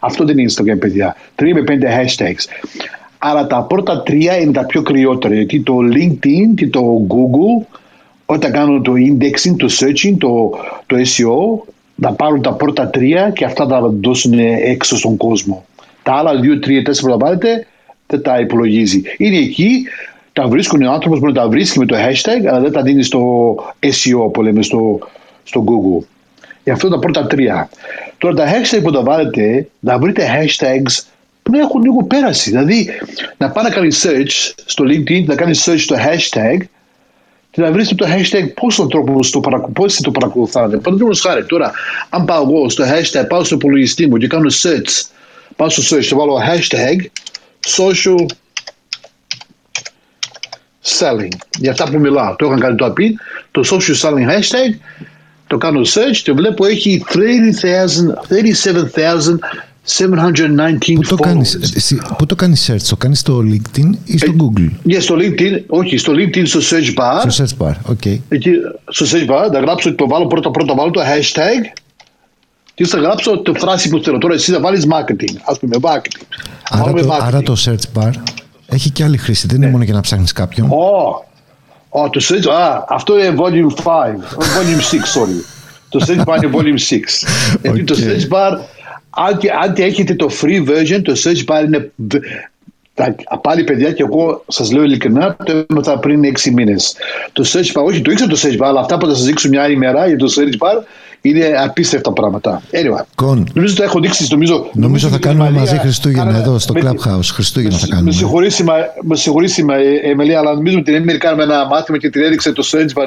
Αυτό 0.00 0.24
δεν 0.24 0.38
είναι 0.38 0.50
Instagram, 0.52 0.78
παιδιά. 0.78 1.16
3 1.36 1.44
με 1.52 1.64
5 1.66 1.72
hashtags. 1.72 2.44
Αλλά 3.18 3.46
τα 3.46 3.62
πρώτα 3.62 4.02
τρία 4.02 4.40
είναι 4.40 4.52
τα 4.52 4.66
πιο 4.66 4.82
κρυότερα. 4.82 5.34
Γιατί 5.34 5.60
το 5.60 5.76
LinkedIn 5.78 6.54
και 6.56 6.68
το 6.68 7.06
Google, 7.08 7.66
όταν 8.26 8.52
κάνουν 8.52 8.82
το 8.82 8.92
indexing, 8.92 9.54
το 9.56 9.68
searching, 9.70 10.14
το, 10.18 10.50
το 10.86 10.96
SEO, 10.96 11.68
θα 12.00 12.12
πάρουν 12.12 12.42
τα 12.42 12.52
πρώτα 12.52 12.88
τρία 12.88 13.30
και 13.30 13.44
αυτά 13.44 13.66
θα 13.66 13.80
δώσουν 14.02 14.38
έξω 14.64 14.96
στον 14.96 15.16
κόσμο. 15.16 15.64
Τα 16.02 16.12
άλλα 16.12 16.40
δύο, 16.40 16.58
τρία, 16.58 16.82
τέσσερα 16.82 17.12
που 17.12 17.18
θα 17.18 17.24
πάρετε 17.24 17.66
δεν 18.06 18.22
τα 18.22 18.40
υπολογίζει. 18.40 19.02
Είναι 19.16 19.36
εκεί, 19.36 19.84
τα 20.32 20.46
βρίσκουν 20.46 20.82
ο 20.82 20.92
άνθρωπος 20.92 21.18
μπορεί 21.18 21.32
να 21.32 21.40
τα 21.40 21.48
βρίσκει 21.48 21.78
με 21.78 21.86
το 21.86 21.96
hashtag, 21.96 22.46
αλλά 22.48 22.60
δεν 22.60 22.72
τα 22.72 22.82
δίνει 22.82 23.02
στο 23.02 23.54
SEO 23.80 24.32
που 24.32 24.42
λέμε 24.42 24.62
στο, 24.62 24.98
στο 25.42 25.64
Google. 25.66 26.04
Γι' 26.64 26.70
αυτό 26.70 26.88
τα 26.88 26.98
πρώτα 26.98 27.26
τρία. 27.26 27.68
Τώρα 28.18 28.34
τα 28.34 28.44
hashtag 28.46 28.82
που 28.82 28.90
τα 28.90 29.02
βάλετε, 29.02 29.68
να 29.78 29.98
βρείτε 29.98 30.26
hashtags 30.34 31.04
που 31.48 31.58
έχουν 31.58 31.82
λίγο 31.82 32.04
πέραση. 32.04 32.50
Δηλαδή 32.50 32.90
να 33.36 33.50
πάει 33.50 33.64
να 33.64 33.70
κάνεις 33.70 34.06
search 34.06 34.52
στο 34.64 34.84
LinkedIn, 34.84 35.24
να 35.24 35.34
κάνεις 35.34 35.68
search 35.68 35.78
στο 35.78 35.96
hashtag 35.96 36.58
και 37.50 37.60
να 37.60 37.72
βρεις 37.72 37.94
το 37.94 38.06
hashtag 38.08 38.54
πόσο 38.54 38.86
τρόπο 38.86 39.20
το, 39.30 39.40
παρακολου... 39.40 39.72
πώς 39.72 40.00
το 40.00 40.10
παρακολουθάτε. 40.10 40.76
Παραδείγματο 40.76 41.18
χάρη, 41.28 41.44
τώρα, 41.44 41.72
αν 42.08 42.24
πάω 42.24 42.42
εγώ 42.42 42.68
στο 42.68 42.84
hashtag, 42.84 43.24
πάω 43.28 43.44
στο 43.44 43.54
υπολογιστή 43.54 44.06
μου 44.06 44.16
και 44.16 44.26
κάνω 44.26 44.50
search, 44.62 45.06
πάω 45.56 45.68
στο 45.68 45.96
search 45.96 46.04
και 46.04 46.14
βάλω 46.14 46.38
hashtag 46.48 46.96
social 47.76 48.26
selling. 50.98 51.36
Για 51.58 51.70
αυτά 51.70 51.90
που 51.90 51.98
μιλάω. 51.98 52.36
Το 52.36 52.46
είχαν 52.46 52.60
κάνει 52.60 52.76
το 52.76 52.86
API, 52.86 53.10
το 53.50 53.62
social 53.64 54.08
selling 54.08 54.28
hashtag, 54.28 54.74
το 55.46 55.58
κάνω 55.58 55.80
search 55.80 56.16
και 56.22 56.32
βλέπω 56.32 56.66
έχει 56.66 57.04
37,000 57.14 57.20
719 59.96 60.94
Πού 60.94 61.02
το, 61.08 61.16
κάνεις, 61.16 61.58
πού 62.18 62.26
το 62.26 62.34
κάνεις 62.34 62.70
search, 62.70 62.82
το 62.88 62.96
κάνεις 62.96 63.18
στο 63.18 63.38
LinkedIn 63.38 63.90
ή 64.04 64.18
στο 64.18 64.30
ε, 64.30 64.36
Google; 64.38 64.70
Ναι, 64.82 64.98
στο 64.98 65.14
LinkedIn, 65.18 65.62
όχι, 65.66 65.96
στο 65.96 66.12
LinkedIn 66.12 66.46
στο 66.46 66.60
search 66.60 66.94
bar. 66.98 67.30
Στο 67.30 67.44
search 67.44 67.66
bar, 67.66 67.72
ok. 67.92 68.18
Εκεί, 68.28 68.50
στο 68.88 69.06
search 69.06 69.30
bar, 69.30 69.48
θα 69.52 69.60
γράψω, 69.60 69.94
το 69.94 70.08
βάλω 70.08 70.26
πρώτα 70.26 70.50
πρώτα, 70.50 70.74
βάλω 70.74 70.90
το 70.90 71.00
hashtag 71.00 71.78
και 72.74 72.86
θα 72.86 72.98
γράψω 72.98 73.38
τη 73.38 73.52
φράση 73.58 73.88
που 73.88 73.98
θέλω. 73.98 74.18
Τώρα 74.18 74.34
εσύ 74.34 74.52
θα 74.52 74.60
βάλεις 74.60 74.86
marketing. 74.86 75.34
Α 75.44 75.58
πούμε, 75.58 75.76
marketing. 75.80 76.22
Άρα 76.70 76.92
το, 76.92 77.12
άρα 77.20 77.42
το 77.42 77.56
search 77.64 78.00
bar 78.00 78.12
έχει 78.66 78.90
και 78.90 79.04
άλλη 79.04 79.16
χρήση. 79.16 79.46
Δεν 79.46 79.56
είναι 79.56 79.66
ναι. 79.66 79.72
μόνο 79.72 79.84
για 79.84 79.94
να 79.94 80.00
ψάχνεις 80.00 80.32
κάποιον. 80.32 80.70
Oh, 80.70 82.00
oh, 82.00 82.10
το 82.12 82.20
search, 82.28 82.46
ah, 82.46 82.82
αυτό 82.88 83.18
είναι 83.18 83.34
volume 83.36 83.82
5. 83.82 83.92
volume 84.38 84.80
6, 84.80 85.20
sorry. 85.20 85.40
το 85.88 86.04
search 86.06 86.24
bar 86.24 86.42
είναι 86.42 86.52
volume 86.54 86.92
6. 86.92 86.98
Γιατί 87.62 87.84
το 87.90 87.94
search 87.98 88.34
bar, 88.34 88.58
αν 89.10 89.38
και, 89.38 89.50
αν 89.62 89.74
και 89.74 89.82
έχετε 89.82 90.14
το 90.14 90.30
free 90.40 90.68
version, 90.68 91.02
το 91.02 91.12
search 91.24 91.44
bar 91.44 91.64
είναι 91.64 91.92
πάλι 93.42 93.64
παιδιά 93.64 93.92
και 93.92 94.02
εγώ 94.02 94.44
σας 94.48 94.72
λέω 94.72 94.82
ειλικρινά 94.82 95.36
το 95.44 95.64
έμαθα 95.70 95.98
πριν 95.98 96.22
6 96.38 96.50
μήνες. 96.50 96.96
Το 97.32 97.44
search 97.52 97.80
bar, 97.80 97.84
όχι 97.84 98.00
το 98.00 98.10
ήξερα 98.10 98.30
το 98.30 98.38
search 98.42 98.62
bar, 98.62 98.66
αλλά 98.66 98.80
αυτά 98.80 98.98
που 98.98 99.06
θα 99.06 99.14
σας 99.14 99.24
δείξω 99.24 99.48
μια 99.48 99.62
άλλη 99.62 99.76
μέρα 99.76 100.06
για 100.06 100.16
το 100.16 100.32
search 100.36 100.66
bar 100.66 100.82
είναι 101.20 101.54
απίστευτα 101.64 102.12
πράγματα. 102.12 102.62
Anyway, 102.70 103.04
Κον. 103.14 103.48
Νομίζω 103.54 103.74
ότι 103.76 103.82
έχω 103.82 104.00
δείξει. 104.00 104.26
Νομίζω, 104.30 104.70
νομίζω 104.72 105.08
θα 105.08 105.18
κάνουμε 105.18 105.50
μαζί 105.50 105.78
Χριστούγεννα 105.78 106.36
εδώ 106.36 106.58
στο 106.58 106.74
Clubhouse. 106.76 107.28
Χριστούγεννα 107.32 107.76
θα 107.76 107.86
κάνουμε. 107.86 108.10
Με 109.02 109.16
συγχωρήσει, 109.16 109.64
Εμελία, 110.02 110.38
αλλά 110.38 110.54
νομίζω 110.54 110.76
ότι 110.76 110.84
την 110.84 110.94
Έμιλ 110.94 111.18
κάνουμε 111.18 111.42
ένα 111.42 111.66
μάθημα 111.66 111.98
και 111.98 112.10
την 112.10 112.22
έδειξε 112.22 112.52
το 112.52 112.68
Search 112.70 113.02
Bar 113.02 113.06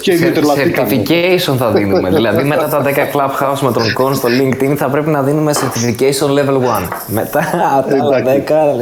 και 0.00 0.12
δύο 0.14 0.32
τερλατήκαμε. 0.32 1.02
Certification 1.06 1.56
θα 1.56 1.70
δίνουμε. 1.70 2.10
δηλαδή 2.10 2.44
μετά 2.44 2.68
τα 2.68 2.82
10 2.84 2.88
Clubhouse 2.88 3.58
με 3.60 3.72
τον 3.72 3.92
Κον 3.92 4.14
στο 4.14 4.28
LinkedIn 4.28 4.74
θα 4.76 4.88
πρέπει 4.88 5.10
να 5.10 5.22
δίνουμε 5.22 5.52
Certification 5.54 6.28
Level 6.28 6.56
1. 6.56 6.60
Μετά 7.06 7.40
τα 8.10 8.22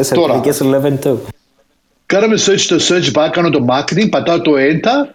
10 0.05 0.15
Certification 0.15 0.75
Level 0.75 1.13
2. 1.13 1.17
Κάναμε 2.07 2.35
search 2.47 2.61
το 2.69 2.77
search 2.89 3.13
bar, 3.19 3.29
κάνω 3.31 3.51
το 3.51 3.67
marketing, 3.69 4.09
πατάω 4.11 4.41
το 4.41 4.53
enter 4.57 5.15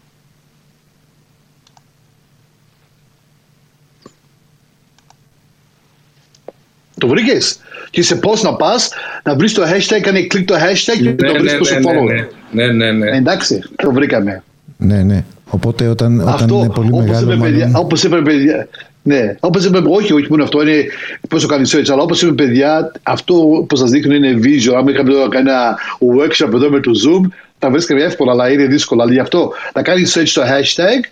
Το 6.99 7.09
βρήκες; 7.09 7.59
Και 7.91 8.03
σε 8.03 8.16
πώ 8.16 8.33
να 8.43 8.55
πας, 8.55 8.91
να 9.22 9.35
βρεις 9.35 9.53
το 9.53 9.62
hashtag, 9.62 10.01
κάνει 10.01 10.27
κλικ 10.27 10.47
το 10.47 10.55
hashtag 10.55 11.03
και 11.03 11.24
το 11.24 11.35
βρεις 11.39 11.53
στο 11.53 11.77
follow. 11.77 12.29
Ναι, 12.51 12.67
ναι, 12.67 12.93
ναι. 12.93 13.17
Εντάξει, 13.17 13.63
το 13.77 13.93
βρήκαμε. 13.93 14.43
Ναι, 14.77 15.03
ναι. 15.03 15.25
Οπότε 15.51 15.89
όταν, 15.89 16.21
όταν 16.21 16.33
αυτό, 16.35 16.57
είναι 16.57 16.69
πολύ 16.69 16.89
όπως 16.93 17.05
μεγάλο. 17.05 17.33
Είπε, 17.33 17.37
μάλλον... 17.37 17.77
Όπως 17.77 18.03
είπε, 18.03 18.23
παιδιά, 18.23 18.69
ναι, 19.03 19.35
όπως 19.41 19.65
είπε, 19.65 19.79
όχι, 19.89 20.13
όχι 20.13 20.27
μόνο 20.31 20.43
αυτό, 20.43 20.63
είναι 20.63 20.85
πόσο 21.29 21.47
κάνεις 21.47 21.77
search, 21.77 21.89
αλλά 21.93 22.03
όπως 22.03 22.23
είπε, 22.23 22.33
παιδιά, 22.33 22.93
αυτό 23.03 23.65
που 23.69 23.77
σας 23.77 23.91
δείχνω 23.91 24.15
είναι 24.15 24.39
visual. 24.43 24.75
Αν 24.79 24.87
είχαμε 24.87 25.13
εδώ 25.13 25.29
κάνει 25.29 25.51
ένα 25.51 25.79
workshop 25.99 26.55
εδώ 26.55 26.71
με 26.71 26.81
το 26.81 26.91
Zoom, 26.91 27.29
θα 27.59 27.71
βρίσκαμε 27.71 28.03
εύκολα, 28.03 28.33
αλλά 28.33 28.51
είναι 28.51 28.67
δύσκολο. 28.67 29.03
Αλλά 29.03 29.13
γι' 29.13 29.19
αυτό 29.19 29.53
θα 29.73 29.83
κάνεις 29.83 30.19
search 30.19 30.31
το 30.35 30.43
hashtag 30.43 31.11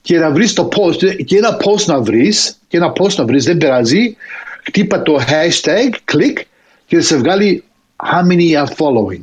και 0.00 0.18
να 0.18 0.30
βρεις 0.30 0.52
το 0.52 0.68
post, 0.76 1.24
και 1.24 1.36
ένα 1.36 1.56
post 1.56 1.84
να 1.86 2.00
βρεις, 2.00 2.56
και 2.68 2.76
ένα 2.76 2.92
post 3.00 3.14
να 3.14 3.24
βρεις, 3.24 3.44
δεν 3.44 3.56
πειράζει, 3.56 4.16
χτύπα 4.62 5.02
το 5.02 5.18
hashtag, 5.26 5.96
κλικ 6.04 6.38
και 6.86 6.96
θα 6.96 7.02
σε 7.02 7.16
βγάλει 7.16 7.64
how 7.96 8.26
many 8.32 8.64
are 8.64 8.68
following. 8.68 9.20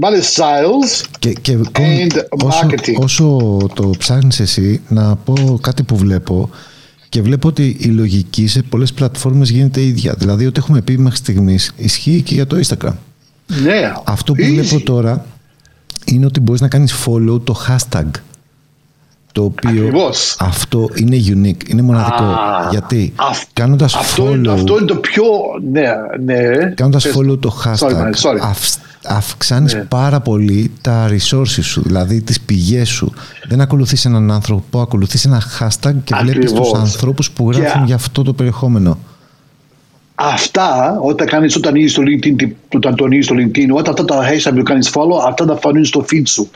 Βάλε 0.00 0.18
sales 0.18 1.04
και, 1.18 1.32
και 1.32 1.58
and 1.72 2.18
όσο, 2.28 2.58
marketing. 2.62 3.02
Όσο 3.02 3.56
το 3.74 3.90
ψάχνεις 3.98 4.40
εσύ, 4.40 4.80
να 4.88 5.16
πω 5.16 5.58
κάτι 5.62 5.82
που 5.82 5.96
βλέπω. 5.96 6.50
Και 7.10 7.22
βλέπω 7.22 7.48
ότι 7.48 7.76
η 7.80 7.86
λογική 7.86 8.46
σε 8.46 8.62
πολλές 8.62 8.92
πλατφόρμες 8.92 9.50
γίνεται 9.50 9.82
ίδια. 9.82 10.14
Δηλαδή, 10.18 10.46
ό,τι 10.46 10.58
έχουμε 10.58 10.82
πει 10.82 10.98
μέχρι 10.98 11.18
στιγμής 11.18 11.72
ισχύει 11.76 12.22
και 12.22 12.34
για 12.34 12.46
το 12.46 12.60
Instagram. 12.64 12.92
Ναι. 13.62 13.92
Αυτό 14.04 14.32
που 14.32 14.44
βλέπω 14.44 14.80
τώρα 14.80 15.26
είναι 16.04 16.26
ότι 16.26 16.40
μπορείς 16.40 16.60
να 16.60 16.68
κάνεις 16.68 16.94
follow 17.06 17.40
το 17.44 17.60
hashtag. 17.68 18.06
Το 19.32 19.44
οποίο 19.44 19.70
Ακριβώς. 19.70 20.36
αυτό 20.40 20.88
είναι 20.94 21.16
unique, 21.16 21.68
είναι 21.68 21.82
μοναδικό. 21.82 22.22
Α, 22.24 22.68
Γιατί 22.70 23.12
αυ- 23.16 23.48
κάνοντας 23.52 23.94
αυτό, 23.94 24.26
follow, 24.26 24.34
είναι, 24.34 24.52
αυτό 24.52 24.76
είναι 24.78 24.86
το 24.86 24.94
πιο. 24.96 25.24
Ναι, 25.70 25.82
ναι. 26.24 26.42
κάνοντας 26.74 27.02
Πες 27.02 27.16
follow 27.16 27.38
το 27.40 27.60
Sorry, 27.64 27.74
hashtag, 27.74 27.90
man, 27.90 28.14
sorry. 28.30 28.38
αυ- 28.42 28.78
αυξάνεις 29.06 29.74
Ναι. 29.74 29.80
πάρα 29.80 30.20
πολύ 30.20 30.70
τα 30.80 31.08
resources 31.08 31.62
σου, 31.62 31.82
δηλαδή 31.82 32.20
τις 32.20 32.40
πηγές 32.40 32.88
σου. 32.88 33.12
Δεν 33.48 33.60
ακολουθείς 33.60 34.04
έναν 34.04 34.30
άνθρωπο, 34.30 34.80
ακολουθείς 34.80 35.24
ένα 35.24 35.42
hashtag 35.58 35.94
και 36.04 36.14
βλέπεις 36.22 36.50
τους 36.52 36.58
Ακριβώς. 36.60 36.78
ανθρώπους 36.80 37.30
που 37.30 37.50
Και- 37.50 37.60
γράφουν 37.60 37.84
για 37.84 37.94
αυτό 37.94 38.22
το 38.22 38.32
περιεχόμενο. 38.32 38.98
Αυτά 40.22 40.98
όταν 41.02 41.26
κάνεις 41.26 41.56
όταν 41.56 41.70
ανοίγεις 41.72 41.92
το 41.94 42.02
LinkedIn, 42.02 42.34
τι- 42.36 42.52
όταν 42.74 42.94
το 42.94 43.04
ανοίγεις 43.04 43.26
το 43.26 43.34
LinkedIn, 43.38 43.68
όταν 43.70 43.92
αυτά 43.98 44.04
τα 44.04 44.28
hashtag 44.30 44.52
που 44.56 44.62
κάνεις 44.62 44.90
follow, 44.94 45.24
αυτά 45.26 45.44
τα 45.44 45.56
φανούν 45.56 45.84
στο 45.84 46.04
feed 46.12 46.22
σου. 46.26 46.50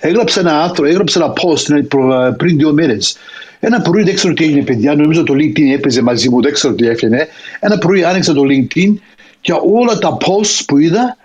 Έγραψε 0.00 0.40
ένα 0.40 0.62
άρθρο, 0.62 0.86
έγραψε 0.86 1.18
ένα 1.18 1.32
post 1.32 1.66
ναι, 1.68 1.82
προ- 1.82 2.34
πριν 2.36 2.56
δύο 2.56 2.72
μέρες. 2.72 3.16
Ένα 3.60 3.80
πρωί 3.80 4.02
δεν 4.02 4.14
ξέρω 4.14 4.34
τι 4.34 4.44
έγινε 4.44 4.62
παιδιά, 4.62 4.94
νομίζω 4.94 5.22
το 5.22 5.34
LinkedIn 5.34 5.72
έπαιζε 5.74 6.02
μαζί 6.02 6.28
μου, 6.28 6.42
δεν 6.42 6.52
ξέρω 6.52 6.74
τι 6.74 6.86
έφυγε. 6.86 7.26
Ένα 7.60 7.78
πρωί 7.78 8.04
άνοιξα 8.04 8.32
το 8.32 8.42
LinkedIn 8.42 8.94
και 9.40 9.52
όλα 9.74 9.98
τα 9.98 10.16
posts 10.20 10.60
που 10.66 10.78
είδα 10.78 11.16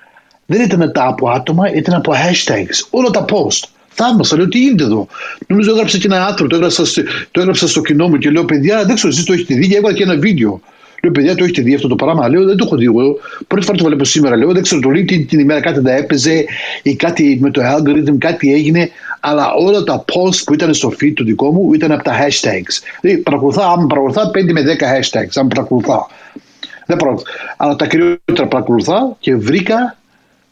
δεν 0.45 0.61
ήταν 0.61 0.91
τα 0.93 1.05
από 1.07 1.29
άτομα, 1.29 1.73
ήταν 1.73 1.95
από 1.95 2.11
hashtags. 2.13 2.87
Όλα 2.89 3.09
τα 3.09 3.25
post. 3.29 3.67
Θαύμασα, 3.97 4.37
λέω 4.37 4.47
τι 4.47 4.57
γίνεται 4.59 4.83
εδώ; 4.83 5.07
Νομίζω 5.47 5.71
έγραψα 5.71 5.97
και 5.97 6.07
ένα 6.07 6.25
άρθρο, 6.25 6.47
το 6.47 6.55
έγραψα, 6.55 6.85
στο- 6.85 7.03
το 7.31 7.39
έγραψα 7.39 7.67
στο 7.67 7.81
κοινό 7.81 8.07
μου 8.07 8.17
και 8.17 8.29
λέω 8.29 8.45
παιδιά, 8.45 8.83
δεν 8.85 8.95
ξέρω, 8.95 9.11
εσείς 9.13 9.23
το 9.25 9.33
έχετε 9.33 9.53
δει 9.55 9.67
και 9.67 9.75
έβαλα 9.77 9.95
και 9.95 10.03
ένα 10.03 10.15
βίντεο. 10.17 10.61
Λέω 11.05 11.13
παιδιά, 11.13 11.35
το 11.35 11.43
έχετε 11.43 11.61
δει 11.61 11.73
αυτό 11.73 11.87
το 11.87 11.95
πράγμα. 11.95 12.29
Λέω 12.29 12.45
δεν 12.45 12.57
το 12.57 12.63
έχω 12.65 12.75
δει 12.75 12.85
εγώ. 12.85 13.17
Πρώτη 13.47 13.65
φορά 13.65 13.77
το 13.77 13.83
βλέπω 13.83 14.03
σήμερα. 14.03 14.35
Λέω 14.35 14.51
δεν 14.51 14.63
ξέρω, 14.63 14.81
το 14.81 14.89
LinkedIn 14.89 15.25
την 15.27 15.39
ημέρα 15.39 15.61
κάτι 15.61 15.81
τα 15.81 15.91
έπαιζε 15.91 16.45
ή 16.83 16.95
κάτι 16.95 17.37
με 17.41 17.51
το 17.51 17.61
algorithm, 17.61 18.17
κάτι 18.17 18.53
έγινε. 18.53 18.89
Αλλά 19.19 19.53
όλα 19.53 19.83
τα 19.83 20.05
posts 20.07 20.43
που 20.45 20.53
ήταν 20.53 20.73
στο 20.73 20.93
feed 21.01 21.11
του 21.15 21.23
δικό 21.23 21.51
μου 21.51 21.73
ήταν 21.73 21.91
από 21.91 22.03
τα 22.03 22.13
hashtags. 22.13 22.83
Δηλαδή 23.01 23.21
παρακολουθά, 23.21 23.65
άμα 23.65 23.87
παρακολουθά 23.87 24.31
5 24.33 24.51
με 24.51 24.61
10 24.61 24.65
hashtags, 24.65 25.33
αν 25.33 25.47
παρακολουθά. 25.47 26.07
Δεν 26.85 26.97
παρακολουθά. 26.97 27.31
Αλλά 27.57 27.75
τα 27.75 27.87
κυριότερα 27.87 28.47
παρακολουθά 28.47 29.15
και 29.19 29.35
βρήκα 29.35 29.97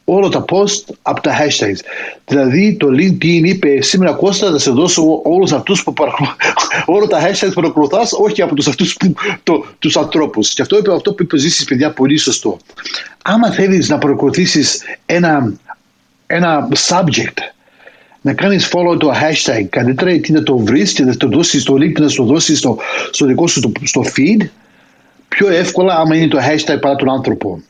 όλα 0.06 0.30
τα 0.30 0.46
post 0.50 0.94
από 1.02 1.22
τα 1.22 1.32
hashtags. 1.40 1.80
Δηλαδή 2.26 2.76
το 2.80 2.88
LinkedIn 2.88 3.42
είπε 3.44 3.82
σήμερα 3.82 4.14
Κώστα 4.14 4.52
θα 4.52 4.60
σε 4.60 4.72
δώσω 4.72 5.22
όλους 5.24 5.52
αυτούς 5.52 5.84
που 5.84 5.94
παρακολου... 5.94 6.30
όλα 6.96 7.08
τα 7.08 7.20
hashtags 7.22 7.48
που 7.48 7.54
παρακολουθάς 7.54 8.12
όχι 8.14 8.42
από 8.42 8.56
τους 8.56 8.68
αυτούς 8.68 8.94
που, 8.94 9.14
το, 9.44 9.66
τους 9.80 9.98
ανθρώπους. 9.98 10.54
Και 10.54 10.62
αυτό, 10.62 10.78
είπε, 10.78 10.94
αυτό 10.94 11.14
που 11.14 11.24
είπε 11.24 11.38
ζήσεις 11.38 11.66
παιδιά 11.66 11.92
πολύ 11.92 12.18
σωστό. 12.18 12.58
Άμα 13.24 13.52
θέλεις 13.52 13.90
να 13.90 13.98
παρακολουθήσεις 13.98 14.82
ένα, 15.06 15.54
ένα 16.28 16.68
subject 16.90 17.38
να 18.22 18.34
κάνεις 18.34 18.72
follow 18.74 19.00
το 19.00 19.12
hashtag 19.12 19.64
καλύτερα 19.70 20.12
γιατί 20.12 20.32
να 20.32 20.44
το 20.44 20.58
βρεις 20.58 20.94
και 20.94 21.04
να 21.04 21.18
το 21.18 21.28
δώσεις 21.28 21.62
στο 21.62 21.74
LinkedIn 21.74 22.00
να 22.00 22.14
το 22.14 22.24
δώσεις 22.24 22.58
στο, 22.58 22.78
στο 23.12 23.26
δικό 23.26 23.48
σου 23.48 23.60
στο, 23.60 23.72
στο 23.84 24.02
feed 24.16 24.48
πιο 25.28 25.50
εύκολα 25.50 25.96
άμα 25.96 26.16
είναι 26.16 26.28
το 26.28 26.38
hashtag 26.38 26.78
παρά 26.82 26.96
τον 26.96 27.10
άνθρωπο. 27.10 27.62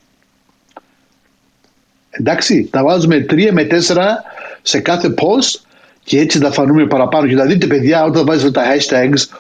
Εντάξει, 2.20 2.68
τα 2.72 2.84
βάζουμε 2.84 3.20
τρία 3.20 3.54
με 3.54 3.64
τέσσερα 3.64 4.24
σε 4.62 4.80
κάθε 4.80 5.14
post 5.18 5.60
και 6.04 6.20
έτσι 6.20 6.38
θα 6.40 6.52
φανούμε 6.52 6.88
παραπάνω. 6.88 7.28
Και 7.28 7.36
θα 7.36 7.46
δείτε, 7.46 7.68
παιδιά, 7.68 8.04
όταν 8.04 8.26
βάζετε 8.26 8.52
τα 8.52 8.64
hashtags, 8.64 9.38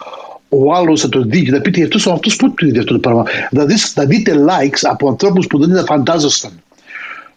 ο 0.49 0.73
άλλος 0.73 1.01
θα 1.01 1.09
το 1.09 1.21
δει 1.21 1.43
και 1.43 1.51
θα 1.51 1.61
πείτε 1.61 1.83
αυτός 1.83 2.05
ο 2.05 2.11
αυτός 2.11 2.35
πού 2.35 2.53
το 2.53 2.65
είδε 2.65 2.79
αυτό 2.79 2.93
το 2.93 2.99
πράγμα. 2.99 3.25
Θα, 3.51 3.65
δεις, 3.65 3.91
θα 3.91 4.05
δείτε 4.05 4.33
likes 4.47 4.79
από 4.81 5.07
ανθρώπους 5.07 5.47
που 5.47 5.59
δεν 5.59 5.75
τα 5.75 5.83
φαντάζονταν. 5.83 6.63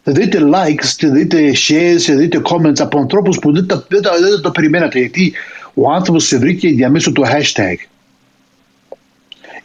Θα 0.02 0.12
δείτε 0.12 0.38
likes, 0.42 0.84
θα 0.98 1.08
δείτε 1.08 1.52
shares, 1.68 1.98
θα 1.98 2.14
δείτε 2.14 2.40
comments 2.50 2.80
από 2.80 2.98
ανθρώπους 2.98 3.38
που 3.38 3.52
δεν, 3.52 3.66
τα, 3.66 3.84
δεν, 3.88 4.02
τα, 4.02 4.10
δεν 4.20 4.40
το 4.40 4.50
περιμένατε. 4.50 4.98
Γιατί 4.98 5.32
ο 5.74 5.92
άνθρωπος 5.92 6.26
σε 6.26 6.38
βρήκε 6.38 6.68
διαμέσου 6.68 7.12
του 7.12 7.24
hashtag. 7.24 7.74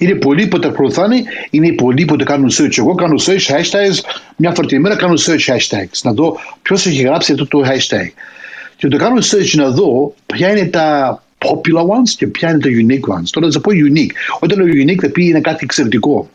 Είναι 0.02 0.16
πολλοί 0.16 0.48
που 0.48 0.60
τα 0.60 0.68
ακολουθάνε, 0.68 1.24
είναι 1.50 1.72
πολλοί 1.72 2.06
που 2.06 2.16
τα 2.16 2.24
κάνουν 2.24 2.50
search. 2.52 2.78
Εγώ 2.78 2.96
κάνω 2.96 3.22
search 3.26 3.54
hashtags, 3.54 4.00
μια 4.36 4.52
φορά 4.52 4.68
την 4.68 4.78
ημέρα 4.78 4.96
κάνω 4.96 5.14
search 5.14 5.54
hashtags. 5.54 6.00
Να 6.04 6.14
δω 6.14 6.40
ποιος 6.62 6.86
έχει 6.86 7.02
γράψει 7.02 7.32
αυτό 7.32 7.48
το 7.48 7.62
hashtag. 7.66 8.10
Και 8.78 8.88
το 8.88 8.98
κάνω 8.98 9.22
search 9.22 9.54
να 9.54 9.70
δω 9.70 10.14
ποια 10.26 10.52
είναι 10.52 10.66
τα 10.66 11.24
popular 11.38 11.82
ones 11.82 12.10
και 12.18 12.28
ποια 12.28 12.50
είναι 12.50 12.60
τα 12.60 12.70
unique 12.70 13.16
ones. 13.16 13.30
Τώρα 13.32 13.46
θα 13.46 13.52
σας 13.52 13.62
πω 13.62 13.72
unique. 13.72 14.12
Όταν 14.40 14.58
λέω 14.60 14.84
unique 14.86 15.00
θα 15.02 15.10
πει 15.10 15.26
είναι 15.26 15.42
κάτι 15.42 15.60
εξαιρετικό. 15.64 16.30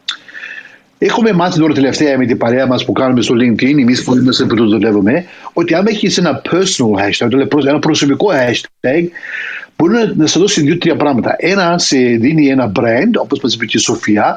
Έχουμε 0.98 1.32
μάθει 1.32 1.58
τώρα 1.58 1.74
τελευταία 1.74 2.18
με 2.18 2.26
την 2.26 2.38
παρέα 2.38 2.66
μας 2.66 2.84
που 2.84 2.92
κάνουμε 2.92 3.22
στο 3.22 3.34
LinkedIn, 3.34 3.78
εμείς 3.80 4.04
που 4.04 4.16
είμαστε 4.16 4.44
που 4.44 4.54
το 4.54 4.68
δουλεύουμε, 4.68 5.24
ότι 5.52 5.74
αν 5.74 5.86
έχεις 5.86 6.18
ένα 6.18 6.42
personal 6.44 7.24
hashtag, 7.24 7.28
δηλαδή 7.28 7.68
ένα 7.68 7.78
προσωπικό 7.78 8.26
hashtag, 8.32 9.04
μπορεί 9.76 9.92
να, 9.92 10.14
να 10.14 10.26
σε 10.26 10.38
δώσει 10.38 10.60
δύο-τρία 10.60 10.96
πράγματα. 10.96 11.34
Ένα, 11.38 11.78
σε 11.78 11.96
δίνει 11.96 12.48
ένα 12.48 12.72
brand, 12.76 13.20
όπως 13.22 13.40
μας 13.40 13.54
είπε 13.54 13.64
και 13.66 13.76
η 13.76 13.80
Σοφία, 13.80 14.36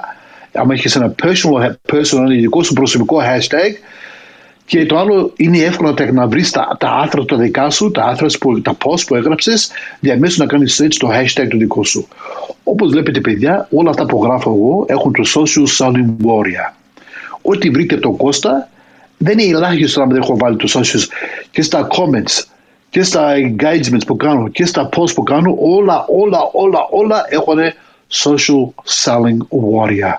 αν 0.52 0.70
έχεις 0.70 0.96
ένα 0.96 1.16
personal, 1.24 1.72
personal, 1.94 2.18
ένα 2.18 2.28
δικό 2.28 2.64
σου 2.64 2.74
προσωπικό 2.74 3.18
hashtag, 3.18 3.74
και 4.66 4.86
το 4.86 4.98
άλλο 4.98 5.34
είναι 5.36 5.58
εύκολο 5.58 5.96
να, 6.00 6.12
να 6.12 6.28
βρεις 6.28 6.52
τα, 6.52 6.76
τα 6.80 6.90
άρθρα 6.90 7.26
τα 7.26 7.38
δικά 7.38 7.70
σου, 7.70 7.92
τα 7.92 8.04
άρθρα 8.04 8.28
που, 8.40 8.62
τα 8.62 8.78
post 8.84 9.02
που 9.08 9.16
έγραψες, 9.16 9.72
διαμέσου 10.00 10.42
να 10.42 10.48
κάνεις 10.48 10.82
search 10.82 10.96
το 11.00 11.10
hashtag 11.12 11.48
του 11.50 11.58
δικό 11.58 11.84
σου. 11.84 12.08
Όπως 12.64 12.90
βλέπετε, 12.90 13.20
παιδιά, 13.20 13.68
όλα 13.72 13.90
αυτά 13.90 14.06
που 14.06 14.24
γράφω 14.24 14.50
εγώ 14.50 14.86
έχουν 14.88 15.14
το 15.14 15.24
social 15.36 15.78
selling 15.78 16.26
warrior. 16.26 16.74
Ό,τι 17.42 17.70
βρείτε 17.70 17.98
το 17.98 18.12
Κώστα, 18.12 18.70
δεν 19.18 19.40
είναι 19.40 19.58
ελάχιστο 19.58 20.00
να 20.00 20.06
δεν 20.06 20.22
έχω 20.22 20.38
βάλει 20.38 20.56
το 20.56 20.68
socials 20.74 21.08
και 21.52 21.62
στα 21.62 21.88
comments 21.88 22.44
και 22.90 23.04
στα 23.04 23.34
engagements 23.36 24.06
που 24.06 24.16
κάνω 24.16 24.48
και 24.48 24.66
στα 24.66 24.90
posts 24.96 25.14
που 25.16 25.24
κάνω, 25.24 25.56
όλα, 25.60 26.06
όλα, 26.08 26.40
όλα, 26.52 26.88
όλα 26.90 27.26
έχουν 27.30 27.58
social 28.10 28.74
selling 29.04 29.38
warrior. 29.50 30.18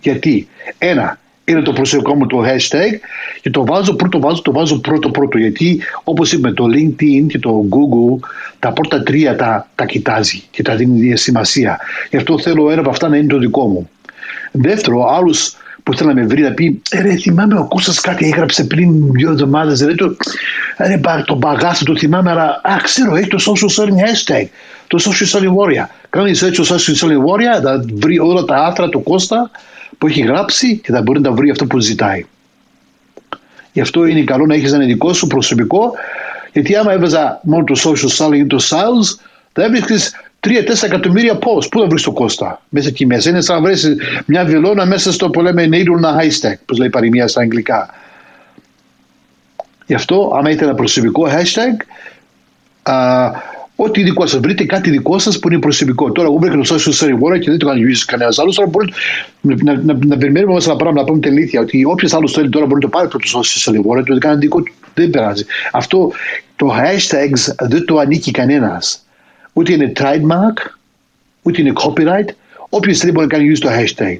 Γιατί, 0.00 0.48
ένα, 0.78 1.18
είναι 1.44 1.62
το 1.62 1.72
προσωπικό 1.72 2.14
μου 2.14 2.26
το 2.26 2.42
hashtag 2.44 2.98
και 3.40 3.50
το 3.50 3.64
βάζω 3.64 3.94
πρώτο, 3.94 4.20
βάζω, 4.20 4.42
το 4.42 4.52
βάζω 4.52 4.80
πρώτο 4.80 5.10
πρώτο 5.10 5.38
γιατί 5.38 5.80
όπως 6.04 6.32
είπαμε 6.32 6.54
το 6.54 6.64
LinkedIn 6.64 7.26
και 7.28 7.38
το 7.38 7.64
Google 7.70 8.28
τα 8.58 8.72
πρώτα 8.72 9.02
τρία 9.02 9.36
τα, 9.36 9.68
τα 9.74 9.84
κοιτάζει 9.84 10.42
και 10.50 10.62
τα 10.62 10.76
δίνει 10.76 11.16
σημασία. 11.16 11.78
Γι' 12.10 12.16
αυτό 12.16 12.38
θέλω 12.38 12.70
ένα 12.70 12.80
από 12.80 12.90
αυτά 12.90 13.08
να 13.08 13.16
είναι 13.16 13.26
το 13.26 13.38
δικό 13.38 13.66
μου. 13.66 13.90
Δεύτερο, 14.52 15.06
άλλους 15.06 15.56
που 15.90 15.96
θέλει 15.96 16.14
να 16.14 16.20
με 16.20 16.26
βρει 16.26 16.42
να 16.42 16.52
πει 16.52 16.82
«Ε, 16.90 17.00
ρε 17.00 17.16
θυμάμαι 17.16 17.58
ο 17.58 17.66
Κώστας 17.68 18.00
κάτι 18.00 18.26
έγραψε 18.26 18.64
πριν 18.64 19.12
δύο 19.12 19.30
εβδομάδες 19.30 19.80
ρε, 19.80 19.94
το, 19.94 20.16
ρε, 20.78 21.00
το 21.24 21.34
μπαγάσι 21.34 21.84
το 21.84 21.96
θυμάμαι 21.96 22.30
αλλά 22.30 22.60
α, 22.62 22.76
ξέρω 22.82 23.16
έχει 23.16 23.28
το 23.28 23.38
social 23.46 23.82
selling 23.82 23.88
hashtag 23.88 24.46
το 24.86 24.98
social 25.00 25.38
selling 25.38 25.54
warrior 25.54 25.86
κάνεις 26.10 26.42
έτσι 26.42 26.62
το 26.62 26.74
social 26.74 27.06
selling 27.06 27.18
warrior 27.18 27.62
θα 27.62 27.84
βρει 27.94 28.18
όλα 28.18 28.44
τα 28.44 28.56
άθρα 28.56 28.88
του 28.88 29.02
Κώστα 29.02 29.50
που 29.98 30.06
έχει 30.06 30.20
γράψει 30.20 30.76
και 30.76 30.92
θα 30.92 31.02
μπορεί 31.02 31.20
να 31.20 31.32
βρει 31.32 31.50
αυτό 31.50 31.66
που 31.66 31.78
ζητάει. 31.78 32.26
Γι' 33.72 33.80
αυτό 33.80 34.06
είναι 34.06 34.22
καλό 34.22 34.46
να 34.46 34.54
έχεις 34.54 34.72
ένα 34.72 34.84
δικό 34.84 35.12
σου 35.12 35.26
προσωπικό 35.26 35.92
γιατί 36.52 36.76
άμα 36.76 36.92
έβαζα 36.92 37.40
μόνο 37.42 37.64
το 37.64 37.80
social 37.84 38.26
selling 38.26 38.38
ή 38.38 38.46
το 38.46 38.58
sales 38.70 39.20
θα 39.52 39.64
έβρισκες 39.64 40.12
3-4 40.46 40.82
εκατομμύρια 40.82 41.38
post. 41.38 41.70
Πού 41.70 41.80
θα 41.80 41.86
βρεις 41.86 42.02
το 42.02 42.12
Κώστα; 42.12 42.62
Μέσα 42.68 42.88
εκεί 42.88 43.06
μέσα. 43.06 43.30
Είναι 43.30 43.40
σαν 43.40 43.56
να 43.56 43.62
βρεις 43.62 43.88
μια 44.26 44.44
βιλόνα 44.44 44.86
μέσα 44.86 45.12
στο 45.12 45.30
που 45.30 45.40
λέμε 45.40 45.68
needle 45.70 46.04
na 46.04 46.20
haystack, 46.20 46.54
που 46.66 46.74
λέει 46.74 46.88
παροιμία 46.88 47.28
στα 47.28 47.40
αγγλικά. 47.40 47.94
Γι' 49.86 49.94
αυτό, 49.94 50.32
άμα 50.36 50.48
έχετε 50.48 50.64
ένα 50.64 50.74
προσωπικό 50.74 51.26
hashtag, 51.26 51.84
α, 52.82 53.30
ό,τι 53.76 54.02
δικό 54.02 54.26
σας 54.26 54.40
βρείτε, 54.40 54.64
κάτι 54.64 54.90
δικό 54.90 55.18
σας 55.18 55.38
που 55.38 55.48
είναι 55.50 55.60
προσωπικό. 55.60 56.12
Τώρα, 56.12 56.28
εγώ 56.28 56.38
βρήκα 56.38 56.56
το 56.56 56.74
social 56.74 56.92
selling 56.92 57.18
warrior 57.22 57.38
και 57.40 57.50
δεν 57.50 57.58
το 57.58 57.66
κάνω 57.66 57.80
user 57.80 58.04
κανένας 58.06 58.38
άλλος. 58.38 58.54
Τώρα 58.54 58.68
μπορεί 58.68 58.92
να, 59.40 59.54
να, 59.62 59.82
να, 59.82 59.98
να 60.06 60.16
περιμένουμε 60.16 60.52
μέσα 60.54 60.70
ένα 60.70 60.78
πράγμα, 60.78 61.00
να 61.00 61.06
πούμε 61.06 61.20
την 61.20 61.30
αλήθεια, 61.30 61.60
ότι 61.60 61.84
όποιος 61.84 62.14
άλλος 62.14 62.32
θέλει 62.32 62.48
τώρα 62.48 62.66
μπορεί 62.66 62.84
να 62.84 62.90
το 62.90 62.98
πάρει 62.98 63.08
το 63.08 63.18
social 63.24 63.70
selling 63.70 63.98
warrior, 63.98 64.04
το 64.04 64.18
κάνει 64.18 64.38
δικό 64.38 64.62
του. 64.62 64.72
Δεν 64.94 65.10
πειράζει. 65.10 65.44
Αυτό 65.72 66.12
το 66.56 66.74
hashtags 66.78 67.68
δεν 67.68 67.84
το 67.84 67.98
ανήκει 67.98 68.30
κανένας 68.30 69.04
ούτε 69.52 69.72
είναι 69.72 69.92
trademark, 69.96 70.70
ούτε 71.42 71.60
είναι 71.60 71.72
copyright. 71.74 72.28
Όποιος 72.68 72.98
θέλει 72.98 73.12
μπορεί 73.12 73.26
να 73.26 73.36
κάνει 73.36 73.52
use 73.54 73.58
το 73.58 73.68
hashtag. 73.68 74.18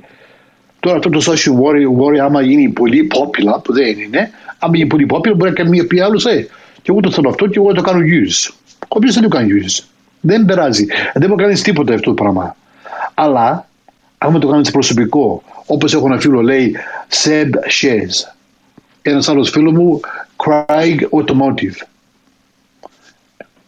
Τώρα 0.81 0.97
αυτό 0.97 1.11
το 1.11 1.23
social 1.27 1.53
warrior, 1.63 2.05
warrior 2.05 2.19
άμα 2.19 2.43
γίνει 2.43 2.69
πολύ 2.69 3.11
popular, 3.15 3.63
που 3.65 3.73
δεν 3.73 3.99
είναι, 3.99 4.31
άμα 4.59 4.77
γίνει 4.77 4.89
πολύ 4.89 5.07
popular 5.11 5.35
μπορεί 5.37 5.51
να 5.51 5.57
κάνει 5.57 5.69
μια 5.69 5.87
πει 5.87 6.01
άλλος, 6.01 6.25
ε, 6.25 6.49
και 6.83 6.91
εγώ 6.91 7.01
το 7.01 7.11
θέλω 7.11 7.29
αυτό 7.29 7.47
και 7.47 7.59
εγώ 7.59 7.73
το 7.73 7.83
κάνω 7.83 7.99
use. 7.99 8.55
Όποιος 8.89 9.15
δεν 9.15 9.23
το 9.23 9.29
κάνει 9.29 9.49
use. 9.63 9.85
Δεν 10.21 10.45
περάζει. 10.45 10.87
Δεν 11.15 11.29
μπορεί 11.29 11.35
να 11.35 11.43
κάνεις 11.43 11.63
τίποτα 11.63 11.95
αυτό 11.95 12.15
το 12.15 12.23
πράγμα. 12.23 12.57
Αλλά, 13.15 13.69
άμα 14.19 14.39
το 14.39 14.49
κάνεις 14.49 14.71
προσωπικό, 14.71 15.43
όπως 15.67 15.95
έχω 15.95 16.07
ένα 16.07 16.21
φίλο 16.21 16.43
λέει, 16.43 16.77
Seb 17.09 17.51
Shares. 17.81 18.35
Ένας 19.03 19.29
άλλος 19.29 19.51
φίλος 19.51 19.73
μου, 19.73 20.01
Craig 20.37 20.99
Automotive 21.11 21.90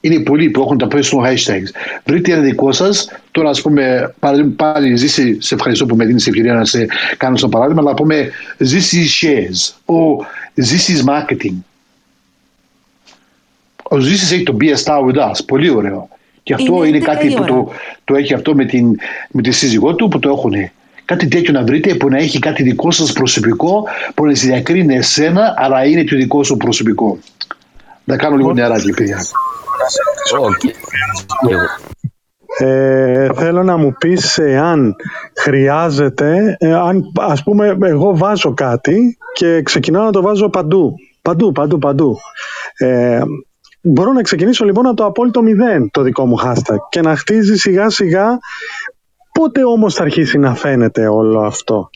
είναι 0.04 0.20
πολλοί 0.20 0.50
που 0.50 0.60
έχουν 0.60 0.78
τα 0.78 0.88
personal 0.90 1.26
hashtags. 1.26 1.70
Βρείτε 2.04 2.32
ένα 2.32 2.40
δικό 2.40 2.72
σας. 2.72 3.08
Τώρα, 3.30 3.48
ας 3.48 3.62
πούμε, 3.62 4.14
πάλι 4.56 4.96
ζήσει, 4.96 5.36
σε 5.40 5.54
ευχαριστώ 5.54 5.86
που 5.86 5.96
με 5.96 6.04
δίνεις 6.04 6.26
ευκαιρία 6.26 6.54
να 6.54 6.64
σε 6.64 6.86
κάνω 7.16 7.36
στο 7.36 7.48
παράδειγμα, 7.48 7.80
αλλά 7.80 7.94
πούμε 7.94 8.30
ζήσει 8.58 9.06
shares, 9.20 9.94
ο 9.94 10.24
ζήσει 10.54 11.04
marketing. 11.06 11.54
Ο 13.82 13.98
ζήσει 13.98 14.34
έχει 14.34 14.42
το 14.42 14.56
Be 14.60 14.64
a 14.64 14.76
Star 14.84 15.00
with 15.06 15.30
Us. 15.30 15.36
Πολύ 15.46 15.70
ωραίο. 15.70 16.08
Και 16.42 16.54
αυτό 16.54 16.84
Είναι 16.84 16.86
είναι, 16.86 16.98
11 16.98 17.02
κάτι 17.02 17.26
η 17.26 17.34
που 17.34 17.42
ώρα. 17.42 17.52
το, 17.52 17.72
το 18.04 18.14
έχει 18.14 18.34
αυτό 18.34 18.54
με, 18.54 18.64
την, 18.64 18.96
με 19.30 19.42
τη 19.42 19.50
σύζυγό 19.50 19.94
του 19.94 20.08
που 20.08 20.18
το 20.18 20.28
έχουν. 20.28 20.52
Κάτι 21.04 21.28
τέτοιο 21.28 21.52
να 21.52 21.62
βρείτε 21.62 21.94
που 21.94 22.08
να 22.08 22.18
έχει 22.18 22.38
κάτι 22.38 22.62
δικό 22.62 22.90
σας 22.90 23.12
προσωπικό 23.12 23.84
που 24.14 24.26
να 24.26 24.34
σε 24.34 24.46
διακρίνει 24.46 24.94
εσένα 24.94 25.54
αλλά 25.56 25.84
είναι 25.84 26.04
το 26.04 26.16
δικός 26.16 26.46
σου 26.46 26.56
προσωπικό. 26.56 27.18
Να 28.04 28.16
κάνω 28.16 28.36
λίγο 28.36 28.52
νεράκι 28.52 28.90
παιδιά. 28.92 29.18
Οκ. 30.40 30.58
Και 30.58 30.74
εγώ. 31.50 31.66
Ε, 32.58 33.28
θέλω 33.34 33.62
να 33.62 33.76
μου 33.76 33.94
πεις 33.98 34.38
εάν 34.38 34.94
χρειάζεται, 35.34 36.56
ε, 36.58 36.74
αν 36.74 37.12
ας 37.20 37.42
πούμε 37.42 37.76
εγώ 37.82 38.16
βάζω 38.16 38.54
κάτι 38.54 39.16
και 39.32 39.62
ξεκινάω 39.62 40.04
να 40.04 40.10
το 40.10 40.22
βάζω 40.22 40.48
παντού, 40.48 40.94
παντού, 41.22 41.52
παντού, 41.52 41.78
παντού. 41.78 42.16
Ε, 42.76 43.20
μπορώ 43.82 44.12
να 44.12 44.22
ξεκινήσω 44.22 44.64
λοιπόν 44.64 44.86
από 44.86 44.96
το 44.96 45.04
απόλυτο 45.04 45.42
μηδέν 45.42 45.90
το 45.90 46.02
δικό 46.02 46.26
μου 46.26 46.36
hashtag 46.44 46.76
και 46.90 47.00
να 47.00 47.16
χτίζει 47.16 47.56
σιγά 47.56 47.90
σιγά 47.90 48.38
πότε 49.32 49.64
όμως 49.64 49.94
θα 49.94 50.02
αρχίσει 50.02 50.38
να 50.38 50.54
φαίνεται 50.54 51.06
όλο 51.06 51.40
αυτό. 51.40 51.90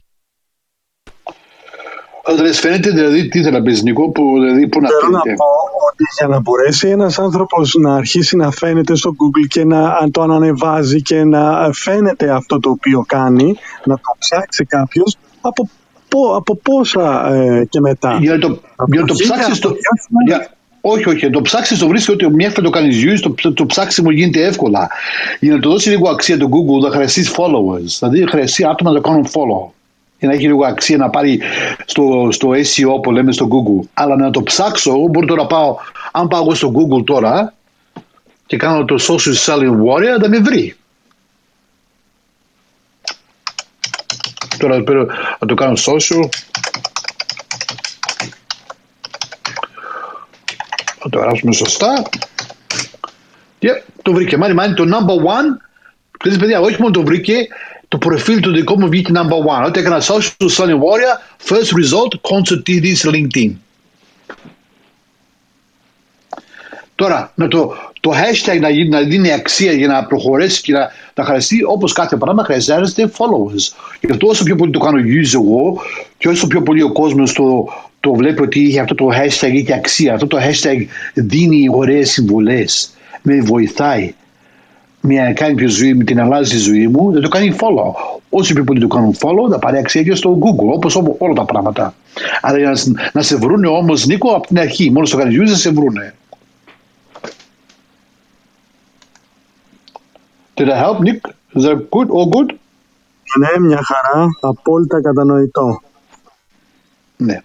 Δηλαδή 2.27 2.53
φαίνεται 2.53 2.91
δηλαδή 2.91 3.29
τι 3.29 3.39
ήθελα 3.39 3.59
να 3.59 3.65
πεις 3.65 3.83
Νίκο 3.83 4.11
που, 4.11 4.41
δηλαδή, 4.41 4.69
που 4.69 4.81
να 4.81 4.89
Θέλω 4.89 5.11
να 5.11 5.21
φαίνεται. 5.21 5.37
πω 5.37 5.45
ότι 5.45 5.76
για 6.19 6.27
να 6.27 6.41
μπορέσει 6.41 6.89
ένας 6.89 7.19
άνθρωπος 7.19 7.75
να 7.75 7.95
αρχίσει 7.95 8.37
να 8.37 8.51
φαίνεται 8.51 8.95
στο 8.97 9.11
Google 9.11 9.47
και 9.49 9.65
να 9.65 9.97
αν 10.01 10.11
το 10.11 10.23
ανανεβάζει 10.23 11.03
και 11.03 11.25
να 11.25 11.73
φαίνεται 11.73 12.31
αυτό 12.31 12.61
το 12.61 12.71
οποίο 12.71 13.05
κάνει, 13.07 13.57
να 13.85 13.95
το 13.95 14.17
ψάξει 14.19 14.65
κάποιος 14.65 15.17
από, 15.41 15.69
πο- 16.09 16.37
από 16.37 16.57
πόσα 16.57 17.33
ε, 17.35 17.65
και 17.65 17.81
μετά. 17.81 18.19
Για 18.21 18.33
να 18.33 18.39
το, 18.39 18.61
για 18.87 19.01
να 19.01 19.07
το 19.07 19.15
χίλια, 19.15 19.33
ψάξεις 19.35 19.59
το, 19.59 19.69
από 19.69 19.77
δυο 20.25 20.37
για, 20.37 20.57
όχι, 20.81 21.09
όχι, 21.09 21.31
το 21.31 21.41
ψάξεις 21.41 21.79
το 21.79 21.89
βρίσκει 21.89 22.11
ότι 22.11 22.31
μια 22.31 22.51
φορά 22.51 22.63
το 22.63 22.71
κάνεις 22.71 23.05
use, 23.05 23.19
το, 23.23 23.35
το, 23.43 23.53
το 23.53 23.67
ψάξιμο 23.67 24.11
γίνεται 24.11 24.45
εύκολα. 24.45 24.89
Για 25.41 25.55
να 25.55 25.61
το 25.61 25.71
δώσει 25.71 25.89
λίγο 25.89 26.09
αξία 26.09 26.39
το 26.39 26.49
Google 26.49 26.89
θα 26.89 26.91
χρειαστείς 26.91 27.35
followers, 27.37 27.97
δηλαδή 27.99 28.29
χρειαστεί 28.29 28.65
άτομα 28.65 28.91
να 28.91 29.01
το 29.01 29.09
κάνουν 29.09 29.27
follow. 29.27 29.71
Για 30.19 30.29
να 30.29 30.35
έχει 30.35 30.47
λίγο 30.47 30.67
αξία 30.67 30.97
να 30.97 31.11
πάρει 31.11 31.41
στο, 31.85 32.29
στο 32.31 32.49
SEO 32.49 33.03
που 33.03 33.13
λέμε 33.13 33.33
στο 33.33 33.49
Google. 33.49 33.89
Αλλά 33.95 34.17
να 34.17 34.31
το 34.31 34.43
ψάξω, 34.43 34.91
εγώ 34.91 35.07
μπορώ 35.09 35.27
τώρα 35.27 35.43
να 35.43 35.47
πάω, 35.47 35.77
αν 36.13 36.29
πάω 36.29 36.43
εγώ 36.43 36.55
στο 36.55 36.73
Google 36.75 37.05
τώρα 37.05 37.55
και 38.47 38.57
κάνω 38.57 38.85
το 38.85 38.97
social 39.09 39.35
selling 39.47 39.77
warrior, 39.87 40.21
θα 40.21 40.29
με 40.29 40.39
βρει. 40.39 40.77
Τώρα 44.59 44.83
πέρα, 44.83 45.07
να 45.39 45.47
το 45.47 45.55
κάνω 45.55 45.73
social. 45.73 46.29
Θα 50.99 51.09
το 51.11 51.19
γράψουμε 51.19 51.53
σωστά. 51.53 52.03
Και 53.59 53.83
το 54.03 54.13
βρήκε. 54.13 54.37
Μάνι, 54.37 54.55
μάνι, 54.55 54.75
το 54.75 54.85
number 54.85 55.27
one. 55.31 55.65
Ξέρεις 56.19 56.39
παιδιά, 56.39 56.61
όχι 56.61 56.81
μόνο 56.81 56.93
το 56.93 57.03
βρήκε, 57.03 57.47
το 57.89 57.99
προφίλ 57.99 58.41
του 58.41 58.53
δικό 58.53 58.79
μου 58.79 58.89
βγήκε 58.89 59.13
number 59.15 59.59
one. 59.61 59.67
Όταν 59.67 59.75
έκανα 59.85 60.01
social 60.03 60.49
selling 60.57 60.79
warrior, 60.87 61.49
first 61.49 61.71
result, 61.83 62.13
concert 62.31 62.63
TV 62.71 62.93
σε 62.95 63.11
LinkedIn. 63.13 63.51
Τώρα, 66.95 67.33
με 67.35 67.49
το, 67.49 67.75
το 68.01 68.11
hashtag 68.11 68.61
να, 68.61 68.69
γίνει- 68.69 68.89
να 68.89 69.01
δίνει 69.01 69.33
αξία 69.33 69.73
για 69.73 69.87
να 69.87 70.05
προχωρήσει 70.05 70.63
και 70.63 70.73
να, 70.73 70.91
να 71.15 71.25
χρειαστεί, 71.25 71.59
όπως 71.67 71.93
κάθε 71.93 72.17
πράγμα, 72.17 72.45
χρειάζεται 72.45 73.11
followers. 73.19 73.75
Γι' 74.01 74.11
αυτό 74.11 74.29
όσο 74.29 74.45
πιο 74.45 74.57
πολύ 74.57 74.71
το 74.71 74.79
κάνω 74.79 74.99
use 75.03 75.35
εγώ 75.35 75.81
και 76.19 76.29
όσο 76.29 76.47
πιο 76.47 76.63
πολύ 76.63 76.83
ο 76.83 76.93
κόσμος 76.93 77.33
το, 77.33 77.69
το 78.01 78.15
βλέπει 78.15 78.43
ότι 78.43 78.61
είχε 78.61 78.81
αυτό 78.81 78.95
το 78.95 79.09
hashtag 79.09 79.53
έχει 79.55 79.73
αξία, 79.73 80.15
αυτό 80.15 80.27
το 80.27 80.39
hashtag 80.41 80.87
δίνει 81.15 81.69
ωραίες 81.73 82.11
συμβουλές, 82.11 82.91
με 83.23 83.41
βοηθάει 83.41 84.15
με 85.01 85.33
κάνει 85.37 85.55
πιο 85.55 85.69
ζωή, 85.69 85.95
με 85.95 86.05
την 86.05 86.21
αλλάζει 86.21 86.51
τη 86.51 86.59
ζωή 86.59 86.89
μου, 86.89 87.13
δεν 87.13 87.23
το 87.23 87.29
κάνει 87.29 87.57
follow. 87.61 87.93
Όσο 88.31 88.55
πιο 88.55 88.65
πολύ 88.65 88.81
το 88.81 88.87
κάνουν 88.87 89.15
follow, 89.15 89.51
θα 89.51 89.59
πάρει 89.59 89.79
αξία 89.79 90.03
και 90.03 90.15
στο 90.15 90.39
Google, 90.41 90.75
όπως 90.75 90.97
όπω 90.97 91.17
όλα 91.19 91.35
τα 91.35 91.45
πράγματα. 91.45 91.95
Αλλά 92.41 92.59
για 92.59 92.69
να, 92.69 92.75
σε- 92.77 92.93
να 93.13 93.23
σε 93.23 93.37
βρούνε 93.37 93.69
όμως, 93.69 94.07
Νίκο, 94.07 94.31
από 94.31 94.47
την 94.47 94.59
αρχή, 94.59 94.91
μόνο 94.91 95.07
στο 95.07 95.17
κάνεις 95.17 95.41
use, 95.41 95.47
θα 95.49 95.57
σε 95.57 95.71
βρούνε. 95.71 96.15
Did 100.57 100.69
I 100.69 100.77
help, 100.85 100.99
Nick? 101.01 101.21
Is 101.55 101.63
that 101.65 101.91
good? 101.91 102.09
All 102.11 102.29
good? 102.31 102.55
Ναι, 103.39 103.67
μια 103.67 103.81
χαρά, 103.83 104.27
απόλυτα 104.41 105.01
κατανοητό. 105.03 105.81
Ναι. 107.17 107.43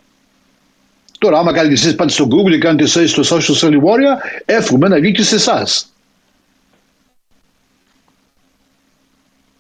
Τώρα, 1.20 1.40
άμα 1.40 1.54
κάνετε 1.54 1.74
εσείς 1.74 1.96
πάτε 1.96 2.12
στο 2.12 2.28
Google 2.28 2.50
και 2.50 2.58
κάνετε 2.58 2.84
search 2.94 3.08
στο 3.08 3.38
Social 3.38 3.56
Selling 3.62 3.82
Warrior, 3.84 4.18
εύχομαι 4.46 4.88
να 4.88 5.00
βγει 5.00 5.12
και 5.12 5.24
σε 5.24 5.36
εσάς. 5.36 5.94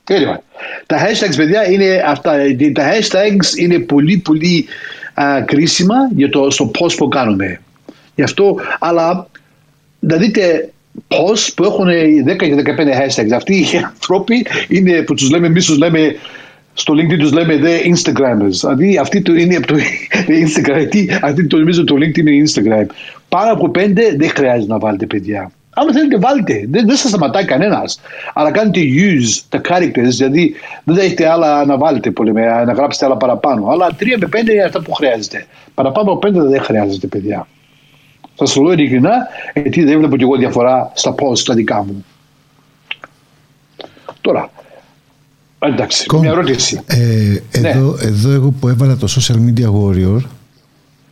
Anyway, 0.07 0.37
τα 0.85 0.97
hashtags, 0.97 1.35
παιδιά, 1.35 1.71
είναι 1.71 2.03
αυτά. 2.05 2.33
Τα 2.73 2.91
hashtags 2.91 3.57
είναι 3.57 3.79
πολύ, 3.79 4.17
πολύ 4.17 4.65
α, 5.13 5.41
κρίσιμα 5.45 5.95
για 6.15 6.29
το 6.29 6.49
στο 6.49 6.71
post 6.79 6.95
που 6.97 7.07
κάνουμε. 7.07 7.61
Γι' 8.15 8.23
αυτό, 8.23 8.55
αλλά 8.79 9.27
να 9.99 10.17
δείτε 10.17 10.71
posts 11.07 11.49
που 11.55 11.63
έχουν 11.63 11.87
10 11.87 12.35
και 12.37 12.55
15 12.55 12.79
hashtags. 12.79 13.31
Αυτοί 13.35 13.55
οι 13.55 13.67
άνθρωποι 13.85 14.45
είναι 14.67 15.01
που 15.01 15.13
τους 15.13 15.29
λέμε, 15.29 15.47
εμείς 15.47 15.65
τους 15.65 15.77
λέμε 15.77 16.15
στο 16.73 16.93
LinkedIn 16.93 17.17
τους 17.19 17.31
λέμε 17.31 17.59
the 17.63 17.87
Instagrammers. 17.87 18.51
Δηλαδή 18.51 18.97
αυτοί 18.97 19.21
το 19.21 19.33
είναι 19.33 19.55
από 19.55 19.67
το 19.67 19.75
Instagram. 20.45 20.77
Γιατί 20.77 21.09
αυτοί 21.21 21.47
το 21.47 21.57
νομίζω 21.57 21.83
το 21.83 21.95
LinkedIn 21.95 22.25
είναι 22.25 22.43
Instagram. 22.53 22.85
Πάνω 23.29 23.51
από 23.51 23.69
πέντε 23.69 24.15
δεν 24.17 24.29
χρειάζεται 24.29 24.71
να 24.71 24.79
βάλετε 24.79 25.05
παιδιά. 25.05 25.51
Άμα 25.73 25.91
θέλετε 25.93 26.17
βάλτε. 26.17 26.65
Δεν, 26.69 26.85
δεν 26.87 26.95
σας 26.95 27.09
σταματάει 27.09 27.45
κανένας. 27.45 27.99
Αλλά 28.33 28.51
κάνετε 28.51 28.79
use 28.81 29.39
τα 29.49 29.61
characters. 29.69 30.09
Δηλαδή 30.09 30.53
δεν 30.83 30.95
θα 30.95 31.01
έχετε 31.01 31.29
άλλα 31.29 31.65
να 31.65 31.77
βάλετε 31.77 32.11
πολύ, 32.11 32.33
με- 32.33 32.63
να 32.65 32.73
γράψετε 32.73 33.05
άλλα 33.05 33.17
παραπάνω. 33.17 33.67
Αλλά 33.67 33.89
τρία 33.97 34.17
με 34.17 34.27
πέντε 34.27 34.53
είναι 34.53 34.63
αυτά 34.63 34.81
που 34.81 34.93
χρειάζεται. 34.93 35.45
Παραπάνω 35.73 36.11
από 36.11 36.19
πέντε 36.19 36.41
δεν 36.43 36.61
χρειάζεται 36.61 37.07
παιδιά. 37.07 37.47
Θα 38.35 38.45
το 38.53 38.61
λέω 38.61 38.71
ειλικρινά, 38.71 39.11
γιατί 39.53 39.83
δεν 39.83 39.97
βλέπω 39.97 40.17
κι 40.17 40.23
εγώ 40.23 40.35
διαφορά 40.37 40.91
στα 40.93 41.15
posts 41.17 41.39
τα 41.39 41.53
δικά 41.53 41.83
μου. 41.83 42.05
Τώρα, 44.21 44.49
εντάξει, 45.59 46.05
Κον, 46.05 46.19
μια 46.19 46.29
ερώτηση. 46.31 46.81
Ε, 46.85 47.59
Ναι. 47.59 47.69
εδώ, 47.69 47.97
εδώ 48.01 48.31
εγώ 48.31 48.49
που 48.59 48.67
έβαλα 48.67 48.95
το 48.97 49.07
social 49.19 49.35
media 49.35 49.65
warrior 49.65 50.21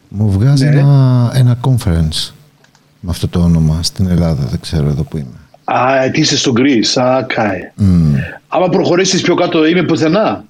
μου 0.09 0.31
βγάζει 0.31 0.65
Ναι. 0.65 0.79
ένα, 0.79 1.31
ένα 1.35 1.57
conference 1.67 2.31
με 2.99 3.09
αυτό 3.09 3.27
το 3.27 3.39
όνομα 3.39 3.83
στην 3.83 4.07
Ελλάδα. 4.07 4.45
Δεν 4.49 4.59
ξέρω 4.59 4.87
εδώ 4.87 5.03
που 5.03 5.17
είμαι. 5.17 5.37
Α, 5.63 6.09
τι 6.11 6.19
είσαι 6.19 6.37
στο 6.37 6.53
Greece, 6.57 7.01
α, 7.01 7.23
καί. 7.23 7.71
Μμ. 7.75 8.13
Άμα 8.47 8.69
προχωρήσεις 8.69 9.21
πιο 9.21 9.35
κάτω, 9.35 9.65
είμαι 9.65 9.83
πουθενά. 9.83 10.43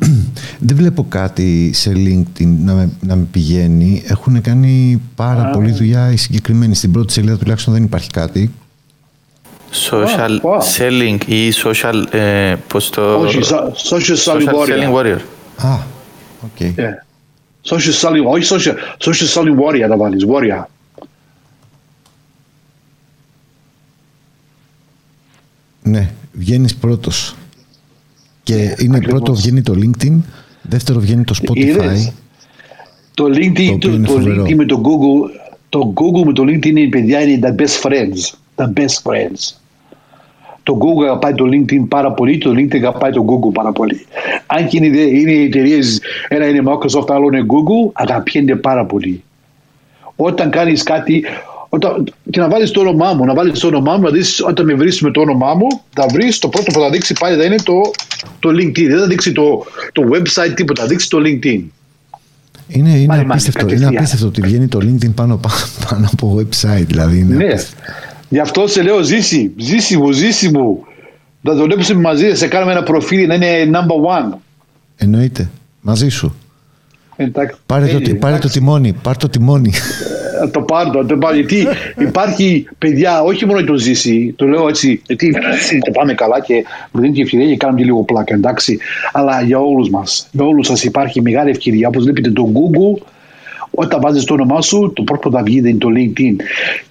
Δεν 0.58 0.76
βλέπω 0.76 1.06
κάτι 1.08 1.70
σε 1.74 1.92
LinkedIn 1.94 2.46
να 2.64 2.72
με, 2.72 2.90
να 3.00 3.16
με 3.16 3.26
πηγαίνει. 3.30 4.02
Έχουν 4.06 4.40
κάνει 4.40 5.02
πάρα 5.14 5.50
πολλή 5.50 5.70
δουλειά 5.70 6.12
οι 6.12 6.16
συγκεκριμένοι. 6.16 6.74
Στην 6.74 6.92
πρώτη 6.92 7.12
σελίδα 7.12 7.36
τουλάχιστον 7.36 7.74
δεν 7.74 7.82
υπάρχει 7.82 8.10
κάτι. 8.10 8.52
Social 9.90 10.40
Wow, 10.42 10.50
wow. 10.50 10.60
selling 10.78 11.18
ή 11.26 11.52
social. 11.64 12.14
Ε, 12.14 12.54
πώς 12.66 12.90
το. 12.90 13.14
Όχι, 13.20 13.38
so- 13.42 13.96
social 13.96 14.16
selling 14.16 14.48
social 14.48 14.54
warrior. 14.54 14.68
selling 14.68 14.94
warrior. 14.94 15.18
Α, 15.56 15.76
OK. 16.42 16.56
Yeah. 16.60 17.04
Social 17.68 17.92
selling, 18.02 18.24
όχι 18.32 18.54
social, 18.54 18.74
social 18.98 19.40
selling 19.40 19.56
warrior 19.64 19.88
να 19.88 19.96
βάλεις, 19.96 20.24
warrior. 20.28 20.64
Ναι, 25.86 26.10
βγαίνεις 26.32 26.74
πρώτος. 26.76 27.36
Και 28.42 28.54
είναι 28.54 28.96
ακριβώς. 28.96 29.20
πρώτο 29.20 29.34
βγαίνει 29.34 29.62
το 29.62 29.74
LinkedIn, 29.76 30.18
δεύτερο 30.62 31.00
βγαίνει 31.00 31.24
το 31.24 31.34
Spotify. 31.42 31.56
Είδες; 31.56 32.12
Το 33.14 33.24
LinkedIn, 33.24 33.66
Το 33.66 33.72
οποίο 33.72 33.78
το, 33.78 33.92
είναι 33.92 34.06
το 34.06 34.12
φοβερό. 34.12 34.44
LinkedIn 34.44 34.54
με 34.54 34.64
το 34.64 34.80
Google, 34.84 35.30
το 35.68 35.92
Google 35.94 36.24
με 36.26 36.32
το 36.32 36.42
LinkedIn 36.42 36.66
είναι 36.66 36.88
παιδιά 36.88 37.22
είναι 37.22 37.38
the 37.42 37.60
best 37.62 37.82
friends. 37.82 38.34
The 38.56 38.80
best 38.80 39.02
friends. 39.02 39.56
Το 40.62 40.78
Google 40.80 41.04
αγαπάει 41.04 41.34
το 41.34 41.44
LinkedIn 41.44 41.84
πάρα 41.88 42.12
πολύ, 42.12 42.38
το 42.38 42.50
LinkedIn 42.50 42.74
αγαπάει 42.76 43.10
το 43.10 43.24
Google 43.28 43.52
πάρα 43.52 43.72
πολύ. 43.72 44.06
Αν 44.46 44.66
και 44.66 44.76
είναι, 44.76 44.98
είναι 44.98 45.32
εταιρείες, 45.32 46.00
ένα 46.28 46.46
είναι 46.48 46.62
Microsoft, 46.66 47.10
άλλο 47.10 47.26
είναι 47.26 47.46
Google, 47.46 47.90
αγαπιένται 47.92 48.56
πάρα 48.56 48.86
πολύ. 48.86 49.22
Όταν 50.16 50.50
κάνεις 50.50 50.82
κάτι, 50.82 51.24
όταν, 51.76 52.12
και 52.30 52.40
να 52.40 52.48
βάλεις 52.48 52.70
το 52.70 52.80
όνομά 52.80 53.12
μου, 53.12 53.24
να 53.24 53.34
βάλεις 53.34 53.58
το 53.60 53.66
όνομά 53.66 53.96
μου, 53.96 54.02
να 54.02 54.10
δεις, 54.10 54.42
όταν 54.46 54.64
με 54.64 54.74
βρεις 54.74 55.00
με 55.00 55.10
το 55.10 55.20
όνομά 55.20 55.54
μου, 55.54 55.66
θα 55.92 56.06
βρεις 56.12 56.38
το 56.38 56.48
πρώτο 56.48 56.72
που 56.72 56.80
θα 56.80 56.90
δείξει 56.90 57.12
πάλι 57.20 57.36
θα 57.36 57.44
είναι 57.44 57.56
το, 57.56 57.72
το 58.38 58.48
LinkedIn. 58.48 58.86
Δεν 58.88 58.98
θα 58.98 59.06
δείξει 59.06 59.32
το, 59.32 59.64
το 59.92 60.02
website, 60.12 60.52
τίποτα, 60.54 60.82
θα 60.82 60.88
δείξει 60.88 61.08
το 61.08 61.18
LinkedIn. 61.18 61.60
Είναι, 62.68 62.88
είναι, 62.90 63.06
Μάλι, 63.06 63.06
μάλι, 63.06 63.26
απίστευτο, 63.30 63.60
είναι 63.60 63.68
κατευθείαν. 63.70 63.96
απίστευτο 63.96 64.26
ότι 64.26 64.40
βγαίνει 64.40 64.66
το 64.68 64.78
LinkedIn 64.82 65.14
πάνω, 65.14 65.40
πάνω 65.90 66.08
από 66.12 66.38
website. 66.40 66.84
Δηλαδή 66.86 67.18
είναι 67.18 67.34
Ναι. 67.36 67.44
απίστευτο. 67.44 67.82
Γι' 68.28 68.38
αυτό 68.38 68.66
σε 68.66 68.82
λέω 68.82 69.02
ζήσει, 69.02 69.52
ζήσει 69.56 69.96
μου, 69.96 70.10
ζήσει 70.12 70.48
μου. 70.48 70.84
Να 71.40 71.54
δουλέψουμε 71.54 72.00
μαζί, 72.00 72.34
σε 72.34 72.46
κάνουμε 72.46 72.72
ένα 72.72 72.82
προφίλ 72.82 73.26
να 73.26 73.34
είναι 73.34 73.70
number 73.72 74.32
one. 74.32 74.36
Εννοείται. 74.96 75.50
Μαζί 75.80 76.08
σου. 76.08 76.34
Εντάξει. 77.16 77.56
Πάρε, 77.66 77.86
το, 77.86 77.96
Ε, 77.96 77.98
πάρε 77.98 78.14
το 78.18 78.26
εντάξει. 78.26 78.58
τιμόνι. 78.58 78.92
Πάρε 79.02 79.16
το 79.18 79.28
τιμόνι. 79.28 79.72
το 80.50 80.60
πάρω, 80.60 81.04
το 81.04 81.16
πάρω. 81.16 81.34
Γιατί 81.34 81.66
υπάρχει 81.98 82.68
παιδιά, 82.78 83.22
όχι 83.22 83.46
μόνο 83.46 83.64
το 83.64 83.74
ζήσει, 83.74 84.34
το 84.36 84.46
λέω 84.46 84.68
έτσι, 84.68 85.02
γιατί 85.06 85.32
το 85.84 85.90
πάμε 85.92 86.14
καλά 86.14 86.40
και 86.40 86.64
μου 86.90 87.00
δίνει 87.00 87.12
την 87.12 87.22
ευκαιρία 87.22 87.46
και 87.48 87.56
κάνουμε 87.56 87.78
και 87.80 87.84
λίγο 87.86 88.02
πλάκα, 88.02 88.34
εντάξει. 88.34 88.78
Αλλά 89.12 89.42
για 89.42 89.58
όλους 89.58 89.90
μας, 89.90 90.28
για 90.32 90.44
όλους 90.44 90.66
σας 90.66 90.84
υπάρχει 90.84 91.20
μεγάλη 91.22 91.50
ευκαιρία. 91.50 91.88
Όπως 91.88 92.02
βλέπετε 92.04 92.30
το 92.30 92.52
Google, 92.54 93.02
όταν 93.70 94.00
βάζεις 94.00 94.24
το 94.24 94.34
όνομά 94.34 94.62
σου, 94.62 94.92
το 94.94 95.02
πρώτο 95.02 95.28
που 95.28 95.36
θα 95.36 95.42
βγει 95.42 95.58
είναι 95.58 95.74
το 95.74 95.88
LinkedIn. 95.96 96.36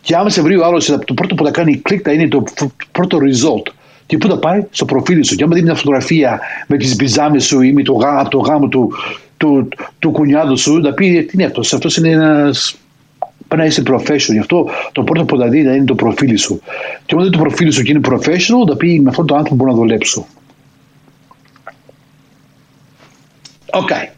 Και 0.02 0.16
άμα 0.16 0.30
σε 0.30 0.42
βρει 0.42 0.58
ο 0.58 0.66
άλλος, 0.66 0.86
το 1.06 1.14
πρώτο 1.14 1.36
που 1.36 1.46
θα 1.46 1.52
κάνει 1.52 1.78
κλικ 1.78 2.02
θα 2.04 2.12
είναι 2.12 2.28
το 2.28 2.44
πρώτο 2.92 3.18
result. 3.18 3.74
Και 4.06 4.18
πού 4.18 4.28
θα 4.28 4.38
πάει, 4.38 4.64
στο 4.72 4.86
προφίλ 4.86 5.24
σου. 5.24 5.36
Και 5.36 5.44
άμα 5.44 5.54
δεις 5.54 5.64
μια 5.64 5.76
φωτογραφία 5.76 6.40
με 6.68 6.78
τις 6.78 6.96
μπιζάμες 6.96 7.46
σου 7.46 7.62
ή 7.62 7.74
με 7.74 7.82
το, 7.84 7.94
γά, 7.94 8.28
το 8.28 8.38
γάμο 8.38 8.68
του, 8.68 8.94
του, 9.46 9.68
του 10.00 10.12
κουνιάδου 10.12 10.58
σου, 10.58 10.82
θα 10.84 10.94
πει 10.94 11.24
τι 11.24 11.32
είναι 11.34 11.46
αυτός. 11.46 11.74
Αυτός 11.74 11.98
είναι 11.98 12.10
ένας. 12.10 12.76
Πρέπει 13.48 13.62
να 13.62 13.68
είσαι 13.68 13.84
professional. 13.88 14.32
Γι' 14.34 14.40
αυτό 14.40 14.68
το 14.92 15.04
πρώτο 15.04 15.26
που 15.26 15.38
θα 15.38 15.48
δει 15.48 15.60
είναι 15.60 15.84
το 15.84 15.96
προφίλ 15.96 16.38
σου. 16.38 16.62
Και 17.06 17.16
όταν 17.16 17.26
δει 17.30 17.38
το 17.38 17.44
προφίλ 17.44 17.72
σου 17.72 17.82
και 17.84 17.92
είναι 17.92 18.02
professional, 18.10 18.68
θα 18.70 18.76
πει 18.78 19.00
με 19.00 19.10
αυτόν 19.10 19.26
τον 19.26 19.38
άνθρωπο 19.38 19.56
μπορώ 19.56 19.72
να 19.72 19.78
δουλέψω. 19.78 20.26
OK. 23.72 23.88
Okay. 23.90 24.10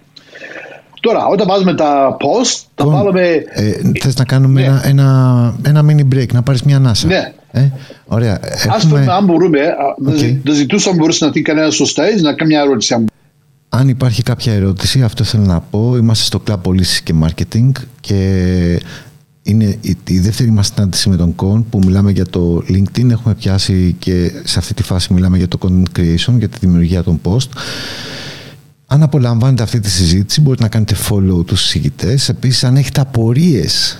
Τώρα, 1.00 1.26
όταν 1.26 1.48
βάζουμε 1.48 1.74
τα 1.76 2.18
post, 2.20 2.64
θα 2.76 2.84
Λοιπόν, 2.84 3.00
βάλουμε. 3.00 3.22
Ε, 3.50 3.72
θες 4.00 4.16
να 4.18 4.26
κάνουμε 4.26 4.62
Ναι. 4.62 4.66
ένα, 4.68 4.82
ένα, 4.86 5.56
ένα 5.66 5.86
mini 5.90 6.14
break, 6.16 6.32
να 6.34 6.42
πάρεις 6.44 6.64
μια 6.64 6.76
ανάσα. 6.76 7.08
Ναι. 7.08 7.34
Ε, 7.52 7.70
ωραία. 8.06 8.40
Ας 8.70 8.84
Έχουμε, 8.84 9.00
πούμε, 9.00 9.14
αν 9.14 9.26
μπορούμε, 9.26 9.62
α, 9.62 9.76
να 9.98 10.12
Οκ. 10.12 10.18
ζη- 10.18 10.46
να 10.48 10.54
ζητούσα 10.54 10.90
αν 10.90 10.96
μπορούσε 10.96 11.26
να 11.26 11.32
δει 11.32 11.42
κανένα 11.42 11.72
στο 11.72 11.86
stage 11.86 12.22
να 12.22 12.34
κάνει 12.34 12.52
μια 12.54 12.62
ερώτηση. 12.62 13.06
Αν 13.70 13.88
αν 13.88 13.94
υπάρχει 13.94 14.24
κάποια 14.24 14.54
ερώτηση, 14.54 15.04
αυτό 15.04 15.24
θέλω 15.24 15.44
να 15.44 15.60
πω. 15.62 15.98
Είμαστε 15.98 16.24
στο 16.24 16.44
Club 16.48 16.58
Πωλήσεις 16.62 17.02
και 17.02 17.14
Marketing 17.24 17.72
και 18.00 18.82
είναι 19.44 19.78
η, 19.82 19.98
η 20.08 20.20
δεύτερη 20.20 20.52
μας 20.52 20.68
συνάντηση 20.68 21.10
με 21.10 21.16
τον 21.16 21.36
Con 21.36 21.64
που 21.70 21.80
μιλάμε 21.86 22.12
για 22.12 22.26
το 22.26 22.64
LinkedIn. 22.70 23.10
Έχουμε 23.10 23.36
πιάσει 23.36 23.96
και 24.00 24.32
σε 24.44 24.60
αυτή 24.60 24.74
τη 24.74 24.84
φάση 24.84 25.14
μιλάμε 25.14 25.38
για 25.38 25.48
το 25.48 25.58
content 25.62 26.00
creation, 26.00 26.34
για 26.38 26.50
τη 26.50 26.58
δημιουργία 26.60 27.04
των 27.04 27.20
post. 27.24 27.50
Αν 28.86 29.04
απολαμβάνετε 29.04 29.64
αυτή 29.64 29.80
τη 29.80 29.90
συζήτηση 29.90 30.42
μπορείτε 30.42 30.64
να 30.64 30.70
κάνετε 30.70 30.96
follow 31.10 31.46
τους 31.46 31.62
συζητητές. 31.62 32.30
Επίσης 32.30 32.64
αν 32.64 32.76
έχετε 32.76 33.02
απορίες 33.02 33.98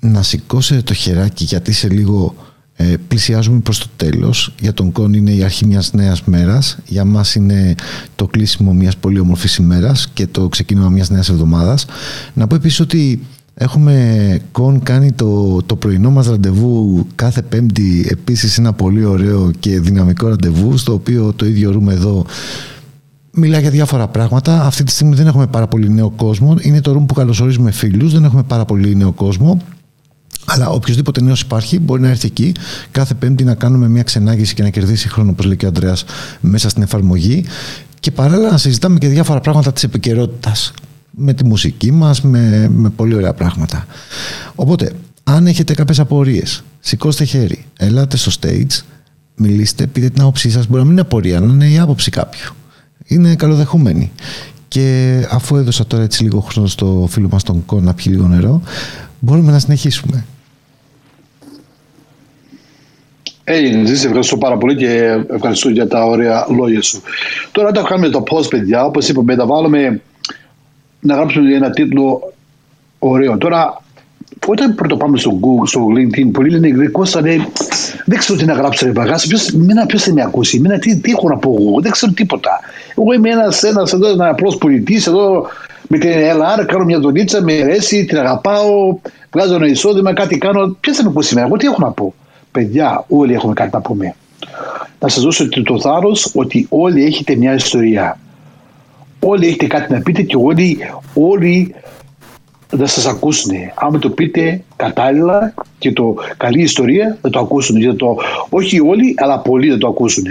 να 0.00 0.22
σηκώσετε 0.22 0.82
το 0.82 0.94
χεράκι 0.94 1.44
γιατί 1.44 1.72
σε 1.72 1.88
λίγο 1.88 2.34
ε, 2.76 2.94
πλησιάζουμε 3.08 3.58
προς 3.58 3.78
το 3.78 3.86
τέλος. 3.96 4.54
Για 4.60 4.72
τον 4.72 4.92
Κον 4.92 5.12
είναι 5.12 5.30
η 5.30 5.42
αρχή 5.42 5.66
μιας 5.66 5.92
νέας 5.92 6.22
μέρας. 6.24 6.78
Για 6.86 7.04
μας 7.04 7.34
είναι 7.34 7.74
το 8.16 8.26
κλείσιμο 8.26 8.72
μιας 8.72 8.96
πολύ 8.96 9.18
όμορφης 9.18 9.56
ημέρας 9.56 10.08
και 10.12 10.26
το 10.26 10.48
ξεκίνημα 10.48 10.88
μιας 10.88 11.10
νέας 11.10 11.28
εβδομάδας. 11.28 11.86
Να 12.34 12.46
πω 12.46 12.54
επίσης 12.54 12.80
ότι 12.80 13.20
έχουμε 13.54 14.38
Κον 14.52 14.82
κάνει 14.82 15.12
το, 15.12 15.62
το 15.66 15.76
πρωινό 15.76 16.10
μας 16.10 16.26
ραντεβού 16.26 17.06
κάθε 17.14 17.42
πέμπτη 17.42 18.06
επίσης 18.10 18.58
ένα 18.58 18.72
πολύ 18.72 19.04
ωραίο 19.04 19.50
και 19.58 19.80
δυναμικό 19.80 20.28
ραντεβού 20.28 20.76
στο 20.76 20.92
οποίο 20.92 21.32
το 21.32 21.46
ίδιο 21.46 21.70
ρούμε 21.70 21.92
εδώ 21.92 22.26
Μιλάει 23.36 23.60
για 23.60 23.70
διάφορα 23.70 24.08
πράγματα. 24.08 24.64
Αυτή 24.64 24.84
τη 24.84 24.90
στιγμή 24.90 25.14
δεν 25.14 25.26
έχουμε 25.26 25.46
πάρα 25.46 25.66
πολύ 25.66 25.90
νέο 25.90 26.10
κόσμο. 26.10 26.56
Είναι 26.60 26.80
το 26.80 26.92
room 26.92 27.06
που 27.06 27.14
καλωσορίζουμε 27.14 27.70
φίλους. 27.70 28.12
Δεν 28.12 28.24
έχουμε 28.24 28.42
πάρα 28.42 28.64
πολύ 28.64 28.96
νέο 28.96 29.12
κόσμο. 29.12 29.60
Αλλά 30.44 30.68
οποιοδήποτε 30.68 31.22
νέος 31.22 31.40
υπάρχει 31.40 31.78
μπορεί 31.78 32.00
να 32.00 32.08
έρθει 32.08 32.26
εκεί 32.26 32.52
κάθε 32.90 33.14
Πέμπτη 33.14 33.44
να 33.44 33.54
κάνουμε 33.54 33.88
μια 33.88 34.02
ξενάγηση 34.02 34.54
και 34.54 34.62
να 34.62 34.68
κερδίσει 34.68 35.08
χρόνο, 35.08 35.30
όπως 35.30 35.44
λέει 35.44 35.56
και 35.56 35.64
ο 35.64 35.68
Αντρέα, 35.68 35.96
μέσα 36.40 36.68
στην 36.68 36.82
εφαρμογή. 36.82 37.44
Και 38.00 38.10
παράλληλα 38.10 38.50
να 38.50 38.58
συζητάμε 38.58 38.98
και 38.98 39.08
διάφορα 39.08 39.40
πράγματα 39.40 39.72
της 39.72 39.82
επικαιρότητας. 39.82 40.72
Με 41.16 41.32
τη 41.32 41.44
μουσική 41.44 41.92
μας, 41.92 42.22
με, 42.22 42.68
με 42.72 42.90
πολύ 42.90 43.14
ωραία 43.14 43.32
πράγματα. 43.34 43.86
Οπότε, 44.54 44.92
αν 45.24 45.46
έχετε 45.46 45.74
κάποιες 45.74 46.00
απορίες, 46.00 46.62
σηκώστε 46.80 47.24
χέρι, 47.24 47.64
ελάτε 47.76 48.16
στο 48.16 48.30
stage, 48.40 48.82
μιλήστε, 49.36 49.86
πείτε 49.86 50.08
την 50.08 50.20
άποψή 50.20 50.50
σας. 50.50 50.66
Μπορεί 50.66 50.78
να 50.78 50.82
μην 50.82 50.92
είναι 50.92 51.00
απορία, 51.00 51.40
να 51.40 51.52
είναι 51.52 51.68
η 51.68 51.78
άποψη 51.78 52.10
κάποιου. 52.10 52.52
Είναι 53.06 53.34
καλοδεχούμενη. 53.34 54.12
Και 54.68 55.26
αφού 55.30 55.56
έδωσα 55.56 55.86
τώρα 55.86 56.02
έτσι 56.02 56.22
λίγο 56.22 56.40
χρόνο 56.40 56.68
στο 56.68 57.06
φίλο 57.10 57.28
μας 57.30 57.42
τον 57.42 57.64
Κο 57.66 57.80
να 57.80 57.94
πιει 57.94 58.06
λίγο 58.08 58.28
νερό, 58.28 58.62
μπορούμε 59.20 59.52
να 59.52 59.58
συνεχίσουμε. 59.58 60.24
Έγινε, 63.44 63.86
Ζήση, 63.86 64.06
ευχαριστώ 64.06 64.36
πάρα 64.36 64.56
πολύ 64.56 64.76
και 64.76 65.18
ευχαριστώ 65.30 65.68
για 65.68 65.88
τα 65.88 66.04
ωραία 66.04 66.46
λόγια 66.56 66.82
σου. 66.82 67.02
Τώρα, 67.52 67.68
όταν 67.68 67.84
κάνουμε 67.84 68.08
το 68.08 68.22
post, 68.30 68.48
παιδιά, 68.50 68.84
όπως 68.84 69.08
είπαμε, 69.08 69.34
θα 69.34 69.46
βάλουμε 69.46 70.00
να 71.00 71.14
γράψουμε 71.14 71.54
ένα 71.54 71.70
τίτλο 71.70 72.32
ωραίο. 72.98 73.38
Τώρα, 73.38 73.82
όταν 74.46 74.74
πρώτο 74.74 74.96
πάμε 74.96 75.18
στο 75.18 75.40
Google, 75.40 75.66
στο 75.66 75.86
LinkedIn, 75.96 76.28
πολλοί 76.32 76.50
λένε 76.50 76.88
Κώστα, 76.88 77.20
ναι, 77.20 77.36
δεν 78.04 78.18
ξέρω 78.18 78.38
τι 78.38 78.44
να 78.44 78.52
γράψω, 78.52 78.86
ρε 78.86 78.92
παγάς, 78.92 79.26
ποιος, 79.26 79.50
μένα 79.50 79.86
ποιος 79.86 80.02
θα 80.02 80.12
με 80.12 80.22
ακούσει, 80.22 80.60
μένα 80.60 80.78
τι, 80.78 81.00
τι 81.00 81.10
έχω 81.10 81.28
να 81.28 81.36
πω 81.36 81.56
εγώ, 81.60 81.80
δεν 81.80 81.90
ξέρω 81.90 82.12
τίποτα. 82.12 82.60
Εγώ 82.98 83.12
είμαι 83.12 83.30
ένας, 83.30 83.62
ένας 83.62 83.92
εδώ, 83.92 84.08
ένας 84.08 84.30
απλός 84.30 84.56
πολιτής, 84.56 85.06
εδώ 85.06 85.46
με 85.88 85.98
την 85.98 86.10
LR, 86.10 86.64
κάνω 86.66 86.84
μια 86.84 87.00
δουλίτσα, 87.00 87.42
με 87.42 87.52
αρέσει, 87.52 88.04
την 88.04 88.18
αγαπάω, 88.18 88.98
βγάζω 89.30 89.54
ένα 89.54 89.66
εισόδημα, 89.66 90.12
κάτι 90.12 90.38
κάνω. 90.38 90.76
Ποιος 90.80 90.96
θα 90.96 91.02
με 91.02 91.08
ακούσει 91.08 91.28
εμένα, 91.32 91.46
εγώ 91.46 91.56
τι 91.56 91.66
έχω 91.66 91.76
να 91.80 91.90
πω; 91.90 92.14
Παιδιά, 92.54 93.04
όλοι 93.08 93.34
έχουμε 93.34 93.52
κάτι 93.52 93.70
να 93.72 93.80
πούμε. 93.80 94.14
Να 95.00 95.08
σας 95.08 95.22
δώσω 95.22 95.48
το 95.48 95.80
θάρρος 95.80 96.30
ότι 96.34 96.66
όλοι 96.70 97.04
έχετε 97.04 97.36
μια 97.36 97.54
ιστορία. 97.54 98.18
Όλοι 99.20 99.46
έχετε 99.46 99.66
κάτι 99.66 99.92
να 99.92 100.00
πείτε 100.00 100.22
και 100.22 100.36
όλοι, 100.36 100.78
όλοι 101.14 101.74
θα 102.76 102.86
σας 102.86 103.06
ακούσουν. 103.06 103.50
Άμα 103.74 103.98
το 103.98 104.10
πείτε 104.10 104.62
κατάλληλα 104.76 105.54
και 105.78 105.92
το 105.92 106.14
καλή 106.36 106.62
ιστορία 106.62 107.18
θα 107.20 107.30
το 107.30 107.38
ακούσουν. 107.38 107.76
Γιατί 107.76 107.96
το, 107.96 108.16
όχι 108.48 108.80
όλοι, 108.80 109.14
αλλά 109.18 109.38
πολλοί 109.38 109.70
θα 109.70 109.78
το 109.78 109.88
ακούσουν. 109.88 110.24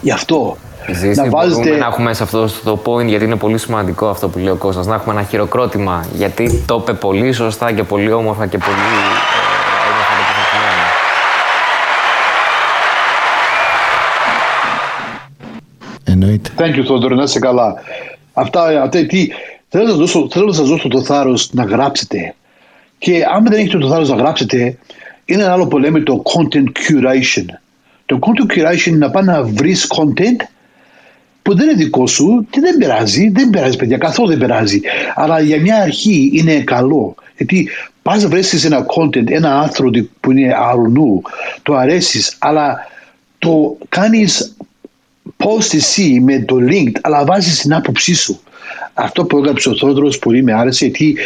Γι' 0.00 0.10
αυτό 0.10 0.56
Ζήση, 0.92 1.20
να 1.20 1.28
μπορούμε 1.28 1.54
βάζετε... 1.54 1.76
να 1.76 1.86
έχουμε 1.86 2.14
σε 2.14 2.22
αυτό 2.22 2.48
το 2.64 2.78
point, 2.84 3.06
γιατί 3.06 3.24
είναι 3.24 3.36
πολύ 3.36 3.58
σημαντικό 3.58 4.08
αυτό 4.08 4.28
που 4.28 4.38
λέει 4.38 4.52
ο 4.52 4.56
Κώστας, 4.56 4.86
να 4.86 4.94
έχουμε 4.94 5.14
ένα 5.14 5.22
χειροκρότημα, 5.22 6.06
γιατί 6.14 6.62
το 6.66 6.78
είπε 6.80 6.92
πολύ 6.92 7.32
σωστά 7.32 7.72
και 7.72 7.82
πολύ 7.82 8.12
όμορφα 8.12 8.46
και 8.46 8.58
πολύ 8.58 8.76
Εννοείται. 16.12 16.50
Thank 16.56 16.78
you, 16.78 16.82
Θόδωρο, 16.84 17.14
να 17.14 17.22
είσαι 17.22 17.38
καλά. 17.38 17.74
Αυτά, 18.32 18.82
αυτά 18.82 19.06
τι, 19.06 19.28
θέλω, 19.68 19.84
να 19.84 19.90
σας 19.90 19.98
δώσω, 19.98 20.28
θέλω 20.30 20.46
να 20.46 20.52
σας 20.52 20.68
δώσω 20.68 20.88
το 20.88 21.02
θάρρος 21.02 21.52
να 21.52 21.64
γράψετε. 21.64 22.34
Και 22.98 23.24
άμα 23.34 23.50
δεν 23.50 23.58
έχετε 23.58 23.78
το 23.78 23.88
θάρρος 23.88 24.08
να 24.08 24.16
γράψετε, 24.16 24.78
είναι 25.24 25.42
ένα 25.42 25.52
άλλο 25.52 25.66
που 25.66 25.78
λέμε 25.78 26.00
το 26.00 26.22
content 26.24 26.64
curation. 26.64 27.46
Το 28.06 28.18
content 28.20 28.52
curation 28.52 28.86
είναι 28.86 28.96
να 28.96 29.10
πάει 29.10 29.24
να 29.24 29.42
βρεις 29.42 29.86
content 29.96 30.44
που 31.42 31.56
δεν 31.56 31.68
είναι 31.68 31.76
δικό 31.76 32.06
σου 32.06 32.46
και 32.50 32.60
δεν 32.60 32.76
πειράζει, 32.76 33.28
δεν 33.28 33.50
πειράζει 33.50 33.76
παιδιά, 33.76 33.98
καθόλου 33.98 34.28
δεν 34.28 34.38
πειράζει. 34.38 34.80
Αλλά 35.14 35.40
για 35.40 35.60
μια 35.60 35.76
αρχή 35.76 36.30
είναι 36.34 36.60
καλό. 36.60 37.14
Γιατί 37.36 37.68
πας 38.02 38.22
να 38.22 38.28
βρει 38.28 38.42
ένα 38.64 38.86
content, 38.96 39.30
ένα 39.30 39.60
άρθρο 39.60 39.90
που 40.20 40.30
είναι 40.30 40.54
αλλού, 40.56 41.22
το 41.62 41.74
αρέσεις, 41.74 42.36
αλλά 42.38 42.86
το 43.38 43.76
κάνεις 43.88 44.56
post 45.44 45.74
εσύ 45.74 46.20
με 46.20 46.44
το 46.46 46.56
link, 46.70 46.92
αλλά 47.00 47.24
βάζεις 47.24 47.58
την 47.58 47.74
άποψή 47.74 48.14
σου. 48.14 48.40
Αυτό 48.94 49.24
που 49.24 49.38
έγραψε 49.38 49.68
ο 49.68 49.76
Θόδωρος 49.76 50.18
πολύ 50.18 50.42
με 50.42 50.52
άρεσε 50.52 50.86
γιατί 50.86 51.16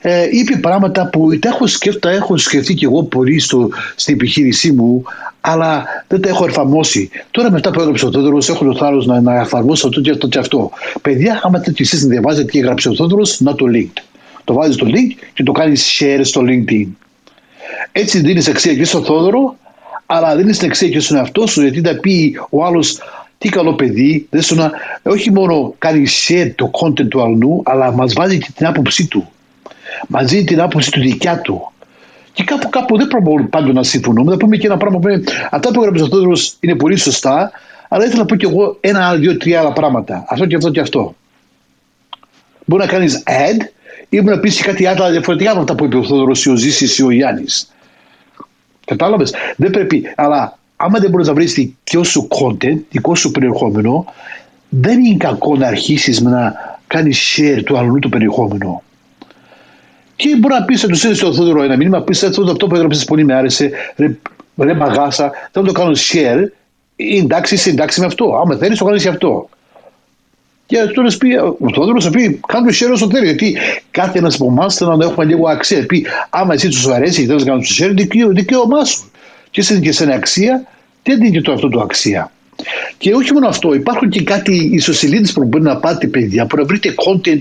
ε, 0.00 0.26
είπε 0.30 0.56
πράγματα 0.56 1.08
που 1.08 1.38
τα 1.38 1.48
έχω, 1.48 1.66
σκεφ, 1.66 1.98
τα 1.98 2.10
έχω 2.10 2.36
σκεφτεί 2.36 2.74
και 2.74 2.84
εγώ 2.84 3.02
πολύ 3.02 3.38
στο, 3.38 3.68
στην 3.96 4.14
επιχείρησή 4.14 4.72
μου 4.72 5.02
αλλά 5.40 5.84
δεν 6.08 6.20
τα 6.20 6.28
έχω 6.28 6.44
εφαρμόσει. 6.44 7.10
Τώρα 7.30 7.50
με 7.50 7.56
αυτά 7.56 7.70
που 7.70 7.80
έγραψε 7.80 8.06
ο 8.06 8.10
Θόδωρος 8.10 8.48
έχω 8.48 8.64
το 8.64 8.76
θάρρος 8.76 9.06
να, 9.06 9.20
να 9.20 9.40
εφαρμόσω 9.40 9.88
αυτό 9.88 10.00
και 10.00 10.10
αυτό 10.10 10.28
και 10.28 10.38
αυτό. 10.38 10.70
Παιδιά, 11.02 11.40
άμα 11.42 11.58
θέλετε 11.58 11.82
εσείς 11.82 12.02
να 12.02 12.08
διαβάζετε 12.08 12.50
τι 12.50 12.58
έγραψε 12.58 12.88
ο 12.88 12.94
Θόδωρος, 12.94 13.40
να 13.40 13.54
το 13.54 13.64
link. 13.74 14.02
Το 14.44 14.54
βάζεις 14.54 14.76
το 14.76 14.86
link 14.88 15.24
και 15.32 15.42
το 15.42 15.52
κάνεις 15.52 16.00
share 16.00 16.20
στο 16.22 16.42
LinkedIn. 16.44 16.86
Έτσι 17.92 18.20
δίνεις 18.20 18.48
αξία 18.48 18.74
και 18.74 18.84
στον 18.84 19.04
Θόδωρο 19.04 19.56
αλλά 20.06 20.36
δίνεις 20.36 20.58
την 20.58 20.68
αξία 20.68 20.88
και 20.88 21.00
στον 21.00 21.16
εαυτό 21.16 21.46
σου 21.46 21.62
γιατί 21.62 21.80
θα 21.80 21.96
πει 21.96 22.38
ο 22.50 22.64
άλλος 22.64 22.98
τι 23.44 23.50
καλό 23.50 23.74
παιδί, 23.74 24.26
δεν 24.30 24.42
σου 24.42 24.54
να, 24.54 24.70
όχι 25.02 25.32
μόνο 25.32 25.74
κάνει 25.78 26.06
share 26.26 26.52
το 26.54 26.70
content 26.80 27.08
του 27.08 27.22
αλλού, 27.22 27.62
αλλά 27.64 27.92
μας 27.92 28.12
βάζει 28.12 28.38
και 28.38 28.48
την 28.54 28.66
άποψή 28.66 29.06
του. 29.06 29.28
Μας 30.08 30.30
δίνει 30.30 30.44
την 30.44 30.60
άποψη 30.60 30.90
του 30.90 31.00
δικιά 31.00 31.40
του. 31.40 31.72
Και 32.32 32.44
κάπου 32.44 32.68
κάπου 32.68 32.96
δεν 32.96 33.06
πρέπει 33.06 33.42
πάντοτε 33.42 33.72
να 33.72 33.82
συμφωνούμε. 33.82 34.30
Θα 34.30 34.36
πούμε 34.36 34.56
και 34.56 34.66
ένα 34.66 34.76
πράγμα 34.76 34.98
που 34.98 35.08
είναι, 35.08 35.22
αυτά 35.50 35.70
που 35.70 35.80
έγραψε 35.80 36.02
ο 36.02 36.06
Θόδωρος 36.06 36.56
είναι 36.60 36.74
πολύ 36.74 36.96
σωστά, 36.96 37.50
αλλά 37.88 38.04
ήθελα 38.04 38.20
να 38.20 38.26
πω 38.26 38.36
και 38.36 38.46
εγώ 38.46 38.76
ένα, 38.80 39.14
δύο, 39.14 39.36
τρία 39.36 39.60
άλλα 39.60 39.72
πράγματα. 39.72 40.24
Αυτό 40.28 40.46
και 40.46 40.56
αυτό 40.56 40.70
και 40.70 40.80
αυτό. 40.80 41.14
Μπορεί 42.64 42.82
να 42.82 42.88
κάνεις 42.88 43.22
ad 43.26 43.60
ή 44.08 44.20
μπορεί 44.20 44.34
να 44.34 44.40
πεις 44.40 44.56
και 44.56 44.62
κάτι 44.62 44.86
άλλο 44.86 45.10
διαφορετικά 45.10 45.50
από 45.50 45.60
αυτά 45.60 45.74
που 45.74 45.84
είπε 45.84 45.96
ο 45.96 46.04
Θόδωρος 46.04 46.44
ή 46.44 46.50
ο 46.50 46.54
Ζήσης 46.54 46.98
ή 46.98 47.02
ο 47.02 47.10
Γιάννης. 47.10 47.70
Κατάλαβες; 48.84 49.34
Δεν 49.56 49.70
πρέπει, 49.70 50.12
αλλά 50.16 50.58
άμα 50.84 50.98
δεν 50.98 51.10
μπορείς 51.10 51.26
να 51.26 51.34
βρεις 51.34 51.52
δικό 51.52 52.04
σου 52.04 52.28
content, 52.30 52.78
δικό 52.90 53.14
σου 53.14 53.30
περιεχόμενο, 53.30 54.04
δεν 54.68 55.04
είναι 55.04 55.16
κακό 55.16 55.56
να 55.56 55.66
αρχίσεις 55.66 56.20
με 56.20 56.30
να 56.30 56.54
κάνεις 56.86 57.36
share 57.36 57.62
του 57.64 57.78
αλλού 57.78 57.98
το 57.98 58.08
περιεχόμενο. 58.08 58.82
Και 60.16 60.36
μπορεί 60.36 60.54
να 60.54 60.64
πεις, 60.64 60.82
να 60.82 60.88
τους 60.88 60.98
στείλει 60.98 61.14
στο 61.14 61.32
Θόδωρο 61.32 61.62
ένα 61.62 61.76
μήνυμα, 61.76 62.00
πεις 62.00 62.22
αυτό 62.22 62.66
που 62.66 62.74
έγραψες 62.74 63.04
πολύ 63.04 63.24
με 63.24 63.34
άρεσε, 63.34 63.70
ρε, 63.96 64.16
ρε 64.58 64.74
μαγάσα, 64.74 65.32
θέλω 65.52 65.66
να 65.66 65.72
το 65.72 65.80
κάνω 65.80 65.92
share. 65.94 66.42
Εντάξει, 66.96 67.54
είσαι 67.54 67.70
εντάξει 67.70 68.00
με 68.00 68.06
αυτό. 68.06 68.40
Άμα 68.42 68.56
θέλεις, 68.56 68.78
το 68.78 68.84
κάνεις 68.84 69.06
αυτό. 69.06 69.48
Και 70.66 70.76
τώρα 70.94 71.08
πει, 71.18 71.34
ο 71.36 71.72
Θόδωρος 71.74 72.04
θα 72.04 72.10
πει: 72.10 72.40
Κάνουμε 72.46 72.72
share 72.72 72.92
όσο 72.92 73.10
θέλεις. 73.10 73.28
Γιατί 73.28 73.56
κάθε 73.90 74.18
ένας 74.18 74.34
από 74.34 74.46
εμάς 74.46 74.74
θέλει 74.74 74.96
να 74.96 75.04
έχουμε 75.04 75.24
λίγο 75.24 75.48
αξία. 75.48 75.86
Πει, 75.86 76.06
άμα 76.30 76.54
εσύ 76.54 76.68
τους 76.68 76.86
αρέσει 76.86 77.20
και 77.20 77.26
θέλεις 77.26 77.44
να 77.44 77.50
κάνεις 77.50 77.80
share, 77.82 77.92
δικαίω, 77.94 78.28
δικαίωμά 78.28 78.84
σου. 78.84 79.10
Και 79.50 79.60
εσύ 79.60 79.80
και 79.80 79.92
σε 79.92 80.12
αξία, 80.12 80.64
τι 81.04 81.14
δίνει 81.16 81.40
το 81.40 81.52
αυτό 81.52 81.68
το 81.68 81.80
αξία. 81.80 82.32
Και 82.98 83.14
όχι 83.14 83.32
μόνο 83.32 83.48
αυτό, 83.48 83.74
υπάρχουν 83.74 84.08
και 84.08 84.22
κάτι 84.22 84.70
ισοσελίδε 84.72 85.32
που 85.32 85.44
μπορεί 85.44 85.64
να 85.64 85.76
πάτε, 85.76 86.06
παιδιά, 86.06 86.46
που 86.46 86.56
να 86.56 86.64
βρείτε 86.64 86.94
content 87.06 87.40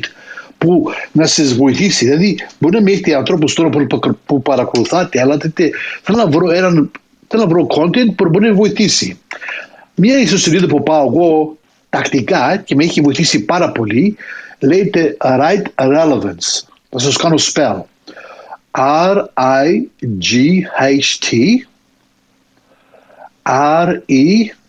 που 0.57 0.91
να 1.11 1.26
σας 1.26 1.53
βοηθήσει. 1.53 2.06
Δηλαδή, 2.06 2.40
μπορεί 2.60 2.76
να 2.76 2.81
μην 2.81 2.94
έχετε 2.94 3.15
ανθρώπους 3.15 3.53
τώρα 3.53 3.69
που, 3.69 3.88
που 4.26 4.41
παρακολουθάτε, 4.41 5.22
αλλά 5.22 5.38
θέλετε, 5.38 5.69
θέλω 6.02 6.18
να 6.18 6.27
βρω 6.27 6.52
έναν 6.52 6.91
θέλω 7.27 7.44
να 7.44 7.48
βρω 7.48 7.68
content 7.77 8.15
που 8.15 8.30
μπορεί 8.30 8.48
να 8.48 8.53
βοηθήσει. 8.53 9.19
Μία 9.95 10.19
ιστοσελίδα 10.19 10.68
που 10.68 10.84
πάω 10.84 11.06
εγώ 11.06 11.57
τακτικά 11.90 12.57
και 12.65 12.76
με 12.76 12.84
έχει 12.84 13.02
βοηθήσει 13.02 13.40
πάρα 13.40 13.72
πολύ 13.72 14.15
λέγεται 14.60 15.18
Right 15.19 15.64
Relevance. 15.76 16.61
Θα 16.90 16.99
σας 16.99 17.18
κάνω 17.18 17.35
spell. 17.38 17.81
R-I-G-H-T 19.15 19.98
R-E-L-E-V-I-N-C-E 23.45 24.63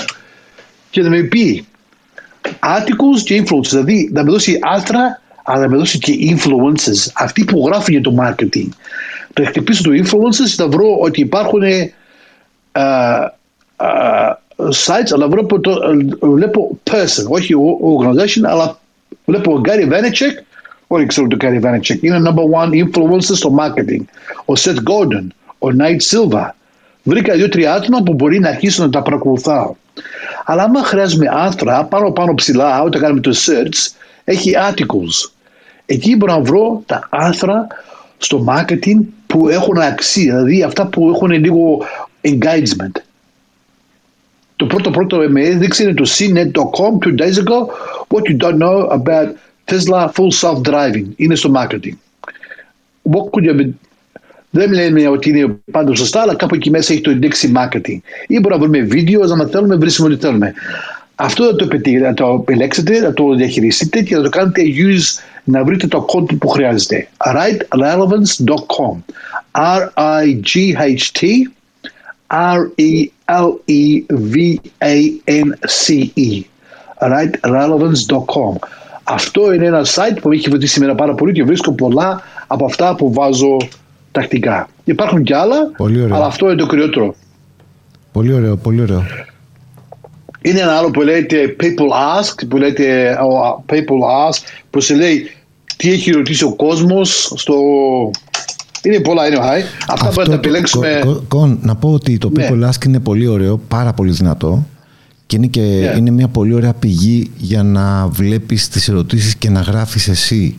και 0.89 1.01
θα 1.01 1.09
με 1.09 1.21
πει 1.21 1.67
articles 2.59 3.21
και 3.23 3.43
influencers. 3.43 3.69
Δηλαδή 3.69 4.09
να 4.13 4.23
με 4.23 4.31
δώσει 4.31 4.59
άρθρα 4.61 5.21
αλλά 5.49 5.60
να 5.60 5.68
με 5.68 5.78
δώσει 5.78 5.99
και 5.99 6.14
influencers. 6.32 7.11
Αυτοί 7.14 7.44
που 7.44 7.64
γράφουν 7.68 7.94
για 7.94 8.02
το 8.02 8.15
marketing. 8.19 8.68
Θα 9.34 9.45
χτυπήσω 9.45 9.84
το 9.84 9.90
influencers 9.91 10.49
και 10.49 10.56
θα 10.56 10.68
βρω 10.68 10.98
ότι 10.99 11.22
υπάρχουν 11.22 11.61
uh, 12.72 13.28
uh, 13.78 14.32
sites, 14.57 15.11
αλλά 15.14 15.28
βλέπω, 15.28 15.60
το, 15.60 15.80
βλέπω 16.19 16.80
person, 16.84 17.26
όχι 17.30 17.53
organization, 17.99 18.41
αλλά 18.44 18.80
βλέπω 19.26 19.61
Gary 19.65 19.91
Vaynerchuk, 19.91 20.44
όλοι 20.88 21.06
ξέρουν 21.06 21.30
το 21.30 21.38
Gary 21.41 21.61
Vaynerchuk, 21.64 22.02
είναι 22.02 22.22
number 22.26 22.61
one 22.61 22.69
influencer 22.69 23.36
στο 23.36 23.56
marketing. 23.60 24.03
Ο 24.45 24.53
Seth 24.57 24.78
Godin, 24.90 25.28
ο 25.57 25.68
Knight 25.80 25.99
Silva. 26.10 26.49
Βρήκα 27.03 27.34
δύο-τρία 27.34 27.74
άτομα 27.74 28.03
που 28.03 28.14
μπορεί 28.14 28.40
να 28.40 28.49
αρχίσω 28.49 28.84
να 28.84 28.90
τα 28.90 29.02
παρακολουθάω. 29.02 29.76
Αλλά 30.45 30.64
άμα 30.64 30.84
χρειάζομαι 30.84 31.26
άρθρα 31.32 31.84
πάνω 31.84 32.11
πάνω 32.11 32.34
ψηλά, 32.34 32.82
όταν 32.82 33.02
κάνουμε 33.02 33.22
το 33.22 33.36
search, 33.36 33.95
έχει 34.24 34.52
articles. 34.69 35.36
Εκεί 35.89 36.15
μπορώ 36.15 36.34
να 36.34 36.41
βρω 36.41 36.84
τα 36.85 37.07
άρθρα 37.09 37.68
στο 38.18 38.45
marketing 38.47 38.99
που 39.27 39.49
έχουν 39.49 39.77
αξία, 39.77 40.35
δηλαδή 40.35 40.64
αυτά 40.64 40.88
που 40.88 41.09
έχουν 41.09 41.31
λίγο 41.31 41.85
engagement. 42.22 43.01
Το 44.55 44.65
πρώτο 44.65 44.91
πρώτο 44.91 45.18
με 45.30 45.41
έδειξε 45.41 45.84
είναι 45.84 45.93
το 45.93 46.05
cnet.com 46.07 47.05
two 47.05 47.22
days 47.22 47.38
ago 47.43 47.68
what 48.07 48.23
you 48.30 48.38
don't 48.38 48.57
know 48.57 48.88
about 48.89 49.27
Tesla 49.65 50.09
full 50.15 50.31
self-driving. 50.41 51.05
Είναι 51.15 51.35
στο 51.35 51.51
marketing. 51.55 51.95
What 53.11 53.30
could 53.31 53.43
you 53.43 53.73
δεν 54.49 54.73
λένε 54.73 55.07
ότι 55.07 55.30
είναι 55.30 55.59
πάντα 55.72 55.95
σωστά, 55.95 56.22
αλλά 56.22 56.35
κάπου 56.35 56.55
εκεί 56.55 56.69
μέσα 56.69 56.93
έχει 56.93 57.01
το 57.01 57.19
index 57.22 57.57
marketing. 57.57 57.99
Ή 58.27 58.39
μπορούμε 58.39 58.49
να 58.49 58.57
βρούμε 58.57 58.81
βίντεο, 58.81 59.26
να 59.26 59.47
θέλουμε, 59.47 59.76
βρίσκουμε 59.76 60.14
ό,τι 60.14 60.22
θέλουμε. 60.22 60.53
Αυτό 61.19 61.44
θα 61.45 61.56
το, 61.56 61.68
να 62.02 62.14
το 62.14 62.38
επιλέξετε, 62.41 62.99
να 62.99 63.14
το 63.14 63.35
διαχειριστείτε 63.35 64.02
και 64.02 64.15
να 64.15 64.22
το 64.22 64.30
κάνετε 64.30 64.61
use 64.61 65.22
να 65.44 65.64
βρείτε 65.64 65.88
το 65.88 66.06
content 66.14 66.38
που 66.38 66.48
χρειάζεται. 66.48 67.07
rightrelevance.com 67.18 68.98
R-I-G-H-T 69.52 71.22
R-E-L-E-V-A-N-C-E 72.27 73.22
rightrelevance.com 76.99 78.56
Αυτό 79.03 79.53
είναι 79.53 79.65
ένα 79.65 79.85
site 79.85 80.18
που 80.22 80.31
έχει 80.31 80.49
βοηθήσει 80.49 80.73
σήμερα 80.73 80.95
πάρα 80.95 81.15
πολύ 81.15 81.34
και 81.34 81.44
βρίσκω 81.44 81.72
πολλά 81.72 82.22
από 82.48 82.65
αυτά 82.65 82.95
που 82.95 83.14
βάζω 83.14 83.57
τακτικά. 84.11 84.69
Υπάρχουν 84.84 85.23
και 85.23 85.35
άλλα, 85.35 85.72
αλλά 86.11 86.26
αυτό 86.26 86.45
είναι 86.45 86.56
το 86.56 86.68
κυριότερο. 86.68 87.15
Πολύ 88.11 88.34
ωραίο, 88.34 88.57
πολύ 88.57 88.81
ωραίο. 88.81 89.03
Είναι 90.48 90.60
ένα 90.60 90.78
άλλο 90.78 90.91
που 90.91 91.02
λέγεται 91.02 91.56
People 91.60 92.22
Ask, 92.22 92.48
που 92.49 92.57
λέγεται 92.57 93.18
People 93.65 94.30
Ask, 94.30 94.41
που 94.69 94.82
σε 94.82 94.95
λέει 94.95 95.32
τι 95.78 95.91
έχει 95.91 96.11
ρωτήσει 96.11 96.44
ο 96.44 96.53
κόσμος 96.56 97.34
στο... 97.36 97.56
Είναι 98.82 98.99
πολλά, 98.99 99.24
anyway. 99.24 99.61
Αυτά 99.88 100.10
που 100.10 100.19
να 100.19 100.26
τα 100.26 100.34
επιλέξουμε. 100.34 101.19
Κον, 101.28 101.60
να 101.61 101.76
πω 101.76 101.91
ότι 101.91 102.18
το 102.18 102.30
ναι. 102.30 102.48
People 102.49 102.69
Ask 102.69 102.86
είναι 102.86 102.99
πολύ 102.99 103.28
ωραίο, 103.28 103.57
πάρα 103.68 103.94
πολύ 103.94 104.11
δυνατό 104.11 104.65
και 105.26 105.36
είναι, 105.36 105.48
και 105.48 105.61
ναι. 105.61 105.94
είναι 105.98 106.11
μια 106.11 106.28
πολύ 106.28 106.53
ωραία 106.53 106.74
πηγή 106.74 107.32
για 107.38 107.64
να 107.64 108.07
βλέπεις 108.07 108.69
τις 108.69 108.88
ερωτήσεις 108.88 109.36
και 109.36 109.49
να 109.49 109.60
γράφεις 109.60 110.07
εσύ. 110.07 110.57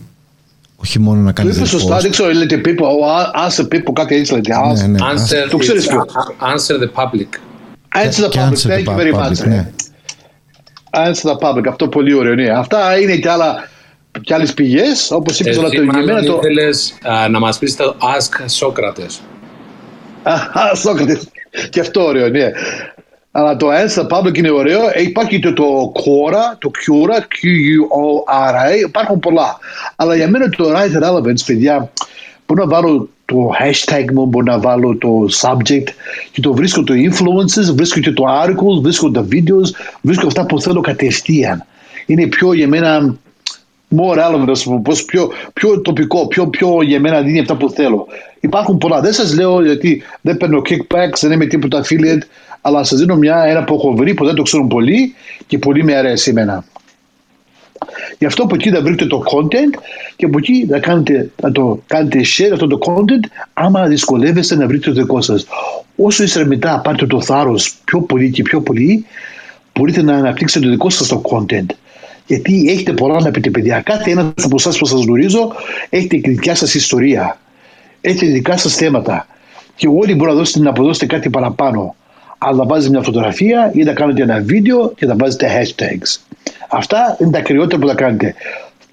Όχι 0.75 0.99
μόνο 0.99 1.21
να 1.21 1.31
κάνεις 1.31 1.53
Το 1.53 1.59
είπε 1.59 1.69
σωστά, 1.69 1.99
δεν 1.99 2.11
ξέρω, 2.11 2.31
λέτε 2.31 2.61
people, 2.65 2.85
answer 3.47 3.63
people, 3.63 3.93
κάτι 3.93 4.15
έτσι 4.15 4.33
λέτε. 4.33 4.53
Ναι, 4.73 4.87
ναι. 4.87 4.99
Answer, 4.99 5.49
το 5.49 5.57
ξέρεις 5.57 5.87
ποιος. 5.87 6.05
Answer 6.39 6.75
the 6.75 7.03
public. 7.03 7.48
Answer 7.95 8.23
the 8.23 8.29
public, 8.29 8.57
thank 8.57 8.85
you 8.85 8.95
very 8.95 9.13
much. 9.13 9.47
Ναι. 9.47 9.71
Answer 10.91 11.31
the 11.31 11.37
public, 11.39 11.67
αυτό 11.69 11.87
πολύ 11.87 12.13
ωραίο, 12.13 12.35
ναι. 12.35 12.49
Αυτά 12.49 12.99
είναι 12.99 13.15
και 13.15 13.29
άλλα 13.29 13.69
και 14.21 14.33
άλλες 14.33 14.53
πηγές, 14.53 15.11
όπως 15.11 15.39
είπες, 15.39 15.57
αλλά 15.57 15.69
το 15.69 15.81
εγγυημένα 15.81 16.23
το... 16.23 16.39
ήθελες 16.41 16.97
α, 17.03 17.29
να 17.29 17.39
μας 17.39 17.57
πεις 17.57 17.75
το 17.75 17.95
Ask 17.99 18.45
Socrates. 18.59 19.19
Α, 20.23 20.75
Σόκρατες. 20.75 21.29
Και 21.69 21.79
αυτό 21.79 22.05
ωραίο, 22.05 22.29
ναι. 22.29 22.51
Αλλά 23.31 23.55
το 23.55 23.67
Answer 23.71 24.07
Public 24.07 24.37
είναι 24.37 24.49
ωραίο. 24.49 24.79
Υπάρχει 24.97 25.39
και 25.39 25.51
το 25.51 25.91
Quora, 25.95 26.57
το 26.59 26.71
Quora, 26.73 27.17
Q-U-O-R-A. 27.17 28.79
Υπάρχουν 28.87 29.19
πολλά. 29.19 29.57
Αλλά 29.95 30.15
για 30.15 30.29
μένα 30.29 30.49
το 30.49 30.71
Right 30.71 31.03
Relevance, 31.03 31.45
παιδιά, 31.45 31.91
μπορώ 32.45 32.63
να 32.63 32.69
βάλω 32.69 33.09
το 33.29 33.49
hashtag 33.59 34.11
μου, 34.13 34.25
μπορώ 34.25 34.45
να 34.45 34.59
βάλω 34.59 34.97
το 34.97 35.09
subject 35.41 35.87
και 36.31 36.41
το 36.41 36.53
βρίσκω 36.53 36.83
το 36.83 36.93
influences, 36.93 37.73
βρίσκω 37.75 37.99
και 37.99 38.11
το 38.11 38.23
articles, 38.43 38.81
βρίσκω 38.81 39.11
τα 39.11 39.27
videos, 39.31 39.69
βρίσκω 40.01 40.27
αυτά 40.27 40.45
που 40.45 40.61
θέλω 40.61 40.81
κατευθείαν. 40.81 41.65
Είναι 42.05 42.27
πιο 42.27 42.53
για 42.53 42.67
μένα 42.67 43.15
more 43.97 44.17
relevant, 44.17 44.79
πώς 44.83 45.05
πιο, 45.05 45.31
πιο 45.53 45.81
τοπικό, 45.81 46.27
πιο, 46.27 46.47
πιο 46.47 46.81
για 46.81 46.99
μένα 46.99 47.21
δίνει 47.21 47.39
αυτά 47.39 47.55
που 47.55 47.69
θέλω. 47.69 48.07
Υπάρχουν 48.39 48.77
πολλά. 48.77 49.01
Δεν 49.01 49.13
σας 49.13 49.35
λέω 49.35 49.65
γιατί 49.65 50.03
δεν 50.21 50.37
παίρνω 50.37 50.61
kickbacks, 50.69 51.19
δεν 51.21 51.31
είμαι 51.31 51.45
τίποτα 51.45 51.83
affiliate, 51.83 52.21
αλλά 52.61 52.83
σας 52.83 52.99
δίνω 52.99 53.15
μια, 53.15 53.43
ένα 53.43 53.63
που 53.63 53.73
έχω 53.73 53.93
βρει 53.93 54.13
που 54.13 54.25
δεν 54.25 54.35
το 54.35 54.41
ξέρουν 54.41 54.67
πολύ 54.67 55.13
και 55.47 55.57
πολύ 55.57 55.83
με 55.83 55.95
αρέσει 55.95 56.29
εμένα. 56.29 56.63
Γι' 58.17 58.25
αυτό 58.25 58.43
από 58.43 58.55
εκεί 58.55 58.69
θα 58.69 58.81
βρείτε 58.81 59.05
το 59.05 59.23
content 59.31 59.81
και 60.15 60.25
από 60.25 60.37
εκεί 60.37 60.67
θα 60.69 60.79
κάνετε, 60.79 61.29
θα 61.35 61.51
το 61.51 61.81
κάνετε 61.87 62.19
share 62.19 62.49
αυτό 62.53 62.67
το 62.67 62.79
content 62.85 63.27
άμα 63.53 63.87
δυσκολεύεστε 63.87 64.55
να 64.55 64.67
βρείτε 64.67 64.91
το 64.91 65.01
δικό 65.01 65.21
σας. 65.21 65.45
Όσο 65.95 66.23
ύστερα 66.23 66.45
μετά 66.45 66.81
πάρετε 66.83 67.05
το 67.05 67.21
θάρρος 67.21 67.75
πιο 67.83 68.01
πολύ 68.01 68.29
και 68.31 68.41
πιο 68.41 68.61
πολύ 68.61 69.05
μπορείτε 69.73 70.01
να 70.01 70.15
αναπτύξετε 70.15 70.65
το 70.65 70.71
δικό 70.71 70.89
σας 70.89 71.07
το 71.07 71.21
content. 71.31 71.65
Γιατί 72.25 72.65
έχετε 72.69 72.93
πολλά 72.93 73.21
να 73.21 73.31
πείτε 73.31 73.49
παιδιά. 73.49 73.81
Κάθε 73.81 74.11
ένας 74.11 74.33
από 74.43 74.55
εσάς 74.57 74.77
που 74.77 74.85
σας 74.85 75.03
γνωρίζω 75.03 75.51
έχετε 75.89 76.17
τη 76.17 76.29
δικιά 76.29 76.55
σας 76.55 76.73
ιστορία. 76.73 77.39
Έχετε 78.01 78.25
δικά 78.25 78.57
σας 78.57 78.75
θέματα. 78.75 79.27
Και 79.75 79.87
όλοι 79.87 80.15
μπορείτε 80.15 80.25
να, 80.25 80.33
δώσετε, 80.33 80.59
να 80.59 80.69
αποδώσετε 80.69 81.05
κάτι 81.05 81.29
παραπάνω. 81.29 81.95
Αλλά 82.37 82.57
να 82.57 82.65
βάζετε 82.65 82.89
μια 82.89 83.01
φωτογραφία 83.01 83.71
ή 83.73 83.83
να 83.83 83.93
κάνετε 83.93 84.21
ένα 84.21 84.39
βίντεο 84.39 84.93
και 84.95 85.05
να 85.05 85.15
βάζετε 85.15 85.47
hashtags. 85.47 86.38
Αυτά 86.69 87.17
είναι 87.19 87.31
τα 87.31 87.41
κυριότερα 87.41 87.81
που 87.81 87.87
θα 87.87 87.95
κάνετε. 87.95 88.35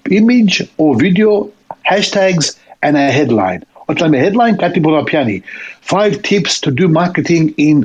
Image, 0.09 0.65
ο 0.75 0.93
βίντεο, 0.93 1.51
hashtags 1.67 2.45
and 2.79 2.95
a 2.95 3.11
headline. 3.17 3.61
Όταν 3.85 4.09
με 4.09 4.27
headline 4.27 4.55
κάτι 4.55 4.79
μπορεί 4.79 4.95
να 4.95 5.03
πιάνει. 5.03 5.41
Five 5.85 6.13
tips 6.29 6.59
to 6.61 6.71
do 6.79 6.87
marketing 7.01 7.53
in, 7.57 7.79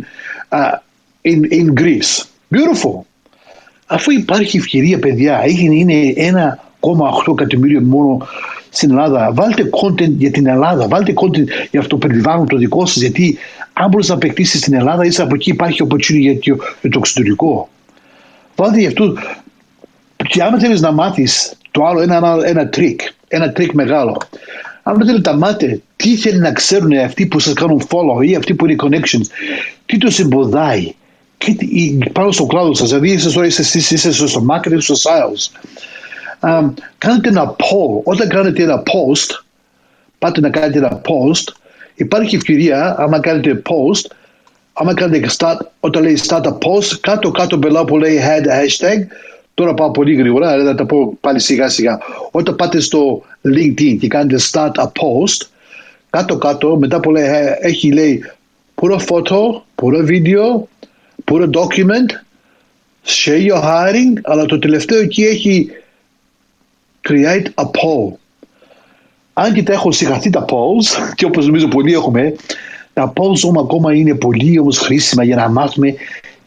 uh, 0.50 0.76
in, 1.22 1.40
in 1.50 1.74
Greece. 1.80 2.24
Beautiful. 2.54 3.04
Αφού 3.86 4.10
υπάρχει 4.10 4.56
ευκαιρία 4.56 4.98
παιδιά, 4.98 5.44
είναι 5.46 6.14
1,8 6.16 7.32
εκατομμύριο 7.32 7.80
μόνο 7.80 8.26
στην 8.68 8.90
Ελλάδα, 8.90 9.32
βάλτε 9.32 9.70
content 9.82 10.10
για 10.10 10.30
την 10.30 10.46
Ελλάδα, 10.46 10.88
βάλτε 10.88 11.12
content 11.16 11.46
για 11.70 11.80
αυτό 11.80 11.98
το 11.98 12.06
περιβάλλον 12.06 12.46
το 12.46 12.56
δικό 12.56 12.86
σας. 12.86 12.96
Γιατί 12.96 13.38
αν 13.72 13.88
μπορείς 13.88 14.08
να 14.08 14.14
απεκτήσει 14.14 14.58
στην 14.58 14.74
Ελλάδα, 14.74 15.04
ίσα 15.04 15.22
από 15.22 15.34
εκεί 15.34 15.50
υπάρχει 15.50 15.86
opportunity 15.88 16.18
για 16.18 16.38
το, 16.38 16.56
για 16.80 16.90
το 16.90 16.98
εξωτερικό. 16.98 17.68
Βάλτε 18.56 18.80
γι' 18.80 18.86
αυτό. 18.86 19.14
Και 20.32 20.42
άμα 20.42 20.58
θέλεις 20.58 20.80
να 20.80 20.92
μάθεις 20.92 21.52
το 21.70 21.84
άλλο, 21.84 22.00
ένα, 22.00 22.16
ένα, 22.16 22.38
ένα 22.44 22.68
τρίκ, 22.68 23.00
ένα 23.28 23.52
τρίκ 23.52 23.72
μεγάλο. 23.72 24.16
Αν 24.82 25.06
θέλετε 25.06 25.30
να 25.30 25.36
μάθετε 25.36 25.80
τι 25.96 26.16
θέλει 26.16 26.38
να 26.38 26.52
ξέρουν 26.52 26.92
αυτοί 26.92 27.26
που 27.26 27.40
σας 27.40 27.52
κάνουν 27.52 27.82
follow 27.88 28.26
ή 28.26 28.34
αυτοί 28.34 28.54
που 28.54 28.66
είναι 28.66 28.76
connections, 28.82 29.26
τι 29.86 29.98
τους 29.98 30.18
εμποδάει, 30.18 30.94
και 31.38 31.56
πάνω 32.12 32.32
στο 32.32 32.46
κλάδο 32.46 32.74
σας, 32.74 32.88
δηλαδή 32.88 33.10
είστε, 33.10 33.46
είστε, 33.46 33.94
είστε 33.94 34.10
στο 34.10 34.44
marketing, 34.50 34.78
στο 34.78 34.94
sales. 34.94 35.70
Um, 36.40 36.72
κάνετε 36.98 37.28
ένα 37.28 37.56
poll. 37.58 38.02
Όταν 38.04 38.28
κάνετε 38.28 38.62
ένα 38.62 38.82
post, 38.82 39.42
πάτε 40.18 40.40
να 40.40 40.50
κάνετε 40.50 40.78
ένα 40.78 41.00
post, 41.00 41.52
υπάρχει 41.94 42.36
ευκαιρία, 42.36 42.94
άμα 42.98 43.20
κάνετε 43.20 43.62
post, 43.68 44.10
άμα 44.72 44.94
κάνετε 44.94 45.30
start, 45.38 45.58
όταν 45.80 46.02
λέει 46.02 46.20
start 46.26 46.42
a 46.42 46.52
post, 46.52 46.98
κάτω 47.00 47.30
κάτω 47.30 47.56
μπελά 47.56 47.84
που 47.84 47.98
λέει 47.98 48.20
head 48.22 48.46
hashtag, 48.46 48.98
τώρα 49.54 49.74
πάω 49.74 49.90
πολύ 49.90 50.14
γρήγορα, 50.14 50.50
αλλά 50.50 50.64
θα 50.64 50.74
τα 50.74 50.86
πω 50.86 51.16
πάλι 51.20 51.40
σιγά 51.40 51.68
σιγά. 51.68 51.98
Όταν 52.30 52.56
πάτε 52.56 52.80
στο 52.80 53.22
LinkedIn 53.44 53.96
και 54.00 54.08
κάνετε 54.08 54.42
start 54.50 54.72
a 54.74 54.84
post, 54.84 55.46
κάτω 56.10 56.36
κάτω, 56.36 56.76
μετά 56.76 57.00
που 57.00 57.10
λέει, 57.10 57.24
έχει 57.60 57.92
λέει 57.92 58.22
put 58.74 58.92
a 58.92 58.98
photo, 58.98 59.62
put 59.76 59.94
a 59.94 60.02
video, 60.02 60.68
put 61.24 61.42
a 61.42 61.46
document, 61.46 62.12
share 63.04 63.38
your 63.38 63.62
hiring, 63.62 64.20
αλλά 64.22 64.46
το 64.46 64.58
τελευταίο 64.58 65.00
εκεί 65.00 65.22
έχει 65.22 65.70
create 67.08 67.46
a 67.54 67.64
poll. 67.64 68.12
Αν 69.32 69.54
και 69.54 69.62
τα 69.62 69.72
έχω 69.72 69.92
συγχαθεί 69.92 70.30
τα 70.30 70.44
polls, 70.48 70.86
και 71.16 71.24
όπως 71.24 71.46
νομίζω 71.46 71.68
πολλοί 71.68 71.92
έχουμε, 71.92 72.34
τα 72.92 73.12
polls 73.16 73.42
όμως 73.42 73.62
ακόμα 73.62 73.94
είναι 73.94 74.14
πολύ 74.14 74.58
όμως 74.58 74.78
χρήσιμα 74.78 75.24
για 75.24 75.36
να 75.36 75.48
μάθουμε 75.48 75.94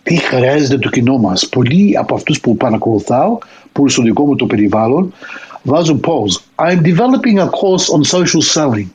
τι 0.05 0.17
χρειάζεται 0.17 0.79
το 0.79 0.89
κοινό 0.89 1.19
μας. 1.19 1.49
Πολλοί 1.49 1.99
από 1.99 2.15
αυτούς 2.15 2.41
που 2.41 2.57
παρακολουθάω, 2.57 3.39
που 3.73 3.81
είναι 3.81 3.91
στο 3.91 4.03
δικό 4.03 4.27
μου 4.27 4.37
το 4.37 4.47
περιβάλλον, 4.47 5.13
βάζουν 5.63 6.01
polls. 6.05 6.65
I'm 6.65 6.83
developing 6.83 7.39
a 7.39 7.49
course 7.49 7.89
on 7.89 8.05
social 8.05 8.43
selling. 8.43 8.89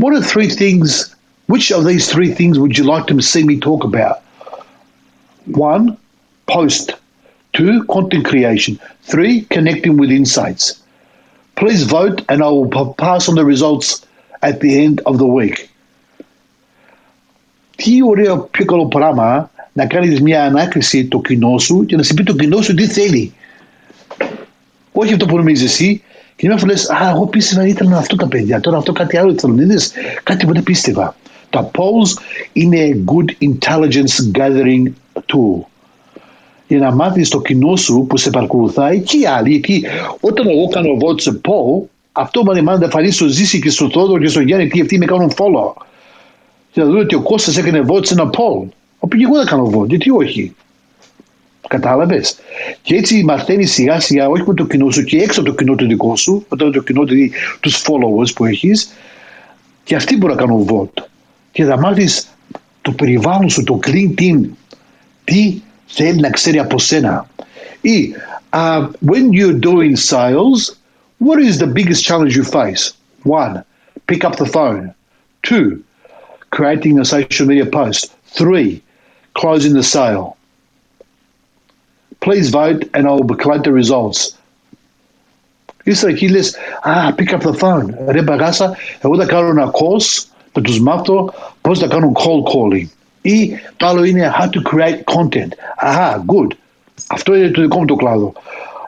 What 0.00 0.14
are 0.14 0.22
three 0.22 0.48
things, 0.48 1.14
which 1.46 1.70
of 1.72 1.84
these 1.84 2.06
three 2.12 2.30
things 2.38 2.58
would 2.58 2.74
you 2.78 2.84
like 2.84 3.06
to 3.06 3.20
see 3.20 3.44
me 3.50 3.56
talk 3.68 3.84
about? 3.84 4.16
One, 5.72 5.96
post. 6.46 6.86
Two, 7.52 7.84
content 7.94 8.24
creation. 8.24 8.78
Three, 9.02 9.34
connecting 9.56 9.96
with 10.00 10.10
insights. 10.10 10.64
Please 11.60 11.82
vote 11.82 12.18
and 12.30 12.38
I 12.42 12.48
will 12.48 12.70
pass 13.04 13.28
on 13.28 13.34
the 13.34 13.44
results 13.44 13.88
at 14.48 14.60
the 14.60 14.72
end 14.84 14.96
of 15.06 15.18
the 15.18 15.26
week. 15.26 15.68
Τι 17.76 18.02
ωραίο 18.02 18.38
πιο 18.38 18.64
καλό 18.64 18.86
πράγμα 18.86 19.50
να 19.77 19.85
κάνεις 19.85 20.21
μια 20.21 20.43
ανάκριση 20.43 21.05
το 21.05 21.21
κοινό 21.21 21.57
σου 21.57 21.85
και 21.85 21.95
να 21.95 22.03
σου 22.03 22.13
πει 22.13 22.23
το 22.23 22.35
κοινό 22.35 22.61
σου 22.61 22.73
τι 22.73 22.87
θέλει. 22.87 23.33
Όχι 24.91 25.13
αυτό 25.13 25.25
που 25.25 25.37
νομίζεις 25.37 25.71
εσύ. 25.71 26.01
Και 26.35 26.47
μια 26.47 26.57
φορά 26.57 26.71
λες, 26.71 26.89
α, 26.89 27.09
εγώ 27.09 27.25
πίστευα 27.27 27.67
ήθελα 27.67 27.97
αυτό 27.97 28.15
τα 28.15 28.27
παιδιά, 28.27 28.59
τώρα 28.59 28.77
αυτό 28.77 28.91
κάτι 28.91 29.17
άλλο 29.17 29.33
θέλω. 29.37 29.61
Είδες, 29.61 29.91
κάτι 30.23 30.45
που 30.45 30.53
δεν 30.53 30.63
πίστευα. 30.63 31.15
Τα 31.49 31.71
polls 31.71 32.21
είναι 32.53 33.03
good 33.05 33.47
intelligence 33.47 34.37
gathering 34.39 34.83
tool 35.25 35.65
για 36.67 36.79
να 36.79 36.91
μάθεις 36.91 37.29
το 37.29 37.41
κοινό 37.41 37.75
σου 37.75 38.05
που 38.09 38.17
σε 38.17 38.29
παρακολουθάει 38.29 38.99
και 38.99 39.17
οι 39.17 39.25
άλλοι. 39.25 39.49
Γιατί 39.49 39.83
όταν 40.19 40.47
εγώ 40.49 40.67
κάνω 40.67 40.97
vote 41.01 41.21
σε 41.21 41.41
poll, 41.43 41.87
αυτό 42.11 42.43
με 42.43 42.61
να 42.61 42.89
φανεί 42.89 43.11
στο 43.11 43.27
Ζήση 43.27 43.59
και 43.59 43.69
στο 43.69 43.89
Θόδωρο 43.89 44.21
και 44.21 44.27
στο 44.27 44.39
Γιάννη 44.39 44.67
τι 44.67 44.81
αυτοί 44.81 44.97
με 44.97 45.05
κάνουν 45.05 45.31
follow. 45.31 45.73
Και 46.71 46.81
να 46.81 46.85
δουν 46.87 46.97
ότι 46.97 47.15
ο 47.15 47.21
Κώστας 47.21 47.57
έκανε 47.57 47.85
vote 47.87 48.05
σε 48.05 48.13
ένα 48.13 48.29
poll. 48.29 48.67
Όπου 48.99 49.17
και 49.17 49.23
εγώ 49.23 49.37
δεν 49.37 49.45
κάνω 49.45 49.71
vote, 49.73 49.87
γιατί 49.87 50.09
όχι. 50.09 50.55
Κατάλαβες. 51.67 52.37
Και 52.81 52.95
έτσι 52.95 53.23
μαθαίνεις 53.23 53.71
σιγά 53.71 53.99
σιγά, 53.99 54.27
όχι 54.27 54.43
με 54.47 54.53
το 54.53 54.65
κοινό 54.65 54.91
σου 54.91 55.03
και 55.03 55.17
έξω 55.17 55.39
από 55.39 55.49
το 55.49 55.55
κοινό 55.55 55.75
του 55.75 55.87
δικό 55.87 56.15
σου, 56.15 56.45
με 56.49 56.57
το 56.57 56.81
κοινό 56.81 57.03
δηλαδή 57.03 57.31
τους 57.59 57.81
followers 57.81 58.33
που 58.35 58.45
έχεις, 58.45 58.89
και 59.83 59.95
αυτοί 59.95 60.17
μπορούν 60.17 60.35
να 60.35 60.41
κάνουν 60.41 60.67
vote. 60.69 61.03
Και 61.51 61.63
θα 61.63 61.79
μάθεις 61.79 62.27
το 62.81 62.91
περιβάλλον 62.91 63.49
σου, 63.49 63.63
το 63.63 63.79
LinkedIn, 63.85 64.39
τι 65.23 65.61
θέλει 65.85 66.19
να 66.19 66.29
ξέρει 66.29 66.59
από 66.59 66.79
σένα. 66.79 67.29
Ή, 67.81 68.13
uh, 68.53 68.87
when 69.05 69.31
you're 69.31 69.59
doing 69.59 69.95
sales, 69.95 70.59
what 71.19 71.39
is 71.39 71.57
the 71.59 71.67
biggest 71.67 72.03
challenge 72.03 72.35
you 72.35 72.43
face? 72.43 72.93
One, 73.23 73.63
pick 74.07 74.23
up 74.23 74.35
the 74.35 74.45
phone. 74.45 74.93
Two, 75.41 75.83
creating 76.49 76.99
a 76.99 77.05
social 77.05 77.45
media 77.47 77.65
post. 77.65 78.11
Three, 78.37 78.81
closing 79.34 79.74
the 79.74 79.82
sale. 79.82 80.36
Please 82.20 82.50
vote 82.50 82.80
and 82.94 83.06
I 83.08 83.12
will 83.12 83.36
collect 83.36 83.64
the 83.64 83.72
results. 83.72 84.34
Ύστερα 85.84 86.12
εκεί 86.12 86.28
λες, 86.28 86.56
ah, 86.84 87.12
pick 87.16 87.32
up 87.32 87.40
the 87.40 87.52
phone. 87.52 87.94
Ρε 88.08 88.22
μπαγάσα, 88.22 88.76
εγώ 89.00 89.16
θα 89.16 89.26
κάνω 89.26 89.48
ένα 89.48 89.70
course, 89.70 90.24
θα 90.52 90.60
τους 90.60 90.80
μάθω 90.80 91.32
πώς 91.60 91.78
θα 91.78 91.86
κάνουν 91.86 92.16
call 92.16 92.52
calling. 92.52 92.88
Ή 93.22 93.50
το 93.76 93.86
άλλο 93.86 94.04
είναι 94.04 94.32
how 94.38 94.44
to 94.44 94.74
create 94.74 95.14
content. 95.14 95.48
Αχα, 95.76 96.24
good. 96.26 96.56
Αυτό 97.06 97.34
είναι 97.34 97.48
το 97.48 97.60
δικό 97.60 97.78
μου 97.78 97.84
το 97.84 97.94
κλάδο. 97.94 98.32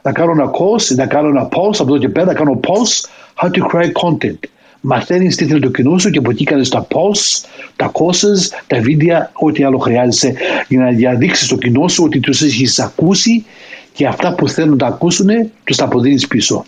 Να 0.03 0.11
κάνω 0.11 0.31
ένα 0.31 0.51
course, 0.51 0.95
να 0.95 1.05
κάνω 1.05 1.27
ένα 1.27 1.47
post, 1.51 1.75
από 1.79 1.83
εδώ 1.83 1.97
και 1.97 2.09
πέρα 2.09 2.25
να 2.25 2.33
κάνω 2.33 2.59
post, 2.67 3.07
how 3.41 3.49
to 3.49 3.61
create 3.71 3.91
content. 4.03 4.39
Μαθαίνεις 4.80 5.36
τι 5.36 5.46
θέλει 5.46 5.60
το 5.60 5.70
κοινό 5.70 5.98
σου 5.98 6.10
και 6.10 6.18
από 6.18 6.30
εκεί 6.30 6.44
κάνεις 6.44 6.68
τα 6.68 6.86
posts, 6.90 7.44
τα 7.76 7.90
courses, 7.92 8.62
τα 8.66 8.80
βίντεο, 8.80 9.30
ό,τι 9.32 9.64
άλλο 9.64 9.78
χρειάζεσαι 9.78 10.34
για 10.68 10.80
να 10.80 10.90
διαδείξεις 10.90 11.48
το 11.48 11.56
κοινό 11.56 11.88
σου 11.88 12.04
ότι 12.04 12.20
τους 12.20 12.42
έχεις 12.42 12.78
ακούσει 12.78 13.44
και 13.92 14.06
αυτά 14.06 14.34
που 14.34 14.48
θέλουν 14.48 14.70
να 14.70 14.76
τα 14.76 14.86
ακούσουν 14.86 15.28
τους 15.64 15.76
τα 15.76 15.84
αποδίνεις 15.84 16.26
πίσω. 16.26 16.64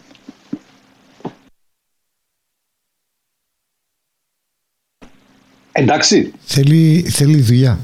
Εντάξει. 5.72 6.32
Θέλει, 6.40 7.04
θέλει 7.10 7.40
δουλειά. 7.40 7.78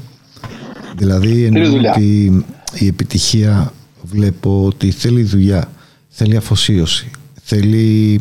Δηλαδή 0.95 1.43
εννοώ 1.43 1.91
ότι 1.91 2.45
η 2.79 2.87
επιτυχία 2.87 3.73
βλέπω 4.01 4.65
ότι 4.65 4.91
θέλει 4.91 5.23
δουλειά, 5.23 5.71
θέλει 6.09 6.35
αφοσίωση, 6.35 7.11
θέλει 7.43 8.19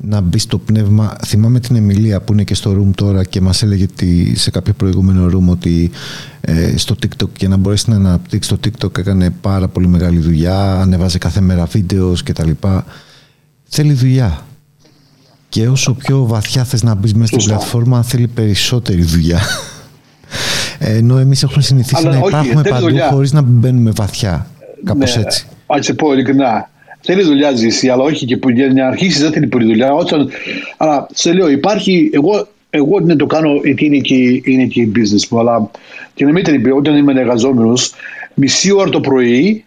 να 0.00 0.20
μπει 0.20 0.38
στο 0.38 0.58
πνεύμα. 0.58 1.16
Θυμάμαι 1.26 1.60
την 1.60 1.76
Εμιλία 1.76 2.20
που 2.20 2.32
είναι 2.32 2.44
και 2.44 2.54
στο 2.54 2.70
room 2.70 2.90
τώρα 2.94 3.24
και 3.24 3.40
μας 3.40 3.62
έλεγε 3.62 3.86
ότι 3.92 4.36
σε 4.36 4.50
κάποιο 4.50 4.72
προηγούμενο 4.72 5.26
room 5.26 5.50
ότι 5.50 5.90
ε, 6.40 6.76
στο 6.76 6.96
TikTok 7.02 7.28
για 7.38 7.48
να 7.48 7.56
μπορέσει 7.56 7.90
να 7.90 7.96
αναπτύξει 7.96 8.48
το 8.48 8.58
TikTok 8.64 8.98
έκανε 8.98 9.30
πάρα 9.30 9.68
πολύ 9.68 9.86
μεγάλη 9.86 10.18
δουλειά, 10.18 10.80
ανεβάζει 10.80 11.18
κάθε 11.18 11.40
μέρα 11.40 11.64
βίντεος 11.64 12.22
κτλ. 12.22 12.50
Θέλει 13.68 13.92
δουλειά. 13.92 14.46
Και 15.48 15.68
όσο 15.68 15.94
πιο 15.94 16.26
βαθιά 16.26 16.64
θες 16.64 16.82
να 16.82 16.94
μπεις 16.94 17.14
μέσα 17.14 17.40
στην 17.40 17.44
πλατφόρμα, 17.44 18.02
θέλει 18.02 18.26
περισσότερη 18.26 19.02
δουλειά. 19.02 19.40
Ενώ 20.78 21.18
εμείς 21.18 21.42
έχουμε 21.42 21.62
συνηθίσει 21.62 22.06
Αλλά 22.06 22.10
να 22.10 22.18
όχι, 22.18 22.28
υπάρχουμε 22.28 22.62
παντού 22.62 22.84
δουλειά. 22.84 23.08
χωρίς 23.10 23.32
να 23.32 23.42
μπαίνουμε 23.42 23.90
βαθιά. 23.90 24.46
Κάπως 24.84 25.16
ναι, 25.16 25.22
έτσι. 25.22 25.46
Αν 25.66 25.82
σε 25.82 25.94
πω 25.94 26.12
ειλικρινά, 26.12 26.70
θέλεις 27.10 27.26
δουλειά 27.26 27.52
ζήσει, 27.52 27.88
αλλά 27.88 28.02
όχι 28.02 28.26
και 28.26 28.36
που 28.36 28.50
για 28.50 28.68
να 28.68 28.86
αρχίσεις 28.86 29.20
δεν 29.20 29.32
θέλει 29.32 29.46
πολύ 29.46 29.64
δουλειά. 29.64 29.92
Όταν, 29.92 30.28
αλλά 30.76 31.06
σε 31.12 31.32
λέω, 31.32 31.48
υπάρχει, 31.50 32.10
εγώ, 32.12 32.48
εγώ 32.70 33.00
δεν 33.00 33.16
το 33.16 33.26
κάνω 33.26 33.60
γιατί 33.64 33.86
είναι 33.86 33.98
και, 33.98 34.14
είναι 34.44 34.64
και 34.64 34.88
business 34.94 35.28
μου, 35.30 35.38
αλλά 35.38 35.70
και 36.14 36.24
να 36.24 36.32
μην 36.32 36.44
την 36.44 36.72
όταν 36.72 36.96
είμαι 36.96 37.20
εργαζόμενος, 37.20 37.92
μισή 38.34 38.72
ώρα 38.72 38.90
το 38.90 39.00
πρωί 39.00 39.64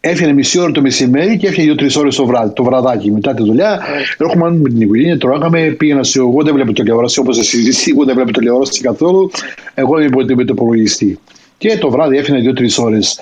Έφυγε 0.00 0.32
μισή 0.32 0.58
ώρα 0.58 0.72
το 0.72 0.80
μεσημέρι 0.80 1.36
και 1.36 1.46
έφυγε 1.46 1.66
δύο-τρεις 1.66 1.96
ώρες 1.96 2.16
το, 2.16 2.26
βράδυ, 2.26 2.52
το 2.54 2.64
βραδάκι 2.64 3.10
μετά 3.10 3.34
τη 3.34 3.42
δουλειά. 3.42 3.80
Έρχομαι 4.18 4.50
με 4.50 4.68
την 4.68 4.80
οικογένεια, 4.80 5.18
τρώγαμε, 5.18 5.60
πήγαινα 5.78 6.02
σε. 6.02 6.18
Εγώ 6.18 6.42
δεν 6.42 6.54
βλέπω 6.54 6.72
τηλεόραση 6.72 7.18
όπως 7.20 7.38
εσύ, 7.38 7.90
εγώ 7.90 8.04
δεν 8.04 8.14
βλέπω 8.14 8.32
τηλεόραση 8.32 8.80
καθόλου. 8.80 9.30
Εγώ 9.74 9.96
δεν 9.96 10.06
είμαι 10.06 10.34
με 10.34 10.44
το 10.44 10.52
υπολογιστή. 10.52 11.18
Και 11.58 11.78
το 11.78 11.90
βράδυ 11.90 12.16
έφυγε 12.16 12.38
δύο-τρεις 12.38 12.78
ώρες. 12.78 13.18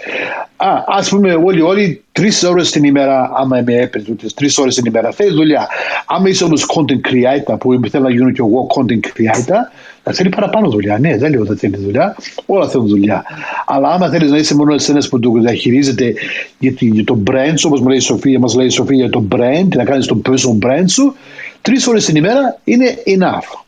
Α 0.64 0.84
ας 0.86 1.08
πούμε, 1.08 1.34
όλοι, 1.34 1.60
όλοι 1.60 2.02
τρεις 2.12 2.42
ώρες 2.42 2.70
την 2.70 2.84
ημέρα, 2.84 3.32
άμα 3.34 3.58
είμαι 3.58 3.74
έπαιρνε, 3.74 4.16
τρεις 4.34 4.58
ώρες 4.58 4.74
την 4.74 4.84
ημέρα. 4.86 5.10
Θέλει 5.12 5.34
δουλειά. 5.34 5.68
Άμα 6.06 6.28
είσαι 6.28 6.44
όμως 6.44 6.66
content 6.74 7.08
creator, 7.08 7.58
που 7.58 7.80
θέλω 7.90 8.04
να 8.04 8.10
γίνω 8.10 8.30
και 8.30 8.40
εγώ 8.40 8.66
content 8.76 9.06
creator, 9.06 9.58
θα 10.02 10.12
θέλει 10.12 10.28
παραπάνω 10.28 10.68
δουλειά. 10.68 10.98
Ναι, 10.98 11.16
δεν 11.16 11.30
λέω 11.30 11.40
ότι 11.40 11.56
θέλει 11.56 11.76
δουλειά. 11.76 12.16
Όλα 12.46 12.68
θέλουν 12.68 12.86
δουλειά. 12.86 13.24
Αλλά 13.66 13.88
άμα 13.88 14.08
θέλεις 14.08 14.30
να 14.30 14.36
είσαι 14.36 14.54
μόνο 14.54 14.74
ένας 14.88 15.08
που 15.08 15.20
το 15.20 15.30
διαχειρίζεται 15.30 16.14
για, 16.58 16.72
για 16.78 17.04
το 17.04 17.22
brand 17.30 17.54
σου, 17.54 17.66
όπως 17.68 17.80
μου 17.80 17.88
λέει 17.88 17.96
η 17.96 18.00
Σοφία, 18.00 18.38
μας 18.38 18.54
λέει 18.54 18.66
η 18.66 18.70
Σοφία 18.70 18.96
για 18.96 19.10
το 19.10 19.24
brand, 19.32 19.68
να 19.74 19.84
κάνεις 19.84 20.06
το 20.06 20.20
personal 20.26 20.66
brand 20.66 20.84
σου, 20.86 21.14
τρεις 21.62 21.86
ώρες 21.86 22.04
την 22.04 22.16
ημέρα 22.16 22.58
είναι 22.64 22.94
enough. 23.06 23.58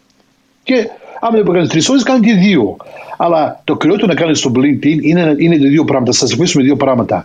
Και 0.62 0.89
άμα 1.21 1.43
δεν 1.43 1.53
κάνει 1.53 1.67
τρεις 1.69 1.89
ώρες, 1.89 2.03
κάνει 2.03 2.27
και 2.27 2.33
δύο. 2.35 2.77
Αλλά 3.17 3.61
το 3.65 3.77
κυριότερο 3.77 4.07
να 4.07 4.15
κάνεις 4.15 4.39
στο 4.39 4.53
LinkedIn 4.55 4.99
είναι, 5.03 5.35
είναι 5.39 5.57
δύο 5.57 5.85
πράγματα. 5.85 6.13
Θα 6.13 6.27
σας 6.27 6.37
πω 6.37 6.45
δύο 6.61 6.77
πράγματα. 6.77 7.25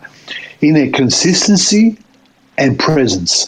Είναι 0.60 0.90
consistency 0.98 1.94
and 2.56 2.76
presence. 2.76 3.48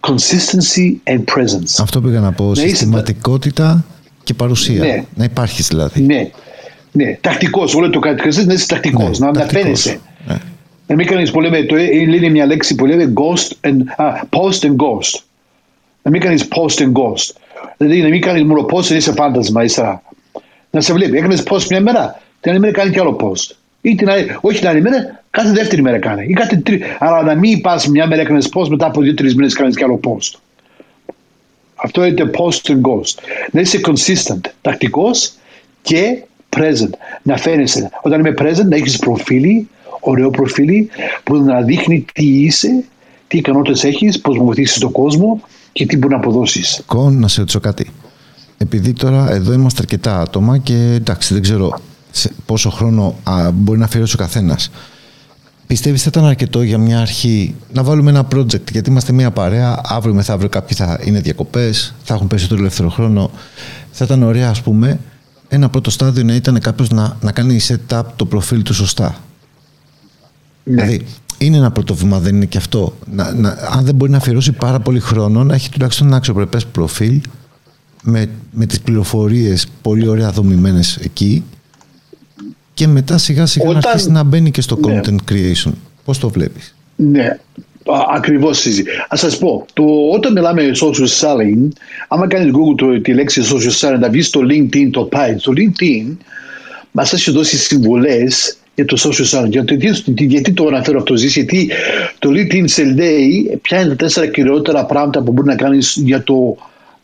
consistency 0.00 0.96
and 1.04 1.18
presence. 1.34 1.80
Αυτό 1.80 2.00
πήγα 2.00 2.20
να 2.20 2.32
πω. 2.32 2.44
Να 2.44 2.50
είσαι- 2.52 2.68
Συστηματικότητα 2.68 3.84
και 4.24 4.34
παρουσία. 4.34 4.84
Ναι. 4.84 5.04
Να 5.14 5.24
υπάρχεις 5.24 5.68
δηλαδή. 5.68 6.00
Ναι, 6.02 6.30
ναι, 6.92 7.18
τακτικός, 7.20 7.74
όλο 7.74 7.90
το 7.90 7.98
κάτι, 7.98 8.44
να 8.44 8.52
είσαι 8.52 8.66
τακτικός, 8.66 9.18
Ναι, 9.18 9.26
να 9.26 9.32
τακτικός. 9.32 9.54
αναφέρεσαι. 9.62 10.00
Ναι. 10.26 10.36
Να 10.86 10.94
μην 10.94 11.06
κάνεις 11.06 11.30
που 11.30 11.40
λέμε, 11.40 11.62
το, 11.62 11.76
ε, 11.76 11.82
είναι 11.96 12.28
μια 12.28 12.46
λέξη 12.46 12.74
που 12.74 12.86
λέμε 12.86 13.12
ghost 13.16 13.68
and, 13.68 13.76
α, 13.96 14.20
post 14.30 14.58
and 14.66 14.76
ghost. 14.76 15.20
Να 16.02 16.10
μην 16.10 16.20
κάνεις 16.20 16.44
post 16.48 16.78
and 16.82 16.92
ghost. 16.92 17.32
Δηλαδή 17.76 18.02
να 18.02 18.08
μην 18.08 18.20
κάνεις 18.20 18.42
μόνο 18.42 18.66
post 18.72 18.92
and 18.92 18.94
είσαι 18.94 19.12
φάντασμα 19.12 19.64
ύστερα. 19.64 20.02
Να 20.70 20.80
σε 20.80 20.92
βλέπει. 20.92 21.16
Έκανες 21.16 21.42
post 21.50 21.66
μια 21.70 21.80
μέρα, 21.80 22.20
την 22.40 22.50
άλλη 22.50 22.60
μέρα 22.60 22.72
κάνει 22.72 22.90
κι 22.90 23.00
άλλο 23.00 23.16
post. 23.20 23.56
Ή 23.80 23.94
την 23.94 24.10
άλλη, 24.10 24.36
όχι 24.40 24.58
την 24.58 24.68
άλλη 24.68 24.80
μέρα, 24.80 25.22
κάθε 25.30 25.50
δεύτερη 25.52 25.82
μέρα 25.82 25.98
κάνει. 25.98 26.26
Ή 26.28 26.32
κάθε 26.32 26.56
τρί... 26.56 26.82
Αλλά 26.98 27.22
να 27.22 27.34
μην 27.34 27.60
πας 27.60 27.88
μια 27.88 28.06
μέρα 28.06 28.20
έκανες 28.20 28.48
post, 28.54 28.68
μετά 28.68 28.86
από 28.86 29.00
δύο-τρεις 29.00 29.34
μήνες 29.34 29.54
κάνεις 29.54 29.76
κι 29.76 29.84
άλλο 29.84 30.00
post. 30.04 30.38
Αυτό 31.74 32.04
είναι 32.04 32.30
post 32.38 32.70
and 32.70 32.80
ghost. 32.80 33.18
Να 33.50 33.60
είσαι 33.60 33.80
consistent, 33.86 34.40
τακτικός 34.60 35.32
και 35.82 36.22
present. 36.56 36.90
Να 37.22 37.36
φαίνεσαι. 37.36 37.90
Όταν 38.02 38.20
είμαι 38.20 38.34
present, 38.38 38.64
να 38.64 38.76
έχεις 38.76 38.98
προφίλι, 38.98 39.68
ωραίο 40.00 40.30
προφίλι, 40.30 40.88
που 41.24 41.36
να 41.36 41.60
δείχνει 41.62 42.04
τι 42.12 42.26
είσαι, 42.26 42.84
τι 43.28 43.38
ικανότητες 43.38 43.84
έχεις, 43.84 44.20
πώς 44.20 44.36
να 44.36 44.42
βοηθήσεις 44.42 44.78
τον 44.78 44.90
κόσμο 44.92 45.40
και 45.74 45.86
τι 45.86 45.96
μπορεί 45.96 46.12
να 46.12 46.18
αποδώσεις. 46.18 46.82
Κον, 46.86 47.18
να 47.18 47.28
σε 47.28 47.40
ρωτήσω 47.40 47.60
κάτι. 47.60 47.90
Επειδή 48.58 48.92
τώρα 48.92 49.30
εδώ 49.30 49.52
είμαστε 49.52 49.80
αρκετά 49.82 50.20
άτομα 50.20 50.58
και 50.58 50.74
εντάξει, 50.74 51.32
δεν 51.32 51.42
ξέρω 51.42 51.80
σε 52.10 52.30
πόσο 52.46 52.70
χρόνο 52.70 53.16
α, 53.22 53.50
μπορεί 53.50 53.78
να 53.78 53.84
αφιερώσει 53.84 54.14
ο 54.14 54.18
καθένας. 54.18 54.70
Πιστεύεις 55.66 56.02
θα 56.02 56.08
ήταν 56.12 56.24
αρκετό 56.24 56.62
για 56.62 56.78
μια 56.78 57.00
αρχή 57.00 57.54
να 57.72 57.82
βάλουμε 57.82 58.10
ένα 58.10 58.26
project, 58.34 58.70
γιατί 58.72 58.90
είμαστε 58.90 59.12
μια 59.12 59.30
παρέα. 59.30 59.80
Αύριο 59.84 60.14
μεθαύριο 60.14 60.48
κάποιοι 60.48 60.76
θα 60.76 61.00
είναι 61.04 61.20
διακοπές, 61.20 61.94
θα 62.04 62.14
έχουν 62.14 62.26
περισσότερο 62.26 62.60
ελεύθερο 62.60 62.88
χρόνο. 62.88 63.30
Θα 63.90 64.04
ήταν 64.04 64.22
ωραία, 64.22 64.50
ας 64.50 64.62
πούμε, 64.62 65.00
ένα 65.48 65.68
πρώτο 65.68 65.90
στάδιο 65.90 66.24
να 66.24 66.34
ήταν 66.34 66.60
κάποιος 66.60 66.90
να, 66.90 67.16
να 67.20 67.32
κάνει 67.32 67.60
setup 67.68 68.02
το 68.16 68.26
προφίλ 68.26 68.62
του 68.62 68.74
σωστά. 68.74 69.16
Δηλαδή, 70.64 71.06
είναι 71.44 71.56
ένα 71.56 71.70
πρώτο 71.70 71.94
βήμα, 71.94 72.18
δεν 72.18 72.34
είναι 72.34 72.44
και 72.44 72.58
αυτό. 72.58 72.96
Να, 73.12 73.32
να, 73.34 73.48
αν 73.70 73.84
δεν 73.84 73.94
μπορεί 73.94 74.10
να 74.10 74.16
αφιερώσει 74.16 74.52
πάρα 74.52 74.80
πολύ 74.80 75.00
χρόνο, 75.00 75.44
να 75.44 75.54
έχει 75.54 75.70
τουλάχιστον 75.70 76.06
ένα 76.06 76.16
αξιοπρεπές 76.16 76.66
προφίλ 76.66 77.20
με, 78.02 78.26
με 78.50 78.66
τις 78.66 78.80
πληροφορίες 78.80 79.66
πολύ 79.82 80.06
ωραία 80.08 80.30
δομημένες 80.30 80.96
εκεί 80.96 81.44
και 82.74 82.86
μετά 82.86 83.18
σιγά 83.18 83.46
σιγά 83.46 83.64
να 83.64 83.70
Όταν- 83.78 83.90
αρχίσει 83.92 84.10
να 84.10 84.22
μπαίνει 84.22 84.50
και 84.50 84.60
στο 84.60 84.78
Ναι. 84.80 85.00
content 85.04 85.32
creation. 85.32 85.72
Πώς 86.04 86.18
το 86.18 86.28
βλέπεις; 86.28 86.74
Ναι, 86.96 87.26
α- 87.26 88.14
ακριβώς 88.16 88.58
συζη. 88.58 88.82
Ας 89.08 89.20
σας 89.20 89.38
πω, 89.38 89.66
το, 89.72 89.82
όταν 90.14 90.32
μιλάμε 90.32 90.62
social 90.74 91.08
selling, 91.20 91.68
άμα 92.08 92.26
κάνεις 92.26 92.52
Google 92.54 92.76
το, 92.76 93.00
τη 93.00 93.14
λέξη 93.14 93.42
social 93.44 93.88
selling, 93.94 93.98
να 94.00 94.08
βγεις 94.10 94.26
στο 94.26 94.40
LinkedIn 94.50 94.88
το 94.90 95.08
page. 95.12 95.36
Το 95.42 95.52
LinkedIn 95.56 96.16
μας 96.90 97.12
έχει 97.12 97.30
δώσει 97.30 97.56
συμβουλές 97.56 98.56
για 98.74 98.84
το 98.84 98.96
social 99.00 99.38
selling. 99.38 99.48
Γιατί, 99.50 99.74
γιατί, 99.74 100.24
γιατί 100.24 100.52
το 100.52 100.66
αναφέρω 100.66 100.98
αυτό, 100.98 101.16
Ζήση, 101.16 101.40
γιατί 101.40 101.70
το 102.18 102.30
LinkedIn 102.30 102.62
σε 102.64 102.84
λέει 102.84 103.58
ποια 103.62 103.80
είναι 103.80 103.88
τα 103.88 103.96
τέσσερα 103.96 104.26
κυριότερα 104.26 104.84
πράγματα 104.84 105.22
που 105.22 105.32
μπορεί 105.32 105.48
να 105.48 105.56
κάνεις 105.56 105.96
για 106.04 106.22
το, 106.22 106.56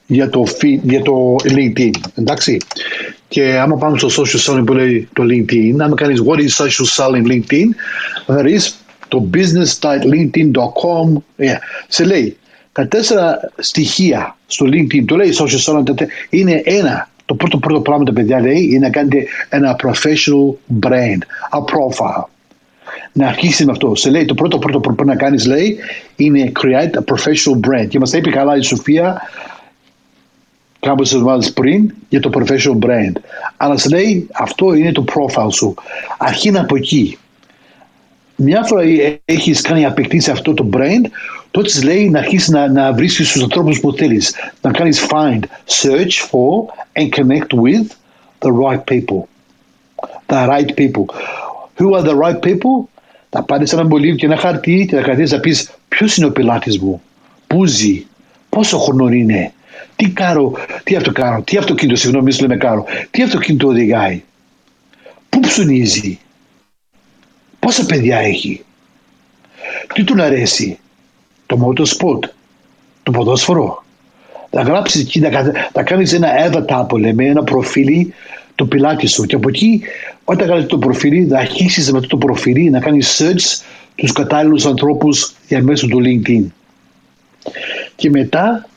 για 0.06 0.28
το, 0.28 0.44
feed- 0.60 0.80
για 0.82 1.02
το 1.02 1.36
LinkedIn. 1.44 1.90
Εντάξει. 2.14 2.58
Και 3.28 3.58
άμα 3.58 3.76
πάμε 3.76 3.98
στο 3.98 4.08
social 4.08 4.38
selling 4.52 4.64
που 4.66 4.72
λέει 4.72 5.08
το 5.12 5.22
LinkedIn, 5.22 5.74
άμα 5.78 5.94
κάνεις 5.94 6.22
what 6.26 6.36
is 6.38 6.64
social 6.64 6.86
selling 6.96 7.26
LinkedIn, 7.32 7.66
θα 8.26 8.42
δεις 8.42 8.74
το 9.08 9.28
business.linkedin.com 9.34 11.12
yeah. 11.38 11.58
σε 11.88 12.04
λέει 12.04 12.36
τα 12.72 12.88
τέσσερα 12.88 13.52
στοιχεία 13.58 14.36
στο 14.46 14.66
LinkedIn, 14.66 15.04
το 15.06 15.16
λέει 15.16 15.32
social 15.38 15.72
selling, 15.72 15.82
τα 15.84 15.94
τε- 15.94 16.08
είναι 16.30 16.62
ένα. 16.64 17.08
Το 17.30 17.36
πρώτο 17.36 17.58
πρώτο 17.58 17.80
πράγμα 17.80 18.04
τα 18.04 18.12
παιδιά 18.12 18.40
λέει 18.40 18.68
είναι 18.70 18.78
να 18.78 18.90
κάνετε 18.90 19.26
ένα 19.48 19.76
professional 19.82 20.54
brand, 20.80 21.18
a 21.50 21.58
profile. 21.58 22.24
Να 23.12 23.26
αρχίσει 23.26 23.64
με 23.64 23.70
αυτό. 23.70 23.94
Σε 23.94 24.10
λέει 24.10 24.24
το 24.24 24.34
πρώτο 24.34 24.58
πρώτο 24.58 24.80
που 24.80 24.94
πρέπει 24.94 25.08
να 25.08 25.16
κάνεις 25.16 25.46
λέει 25.46 25.78
είναι 26.16 26.52
create 26.60 26.94
a 26.98 27.14
professional 27.14 27.68
brand. 27.68 27.86
Και 27.88 27.98
μας 27.98 28.10
τα 28.10 28.16
είπε 28.16 28.30
καλά 28.30 28.56
η 28.56 28.62
Σοφία 28.62 29.20
κάποιες 30.80 31.12
εβδομάδες 31.12 31.52
πριν 31.52 31.94
για 32.08 32.20
το 32.20 32.30
professional 32.34 32.86
brand. 32.86 33.12
Αλλά 33.56 33.76
σε 33.76 33.88
λέει 33.88 34.28
αυτό 34.32 34.74
είναι 34.74 34.92
το 34.92 35.04
profile 35.14 35.52
σου. 35.52 35.74
Αρχίνα 36.18 36.60
από 36.60 36.76
εκεί. 36.76 37.18
Μια 38.42 38.62
φορά 38.64 38.82
έχεις 39.24 39.60
κάνει 39.60 39.84
απεκτήσει 39.84 40.30
αυτό 40.30 40.54
το 40.54 40.68
brand, 40.72 41.04
τότε 41.50 41.66
της 41.66 41.82
λέει 41.82 42.10
να 42.10 42.18
αρχίσεις 42.18 42.48
να, 42.48 42.68
να 42.68 42.92
βρίσκει 42.92 43.22
τους 43.22 43.42
ανθρώπους 43.42 43.80
που 43.80 43.92
θέλεις. 43.92 44.34
Να 44.62 44.70
κάνεις 44.70 45.06
find, 45.10 45.40
search 45.82 46.14
for 46.30 46.66
and 46.92 47.08
connect 47.08 47.52
with 47.52 47.86
the 48.38 48.50
right 48.50 48.84
people. 48.92 49.28
The 50.26 50.46
right 50.48 50.74
people. 50.76 51.04
Who 51.78 51.94
are 51.94 52.02
the 52.02 52.14
right 52.14 52.40
people? 52.40 52.88
Θα 53.30 53.42
πάρεις 53.42 53.72
ένα 53.72 53.84
μολύβι 53.84 54.16
και 54.16 54.26
ένα 54.26 54.36
χαρτί 54.36 54.86
και 54.88 54.96
θα 54.96 55.02
καθίσει 55.02 55.34
να 55.34 55.40
πεις 55.40 55.70
ποιος 55.88 56.16
είναι 56.16 56.26
ο 56.26 56.32
πελάτης 56.32 56.78
μου, 56.78 57.02
πού 57.46 57.66
ζει, 57.66 58.06
πόσο 58.48 58.78
χρόνο 58.78 59.08
είναι, 59.08 59.52
τι 59.96 60.08
κάνω, 60.10 60.52
τι 60.84 60.96
αυτό 60.96 61.12
κάνω, 61.12 61.42
τι 61.42 61.56
αυτοκίνητο, 61.56 61.98
συγγνώμη, 61.98 62.34
λέμε 62.40 62.56
κάνω, 62.56 62.84
τι 63.10 63.22
αυτοκίνητο 63.22 63.68
οδηγάει, 63.68 64.22
πού 65.28 65.40
ψωνίζει, 65.40 66.18
πόσα 67.70 67.86
παιδιά 67.86 68.18
έχει, 68.18 68.64
τι 69.94 70.04
του 70.04 70.22
αρέσει, 70.22 70.78
το 71.46 71.66
motorsport, 71.66 72.28
το 73.02 73.10
ποδόσφαιρο. 73.10 73.84
Θα 74.50 74.62
γράψεις 74.62 75.00
εκεί, 75.00 75.20
θα, 75.20 75.52
θα 75.72 75.82
κάνεις 75.82 76.12
ένα 76.12 76.28
avatar 76.50 76.84
που 76.88 76.96
λέμε, 76.96 77.24
ένα 77.24 77.42
προφίλ 77.42 78.06
το 78.54 78.66
πιλάτη 78.66 79.06
σου. 79.06 79.24
Και 79.24 79.34
από 79.34 79.48
εκεί, 79.48 79.82
όταν 80.24 80.48
κάνει 80.48 80.64
το 80.64 80.78
προφίλ, 80.78 81.26
θα 81.30 81.38
αρχίσεις 81.38 81.92
με 81.92 81.98
αυτό 81.98 82.08
το 82.08 82.16
προφίλ 82.16 82.70
να 82.70 82.80
κάνεις 82.80 83.22
search 83.22 83.64
τους 83.94 84.12
κατάλληλους 84.12 84.66
ανθρώπους 84.66 85.34
για 85.48 85.62
μέσω 85.62 85.86
του 85.86 86.00
LinkedIn. 86.04 86.44
Και 87.96 88.10
μετά 88.10 88.68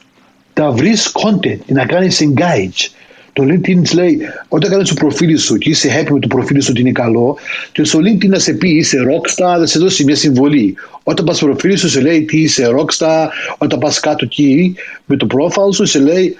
θα 0.53 0.71
βρεις 0.71 1.11
content 1.13 1.59
να 1.65 1.85
κάνεις 1.85 2.21
engage. 2.23 2.89
Το 3.33 3.43
LinkedIn 3.43 3.79
της 3.81 3.93
λέει, 3.93 4.19
όταν 4.47 4.71
κάνεις 4.71 4.89
το 4.89 4.93
προφίλ 4.93 5.37
σου 5.37 5.57
και 5.57 5.69
είσαι 5.69 5.89
happy 5.99 6.11
με 6.11 6.19
το 6.19 6.27
προφίλ 6.27 6.61
σου 6.61 6.67
ότι 6.71 6.81
είναι 6.81 6.91
καλό, 6.91 7.37
και 7.71 7.83
στο 7.83 7.99
LinkedIn 7.99 8.27
να 8.27 8.39
σε 8.39 8.53
πει 8.53 8.69
είσαι 8.69 8.97
rockstar, 8.97 9.55
θα 9.57 9.65
σε 9.65 9.79
δώσει 9.79 10.03
μια 10.03 10.15
συμβολή. 10.15 10.75
Όταν 11.03 11.25
πας 11.25 11.37
στο 11.37 11.45
προφίλ 11.45 11.77
σου, 11.77 11.89
σε 11.89 12.01
λέει 12.01 12.23
τι 12.23 12.41
είσαι 12.41 12.69
rockstar, 12.77 13.27
όταν 13.57 13.79
πας 13.79 13.99
κάτω 13.99 14.25
εκεί 14.25 14.75
με 15.05 15.17
το 15.17 15.27
profile 15.33 15.73
σου, 15.73 15.85
σε 15.85 15.99
λέει 15.99 16.37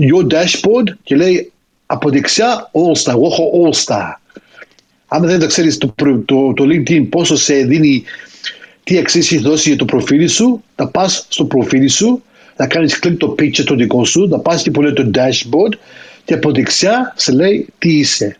your 0.00 0.26
dashboard 0.32 0.94
και 1.02 1.16
λέει 1.16 1.52
από 1.86 2.10
δεξιά 2.10 2.70
all 2.72 3.02
star. 3.02 3.12
Εγώ 3.12 3.26
έχω 3.26 3.50
all 3.64 3.84
star. 3.84 4.12
Αν 5.08 5.26
δεν 5.26 5.38
το 5.38 5.46
ξέρεις 5.46 5.78
το, 5.78 5.94
το, 6.24 6.52
το 6.52 6.64
LinkedIn 6.64 7.06
πόσο 7.08 7.36
σε 7.36 7.54
δίνει, 7.54 8.04
τι 8.84 8.98
αξίες 8.98 9.32
έχεις 9.32 9.42
δώσει 9.42 9.68
για 9.68 9.78
το 9.78 9.84
προφίλ 9.84 10.28
σου, 10.28 10.62
θα 10.74 10.88
πας 10.88 11.26
στο 11.28 11.44
προφίλ 11.44 11.88
σου, 11.88 12.22
θα 12.56 12.66
κάνεις 12.66 12.98
κλικ 12.98 13.18
το 13.18 13.34
picture 13.38 13.64
το 13.64 13.74
δικό 13.74 14.04
σου, 14.04 14.28
θα 14.28 14.40
πας 14.40 14.62
και 14.62 14.70
που 14.70 14.82
λέει 14.82 14.92
το 14.92 15.10
dashboard 15.14 15.78
και 16.24 16.34
από 16.34 16.52
δεξιά 16.52 17.12
σε 17.16 17.32
λέει 17.32 17.66
τι 17.78 17.98
είσαι. 17.98 18.36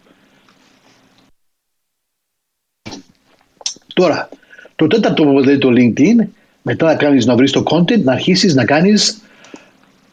Τώρα, 3.95 4.29
το 4.77 4.87
τέταρτο 4.87 5.25
που 5.25 5.39
λέει 5.39 5.59
το 5.59 5.69
LinkedIn, 5.77 6.27
μετά 6.63 6.87
να 6.87 6.95
κάνεις 6.95 7.27
να 7.27 7.35
βρεις 7.37 7.53
το 7.53 7.63
content, 7.71 8.03
να 8.03 8.13
αρχίσεις 8.13 8.55
να 8.55 8.65
κάνεις 8.65 9.21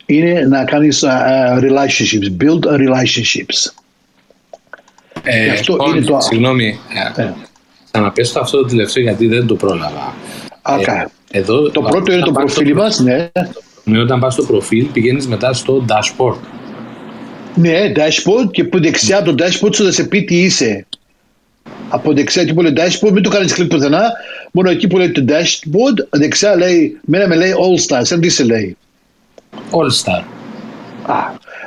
είναι 0.06 0.42
να 0.42 0.64
κάνεις 0.66 1.04
uh, 1.06 1.10
uh, 1.10 1.60
relationships, 1.60 2.42
build 2.44 2.64
relationships. 2.66 3.72
Ε, 5.24 5.50
αυτό 5.50 5.72
λοιπόν, 5.74 5.96
είναι 5.96 6.06
το- 6.06 6.20
Συγγνώμη, 6.22 6.80
ε, 7.18 7.22
Ε. 7.22 7.34
θα 7.92 8.00
να 8.00 8.12
πέσω 8.12 8.40
αυτό 8.40 8.58
το 8.62 8.68
τελευταίο 8.68 9.04
γιατί 9.04 9.28
δεν 9.28 9.46
το 9.48 9.56
πρόλαβα. 9.56 10.14
Okay. 10.62 11.06
Ε, 11.32 11.40
εδώ, 11.40 11.70
το 11.70 11.82
πρώτο 11.82 12.12
είναι 12.12 12.22
το 12.22 12.30
όταν 12.30 12.44
πας 12.44 12.54
προφίλ 12.54 12.74
στο 12.74 12.84
μας, 12.84 13.00
ναι. 13.00 13.32
Ναι, 13.84 14.00
όταν 14.00 14.20
πας 14.20 14.34
στο 14.34 14.44
προφίλ 14.44 14.86
πηγαίνεις 14.86 15.28
μετά 15.28 15.54
στο 15.54 15.86
dashboard. 15.90 16.38
Ναι, 17.58 17.92
dashboard 17.96 18.52
και 18.52 18.64
που 18.64 18.82
δεξιά 18.82 19.18
από 19.18 19.34
το 19.34 19.46
dashboard 19.46 19.76
σου 19.76 19.84
θα 19.84 19.92
σε 19.92 20.04
πει 20.04 20.24
τι 20.24 20.42
είσαι. 20.42 20.86
Από 21.90 22.14
δεξιά 22.14 22.42
εκεί 22.42 22.54
που 22.54 22.62
λέει 22.62 22.74
dashboard, 22.76 23.12
μην 23.12 23.24
το 23.24 23.30
κάνεις 23.30 23.54
κλικ 23.54 23.70
πουθενά, 23.70 24.12
μόνο 24.52 24.70
εκεί 24.70 24.88
που 24.88 24.98
λέει 24.98 25.12
το 25.12 25.26
dashboard, 25.28 26.08
δεξιά 26.10 26.56
λέει, 26.56 27.00
μένα 27.02 27.28
με 27.28 27.36
λέει 27.36 27.52
all 27.52 27.86
stars, 27.88 28.02
σαν 28.04 28.20
τι 28.20 28.30
σε 28.30 28.44
λέει. 28.44 28.78
All 29.72 30.04
Star. 30.04 30.24
Α, 31.06 31.16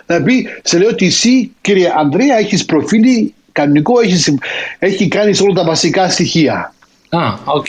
θα 0.06 0.22
πει, 0.22 0.46
σε 0.62 0.78
λέω 0.78 0.88
ότι 0.88 1.06
εσύ, 1.06 1.50
κύριε 1.60 1.92
Ανδρέα, 1.96 2.38
έχεις 2.38 2.64
προφίλ 2.64 3.30
κανονικό, 3.52 4.00
έχεις, 4.00 4.34
έχει 4.78 5.08
κάνει 5.08 5.38
όλα 5.42 5.54
τα 5.54 5.64
βασικά 5.64 6.08
στοιχεία. 6.08 6.74
Α, 7.08 7.34
οκ. 7.44 7.66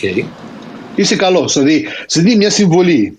Είσαι 0.96 1.16
καλός, 1.16 1.54
δηλαδή, 1.54 1.88
σε 2.06 2.22
δίνει 2.22 2.36
μια 2.36 2.50
συμβουλή. 2.50 3.18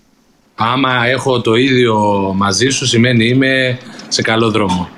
Άμα 0.55 1.05
έχω 1.05 1.41
το 1.41 1.55
ίδιο 1.55 1.95
μαζί 2.35 2.69
σου 2.69 2.85
σημαίνει 2.85 3.25
είμαι 3.25 3.77
σε 4.07 4.21
καλό 4.21 4.51
δρόμο. 4.51 4.89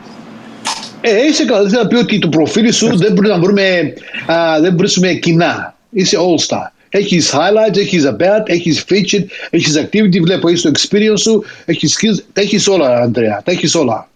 Ε, 1.02 1.26
είσαι 1.26 1.45
καλό. 1.45 1.65
Δηλαδή 1.65 1.84
να 1.84 1.88
πει 1.88 1.95
ότι 1.95 2.19
το 2.19 2.30
προφίλ 2.30 2.72
σου 2.72 2.98
δεν 2.98 3.14
μπορεί 3.14 3.27
να 3.27 3.40
βρούμε, 3.40 3.94
α, 4.26 4.60
δεν 4.61 4.77
βρίσκουμε 4.77 5.14
κενά. 5.14 5.76
Είσαι 5.90 6.18
all 6.19 6.45
star. 6.48 6.69
Έχεις 6.90 7.34
highlights, 7.34 7.77
έχεις 7.77 8.03
about, 8.06 8.44
έχεις 8.45 8.86
featured, 8.90 9.26
έχεις 9.49 9.80
activity, 9.80 10.22
βλέπω, 10.22 10.48
έχεις 10.48 10.61
το 10.61 10.72
experience 10.73 11.19
σου, 11.19 11.44
έχεις 11.65 11.98
skills, 11.98 12.23
τα 12.34 12.41
έχεις 12.41 12.68
όλα, 12.68 13.02
Αντρέα, 13.02 13.41
τα 13.45 13.52
έχεις 13.52 13.76
όλα. 13.76 14.10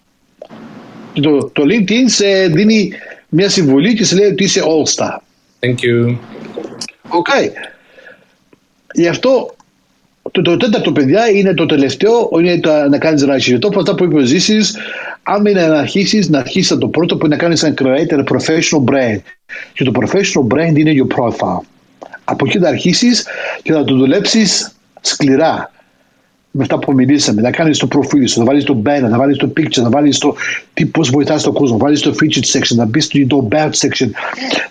Το, 1.14 1.50
το 1.54 1.64
LinkedIn 1.64 2.04
σε 2.06 2.48
δίνει 2.48 2.92
μια 3.30 3.50
συμβουλή 3.50 3.94
και 3.94 4.04
σε 4.04 4.16
λέει 4.16 4.30
ότι 4.30 4.44
είσαι 4.44 4.62
all 4.64 4.94
star. 4.96 5.18
Thank 5.60 5.76
you. 5.84 6.18
OK. 7.08 7.28
Okay. 7.28 7.50
Γι' 8.94 9.08
αυτό 9.08 9.56
το, 10.32 10.42
το 10.42 10.58
τέταρτο 10.58 10.92
παιδιά 10.92 11.30
είναι 11.30 11.54
το 11.54 11.66
τελευταίο, 11.66 12.30
είναι 12.40 12.60
το, 12.60 12.72
να 12.90 12.98
κάνεις 12.98 13.24
ράχη. 13.24 13.60
Το 13.60 13.68
από 13.68 13.80
αυτά 13.80 13.96
που 13.96 14.04
είπε 14.04 14.16
ο 14.16 14.24
Ζήσης, 14.24 14.78
αν 15.24 15.46
είναι 15.46 15.68
να 15.68 15.80
αρχίσεις, 15.80 16.30
να 16.30 16.40
αρχίσεις 16.40 16.78
το 16.78 16.88
πρώτο 16.88 17.18
που 17.18 17.26
είναι 17.26 17.36
να 17.36 17.42
κάνεις 17.42 17.64
ένα 17.64 17.74
creator 17.78 18.24
professional 18.24 18.84
brand. 18.92 19.20
Και 19.74 19.84
το 19.84 19.92
professional 20.00 20.56
brand 20.56 20.78
είναι 20.78 20.94
your 20.96 21.18
profile. 21.18 21.62
Από 22.24 22.46
εκεί 22.48 22.60
να 22.60 22.68
αρχίσεις 22.68 23.28
και 23.64 23.72
να 23.72 23.84
το 23.84 23.96
δουλέψεις 23.96 24.76
σκληρά 25.02 25.72
με 26.52 26.62
αυτά 26.62 26.80
που 26.80 26.94
μιλήσαμε, 26.94 27.42
να 27.42 27.52
κάνεις 27.52 27.78
το 27.78 27.88
προφίλ 27.88 28.28
σου, 28.28 28.40
να 28.40 28.46
βάλεις 28.46 28.64
το 28.64 28.82
banner, 28.86 29.10
να 29.10 29.18
βάλεις 29.18 29.38
το 29.38 29.54
picture, 29.58 29.82
να 29.82 29.90
βάλεις 29.90 30.18
το 30.18 30.36
τι 30.74 30.86
πώς 30.86 31.10
βοηθάς 31.10 31.44
τον 31.44 31.54
κόσμο, 31.54 31.78
να 31.78 31.84
βάλεις 31.84 32.02
το 32.02 32.14
featured 32.22 32.58
section, 32.58 32.76
να 32.76 32.86
μπεις 32.86 33.04
στο 33.04 33.48
bad 33.52 33.70
section, 33.70 34.10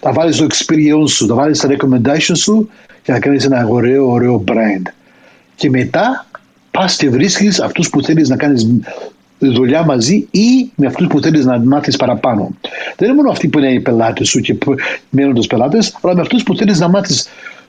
να 0.02 0.12
βάλεις 0.12 0.36
το 0.36 0.46
experience 0.50 1.08
σου, 1.08 1.26
να 1.26 1.34
βάλεις 1.34 1.60
τα 1.60 1.68
recommendation 1.70 2.34
σου 2.34 2.68
και 3.02 3.12
να 3.12 3.18
κάνεις 3.18 3.44
ένα 3.44 3.66
ωραίο, 3.66 4.10
ωραίο 4.10 4.44
brand. 4.46 4.82
Και 5.58 5.70
μετά 5.70 6.26
πας 6.70 6.96
και 6.96 7.10
βρίσκεις 7.10 7.60
αυτούς 7.60 7.90
που 7.90 8.02
θέλεις 8.02 8.28
να 8.28 8.36
κάνεις 8.36 8.66
δουλειά 9.38 9.84
μαζί 9.84 10.28
ή 10.30 10.70
με 10.74 10.86
αυτούς 10.86 11.06
που 11.06 11.20
θέλεις 11.20 11.44
να 11.44 11.58
μάθεις 11.58 11.96
παραπάνω. 11.96 12.50
Δεν 12.96 13.08
είναι 13.08 13.16
μόνο 13.16 13.30
αυτοί 13.30 13.48
που 13.48 13.58
είναι 13.58 13.72
οι 13.72 13.80
πελάτες 13.80 14.28
σου 14.28 14.40
και 14.40 14.56
μένοντε 15.10 15.40
πελάτες, 15.48 15.96
αλλά 16.02 16.14
με 16.14 16.20
αυτούς 16.20 16.42
που 16.42 16.56
θέλεις 16.56 16.78
να 16.78 16.88
μάθεις 16.88 17.28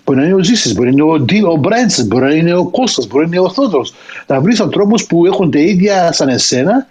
Μπορεί 0.10 0.22
να 0.22 0.26
είναι 0.26 0.36
ο 0.36 0.44
Ζήσης, 0.44 0.74
μπορεί 0.74 0.96
να 0.96 1.04
είναι 1.04 1.14
ο, 1.14 1.20
Ντίλ, 1.20 1.46
ο 1.46 1.56
Μπρέντσεν, 1.56 2.06
μπορεί 2.06 2.26
να 2.26 2.34
είναι 2.34 2.54
ο 2.54 2.66
Κώστας, 2.66 3.08
μπορεί 3.08 3.30
να 3.30 3.36
είναι 3.36 3.46
ο 3.46 3.50
Θόδωρος. 3.50 3.94
Να 4.28 4.42
βρεις 4.42 4.60
ανθρώπους 4.60 5.06
που 5.06 5.26
έχουν 5.26 5.52
τα 5.52 5.60
ίδια 5.60 6.12
σαν 6.12 6.30
εσένα 6.30 6.88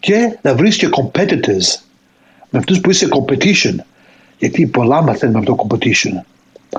και 0.00 0.38
να 0.42 0.54
βρεις 0.54 0.76
και 0.76 0.88
competitors. 0.90 1.80
Με 2.50 2.58
αυτούς 2.58 2.80
που 2.80 2.90
είσαι 2.90 3.08
competition. 3.10 3.74
Γιατί 4.38 4.66
πολλά 4.66 5.02
μαθαίνουμε 5.02 5.38
από 5.38 5.56
το 5.56 5.66
competition. 5.66 6.22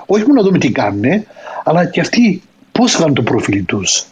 Όχι 0.05 0.21
μόνο 0.21 0.33
να 0.33 0.41
δούμε 0.41 0.57
τι 0.57 0.71
κάνουν, 0.71 1.03
αλλά 1.63 1.85
και 1.85 1.99
αυτοί 1.99 2.41
πώς 2.71 2.95
κάνουν 2.95 3.13
το 3.13 3.21
προφίλ 3.21 3.65
τους. 3.65 4.05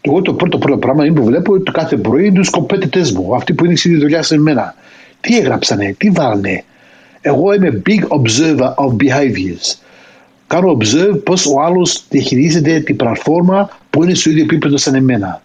Εγώ 0.00 0.22
το 0.22 0.34
πρώτο, 0.34 0.58
πρώτο 0.58 0.78
πράγμα 0.78 1.04
είναι 1.04 1.14
που 1.14 1.24
βλέπω 1.24 1.60
το 1.60 1.72
κάθε 1.72 1.96
πρωί 1.96 2.32
τους 2.32 2.50
competitors 2.52 3.10
μου, 3.10 3.34
αυτοί 3.34 3.54
που 3.54 3.64
είναι 3.64 3.76
στη 3.76 3.96
δουλειά 3.96 4.22
σε 4.22 4.38
μένα. 4.38 4.74
Τι 5.20 5.38
έγραψανε, 5.38 5.94
τι 5.98 6.10
βάλανε. 6.10 6.64
Εγώ 7.20 7.52
είμαι 7.52 7.82
big 7.86 8.02
observer 8.08 8.74
of 8.74 8.96
behaviors 8.96 9.78
κάνω 10.48 10.76
observe 10.80 11.24
πώς 11.24 11.46
ο 11.46 11.60
άλλος 11.60 12.04
διαχειρίζεται 12.08 12.80
την 12.80 12.96
πλατφόρμα 12.96 13.70
που 13.90 14.02
είναι 14.02 14.14
στο 14.14 14.30
ίδιο 14.30 14.42
επίπεδο 14.42 14.76
σαν 14.76 14.94
εμένα. 14.94 15.42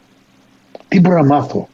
Τι 0.87 0.99
μπορώ 0.99 1.15
να 1.15 1.25
μάθω. 1.25 1.67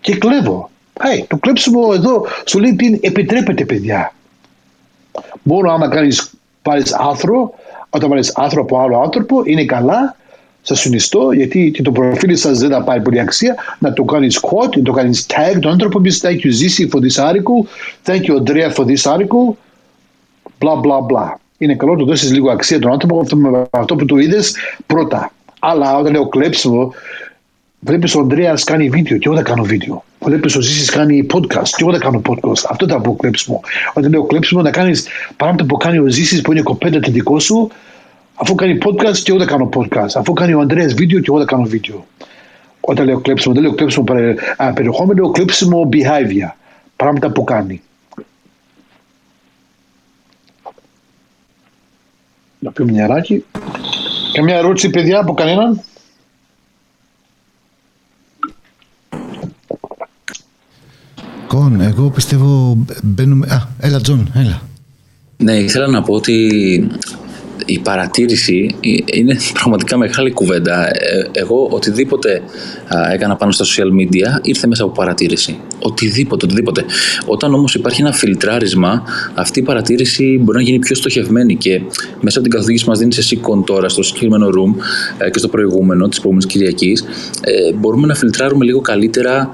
Και 0.00 0.16
κλέβω. 0.16 0.70
Hey, 0.98 1.24
το 1.28 1.36
κλέψιμο 1.36 1.90
εδώ 1.92 2.26
στο 2.44 2.60
LinkedIn 2.60 2.98
επιτρέπεται, 3.00 3.64
παιδιά. 3.64 4.14
Μόνο 5.42 5.72
άμα 5.72 5.88
κάνεις 5.88 6.30
πάρεις 6.62 6.92
άρθρο, 6.92 7.54
όταν 7.94 8.08
πάρει 8.08 8.22
άρθρο 8.34 8.62
από 8.62 8.78
άλλο 8.78 9.00
άνθρωπο, 9.00 9.42
είναι 9.44 9.64
καλά. 9.64 10.16
Σας 10.64 10.80
συνιστώ, 10.80 11.32
γιατί 11.32 11.70
και 11.70 11.82
το 11.82 11.92
προφίλ 11.92 12.36
σας 12.36 12.58
δεν 12.58 12.70
θα 12.70 12.82
πάρει 12.82 13.00
πολύ 13.00 13.20
αξία, 13.20 13.54
να 13.78 13.92
το 13.92 14.04
κάνεις 14.04 14.40
quote, 14.42 14.76
να 14.76 14.82
το 14.82 14.92
κάνεις 14.92 15.26
tag 15.28 15.58
τον 15.60 15.70
άνθρωπο. 15.70 16.00
Πει 16.00 16.12
thank 16.20 16.38
you 16.44 16.50
Zisi 16.50 16.88
for 16.90 17.00
this 17.00 17.24
article, 17.24 17.66
thank 18.04 18.26
you 18.26 18.36
Andrea 18.36 18.70
for 18.70 18.84
this 18.84 19.06
article, 19.06 19.56
bla 20.58 20.74
bla 20.82 21.00
bla 21.08 21.40
είναι 21.62 21.74
καλό 21.74 21.92
να 21.92 21.98
του 21.98 22.04
δώσεις 22.04 22.32
λίγο 22.32 22.50
αξία 22.50 22.78
τον 22.78 22.92
άνθρωπο 22.92 23.20
αυτό, 23.20 23.36
με 23.36 23.66
αυτό 23.70 23.96
που 23.96 24.04
του 24.04 24.18
είδες 24.18 24.54
πρώτα. 24.86 25.32
Αλλά 25.58 25.96
όταν 25.98 26.12
λέω 26.12 26.28
κλέψιμο, 26.28 26.94
βλέπεις 27.84 28.14
ο 28.14 28.20
Ανδρέας 28.20 28.64
κάνει 28.64 28.88
βίντεο 28.88 29.18
και 29.18 29.26
εγώ 29.26 29.34
δεν 29.34 29.44
κάνω 29.44 29.62
βίντεο. 29.62 30.04
Βλέπεις 30.20 30.56
ο 30.56 30.60
Ζήσης 30.60 30.90
κάνει 30.90 31.26
podcast 31.34 31.68
και 31.68 31.82
εγώ 31.82 31.90
δεν 31.90 32.00
κάνω 32.00 32.22
podcast. 32.28 32.62
Αυτό 32.70 32.84
ήταν 32.84 32.98
από 32.98 33.16
κλέψιμο. 33.16 33.60
Όταν 33.94 34.10
λέω 34.10 34.22
κλέψιμο, 34.22 34.62
να 34.62 34.70
κάνεις 34.70 35.08
πράγματα 35.36 35.64
που 35.64 35.76
κάνει 35.76 35.98
ο 35.98 36.06
Ζήσης 36.06 36.40
που 36.40 36.52
είναι 36.52 36.62
κοπέντα 36.62 36.98
δικό 36.98 37.38
σου, 37.38 37.70
αφού 38.34 38.54
κάνει 38.54 38.78
podcast 38.84 39.16
και 39.16 39.30
εγώ 39.30 39.38
δεν 39.38 39.46
κάνω 39.46 39.68
podcast. 39.76 40.10
Αφού 40.14 40.32
κάνει 40.32 40.54
ο 40.54 40.60
Ανδρέας 40.60 40.94
βίντεο 40.94 41.18
και 41.18 41.26
εγώ 41.28 41.38
δεν 41.38 41.46
κάνω 41.46 41.62
βίντεο. 41.62 42.06
Όταν 42.80 43.04
λέω 43.04 43.20
κλέψιμο, 43.20 43.54
δεν 43.54 43.62
λέω 43.62 43.74
κλέψιμο 43.74 44.04
περιεχόμενο, 44.74 45.22
λέω 45.22 45.30
κλέψιμο 45.30 45.88
behavior. 45.92 46.52
Πράγματα 46.96 47.30
που 47.30 47.44
κάνει. 47.44 47.82
Να 52.58 52.70
πιω 52.70 52.84
μια 52.84 53.06
νεράκι. 53.06 53.44
Καμιά 54.32 54.56
ερώτηση, 54.56 54.90
παιδιά, 54.90 55.18
από 55.18 55.34
κανέναν; 55.34 55.80
Κον, 61.52 61.80
εγώ 61.80 62.10
πιστεύω 62.10 62.78
μπαίνουμε... 63.02 63.46
Α, 63.46 63.68
έλα 63.80 64.00
Τζον, 64.00 64.30
έλα. 64.34 64.62
Ναι, 65.36 65.52
ήθελα 65.52 65.86
να 65.86 66.02
πω 66.02 66.14
ότι 66.14 66.50
η 67.66 67.78
παρατήρηση 67.78 68.74
είναι 69.14 69.36
πραγματικά 69.58 69.96
μεγάλη 69.96 70.30
κουβέντα. 70.30 70.88
Ε, 70.88 71.28
εγώ 71.32 71.68
οτιδήποτε 71.70 72.42
έκανα 73.12 73.36
πάνω 73.36 73.52
στα 73.52 73.64
social 73.64 74.00
media 74.00 74.40
ήρθε 74.42 74.66
μέσα 74.66 74.82
από 74.82 74.92
παρατήρηση. 74.92 75.58
Οτιδήποτε, 75.78 76.44
οτιδήποτε. 76.44 76.84
Όταν 77.26 77.54
όμως 77.54 77.74
υπάρχει 77.74 78.00
ένα 78.00 78.12
φιλτράρισμα, 78.12 79.02
αυτή 79.34 79.58
η 79.58 79.62
παρατήρηση 79.62 80.38
μπορεί 80.42 80.56
να 80.58 80.64
γίνει 80.64 80.78
πιο 80.78 80.94
στοχευμένη 80.94 81.56
και 81.56 81.80
μέσα 82.20 82.38
από 82.38 82.48
την 82.48 82.50
καθοδήγηση 82.50 82.88
μας 82.88 82.98
δίνει 82.98 83.14
εσύ 83.18 83.40
τώρα 83.66 83.88
στο 83.88 84.02
συγκεκριμένο 84.02 84.46
room 84.46 84.82
ε, 85.18 85.30
και 85.30 85.38
στο 85.38 85.48
προηγούμενο 85.48 86.08
της 86.08 86.20
προηγούμενης 86.20 86.52
Κυριακής 86.52 87.04
ε, 87.40 87.72
μπορούμε 87.72 88.06
να 88.06 88.14
φιλτράρουμε 88.14 88.64
λίγο 88.64 88.80
καλύτερα 88.80 89.50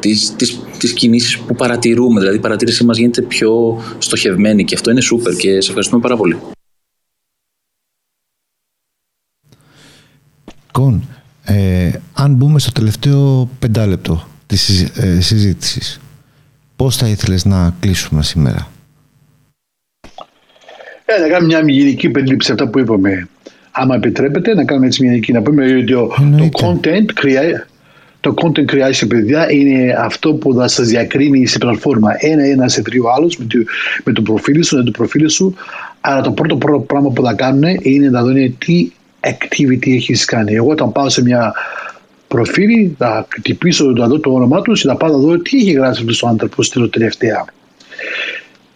τις, 0.00 0.32
τις, 0.36 0.60
τις 0.78 0.92
κινήσεις 0.92 1.38
που 1.38 1.54
παρατηρούμε. 1.54 2.20
Δηλαδή 2.20 2.36
η 2.36 2.40
παρατήρησή 2.40 2.84
μας 2.84 2.98
γίνεται 2.98 3.22
πιο 3.22 3.82
στοχευμένη 3.98 4.64
και 4.64 4.74
αυτό 4.74 4.90
είναι 4.90 5.00
σούπερ 5.00 5.34
και 5.34 5.60
σε 5.60 5.68
ευχαριστούμε 5.68 6.02
πάρα 6.02 6.16
πολύ. 6.16 6.38
Λοιπόν, 10.66 11.08
ε, 11.44 11.90
αν 12.14 12.34
μπούμε 12.34 12.58
στο 12.58 12.72
τελευταίο 12.72 13.48
πεντάλεπτο 13.58 14.28
της 14.46 14.80
ε, 14.80 15.20
συζήτησης, 15.20 16.00
πώς 16.76 16.96
θα 16.96 17.08
ήθελες 17.08 17.44
να 17.44 17.74
κλείσουμε 17.80 18.22
σήμερα; 18.22 18.68
Ε, 21.04 21.20
να 21.20 21.28
κάνουμε 21.28 21.62
μια 21.62 21.74
γενική 21.74 22.08
περίληψη 22.08 22.52
αυτά 22.52 22.68
που 22.68 22.78
είπαμε. 22.78 23.28
Άμα 23.70 23.94
επιτρέπετε, 23.94 24.54
να 24.54 24.64
κάνουμε 24.64 24.86
έτσι 24.86 25.02
μια 25.02 25.10
γενική. 25.10 25.32
Να 25.32 25.42
πούμε 25.42 25.64
ότι 25.64 25.84
το, 25.84 26.06
το 26.36 26.48
content 26.52 27.06
create, 27.22 27.66
το 28.20 28.34
content 28.42 28.74
creation, 28.74 29.08
παιδιά, 29.08 29.52
είναι 29.52 29.94
αυτό 29.98 30.34
που 30.34 30.54
θα 30.54 30.68
σας 30.68 30.88
διακρίνει 30.88 31.46
σε 31.46 31.58
πλατφόρμα. 31.58 32.10
Ένα-ένα 32.18 32.68
σε 32.68 32.82
τρία 32.82 33.02
άλλος 33.16 33.36
με, 33.36 33.44
το, 33.44 33.58
με 34.04 34.12
το 34.12 34.22
προφίλ 34.22 34.62
σου, 34.62 34.76
με 34.76 34.82
το 34.82 34.90
προφίλ 34.90 35.28
σου. 35.28 35.54
Αλλά 36.00 36.20
το 36.20 36.30
πρώτο, 36.30 36.56
πρώτο 36.56 36.78
πράγμα 36.78 37.10
που 37.10 37.22
θα 37.22 37.32
κάνουν 37.32 37.78
είναι 37.80 38.10
να 38.10 38.22
δουν 38.22 38.58
τι 38.58 38.90
activity 39.20 39.86
έχεις 39.94 40.24
κάνει. 40.24 40.54
Εγώ 40.54 40.70
όταν 40.70 40.92
πάω 40.92 41.08
σε 41.08 41.22
μια 41.22 41.54
προφίλ, 42.28 42.90
θα 42.98 43.26
χτυπήσω 43.30 43.84
να 43.84 44.06
δω 44.06 44.18
το 44.18 44.32
όνομά 44.32 44.62
τους 44.62 44.80
και 44.80 44.88
θα 44.88 44.96
πάω 44.96 45.10
να 45.10 45.18
δω 45.18 45.38
τι 45.38 45.56
έχει 45.56 45.72
γράψει 45.72 46.00
αυτός 46.00 46.22
ο 46.22 46.28
άνθρωπος 46.28 46.66
στην 46.66 46.90
τελευταία. 46.90 47.44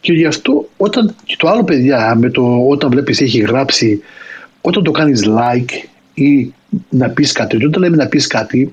Και 0.01 0.13
γι' 0.13 0.27
αυτό 0.27 0.69
όταν, 0.77 1.15
και 1.25 1.37
το 1.39 1.49
άλλο 1.49 1.65
παιδιά, 1.65 2.15
με 2.15 2.31
το, 2.31 2.67
όταν 2.69 2.91
βλέπεις 2.91 3.21
έχει 3.21 3.39
γράψει, 3.39 4.03
όταν 4.61 4.83
το 4.83 4.91
κάνεις 4.91 5.25
like 5.27 5.89
ή 6.15 6.53
να 6.89 7.09
πεις 7.09 7.33
κάτι, 7.33 7.65
όταν 7.65 7.83
λέμε 7.83 7.97
να 7.97 8.07
πεις 8.07 8.27
κάτι, 8.27 8.73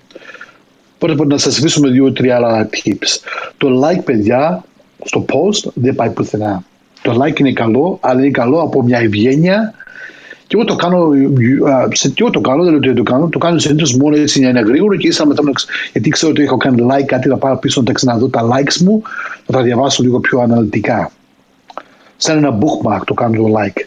πρώτα 1.00 1.26
να 1.26 1.38
σας 1.38 1.58
αφήσουμε 1.58 1.90
δύο-τρία 1.90 2.36
άλλα 2.36 2.70
tips. 2.72 3.20
Το 3.58 3.68
like 3.84 4.04
παιδιά 4.04 4.64
στο 5.04 5.26
post 5.30 5.72
δεν 5.74 5.96
πάει 5.96 6.10
πουθενά. 6.10 6.64
Το 7.02 7.22
like 7.22 7.40
είναι 7.40 7.54
καλό, 7.54 7.98
αλλά 8.02 8.20
είναι 8.20 8.32
καλό 8.32 8.62
από 8.62 8.84
μια 8.84 9.00
ευγένεια 9.00 9.74
και 10.48 10.56
εγώ 10.56 10.66
το 10.66 10.76
κάνω, 10.76 11.12
σε 11.92 12.10
τι 12.10 12.30
το 12.32 12.42
κάνω, 12.42 12.64
δεν 12.64 12.72
λέω 12.72 12.80
ότι 12.80 12.94
το 12.94 13.04
κάνω, 13.04 13.28
το 13.28 13.38
κάνω 13.38 13.58
συνήθως 13.58 13.96
μόνο 13.96 14.16
έτσι 14.16 14.40
για 14.40 14.52
να 14.52 14.60
είναι 14.60 14.70
γρήγορο 14.70 14.96
και 14.96 15.08
ίσα 15.08 15.26
μετά, 15.26 15.44
γιατί 15.92 16.10
ξέρω 16.10 16.32
ότι 16.32 16.44
έχω 16.44 16.58
κάνει 16.58 16.86
like 16.90 17.06
κάτι, 17.06 17.28
θα 17.28 17.38
πάρω 17.38 17.58
πίσω 17.58 17.80
να 17.80 17.86
τα 17.86 17.92
ξαναδώ 17.92 18.28
τα 18.28 18.42
likes 18.44 18.76
μου, 18.76 19.02
θα 19.46 19.54
τα 19.54 19.62
διαβάσω 19.62 20.04
λίγο 20.04 20.20
πιο 20.20 20.40
αναλυτικά. 20.40 21.12
Σαν 22.18 22.38
ένα 22.38 22.58
bookmark 22.58 23.02
το 23.06 23.14
κάνω 23.14 23.42
το 23.42 23.54
like. 23.58 23.78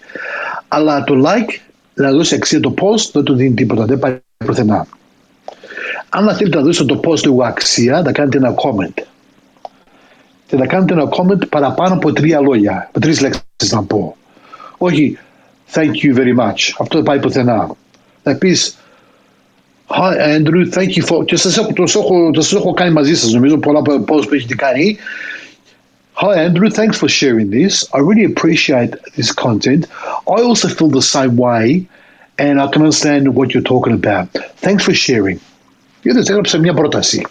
Αλλά 0.69 1.05
το 1.05 1.15
like, 1.27 1.51
να 1.95 2.13
δώσει 2.13 2.35
αξία 2.35 2.61
το 2.61 2.75
post, 2.81 3.11
δεν 3.13 3.23
του 3.23 3.35
δίνει 3.35 3.55
τίποτα, 3.55 3.85
δεν 3.85 3.99
πάει 3.99 4.17
πουθενά. 4.47 4.87
Αν 6.09 6.35
θέλετε 6.35 6.57
να 6.57 6.63
δώσετε 6.63 6.95
το 6.95 7.01
post 7.05 7.23
λίγο 7.25 7.45
αξία, 7.45 8.03
θα 8.03 8.13
κάνετε 8.13 8.37
ένα 8.37 8.55
comment. 8.55 9.03
Και 10.47 10.57
θα 10.57 10.67
κάνετε 10.67 10.93
ένα 10.93 11.09
comment 11.09 11.49
παραπάνω 11.49 11.95
από 11.95 12.13
τρία 12.13 12.41
λόγια, 12.41 12.91
με 12.95 13.01
τρει 13.01 13.21
λέξει 13.21 13.41
να 13.71 13.83
πω. 13.83 14.17
Όχι, 14.79 15.19
thank 15.73 15.93
you 16.03 16.17
very 16.17 16.37
much. 16.41 16.75
Αυτό 16.79 16.97
δεν 16.97 17.03
πάει 17.03 17.19
πουθενά. 17.19 17.71
Θα 18.23 18.35
πει, 18.35 18.57
Hi 19.87 20.17
Andrew, 20.37 20.65
thank 20.71 20.97
you 20.97 21.03
for. 21.03 21.25
Και 21.25 21.37
σα 21.37 21.61
έχω, 21.61 21.73
έχω, 21.97 22.31
έχω 22.57 22.73
κάνει 22.73 22.93
μαζί 22.93 23.15
σα, 23.15 23.31
νομίζω 23.31 23.59
πολλά 23.59 23.81
posts 24.07 24.29
που 24.29 24.35
έχετε 24.35 24.55
κάνει. 24.55 24.99
Hi, 26.15 26.37
Andrew. 26.37 26.69
Thanks 26.71 26.99
for 26.99 27.09
sharing 27.09 27.51
this. 27.51 27.89
I 27.93 27.99
really 27.99 28.25
appreciate 28.25 28.95
this 29.17 29.33
content. 29.33 29.87
I 30.29 30.43
also 30.43 30.69
feel 30.69 30.89
the 30.89 31.03
same 31.03 31.37
way, 31.37 31.89
and 32.39 32.61
I 32.61 32.67
can 32.69 32.83
understand 32.83 33.35
what 33.35 33.55
you're 33.55 33.63
talking 33.63 33.95
about. 33.95 34.29
Thanks 34.57 34.85
for 34.85 34.93
sharing. 34.93 35.41
Γιατί 36.03 36.19
έγραψε 36.31 36.59
μια 36.59 36.75
πρόταση. 36.75 37.27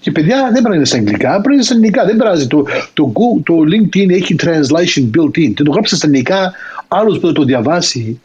Και 0.00 0.10
παιδιά 0.10 0.36
δεν 0.42 0.52
πρέπει 0.52 0.68
να 0.68 0.74
είναι 0.74 0.84
στα 0.84 0.96
αγγλικά, 0.96 1.28
πρέπει 1.30 1.46
να 1.48 1.54
είναι 1.54 1.62
στα 1.62 1.74
ελληνικά. 1.74 2.04
Δεν 2.04 2.16
πειράζει. 2.16 2.46
Το, 2.46 2.66
το, 2.92 3.12
Go- 3.14 3.42
το 3.44 3.54
LinkedIn 3.72 4.10
έχει 4.10 4.36
translation 4.42 5.10
built 5.16 5.38
in. 5.38 5.52
Και 5.54 5.62
το 5.62 5.70
γράψει 5.70 5.96
στα 5.96 6.06
ελληνικά, 6.06 6.52
άλλος 6.88 7.18
που 7.18 7.26
θα 7.26 7.32
το 7.32 7.42
διαβάσει, 7.44 8.20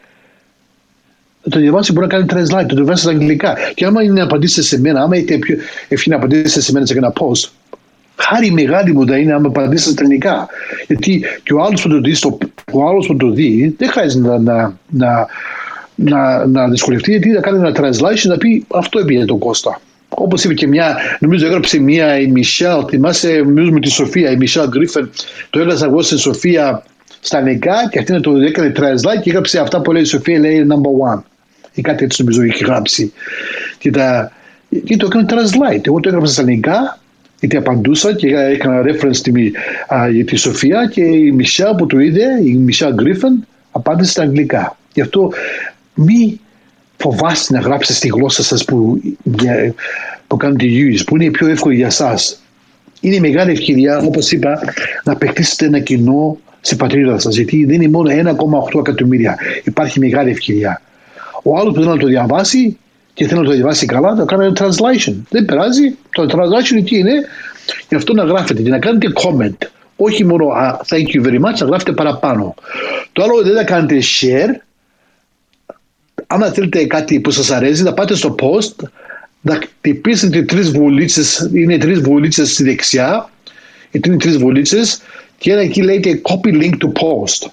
θα 1.42 1.48
το 1.50 1.58
διαβάσει 1.58 1.92
μπορεί 1.92 2.06
να 2.06 2.12
κάνει 2.12 2.26
translate, 2.30 2.66
το 2.68 2.74
διαβάσει 2.74 3.02
στα 3.02 3.10
αγγλικά. 3.10 3.56
Και 3.74 3.84
άμα 3.84 4.02
είναι 4.02 4.12
να 4.12 4.22
απαντήσετε 4.24 4.62
σε 4.66 4.80
μένα, 4.80 5.02
άμα 5.02 5.16
έχετε 5.16 5.36
πιο 5.38 5.56
ευχή 5.88 6.08
να 6.10 6.16
απαντήσετε 6.16 6.60
σε 6.60 6.72
μένα 6.72 6.86
σε 6.86 6.94
ένα 6.96 7.12
post, 7.12 7.48
χάρη 8.16 8.50
μεγάλη 8.50 8.92
μου 8.92 9.06
θα 9.06 9.16
είναι 9.18 9.32
άμα 9.32 9.48
απαντήσετε 9.48 9.90
στα 9.90 10.02
ελληνικά. 10.02 10.48
Γιατί 10.86 11.24
και 11.42 11.52
ο 11.54 11.62
άλλος 11.62 11.82
που 11.82 11.88
το 11.88 12.00
δει, 12.00 12.14
στο- 12.14 12.38
ο 12.72 12.88
άλλος 12.88 13.06
που 13.06 13.16
το 13.16 13.30
δει 13.30 13.74
δεν 13.78 13.90
χρειάζεται 13.90 14.28
να, 14.28 14.38
να, 14.38 14.78
να, 14.88 15.26
να, 15.96 16.46
να 16.46 16.68
δυσκολευτεί 16.68 17.10
γιατί 17.10 17.32
θα 17.32 17.40
κάνει 17.40 17.58
ένα 17.58 17.72
translation 17.76 18.28
να 18.28 18.36
πει 18.36 18.64
αυτό 18.68 18.98
έπαιρνε 18.98 19.24
τον 19.24 19.38
Κώστα. 19.38 19.80
Όπως 20.08 20.44
είπε 20.44 20.54
και 20.54 20.66
μια, 20.66 20.96
νομίζω 21.20 21.46
έγραψε 21.46 21.80
μια 21.80 22.18
η 22.18 22.26
Μισελ, 22.26 22.84
θυμάσαι, 22.88 23.42
νομίζω 23.46 23.70
με 23.70 23.80
τη 23.80 23.90
Σοφία, 23.90 24.30
η 24.30 24.36
Μισελ 24.36 24.68
Γκρίφεν, 24.68 25.10
το 25.50 25.60
έγραψα 25.60 25.86
εγώ 25.86 26.02
στην 26.02 26.18
Σοφία 26.18 26.82
στα 27.20 27.38
αγγλικά 27.38 27.88
και 27.90 27.98
αυτή 27.98 28.12
να 28.12 28.20
το 28.20 28.36
έκανε 28.36 28.72
translate 28.76 29.20
και 29.22 29.30
έγραψε 29.30 29.58
αυτά 29.58 29.80
που 29.80 29.92
λέει 29.92 30.02
η 30.02 30.04
Σοφία, 30.04 30.38
λέει 30.38 30.66
number 30.70 31.14
one. 31.14 31.22
Ή 31.74 31.82
κάτι 31.82 32.04
έτσι 32.04 32.22
νομίζω 32.22 32.42
είχε 32.42 32.64
γράψει. 32.64 33.12
Και, 33.78 33.90
τα, 33.90 34.32
και 34.84 34.96
το 34.96 35.06
έκανε 35.06 35.26
translate. 35.28 35.86
Εγώ 35.86 36.00
το 36.00 36.08
έγραψα 36.08 36.32
στα 36.32 36.42
αγγλικά, 36.42 36.98
γιατί 37.40 37.56
απαντούσα 37.56 38.14
και 38.14 38.26
έκανα 38.26 38.82
reference 38.82 39.14
στη, 39.14 39.52
α, 39.94 40.08
για 40.08 40.24
τη 40.24 40.36
Σοφία 40.36 40.88
και 40.92 41.02
η 41.02 41.32
Μισελ 41.32 41.74
που 41.74 41.86
το 41.86 41.98
είδε, 41.98 42.24
η 42.44 42.54
Μισελ 42.54 42.94
Γκρίφεν, 42.94 43.46
απάντησε 43.70 44.10
στα 44.10 44.22
αγγλικά. 44.22 44.76
Γι' 44.92 45.00
αυτό 45.00 45.32
μη 45.96 46.40
φοβάστε 46.96 47.54
να 47.54 47.60
γράψετε 47.60 47.92
στη 47.98 48.08
γλώσσα 48.08 48.42
σας 48.42 48.64
που, 48.64 49.00
για- 49.22 49.74
που 50.26 50.36
κάνετε 50.36 50.64
use, 50.68 51.02
που 51.06 51.16
είναι 51.16 51.30
πιο 51.30 51.46
εύκολη 51.48 51.74
για 51.76 51.90
σας. 51.90 52.40
Είναι 53.00 53.18
μεγάλη 53.18 53.50
ευκαιρία, 53.50 53.98
όπως 53.98 54.32
είπα, 54.32 54.60
να 55.04 55.12
απεκτήσετε 55.12 55.64
ένα 55.66 55.78
κοινό 55.78 56.38
στην 56.60 56.76
πατρίδα 56.78 57.18
σας, 57.18 57.34
γιατί 57.34 57.64
δεν 57.64 57.74
είναι 57.74 57.88
μόνο 57.88 58.10
1,8 58.10 58.78
εκατομμύρια. 58.78 59.36
Υπάρχει 59.64 59.98
μεγάλη 59.98 60.30
ευκαιρία. 60.30 60.80
Ο 61.42 61.58
άλλος 61.58 61.72
που 61.74 61.80
θέλει 61.80 61.92
να 61.92 61.96
το 61.96 62.06
διαβάσει 62.06 62.78
και 63.14 63.26
θέλει 63.26 63.40
να 63.40 63.46
το 63.46 63.52
διαβάσει 63.52 63.86
καλά, 63.86 64.14
θα 64.16 64.24
κάνει 64.24 64.44
ένα 64.44 64.56
translation. 64.60 65.14
Δεν 65.30 65.44
περάζει. 65.44 65.96
Το 66.10 66.22
translation 66.22 66.76
εκεί 66.76 66.98
είναι 66.98 67.12
γι' 67.88 67.94
αυτό 67.94 68.12
να 68.14 68.24
γράφετε 68.24 68.62
και 68.62 68.68
να 68.70 68.78
κάνετε 68.78 69.06
comment. 69.14 69.56
Όχι 69.96 70.24
μόνο 70.24 70.46
«Α, 70.46 70.78
thank 70.88 71.16
you 71.16 71.26
very 71.26 71.36
much, 71.38 71.58
να 71.58 71.66
γράφετε 71.66 71.92
παραπάνω. 71.92 72.54
Το 73.12 73.22
άλλο 73.22 73.42
δεν 73.42 73.54
θα 73.54 73.64
κάνετε 73.64 73.98
share, 73.98 74.65
άμα 76.26 76.50
θέλετε 76.52 76.86
κάτι 76.86 77.20
που 77.20 77.30
σας 77.30 77.50
αρέσει, 77.50 77.82
να 77.82 77.92
πάτε 77.92 78.14
στο 78.14 78.34
post, 78.38 78.88
να 79.40 79.54
χτυπήσετε 79.54 80.42
τρεις 80.42 80.70
βουλίτσες, 80.70 81.50
είναι 81.54 81.78
τρεις 81.78 82.00
βουλίτσες 82.00 82.52
στη 82.52 82.64
δεξιά, 82.64 83.30
είναι 83.90 84.16
τρεις 84.16 84.38
βουλίτσες 84.38 85.00
και 85.38 85.52
ένα 85.52 85.60
εκεί 85.60 85.82
λέγεται 85.82 86.20
copy 86.24 86.48
link 86.48 86.72
to 86.72 86.88
post. 86.92 87.50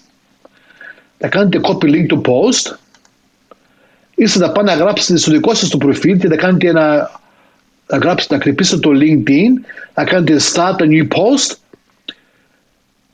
Να 1.17 1.27
κάνετε 1.27 1.59
copy 1.63 1.85
link 1.85 2.07
to 2.13 2.21
post, 2.21 2.75
είτε 4.15 4.39
να 4.39 4.51
πάνε 4.51 4.71
να 4.71 4.77
γράψετε 4.77 5.19
στο 5.19 5.31
δικό 5.31 5.53
σας 5.53 5.69
το 5.69 5.77
προφίλ 5.77 6.17
και 6.17 6.27
να 6.27 6.35
κάνετε 6.35 6.67
ένα, 6.67 7.19
να 7.87 7.97
γράψετε, 7.97 8.33
να 8.33 8.39
κρυπήσετε 8.39 8.79
το 8.79 8.89
LinkedIn, 8.93 9.51
να 9.93 10.03
κάνετε 10.03 10.39
start 10.53 10.75
a 10.75 10.87
new 10.87 11.07
post 11.07 11.55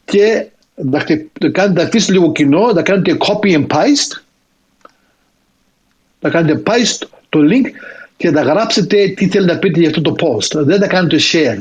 και 0.06 0.48
να, 0.76 1.00
χτυ- 1.00 1.44
να 1.44 1.50
κάνετε, 1.50 1.82
να 1.82 1.88
αφήσετε 1.88 2.12
λίγο 2.12 2.32
κοινό, 2.32 2.72
να 2.72 2.82
κάνετε 2.82 3.18
copy 3.20 3.54
and 3.56 3.68
paste 3.68 4.22
να 6.20 6.30
κάνετε 6.30 6.62
paste 6.66 7.08
το 7.30 7.40
link 7.40 7.66
και 8.18 8.32
να 8.32 8.42
γράψετε 8.42 9.08
τι 9.08 9.28
θέλετε 9.28 9.54
να 9.54 9.60
πείτε 9.60 9.80
για 9.80 9.90
αυτό 9.90 10.02
το 10.02 10.16
post. 10.20 10.64
Δεν 10.64 10.80
θα 10.80 10.88
κάνετε 10.88 11.18
share. 11.32 11.60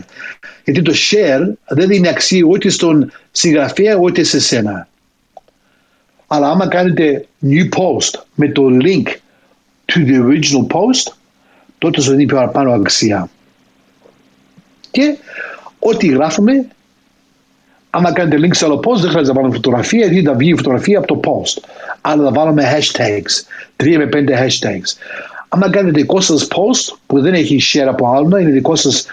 Γιατί 0.65 0.83
το 0.83 0.93
share 0.95 1.53
δεν 1.69 1.89
δίνει 1.89 2.09
αξία 2.09 2.45
ούτε 2.45 2.69
στον 2.69 3.13
συγγραφέα 3.31 3.97
ούτε 3.97 4.23
σε 4.23 4.41
σένα. 4.41 4.89
Αλλά 6.27 6.51
άμα 6.51 6.69
κάνετε 6.69 7.27
new 7.43 7.69
post 7.69 8.21
με 8.35 8.49
το 8.49 8.67
link 8.83 9.07
to 9.87 10.07
the 10.07 10.23
original 10.27 10.67
post, 10.77 11.13
τότε 11.79 12.01
σου 12.01 12.11
δίνει 12.11 12.27
παραπάνω 12.27 12.73
αξία. 12.73 13.31
Και 14.91 15.17
ό,τι 15.79 16.07
γράφουμε, 16.07 16.69
άμα 17.91 18.13
κάνετε 18.13 18.47
link 18.47 18.55
σε 18.55 18.65
άλλο 18.65 18.75
post, 18.75 19.01
δεν 19.01 19.11
χρειάζεται 19.11 19.27
να 19.27 19.33
βάλουμε 19.33 19.55
φωτογραφία, 19.55 20.07
γιατί 20.07 20.27
θα 20.27 20.35
βγει 20.35 20.51
η 20.51 20.57
φωτογραφία 20.57 20.99
από 20.99 21.07
το 21.07 21.21
post. 21.25 21.63
Αλλά 22.01 22.25
θα 22.25 22.31
βάλουμε 22.31 22.63
hashtags, 22.63 23.45
3 23.77 23.97
με 23.97 24.09
5 24.13 24.33
hashtags. 24.33 24.97
Άμα 25.49 25.71
κάνετε 25.71 26.01
δικό 26.01 26.21
σας 26.21 26.49
post 26.51 26.97
που 27.07 27.21
δεν 27.21 27.35
έχει 27.35 27.61
share 27.73 27.89
από 27.89 28.09
άλλο, 28.09 28.37
είναι 28.37 28.51
δικό 28.51 28.77
σας 28.77 29.07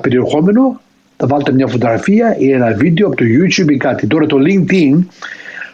περιεχόμενο, 0.00 0.80
θα 1.16 1.26
βάλετε 1.26 1.52
μια 1.52 1.66
φωτογραφία 1.66 2.36
ή 2.38 2.50
ένα 2.50 2.72
βίντεο 2.72 3.06
από 3.06 3.16
το 3.16 3.24
YouTube 3.24 3.70
ή 3.70 3.76
κάτι. 3.76 4.06
Τώρα 4.06 4.26
το 4.26 4.36
LinkedIn 4.40 5.04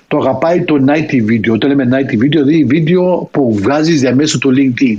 το 0.08 0.18
αγαπάει 0.18 0.62
το 0.62 0.84
90 0.88 1.20
βίντεο. 1.24 1.54
Όταν 1.54 1.70
λέμε 1.70 2.04
90 2.12 2.16
βίντεο, 2.16 2.44
δηλαδή 2.44 2.64
βίντεο 2.64 3.28
που 3.30 3.54
βγάζεις 3.54 4.00
διαμέσου 4.00 4.38
το 4.38 4.50
LinkedIn. 4.56 4.98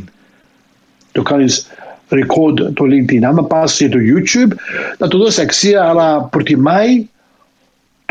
Το 1.11 1.21
κάνεις 1.21 1.67
record 2.09 2.73
το 2.73 2.85
LinkedIn. 2.85 3.23
Άμα 3.23 3.43
πας 3.43 3.79
για 3.79 3.89
το 3.89 3.97
YouTube, 3.97 4.51
να 4.97 5.07
το 5.07 5.17
δώσεις 5.17 5.39
αξία, 5.39 5.83
αλλά 5.83 6.21
προτιμάει 6.21 7.07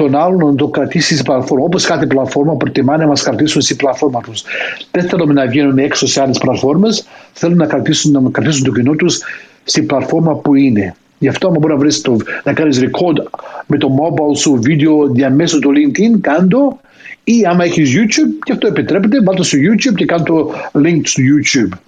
τον 0.03 0.16
άλλον 0.16 0.47
να 0.47 0.55
το 0.55 0.69
κρατήσεις 0.69 1.19
στην 1.19 1.24
πλατφόρμα. 1.24 1.65
Όπως 1.65 1.85
κάθε 1.85 2.07
πλατφόρμα 2.07 2.57
προτιμά 2.57 2.97
να 2.97 3.07
μας 3.07 3.23
κρατήσουν 3.23 3.61
στην 3.61 3.77
πλατφόρμα 3.77 4.20
τους. 4.20 4.43
Δεν 4.91 5.09
θέλουμε 5.09 5.33
να 5.33 5.47
βγαίνουμε 5.47 5.83
έξω 5.83 6.07
σε 6.07 6.23
άλλες 6.23 6.39
πλατφόρμες. 6.39 7.07
Θέλουν 7.33 7.57
να 7.57 7.66
κρατήσουν, 7.66 8.12
να 8.12 8.31
κρατήσουν 8.31 8.65
το 8.65 8.73
κοινό 8.73 8.95
τους 8.95 9.20
στην 9.65 9.87
πλατφόρμα 9.87 10.35
που 10.35 10.55
είναι. 10.55 10.95
Γι' 11.19 11.29
αυτό, 11.29 11.49
άμα 11.49 11.59
μπορεί 11.61 11.73
να, 11.73 11.79
βρεις 11.79 12.01
το, 12.01 12.16
να 12.45 12.53
κάνεις 12.53 12.81
record 12.81 13.24
με 13.66 13.77
το 13.79 13.89
mobile 14.01 14.37
σου 14.37 14.59
βίντεο 14.62 15.09
διαμέσου 15.09 15.59
του 15.59 15.70
LinkedIn, 15.70 16.20
κάντο. 16.20 16.81
Ή 17.24 17.47
άμα 17.49 17.65
έχεις 17.65 17.91
YouTube, 17.97 18.33
και 18.45 18.53
αυτό 18.53 18.66
επιτρέπεται, 18.66 19.23
βάλτε 19.23 19.43
στο 19.43 19.59
YouTube 19.59 19.95
και 19.95 20.05
κάνω 20.05 20.23
το 20.23 20.53
link 20.85 21.01
στο 21.03 21.23
YouTube. 21.33 21.79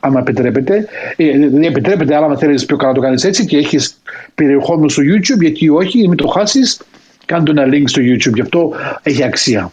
Άμα 0.00 0.18
επιτρέπεται. 0.20 0.88
Ε, 1.16 1.38
δεν 1.38 1.62
επιτρέπεται, 1.62 2.14
αλλά 2.14 2.26
αν 2.26 2.38
θέλεις 2.38 2.66
πιο 2.66 2.76
καλά 2.76 2.90
να 2.90 2.94
το 2.94 3.00
κάνεις 3.00 3.24
έτσι 3.24 3.44
και 3.44 3.56
έχεις 3.56 4.00
περιεχόμενο 4.34 4.88
στο 4.88 5.02
YouTube, 5.02 5.40
γιατί 5.40 5.68
όχι, 5.68 6.08
μην 6.08 6.16
το 6.16 6.26
χάσεις, 6.26 6.80
κάντε 7.28 7.50
ένα 7.50 7.64
link 7.64 7.82
στο 7.84 8.02
YouTube. 8.02 8.34
Γι' 8.34 8.40
αυτό 8.40 8.72
έχει 9.02 9.24
αξία. 9.24 9.72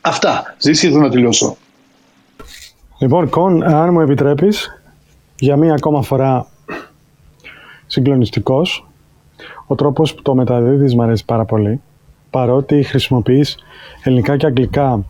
Αυτά. 0.00 0.56
Ζήσει, 0.58 0.86
ήθελα 0.86 1.02
να 1.02 1.10
τελειώσω. 1.10 1.56
Λοιπόν, 2.98 3.28
Κον, 3.28 3.62
αν 3.62 3.92
μου 3.92 4.00
επιτρέπεις, 4.00 4.82
για 5.38 5.56
μία 5.56 5.74
ακόμα 5.74 6.02
φορά 6.02 6.46
συγκλονιστικός, 7.86 8.86
ο 9.66 9.74
τρόπος 9.74 10.14
που 10.14 10.22
το 10.22 10.34
μεταδίδεις 10.34 10.94
μου 10.94 11.02
αρέσει 11.02 11.24
πάρα 11.24 11.44
πολύ, 11.44 11.80
παρότι 12.30 12.82
χρησιμοποιείς 12.82 13.58
ελληνικά 14.04 14.36
και 14.36 14.46
αγγλικά 14.46 15.04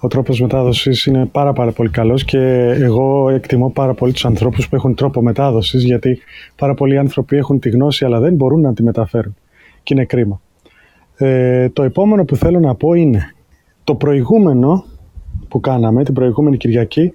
ο 0.00 0.08
τρόπος 0.08 0.40
μετάδοσης 0.40 1.06
είναι 1.06 1.26
πάρα 1.26 1.52
πάρα 1.52 1.72
πολύ 1.72 1.88
καλός 1.88 2.24
και 2.24 2.38
εγώ 2.80 3.28
εκτιμώ 3.28 3.70
πάρα 3.70 3.94
πολύ 3.94 4.12
τους 4.12 4.24
ανθρώπους 4.24 4.68
που 4.68 4.76
έχουν 4.76 4.94
τρόπο 4.94 5.22
μετάδοσης 5.22 5.84
γιατί 5.84 6.18
πάρα 6.56 6.74
πολλοί 6.74 6.98
άνθρωποι 6.98 7.36
έχουν 7.36 7.58
τη 7.58 7.70
γνώση 7.70 8.04
αλλά 8.04 8.20
δεν 8.20 8.34
μπορούν 8.34 8.60
να 8.60 8.74
τη 8.74 8.82
μεταφέρουν 8.82 9.36
και 9.86 9.94
είναι 9.94 10.04
κρίμα. 10.04 10.40
Ε, 11.16 11.68
το 11.68 11.82
επόμενο 11.82 12.24
που 12.24 12.36
θέλω 12.36 12.60
να 12.60 12.74
πω 12.74 12.92
είναι 12.92 13.34
το 13.84 13.94
προηγούμενο 13.94 14.84
που 15.48 15.60
κάναμε 15.60 16.04
την 16.04 16.14
προηγούμενη 16.14 16.56
Κυριακή 16.56 17.12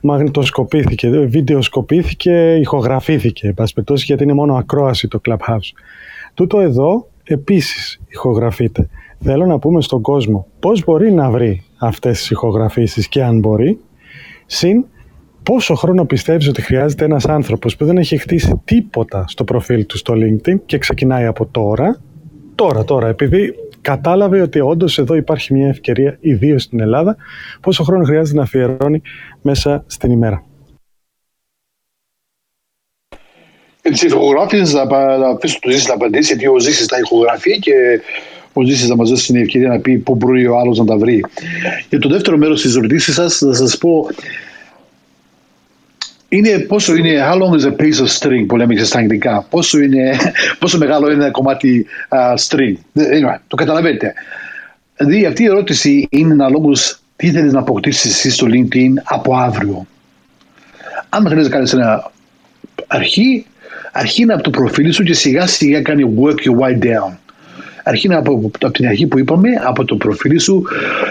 μαγνητοσκοπήθηκε, 0.00 1.08
βιντεοσκοπήθηκε, 1.08 2.56
ηχογραφήθηκε, 2.60 3.46
εν 3.46 3.54
πάση 3.54 3.74
περιπτώσει, 3.74 4.04
γιατί 4.04 4.22
είναι 4.22 4.32
μόνο 4.32 4.54
ακρόαση 4.54 5.08
το 5.08 5.20
Clubhouse. 5.28 5.70
Τούτο 6.34 6.60
εδώ 6.60 7.08
επίσης 7.24 8.00
ηχογραφείται. 8.08 8.88
Θέλω 9.20 9.46
να 9.46 9.58
πούμε 9.58 9.82
στον 9.82 10.00
κόσμο 10.00 10.46
πώς 10.60 10.84
μπορεί 10.84 11.12
να 11.12 11.30
βρει 11.30 11.62
αυτές 11.78 12.18
τις 12.18 12.30
ηχογραφήσεις 12.30 13.08
και 13.08 13.24
αν 13.24 13.38
μπορεί, 13.38 13.78
συν 14.46 14.84
πόσο 15.44 15.74
χρόνο 15.74 16.04
πιστεύεις 16.04 16.48
ότι 16.48 16.62
χρειάζεται 16.62 17.04
ένας 17.04 17.26
άνθρωπος 17.26 17.76
που 17.76 17.84
δεν 17.84 17.98
έχει 17.98 18.16
χτίσει 18.16 18.60
τίποτα 18.64 19.24
στο 19.28 19.44
προφίλ 19.44 19.86
του 19.86 19.96
στο 19.96 20.14
LinkedIn 20.16 20.56
και 20.66 20.78
ξεκινάει 20.78 21.24
από 21.24 21.46
τώρα, 21.46 22.00
τώρα, 22.54 22.84
τώρα, 22.84 23.08
επειδή 23.08 23.54
κατάλαβε 23.80 24.40
ότι 24.40 24.60
όντως 24.60 24.98
εδώ 24.98 25.14
υπάρχει 25.14 25.52
μια 25.52 25.68
ευκαιρία, 25.68 26.16
ιδίως 26.20 26.62
στην 26.62 26.80
Ελλάδα, 26.80 27.16
πόσο 27.60 27.84
χρόνο 27.84 28.04
χρειάζεται 28.04 28.36
να 28.36 28.42
αφιερώνει 28.42 29.02
μέσα 29.42 29.84
στην 29.86 30.10
ημέρα; 30.10 30.44
Τις 33.82 34.02
ηχογράφησες 34.02 34.70
θα 34.70 34.86
αφήσω 35.34 35.58
το 35.60 35.70
Ζήση 35.70 35.88
να 35.88 35.94
απαντήσει, 35.94 36.32
γιατί 36.32 36.48
ο 36.48 36.58
Ζήσης 36.58 36.86
τα 36.86 36.98
ηχογραφεί 36.98 37.58
και 37.58 37.72
ο 38.52 38.62
Ζήσης 38.62 38.86
θα 38.86 38.96
μας 38.96 39.10
δώσει 39.10 39.26
την 39.32 39.42
ευκαιρία 39.42 39.68
να 39.68 39.80
πει 39.80 39.98
πού 39.98 40.14
μπορεί 40.14 40.46
ο 40.46 40.58
άλλος 40.58 40.78
να 40.78 40.84
τα 40.84 40.96
βρει. 40.96 41.24
Για 41.88 41.98
το 41.98 42.08
δεύτερο 42.08 42.36
μέρος 42.36 42.62
της 42.62 42.76
ερωτήσης 42.76 43.14
σας, 43.14 43.38
θα 43.38 43.54
σας 43.54 43.78
πω. 43.78 44.06
Είναι 46.36 46.58
πόσο 46.58 46.94
είναι, 46.94 47.20
how 47.30 47.34
long 47.34 47.60
is 47.60 47.64
a 47.64 47.76
piece 47.76 48.00
of 48.04 48.18
string 48.18 48.44
που 48.46 48.56
λέμε 48.56 48.74
και 48.74 48.84
στα 48.84 48.98
αγγλικά. 48.98 49.46
Πόσο, 49.50 49.78
είναι, 49.78 50.16
πόσο 50.60 50.78
μεγάλο 50.78 51.10
είναι 51.10 51.22
ένα 51.22 51.30
κομμάτι 51.30 51.86
uh, 52.08 52.34
string. 52.48 52.74
Anyway, 52.96 53.38
το 53.46 53.56
καταλαβαίνετε. 53.56 54.14
Δηλαδή 54.96 55.26
αυτή 55.26 55.42
η 55.42 55.46
ερώτηση 55.46 56.06
είναι 56.10 56.32
αναλόγως 56.32 57.00
τι 57.16 57.30
θέλεις 57.30 57.52
να 57.52 57.58
αποκτήσεις 57.58 58.14
εσύ 58.14 58.30
στο 58.30 58.46
LinkedIn 58.50 58.92
από 59.04 59.36
αύριο. 59.36 59.86
Αν 61.08 61.28
θέλει 61.28 61.42
να 61.42 61.48
κάνει 61.48 61.70
ένα 61.72 62.10
αρχή, 62.86 63.46
αρχή 63.92 64.24
από 64.32 64.42
το 64.42 64.50
προφίλ 64.50 64.92
σου 64.92 65.02
και 65.02 65.14
σιγά 65.14 65.46
σιγά 65.46 65.82
κάνει 65.82 66.14
work 66.20 66.48
your 66.48 66.58
way 66.58 66.78
down. 66.78 67.12
Αρχή 67.86 68.12
από, 68.12 68.50
από 68.60 68.70
την 68.70 68.86
αρχή 68.86 69.06
που 69.06 69.18
είπαμε, 69.18 69.48
από 69.64 69.84
το 69.84 69.96
προφίλ 69.96 70.38
σου, 70.38 70.64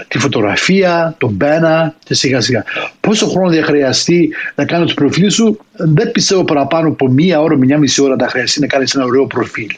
τη 0.08 0.18
φωτογραφία, 0.18 1.14
το 1.18 1.30
μπένα 1.30 1.94
και 2.04 2.14
σιγά 2.14 2.40
σιγά. 2.40 2.64
Πόσο 3.00 3.26
χρόνο 3.26 3.52
θα 3.52 3.62
χρειαστεί 3.62 4.30
να 4.54 4.64
κάνει 4.64 4.86
το 4.86 4.94
προφίλ 4.94 5.30
σου, 5.30 5.58
δεν 5.72 6.10
πιστεύω 6.10 6.44
παραπάνω 6.44 6.88
από 6.88 7.08
μία 7.08 7.40
ώρα, 7.40 7.56
μία 7.56 7.78
μισή 7.78 8.02
ώρα 8.02 8.16
θα 8.18 8.28
χρειαστεί 8.28 8.60
να 8.60 8.66
κάνεις 8.66 8.94
ένα 8.94 9.04
ωραίο 9.04 9.26
προφίλ. 9.26 9.70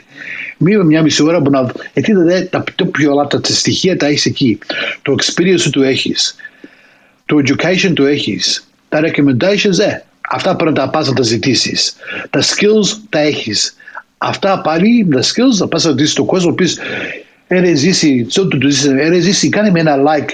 Μία 0.58 0.78
με 0.78 0.84
μία 0.84 1.02
μισή 1.02 1.22
ώρα 1.22 1.42
που 1.42 1.50
να. 1.50 1.72
Γιατί 1.92 2.12
δεν 2.12 2.48
τα 2.50 2.64
πιο 2.92 3.12
όλα 3.12 3.26
τα 3.26 3.40
στοιχεία 3.42 3.96
τα 3.96 4.06
έχεις 4.06 4.26
εκεί. 4.26 4.58
Το 5.02 5.14
experience 5.18 5.60
σου 5.60 5.70
το 5.70 5.82
έχεις. 5.82 6.34
Το 7.26 7.36
education 7.36 7.92
το 7.94 8.06
έχεις. 8.06 8.68
Τα 8.88 9.00
recommendations, 9.02 9.78
ε, 9.78 10.02
αυτά 10.30 10.56
πρέπει 10.56 10.78
να 10.78 10.84
τα 10.84 10.90
πας 10.90 11.08
να 11.08 11.14
τα 11.14 11.22
ζητήσεις. 11.22 11.96
Τα 12.30 12.40
skills 12.42 12.98
τα 13.08 13.18
έχεις. 13.18 13.76
Αυτά 14.18 14.60
πάλι 14.60 15.08
τα 15.10 15.20
skills 15.22 15.56
θα 15.58 15.68
πας 15.68 15.84
να 15.84 15.90
ζητήσει 15.90 16.14
τον 16.14 16.26
κόσμο. 16.26 16.52
Πεις, 16.52 16.78
ρε 17.48 17.74
ζήσει, 17.74 18.26
ρε 19.08 19.18
ζήσεις, 19.18 19.48
κάνε 19.48 19.70
με 19.70 19.80
ένα 19.80 19.96
like 19.96 20.30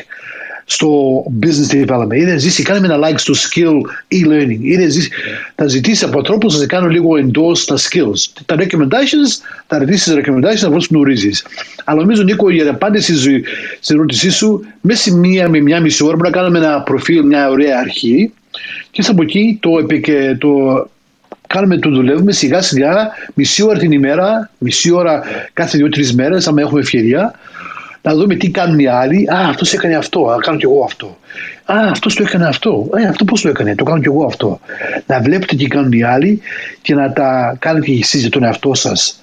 στο 0.64 1.22
business 1.42 1.84
development, 1.84 2.14
ή 2.14 2.38
ζήσει, 2.38 2.62
κάνε 2.62 2.80
με 2.80 2.94
ένα 2.94 3.08
like 3.08 3.18
στο 3.18 3.34
skill 3.34 3.74
e-learning, 4.08 4.58
ή 4.60 4.88
ζήσει, 4.88 5.10
θα 5.54 5.66
ζητήσεις 5.66 6.02
από 6.02 6.18
ανθρώπους 6.18 6.52
να 6.52 6.60
σε 6.60 6.66
κάνουν 6.66 6.90
λίγο 6.90 7.10
endorse 7.12 7.64
τα 7.66 7.76
skills. 7.76 8.42
Τα 8.46 8.56
recommendations, 8.58 9.42
θα 9.66 9.78
ρωτήσει 9.78 10.10
τα 10.14 10.20
recommendations 10.20 10.60
να 10.60 10.70
βρεις 10.70 10.86
γνωρίζεις. 10.90 11.44
Αλλά 11.84 12.00
νομίζω, 12.00 12.22
Νίκο, 12.22 12.50
για 12.50 12.64
την 12.64 12.74
απάντηση 12.74 13.18
στην 13.80 13.96
ερώτησή 13.96 14.30
σου, 14.30 14.64
μέσα 14.80 15.02
σε 15.02 15.16
μία 15.16 15.48
με 15.48 15.60
μία 15.60 15.80
μισή 15.80 16.04
ώρα 16.04 16.16
μπορούμε 16.16 16.36
να 16.36 16.42
κάνουμε 16.42 16.58
ένα 16.58 16.80
προφίλ, 16.80 17.26
μια 17.26 17.50
ωραία 17.50 17.78
αρχή 17.78 18.32
και 18.90 19.04
από 19.08 19.22
εκεί 19.22 19.58
το, 19.60 19.70
το 20.38 20.50
κάνουμε 21.52 21.78
το 21.78 21.90
δουλεύουμε 21.90 22.32
σιγά 22.32 22.62
σιγά 22.62 23.10
μισή 23.34 23.62
ώρα 23.62 23.78
την 23.78 23.92
ημέρα, 23.92 24.50
μισή 24.58 24.90
ώρα 24.90 25.22
κάθε 25.52 25.78
δύο-τρεις 25.78 26.14
μέρες, 26.14 26.48
άμα 26.48 26.60
έχουμε 26.60 26.80
ευκαιρία, 26.80 27.34
να 28.02 28.14
δούμε 28.14 28.34
τι 28.34 28.50
κάνουν 28.50 28.78
οι 28.78 28.86
άλλοι. 28.86 29.28
Α, 29.30 29.48
αυτός 29.48 29.72
έκανε 29.72 29.96
αυτό, 29.96 30.26
α, 30.26 30.36
κάνω 30.40 30.58
κι 30.58 30.64
εγώ 30.64 30.84
αυτό. 30.84 31.18
Α, 31.64 31.74
αυτός 31.90 32.14
το 32.14 32.22
έκανε 32.22 32.46
αυτό. 32.46 32.88
Ε, 32.96 33.06
αυτό 33.06 33.24
πώς 33.24 33.40
το 33.40 33.48
έκανε, 33.48 33.74
το 33.74 33.84
κάνω 33.84 34.00
κι 34.00 34.08
εγώ 34.08 34.24
αυτό. 34.24 34.60
Να 35.06 35.20
βλέπετε 35.20 35.56
τι 35.56 35.66
κάνουν 35.66 35.92
οι 35.92 36.02
άλλοι 36.02 36.40
και 36.82 36.94
να 36.94 37.12
τα 37.12 37.56
κάνετε 37.58 37.92
εσείς 37.92 38.20
για 38.20 38.30
τον 38.30 38.44
εαυτό 38.44 38.74
σας. 38.74 39.22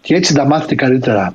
Και 0.00 0.14
έτσι 0.14 0.32
να 0.34 0.44
μάθετε 0.44 0.74
καλύτερα. 0.74 1.34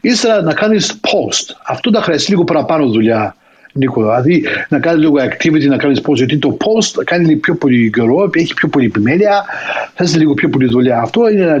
Ύστερα 0.00 0.42
να 0.42 0.54
κάνεις 0.54 1.00
post. 1.00 1.54
Αυτό 1.66 1.90
θα 1.92 2.02
χρειαστεί 2.02 2.30
λίγο 2.30 2.44
παραπάνω 2.44 2.86
δουλειά. 2.86 3.36
Νίκο. 3.72 4.00
Δηλαδή 4.00 4.44
να 4.68 4.78
κάνεις 4.78 5.00
λίγο 5.00 5.16
activity, 5.16 5.66
να 5.68 5.76
κάνεις 5.76 6.00
post. 6.06 6.14
Γιατί 6.14 6.38
το 6.38 6.56
post 6.60 7.02
κάνει 7.04 7.36
πιο 7.36 7.54
πολύ 7.54 7.90
καιρό, 7.90 8.30
έχει 8.32 8.54
πιο 8.54 8.68
πολύ 8.68 8.86
επιμέλεια, 8.86 9.44
θε 9.94 10.04
λίγο 10.16 10.34
πιο 10.34 10.48
πολύ 10.48 10.66
δουλειά. 10.66 11.00
Αυτό 11.00 11.28
είναι 11.28 11.60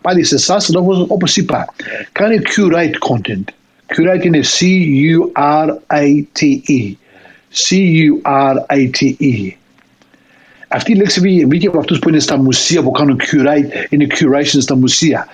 πάλι 0.00 0.24
σε 0.24 0.34
εσάς, 0.34 0.70
όπως 1.08 1.36
είπα. 1.36 1.74
Κάνει 2.12 2.40
curate 2.44 2.94
content. 3.10 3.44
Curate 3.96 4.24
είναι 4.24 4.40
C-U-R-A-T-E. 4.58 5.22
C-U-R-A-T-E. 7.52 9.52
Αυτή 10.68 10.92
η 10.92 10.94
λέξη 10.94 11.20
βγήκε 11.20 11.66
από 11.66 11.78
αυτούς 11.78 11.98
που 11.98 12.08
είναι 12.08 12.18
στα 12.18 12.36
μουσεία 12.36 12.82
που 12.82 12.90
κάνουν 12.90 13.20
curate, 13.20 13.86
είναι 13.88 14.06
curation 14.10 14.60
στα 14.60 14.76
μουσεία. 14.76 15.26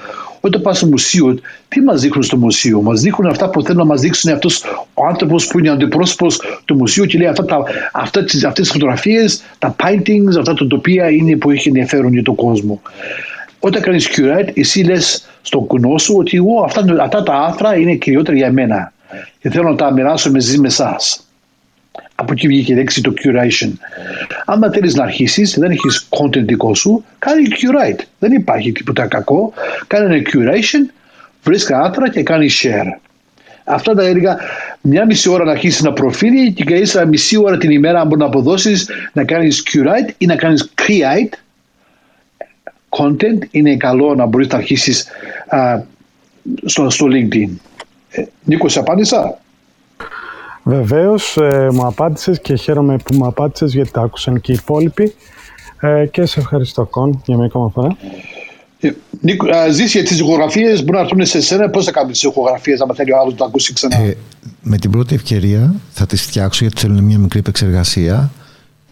Όταν 0.45 0.63
πας 0.63 0.77
στο 0.77 0.87
μουσείο, 0.87 1.39
τι 1.69 1.81
μας 1.81 2.01
δείχνουν 2.01 2.23
στο 2.23 2.37
μουσείο, 2.37 2.83
Μας 2.83 3.01
δείχνουν 3.01 3.31
αυτά 3.31 3.51
που 3.51 3.63
θέλουν 3.63 3.79
να 3.79 3.85
μας 3.85 4.01
δείξουν 4.01 4.33
αυτός 4.33 4.65
ο 4.95 5.07
άνθρωπος 5.07 5.47
που 5.47 5.59
είναι 5.59 5.71
αντιπρόσωπος 5.71 6.41
του 6.65 6.77
μουσείου 6.77 7.05
και 7.05 7.19
λέει 7.19 7.27
αυτά, 7.27 7.45
αυτά, 7.93 8.21
αυτές 8.21 8.53
τις 8.55 8.71
φωτογραφίες, 8.71 9.43
τα 9.59 9.77
paintings, 9.83 10.37
αυτά 10.39 10.55
τα 10.55 10.67
τοπία 10.67 11.11
είναι 11.11 11.37
που 11.37 11.51
έχει 11.51 11.69
ενδιαφέρον 11.69 12.13
για 12.13 12.23
τον 12.23 12.35
κόσμο. 12.35 12.83
Όταν 13.59 13.83
κάνεις 13.83 14.09
curate, 14.17 14.49
εσύ 14.55 14.85
λες 14.85 15.29
στον 15.43 15.67
κουνό 15.67 15.99
σου 15.99 16.15
ότι 16.19 16.37
εγώ, 16.37 16.63
αυτά, 16.65 16.85
αυτά 17.01 17.23
τα 17.23 17.35
άθρα 17.35 17.77
είναι 17.77 17.95
κυριότερα 17.95 18.37
για 18.37 18.53
μένα 18.53 18.93
και 19.41 19.51
θέλω 19.51 19.69
να 19.69 19.77
τα 19.77 19.93
μοιράσω 19.93 20.31
μαζί 20.31 20.59
με 20.59 20.67
εσάς. 20.67 21.27
Από 22.15 22.33
εκεί 22.33 22.47
βγήκε 22.47 22.73
η 22.73 22.77
λέξη 22.77 23.01
το 23.01 23.13
curation. 23.23 23.73
Αν 24.45 24.73
θέλεις 24.73 24.95
να 24.95 25.03
αρχίσεις, 25.03 25.59
δεν 25.59 25.71
έχεις 25.71 26.09
content 26.09 26.45
δικό 26.45 26.75
σου, 26.75 27.05
κάνει 27.19 27.43
curate. 27.49 28.01
Δεν 28.19 28.33
υπάρχει 28.33 28.73
τίποτα 28.73 29.07
κακό. 29.07 29.53
Κάνε 29.87 30.15
ένα 30.15 30.23
curation, 30.33 30.93
βρίσκα 31.43 31.81
άθρα 31.81 32.11
και 32.11 32.23
κάνει 32.23 32.49
share. 32.63 33.01
Αυτά 33.65 33.95
τα 33.95 34.03
έργα 34.03 34.37
μια 34.81 35.07
μισή 35.07 35.29
ώρα 35.29 35.45
να 35.45 35.51
αρχίσεις 35.51 35.81
ένα 35.81 35.93
προφίλ 35.93 36.53
και 36.53 36.75
ίσα 36.75 37.07
μισή 37.07 37.37
ώρα 37.37 37.59
την 37.59 37.71
ημέρα 37.71 38.01
αν 38.01 38.07
μπορεί 38.07 38.21
να 38.21 38.27
αποδώσεις 38.27 38.89
να 39.13 39.25
κάνεις 39.25 39.63
curate 39.73 40.11
ή 40.19 40.27
να 40.27 40.37
κάνεις 40.37 40.73
create 40.77 41.35
content. 42.89 43.39
Είναι 43.51 43.77
καλό 43.77 44.15
να 44.15 44.27
μπορείς 44.27 44.49
να 44.49 44.57
αρχίσεις 44.57 45.07
στο, 46.65 46.91
στο 46.91 47.07
LinkedIn. 47.11 47.49
Ε, 48.11 48.25
Νίκος, 48.45 48.73
σε 48.73 48.79
απάντησα; 48.79 49.42
Βεβαίως, 50.63 51.37
ε, 51.37 51.69
μου 51.73 51.87
απάντησες 51.87 52.41
και 52.41 52.55
χαίρομαι 52.55 52.97
που 52.97 53.15
μου 53.15 53.27
απάντησες 53.27 53.75
γιατί 53.75 53.91
τα 53.91 54.01
άκουσαν 54.01 54.41
και 54.41 54.53
οι 54.53 54.59
υπόλοιποι. 54.63 55.15
Ε, 55.81 56.07
και 56.07 56.27
σε 56.27 56.41
ευχαριστώ, 56.41 56.85
Κον, 56.85 57.23
για 57.25 57.37
μια 57.37 57.47
ακόμα 57.47 57.69
φορά. 57.69 57.97
Ε, 58.81 58.91
Νίκο, 59.21 59.47
ζήσει 59.71 59.99
για 59.99 60.09
τις 60.09 60.19
ηχογραφίε, 60.19 60.71
μπορεί 60.71 60.91
να 60.91 61.01
έρθουν 61.01 61.27
σε 61.27 61.39
εσένα. 61.39 61.71
Πώς 61.71 61.85
θα 61.85 61.91
κάνουμε 61.91 62.13
τις 62.13 62.23
ηχογραφίε, 62.23 62.77
άμα 62.83 62.95
θέλει 62.95 63.13
ο 63.13 63.19
άλλος 63.19 63.33
να 63.33 63.39
το 63.39 63.45
ακούσει 63.45 63.73
ξανά; 63.73 63.97
Ε, 63.97 64.17
με 64.63 64.79
την 64.79 64.91
πρώτη 64.91 65.15
ευκαιρία 65.15 65.75
θα 65.91 66.07
τις 66.07 66.23
φτιάξω 66.23 66.65
γιατί 66.65 66.81
θέλουν 66.81 67.05
μια 67.05 67.19
μικρή 67.19 67.39
επεξεργασία 67.39 68.31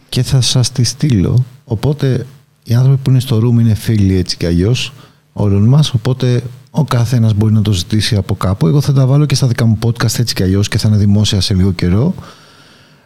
και 0.09 0.23
θα 0.23 0.41
σας 0.41 0.71
τη 0.71 0.83
στείλω. 0.83 1.45
Οπότε 1.65 2.25
οι 2.63 2.73
άνθρωποι 2.73 2.99
που 3.03 3.09
είναι 3.09 3.19
στο 3.19 3.37
room 3.37 3.59
είναι 3.59 3.73
φίλοι 3.73 4.17
έτσι 4.17 4.37
κι 4.37 4.45
αλλιώς 4.45 4.93
όλων 5.33 5.63
μας. 5.63 5.93
Οπότε 5.93 6.43
ο 6.71 6.83
κάθε 6.83 7.15
ένας 7.15 7.33
μπορεί 7.33 7.53
να 7.53 7.61
το 7.61 7.71
ζητήσει 7.71 8.15
από 8.15 8.35
κάπου. 8.35 8.67
Εγώ 8.67 8.81
θα 8.81 8.93
τα 8.93 9.05
βάλω 9.05 9.25
και 9.25 9.35
στα 9.35 9.47
δικά 9.47 9.65
μου 9.65 9.79
podcast 9.83 10.19
έτσι 10.19 10.33
κι 10.33 10.43
αλλιώς 10.43 10.67
και 10.67 10.77
θα 10.77 10.87
είναι 10.87 10.97
δημόσια 10.97 11.41
σε 11.41 11.53
λίγο 11.53 11.71
καιρό. 11.71 12.13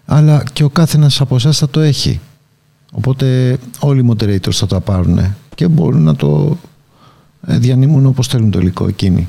Αλλά 0.05 0.43
και 0.53 0.63
ο 0.63 0.69
κάθε 0.69 0.97
ένας 0.97 1.21
από 1.21 1.35
εσάς 1.35 1.57
θα 1.57 1.69
το 1.69 1.79
έχει. 1.79 2.19
Οπότε 2.91 3.57
όλοι 3.79 3.99
οι 3.99 4.09
moderators 4.11 4.51
θα 4.51 4.67
τα 4.67 4.79
πάρουν 4.79 5.35
και 5.55 5.67
μπορούν 5.67 6.03
να 6.03 6.15
το 6.15 6.57
ε, 7.47 7.57
διανύμουν 7.57 8.05
όπως 8.05 8.27
θέλουν 8.27 8.51
το 8.51 8.59
υλικό 8.59 8.87
εκείνοι. 8.87 9.27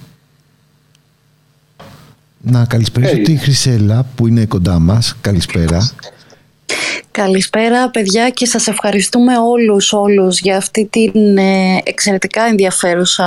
Να 2.40 2.64
καλησπέρισω 2.64 3.16
hey. 3.16 3.24
τη 3.24 3.36
Χρυσέλα 3.36 4.06
που 4.14 4.26
είναι 4.26 4.44
κοντά 4.44 4.78
μας. 4.78 5.16
Καλησπέρα. 5.20 5.90
Καλησπέρα 7.16 7.90
παιδιά 7.90 8.30
και 8.30 8.46
σας 8.46 8.66
ευχαριστούμε 8.66 9.38
όλους 9.38 9.92
όλους 9.92 10.40
για 10.40 10.56
αυτή 10.56 10.88
την 10.90 11.38
ε, 11.38 11.80
εξαιρετικά 11.84 12.42
ενδιαφέρουσα, 12.42 13.24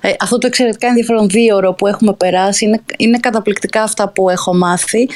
ε, 0.00 0.10
αυτό 0.20 0.38
το 0.38 0.46
εξαιρετικά 0.46 0.88
ενδιαφέρον 0.88 1.28
δύο 1.28 1.74
που 1.78 1.86
έχουμε 1.86 2.12
περάσει. 2.12 2.64
Είναι, 2.64 2.80
είναι 2.96 3.18
καταπληκτικά 3.18 3.82
αυτά 3.82 4.08
που 4.08 4.28
έχω 4.28 4.54
μάθει 4.54 5.08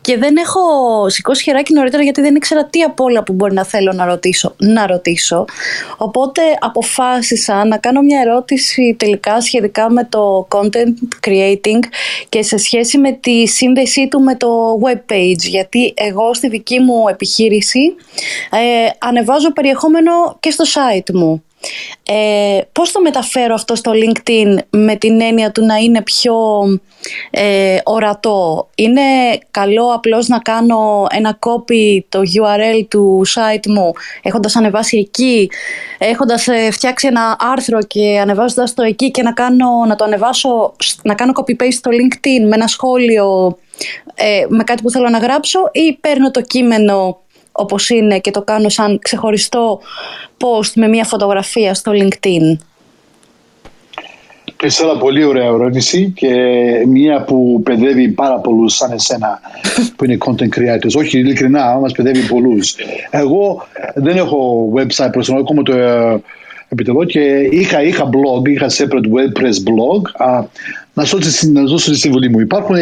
και 0.00 0.18
δεν 0.18 0.36
έχω 0.36 0.60
σηκώσει 1.08 1.42
χεράκι 1.42 1.72
νωρίτερα 1.72 2.02
γιατί 2.02 2.20
δεν 2.20 2.34
ήξερα 2.34 2.64
τι 2.64 2.82
από 2.82 3.04
όλα 3.04 3.22
που 3.22 3.32
μπορεί 3.32 3.54
να 3.54 3.64
θέλω 3.64 3.92
να 3.92 4.04
ρωτήσω. 4.04 4.54
Να 4.56 4.86
ρωτήσω. 4.86 5.44
Οπότε 5.96 6.42
αποφάσισα 6.60 7.64
να 7.64 7.78
κάνω 7.78 8.00
μια 8.00 8.20
ερώτηση 8.20 8.96
τελικά 8.98 9.40
σχετικά 9.40 9.90
με 9.90 10.04
το 10.04 10.48
content 10.50 11.26
creating 11.26 11.80
και 12.28 12.42
σε 12.42 12.56
σχέση 12.56 12.98
με 12.98 13.12
τη 13.12 13.46
σύνδεσή 13.46 14.08
του 14.08 14.20
με 14.20 14.36
το 14.36 14.78
web 14.84 15.12
page. 15.12 15.38
Γιατί 15.38 15.92
εγώ 15.96 16.34
στη 16.34 16.48
δική 16.48 16.80
μου 16.80 17.08
επιχείρηση 17.08 17.37
ε, 18.50 18.88
ανεβάζω 18.98 19.52
περιεχόμενο 19.52 20.36
και 20.40 20.50
στο 20.50 20.64
site 20.64 21.12
μου. 21.12 21.42
Ε, 22.02 22.60
πώς 22.72 22.92
το 22.92 23.00
μεταφέρω 23.00 23.54
αυτό 23.54 23.74
στο 23.74 23.92
LinkedIn 23.94 24.58
με 24.70 24.96
την 24.96 25.20
έννοια 25.20 25.52
του 25.52 25.64
να 25.64 25.76
είναι 25.76 26.02
πιο 26.02 26.34
ε, 27.30 27.78
ορατό; 27.84 28.68
Είναι 28.74 29.02
καλό 29.50 29.92
απλώς 29.94 30.28
να 30.28 30.38
κάνω 30.38 31.06
ένα 31.10 31.38
copy 31.38 32.00
το 32.08 32.18
URL 32.18 32.86
του 32.88 33.22
site 33.26 33.66
μου 33.68 33.92
έχοντας 34.22 34.56
ανεβάσει 34.56 34.98
εκεί, 34.98 35.50
έχοντας 35.98 36.48
ε, 36.48 36.70
φτιάξει 36.70 37.06
ένα 37.06 37.36
άρθρο 37.38 37.82
και 37.82 38.18
ανεβάζοντας 38.20 38.74
το 38.74 38.82
εκεί 38.82 39.10
και 39.10 39.22
να, 39.22 39.32
κάνω, 39.32 39.84
να 39.86 39.96
το 39.96 40.04
ανεβάσω, 40.04 40.74
να 41.02 41.14
κάνω 41.14 41.32
copy-paste 41.34 41.72
στο 41.72 41.90
LinkedIn 41.90 42.48
με 42.48 42.54
ένα 42.54 42.66
σχόλιο 42.66 43.56
ε, 44.14 44.46
με 44.48 44.64
κάτι 44.64 44.82
που 44.82 44.90
θέλω 44.90 45.08
να 45.08 45.18
γράψω 45.18 45.58
ή 45.72 45.92
παίρνω 46.00 46.30
το 46.30 46.40
κείμενο 46.40 47.18
όπως 47.58 47.90
είναι 47.90 48.18
και 48.18 48.30
το 48.30 48.42
κάνω 48.42 48.68
σαν 48.68 48.98
ξεχωριστό 48.98 49.80
post 50.38 50.72
με 50.74 50.88
μια 50.88 51.04
φωτογραφία 51.04 51.74
στο 51.74 51.92
LinkedIn. 51.94 52.56
Κριστέλα, 54.56 54.96
πολύ 54.98 55.24
ωραία 55.24 55.44
ερώτηση 55.44 56.12
και 56.16 56.34
μία 56.86 57.24
που 57.24 57.60
παιδεύει 57.62 58.08
πάρα 58.08 58.38
πολλούς 58.38 58.74
σαν 58.74 58.92
εσένα 58.92 59.40
που 59.96 60.04
είναι 60.04 60.16
content 60.26 60.58
creators. 60.58 60.92
Όχι, 60.96 61.18
ειλικρινά, 61.18 61.78
μας 61.78 61.92
παιδεύει 61.92 62.26
πολλούς. 62.26 62.76
Εγώ 63.10 63.66
δεν 63.94 64.16
έχω 64.16 64.68
website 64.76 65.08
προσωπικό, 65.12 65.42
ακόμα 65.42 65.62
το 65.62 65.72
ε, 65.72 66.22
επιτελώ 66.68 67.04
και 67.04 67.20
είχα, 67.50 67.82
είχα 67.82 68.10
blog, 68.10 68.48
είχα 68.48 68.66
separate 68.70 69.08
WordPress 69.14 69.56
blog. 69.68 70.26
Α, 70.28 70.44
να 70.94 71.04
σου 71.04 71.18
να 71.52 71.62
δώσω 71.62 71.90
τη 71.90 71.98
συμβουλή 71.98 72.30
μου. 72.30 72.40
Υπάρχουν 72.40 72.76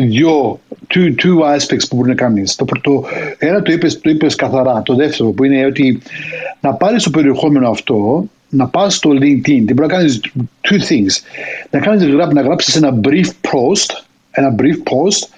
ε, 0.00 0.04
δύο 0.04 0.60
two, 0.94 1.14
two 1.22 1.56
aspects 1.56 1.88
που 1.88 1.96
μπορεί 1.96 2.08
να 2.08 2.14
κάνεις. 2.14 2.54
Το 2.54 2.64
πρώτο, 2.64 3.04
ένα 3.38 3.62
το 3.62 3.72
είπες, 3.72 4.00
το 4.00 4.10
είπες 4.10 4.34
καθαρά. 4.34 4.82
Το 4.82 4.94
δεύτερο 4.94 5.30
που 5.30 5.44
είναι 5.44 5.66
ότι 5.66 6.02
να 6.60 6.74
πάρεις 6.74 7.02
το 7.02 7.10
περιεχόμενο 7.10 7.68
αυτό 7.68 8.26
να 8.48 8.68
πας 8.68 8.94
στο 8.94 9.10
LinkedIn 9.10 9.64
και 9.66 9.72
μπορεί 9.72 9.80
να 9.80 9.86
κάνεις 9.86 10.20
two 10.60 10.80
things. 10.88 11.22
Να, 11.70 11.78
κάνεις, 11.78 12.06
να 12.32 12.40
γράψεις 12.40 12.76
ένα 12.76 13.00
brief 13.04 13.26
post, 13.26 14.02
ένα 14.30 14.54
brief 14.58 14.76
post, 14.92 15.28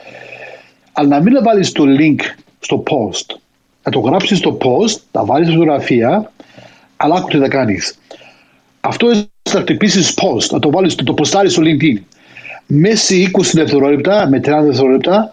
αλλά 0.93 1.09
να 1.09 1.21
μην 1.21 1.43
βάλεις 1.43 1.73
το 1.73 1.85
link 1.99 2.21
στο 2.61 2.83
post. 2.87 3.37
Να 3.85 3.93
το 3.93 4.01
γράψεις 4.01 4.39
στο 4.39 4.59
post, 4.61 5.01
να 5.13 5.25
βάλεις 5.25 5.49
φωτογραφία, 5.49 6.33
αλλά 6.97 7.15
άκου 7.15 7.29
τι 7.29 7.39
θα 7.39 7.49
κάνεις. 7.49 7.99
Αυτό 8.81 9.09
θα 9.43 9.61
χτυπήσεις 9.61 10.15
post, 10.17 10.51
να 10.51 10.59
το 10.59 10.71
βάλεις, 10.71 10.95
το, 10.95 11.05
το 11.05 11.15
ποστάρεις 11.15 11.53
στο 11.53 11.63
LinkedIn. 11.65 11.99
Μέσα 12.73 13.15
20 13.15 13.41
δευτερόλεπτα, 13.53 14.29
με 14.29 14.39
30 14.39 14.43
δευτερόλεπτα, 14.63 15.33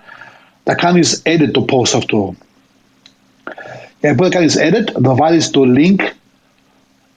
θα 0.64 0.76
κάνεις 0.76 1.22
edit 1.26 1.50
το 1.52 1.66
post 1.70 1.92
αυτό. 1.96 2.34
Και 4.00 4.12
να 4.12 4.30
κάνεις 4.30 4.56
edit, 4.60 5.02
θα 5.04 5.16
βάλεις 5.16 5.50
το 5.50 5.62
link 5.78 5.96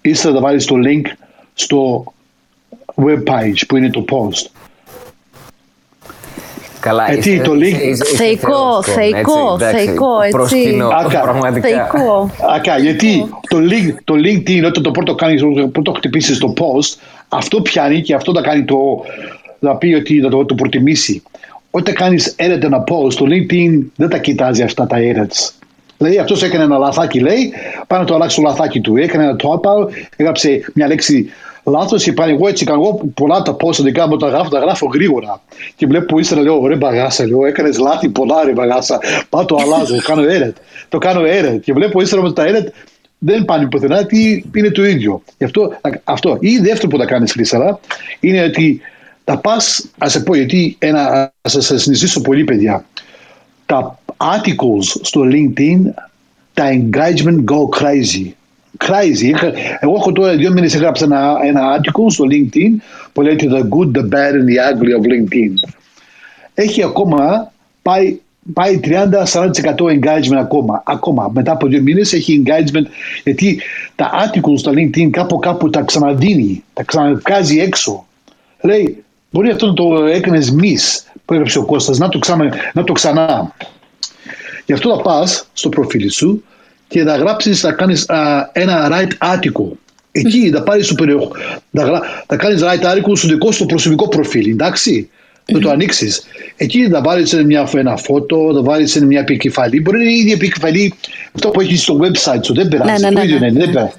ύστερα 0.01 0.35
θα 0.35 0.41
βάλεις 0.41 0.65
το 0.65 0.75
link 0.87 1.07
στο 1.55 2.05
web 2.95 3.23
page 3.31 3.67
που 3.69 3.77
είναι 3.77 3.91
το 3.91 4.05
post. 4.11 4.51
Καλά, 6.81 7.11
έτσι, 7.11 7.41
το 7.41 7.53
link... 7.53 7.95
Θεϊκό, 8.17 8.83
θεϊκό, 8.83 9.59
θεϊκό, 9.59 10.21
έτσι. 10.21 10.31
Προσκυνώ, 10.31 10.91
πραγματικά. 11.23 11.69
Θεϊκό. 11.69 12.31
Ακα, 12.55 12.79
γιατί 12.79 13.29
το, 13.49 13.57
link, 13.57 13.95
το 14.05 14.15
LinkedIn 14.15 14.65
όταν 14.67 14.83
το 14.83 14.91
πρώτο, 14.91 15.15
κάνεις, 15.15 15.43
πρώτο 15.73 15.93
χτυπήσεις 15.93 16.39
το 16.39 16.53
post, 16.59 16.99
αυτό 17.29 17.63
πιάνει 17.63 18.03
και 18.03 18.15
αυτό 18.15 18.33
θα 18.35 18.41
κάνει 18.41 18.65
το, 18.65 18.77
θα 19.61 19.77
πει 19.77 19.95
ότι 19.95 20.21
θα 20.21 20.29
το, 20.29 20.45
το 20.45 20.55
προτιμήσει. 20.55 21.23
Όταν 21.71 21.95
κάνεις 21.95 22.35
edit 22.39 22.63
ένα 22.63 22.85
post, 22.87 23.15
το 23.15 23.27
LinkedIn 23.29 23.83
δεν 23.97 24.09
τα 24.09 24.19
κοιτάζει 24.19 24.63
αυτά 24.63 24.87
τα 24.87 24.97
edits. 25.01 25.53
Δηλαδή 25.97 26.19
αυτός 26.19 26.43
έκανε 26.43 26.65
ένα 26.65 26.79
λαθάκι, 26.79 27.21
λέει, 27.21 27.53
πάει 27.87 28.01
να 28.01 28.07
το 28.07 28.15
αλλάξει 28.15 28.37
το 28.37 28.43
λαθάκι 28.43 28.81
του. 28.81 28.97
Έκανε 28.97 29.25
ένα 29.25 29.37
typo, 29.43 29.93
έγραψε 30.17 30.65
μια 30.75 30.87
λέξη 30.87 31.31
λάθος 31.65 32.03
και 32.03 32.13
πάει 32.13 32.31
εγώ 32.31 32.49
έτσι 32.49 32.65
κάνω. 32.65 32.81
Εγώ 32.81 33.11
πολλά 33.15 33.43
τα 33.43 33.55
πόσα 33.55 33.83
δικά 33.83 34.09
μου 34.09 34.17
τα 34.17 34.29
γράφω, 34.29 34.49
τα 34.49 34.59
γράφω 34.59 34.87
γρήγορα. 34.87 35.43
Και 35.77 35.87
βλέπω 35.87 36.19
ύστερα 36.19 36.41
λέω, 36.41 36.67
ρε 36.67 36.77
μπαγάσα, 36.77 37.27
λέω, 37.27 37.47
έκανες 37.47 37.79
λάθη 37.79 38.09
πολλά, 38.09 38.45
ρε 38.45 38.53
μπαγάσα. 38.53 39.01
Πάω 39.29 39.45
το 39.45 39.57
αλλάζω, 39.61 39.97
κάνω 40.03 40.23
edit. 40.23 40.53
Το 40.89 40.99
κάνω 40.99 41.21
edit. 41.21 41.61
Και 41.61 41.73
βλέπω 41.73 42.01
ύστερα 42.01 42.23
με 42.23 42.33
τα 42.33 42.45
edit 42.47 42.69
δεν 43.19 43.45
πάνε 43.45 43.69
πουθενά, 43.69 44.07
τι 44.07 44.45
είναι 44.55 44.71
το 44.71 44.85
ίδιο. 44.85 45.23
Γι' 45.39 45.45
αυτό, 45.45 45.73
αυτό. 46.05 46.37
Ή 46.41 46.59
δεύτερο 46.59 46.89
που 46.89 46.99
θα 46.99 47.05
κάνεις 47.05 47.33
Χρυσαλά 47.33 47.81
είναι 48.21 48.43
ότι 48.43 48.81
θα 49.25 49.39
πας, 49.39 49.91
ας 49.99 50.13
σε 50.13 50.21
πω 50.21 50.35
γιατί, 50.35 50.77
ένα, 50.79 51.33
σα 51.43 51.79
συνιστήσω 51.79 52.21
πολύ 52.21 52.45
παιδιά. 52.45 52.85
Τα 53.67 53.99
articles 54.17 55.01
στο 55.03 55.21
LinkedIn, 55.25 55.79
τα 56.55 56.65
engagement 56.71 57.45
go 57.45 57.81
crazy. 57.81 58.31
Crazy. 58.85 59.53
Εγώ 59.81 59.95
έχω 59.97 60.13
τώρα 60.13 60.37
δύο 60.37 60.53
μήνες 60.53 60.75
έγραψα 60.75 61.05
ένα, 61.05 61.37
ένα 61.43 61.77
article 61.77 62.11
στο 62.11 62.25
LinkedIn 62.31 62.71
που 63.13 63.23
λέγεται 63.23 63.47
The 63.49 63.63
Good, 63.63 63.99
The 63.99 64.03
Bad 64.03 64.33
and 64.33 64.47
The 64.49 64.75
Ugly 64.75 65.01
of 65.01 65.05
LinkedIn. 65.05 65.53
Έχει 66.55 66.83
ακόμα 66.83 67.53
πάει 67.83 68.19
πάει 68.53 68.81
30-40% 68.85 68.93
engagement 69.77 70.39
ακόμα. 70.39 70.83
Ακόμα. 70.87 71.31
Μετά 71.35 71.53
από 71.53 71.67
δύο 71.67 71.83
μήνες 71.83 72.13
έχει 72.13 72.43
engagement 72.45 72.87
γιατί 73.25 73.61
τα 73.95 74.11
articles 74.25 74.59
στα 74.59 74.73
LinkedIn 74.75 75.11
κάπου 75.11 75.39
κάπου 75.39 75.71
τα 75.71 75.83
ξαναδίνει, 75.83 76.65
τα 76.73 76.83
ξαναβγάζει 76.83 77.59
έξω. 77.59 78.07
Λέει, 78.61 79.05
μπορεί 79.31 79.51
αυτό 79.51 79.67
να 79.67 79.73
το 79.73 80.05
έκανες 80.05 80.55
miss 80.61 81.11
που 81.25 81.33
έγραψε 81.33 81.59
ο 81.59 81.65
Κώστας, 81.65 81.99
να 81.99 82.09
το, 82.09 82.19
ξανά, 82.19 82.55
να 82.75 82.85
το 82.85 82.93
ξανά. 82.93 83.55
Γι' 84.67 84.73
αυτό 84.73 84.97
θα 84.97 85.03
πας 85.03 85.47
στο 85.53 85.69
προφίλ 85.69 86.11
σου 86.11 86.45
και 86.89 87.03
θα 87.03 87.17
γράψεις, 87.17 87.61
θα 87.61 87.73
κάνεις 87.73 88.07
ένα 88.53 88.89
right 88.93 89.35
article. 89.35 89.71
Εκεί 90.13 90.51
θα 90.51 90.63
πάρεις 90.63 90.87
το 90.87 90.95
περιεχόμενο. 90.95 91.45
Θα, 91.73 92.03
θα 92.27 92.37
κάνεις 92.37 92.63
right 92.63 92.85
article 92.85 93.17
στο 93.17 93.29
δικό 93.29 93.53
σου 93.53 93.67
προσωπικό 93.67 94.09
προφίλ, 94.09 94.51
εντάξει; 94.51 95.11
Θα 95.53 95.59
το 95.59 95.71
ανοίξεις. 95.71 96.23
Εκεί 96.57 96.89
θα 96.89 97.01
βάλεις 97.01 97.35
μια, 97.45 97.69
ένα 97.75 97.97
φώτο, 97.97 98.51
θα 98.55 98.63
βάλεις 98.63 99.01
μια 99.01 99.21
επικεφαλή. 99.21 99.81
Μπορεί 99.81 99.97
να 99.97 100.03
είναι 100.03 100.13
η 100.13 100.19
ίδια 100.19 100.35
επικεφαλή 100.35 100.95
αυτό 101.33 101.49
που 101.49 101.61
έχεις 101.61 101.83
στο 101.83 101.99
website 102.01 102.45
σου. 102.45 102.55
Δεν 102.55 102.69
περάσει. 102.69 103.03
Ναι, 103.03 103.11
ναι, 103.11 103.23
ναι, 103.25 103.39
ναι. 103.39 103.65
Δεν 103.65 103.73
περάσει. 103.73 103.95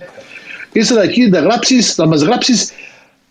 Ύστερα 0.71 1.03
εκεί 1.03 1.29
θα, 1.29 1.39
γράψεις, 1.39 1.93
θα 1.93 2.07
μας 2.07 2.21
γράψεις 2.21 2.71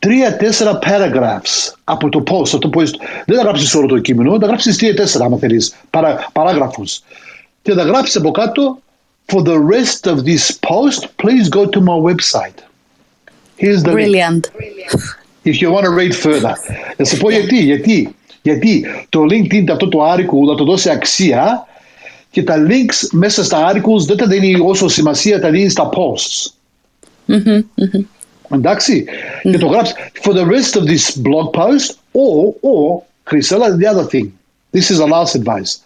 τρία-τέσσερα 0.00 0.78
paragraphs 0.82 1.72
από 1.84 2.08
το 2.08 2.22
post. 2.30 2.58
το 2.58 2.70
post. 2.74 2.94
Δεν 3.26 3.36
θα 3.36 3.42
γράψεις 3.42 3.74
όλο 3.74 3.86
το 3.86 3.98
κείμενο, 3.98 4.38
θα 4.40 4.46
γράψεις 4.46 4.76
τρία-τέσσερα 4.76 5.24
αν 5.24 5.38
θέλεις, 5.38 5.74
παρά, 5.90 6.28
παράγραφους 6.32 7.00
και 7.62 7.72
θα 7.72 7.82
γράψεις 7.82 8.16
από 8.16 8.30
κάτω 8.30 8.78
For 9.32 9.42
the 9.44 9.60
rest 9.60 10.08
of 10.12 10.24
this 10.24 10.44
post, 10.70 11.00
please 11.22 11.48
go 11.48 11.62
to 11.74 11.80
my 11.80 11.98
website. 12.10 12.58
Here's 13.56 13.82
the 13.84 13.92
Brilliant. 13.92 14.50
If 15.44 15.62
you 15.62 15.70
want 15.70 15.84
to 15.84 15.92
read 15.92 16.14
further. 16.14 16.54
Θα 16.96 17.04
σου 17.04 17.16
πω 17.16 17.30
γιατί, 17.30 17.62
γιατί, 17.62 18.14
γιατί 18.42 18.86
το 19.08 19.20
LinkedIn 19.30 19.64
αυτό 19.70 19.88
το 19.88 20.12
article 20.12 20.46
θα 20.48 20.54
το 20.54 20.64
δώσει 20.64 20.90
αξία 20.90 21.66
και 22.30 22.42
τα 22.42 22.66
links 22.68 23.08
μέσα 23.10 23.44
στα 23.44 23.72
articles 23.72 24.04
δεν 24.06 24.16
τα 24.16 24.26
δίνει 24.26 24.56
όσο 24.60 24.88
σημασία 24.88 25.40
τα 25.40 25.50
δίνεις 25.50 25.72
στα 25.72 25.88
posts. 25.92 26.50
Mm-hmm, 27.28 27.58
mm-hmm. 27.58 28.04
Εντάξει. 28.53 29.05
Mm-hmm. 29.07 29.51
Και 29.51 29.57
το 29.57 29.67
γράψει 29.67 29.93
for 30.21 30.33
the 30.33 30.45
rest 30.45 30.75
of 30.79 30.85
this 30.85 31.17
blog 31.17 31.53
post 31.53 31.97
or, 32.13 32.53
or, 32.61 33.03
Chrisella, 33.25 33.77
the 33.77 33.87
other 33.87 34.07
thing. 34.13 34.27
This 34.71 34.91
is 34.91 34.97
the 34.97 35.07
last 35.07 35.35
advice. 35.35 35.79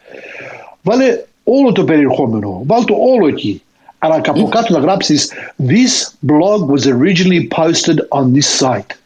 Βάλε 0.81 1.23
όλο 1.44 1.72
το 1.72 1.84
περιεχόμενο. 1.84 2.61
Βάλ 2.65 2.86
το 2.86 2.94
όλο 2.94 3.27
εκεί. 3.27 3.61
Αλλά 3.99 4.15
από 4.15 4.48
κάτω 4.48 4.73
να 4.73 4.80
γράψει 4.80 5.19
This 5.68 6.14
blog 6.27 6.68
was 6.68 6.86
originally 6.88 7.48
posted 7.48 7.98
on 8.10 8.34
this 8.34 8.60
site. 8.60 8.98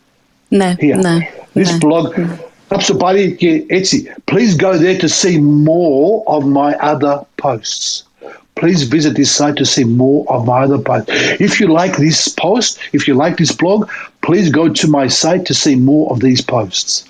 Ναι, 0.47 0.75
Here. 0.80 0.99
ναι. 1.01 1.17
This 1.53 1.71
ναι. 1.71 1.77
blog. 1.81 2.27
Γράψτε 2.69 2.93
πάλι 2.93 3.35
και 3.35 3.63
έτσι. 3.67 4.03
Please 4.31 4.61
go 4.61 4.77
there 4.77 4.97
to 5.01 5.07
see 5.07 5.38
more 5.67 6.23
of 6.25 6.43
my 6.43 6.71
other 6.93 7.19
posts. 7.41 8.03
Please 8.60 8.80
visit 8.97 9.12
this 9.20 9.30
site 9.39 9.56
to 9.62 9.66
see 9.74 9.85
more 10.02 10.20
of 10.35 10.40
my 10.51 10.59
other 10.66 10.80
posts. 10.89 11.10
If 11.47 11.52
you 11.60 11.66
like 11.80 11.94
this 12.06 12.18
post, 12.44 12.70
if 12.97 13.02
you 13.06 13.14
like 13.24 13.35
this 13.43 13.52
blog, 13.60 13.80
please 14.26 14.47
go 14.60 14.64
to 14.80 14.86
my 14.98 15.06
site 15.22 15.44
to 15.51 15.55
see 15.62 15.76
more 15.90 16.05
of 16.12 16.16
these 16.26 16.43
posts. 16.55 17.05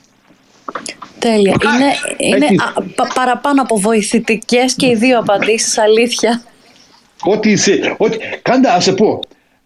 Τέλεια. 1.19 1.55
Είναι, 1.65 2.37
είναι 2.37 2.47
α, 2.47 2.83
πα, 2.95 3.13
παραπάνω 3.15 3.63
από 3.63 3.79
βοηθητικές 3.79 4.75
και 4.75 4.87
οι 4.87 4.95
δύο 4.95 5.19
απαντήσεις, 5.19 5.79
αλήθεια. 5.79 6.43
Ό,τι 7.23 7.51
είσαι, 7.51 7.95
ό,τι, 7.97 8.17
κάντε, 8.43 8.69
ας 8.69 8.85
σε 8.85 8.93
πω, 8.93 9.21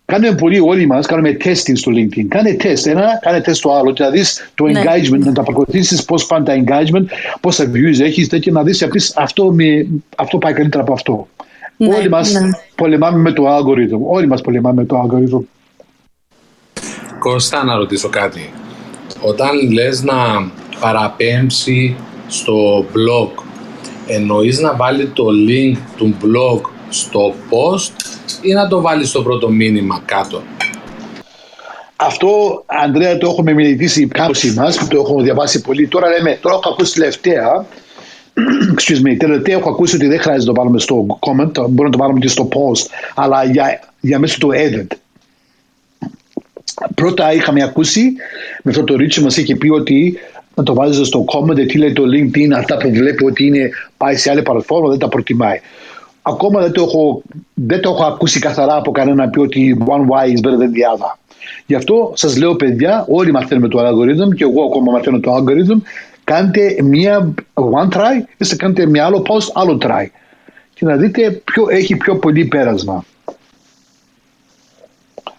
κάνουμε 0.04 0.34
πολύ 0.34 0.60
όλοι 0.60 0.86
μας, 0.86 1.06
κάνουμε 1.06 1.36
testing 1.44 1.72
στο 1.74 1.92
LinkedIn. 1.94 2.24
Κάνε 2.28 2.56
test 2.60 2.86
ένα, 2.86 3.18
κάνε 3.20 3.42
test 3.46 3.56
το 3.56 3.72
άλλο 3.72 3.92
και 3.92 4.02
να 4.02 4.10
δεις 4.10 4.50
το 4.54 4.64
ναι. 4.64 4.80
engagement, 4.80 5.18
να 5.18 5.32
τα 5.32 5.42
παρακολουθήσεις 5.42 6.04
πώς 6.04 6.26
πάνε 6.26 6.44
τα 6.44 6.62
engagement, 6.64 7.04
πόσα 7.40 7.70
views 7.74 8.00
έχεις 8.00 8.28
τέτοια, 8.28 8.52
να 8.52 8.62
δεις 8.62 8.86
αυτό, 9.14 9.44
με, 9.44 9.86
αυτό 10.16 10.38
πάει 10.38 10.52
καλύτερα 10.52 10.82
από 10.82 10.92
αυτό. 10.92 11.28
Ναι, 11.88 11.94
όλοι 11.94 12.08
μας 12.08 12.32
ναι. 12.32 12.50
πολεμάμε 12.74 13.18
με 13.18 13.32
το 13.32 13.56
algorithm. 13.56 14.00
Όλοι 14.06 14.26
μας 14.26 14.40
πολεμάμε 14.40 14.80
με 14.80 14.86
το 14.86 15.02
algorithm. 15.02 15.44
Κώστα, 17.18 17.64
να 17.64 17.76
ρωτήσω 17.76 18.08
κάτι. 18.08 18.52
Όταν 19.20 19.72
λες 19.72 20.02
να 20.02 20.14
παραπέμψει 20.80 21.96
στο 22.28 22.78
blog. 22.78 23.42
Εννοείς 24.06 24.60
να 24.60 24.76
βάλει 24.76 25.06
το 25.06 25.24
link 25.48 25.76
του 25.96 26.16
blog 26.22 26.60
στο 26.88 27.34
post 27.50 27.92
ή 28.42 28.52
να 28.52 28.68
το 28.68 28.80
βάλεις 28.80 29.08
στο 29.08 29.22
πρώτο 29.22 29.48
μήνυμα 29.48 30.02
κάτω; 30.04 30.42
Αυτό, 31.96 32.62
Ανδρέα, 32.66 33.18
το 33.18 33.28
έχουμε 33.28 33.52
μελετήσει 33.52 34.06
κάπως 34.06 34.54
μας, 34.54 34.88
το 34.88 34.98
έχουμε 34.98 35.22
διαβάσει 35.22 35.60
πολύ. 35.60 35.88
Τώρα 35.88 36.08
λέμε, 36.08 36.38
τώρα 36.40 36.54
έχω 36.54 36.72
ακούσει 36.72 36.92
τελευταία, 36.94 37.66
excuse 38.74 39.02
me, 39.06 39.16
τελευταία 39.18 39.56
έχω 39.56 39.70
ακούσει 39.70 39.96
ότι 39.96 40.06
δεν 40.06 40.20
χρειάζεται 40.20 40.50
να 40.50 40.54
το 40.54 40.60
βάλουμε 40.60 40.78
στο 40.78 41.06
comment, 41.20 41.52
μπορούμε 41.54 41.84
να 41.84 41.90
το 41.90 41.98
βάλουμε 41.98 42.18
και 42.18 42.28
στο 42.28 42.48
post, 42.52 42.86
αλλά 43.14 43.44
για, 43.44 43.80
για 44.00 44.18
μέσα 44.18 44.38
το 44.38 44.48
edit. 44.52 44.86
Πρώτα 46.94 47.32
είχαμε 47.32 47.62
ακούσει, 47.62 48.12
με 48.62 48.70
αυτό 48.70 48.84
το 48.84 48.96
ρίτσι 48.96 49.22
μας 49.22 49.36
είχε 49.36 49.56
πει 49.56 49.68
ότι 49.68 50.18
να 50.54 50.62
το 50.62 50.74
βάζεις 50.74 51.06
στο 51.06 51.24
comment, 51.24 51.66
τι 51.66 51.78
λέει 51.78 51.92
το 51.92 52.02
LinkedIn, 52.02 52.50
αυτά 52.56 52.76
που 52.76 52.90
βλέπει 52.90 53.24
ότι 53.24 53.46
είναι, 53.46 53.70
πάει 53.96 54.16
σε 54.16 54.30
άλλη 54.30 54.42
πλατφόρμα, 54.42 54.88
δεν 54.88 54.98
τα 54.98 55.08
προτιμάει. 55.08 55.60
ακόμα 56.22 56.60
δεν 56.60 56.72
το, 56.72 56.82
έχω, 56.82 57.22
δεν 57.54 57.80
το 57.80 57.90
έχω 57.90 58.04
ακούσει 58.04 58.38
καθαρά 58.38 58.76
από 58.76 58.90
κανένα 58.90 59.24
να 59.24 59.30
πει 59.30 59.40
ότι 59.40 59.84
one 59.86 60.00
Y 60.00 60.26
is 60.26 60.40
better 60.40 60.58
than 60.58 60.72
the 60.72 60.96
other. 60.96 61.16
Γι' 61.66 61.74
αυτό 61.74 62.12
σας 62.14 62.36
λέω, 62.36 62.54
παιδιά, 62.54 63.06
όλοι 63.08 63.32
μαθαίνουμε 63.32 63.68
το 63.68 63.78
algorithm 63.78 64.34
και 64.36 64.44
εγώ 64.44 64.64
ακόμα 64.64 64.92
μαθαίνω 64.92 65.20
το 65.20 65.34
algorithm. 65.34 65.80
Κάντε 66.24 66.76
μία 66.82 67.34
one 67.54 67.88
try 67.88 68.44
ή 68.52 68.56
κάνετε 68.56 68.86
μία 68.86 69.04
άλλο 69.04 69.22
post, 69.28 69.50
άλλο 69.54 69.78
try. 69.82 70.06
Και 70.74 70.84
να 70.84 70.96
δείτε 70.96 71.30
ποιο 71.30 71.66
έχει 71.68 71.96
πιο 71.96 72.16
πολύ 72.16 72.44
πέρασμα. 72.44 73.04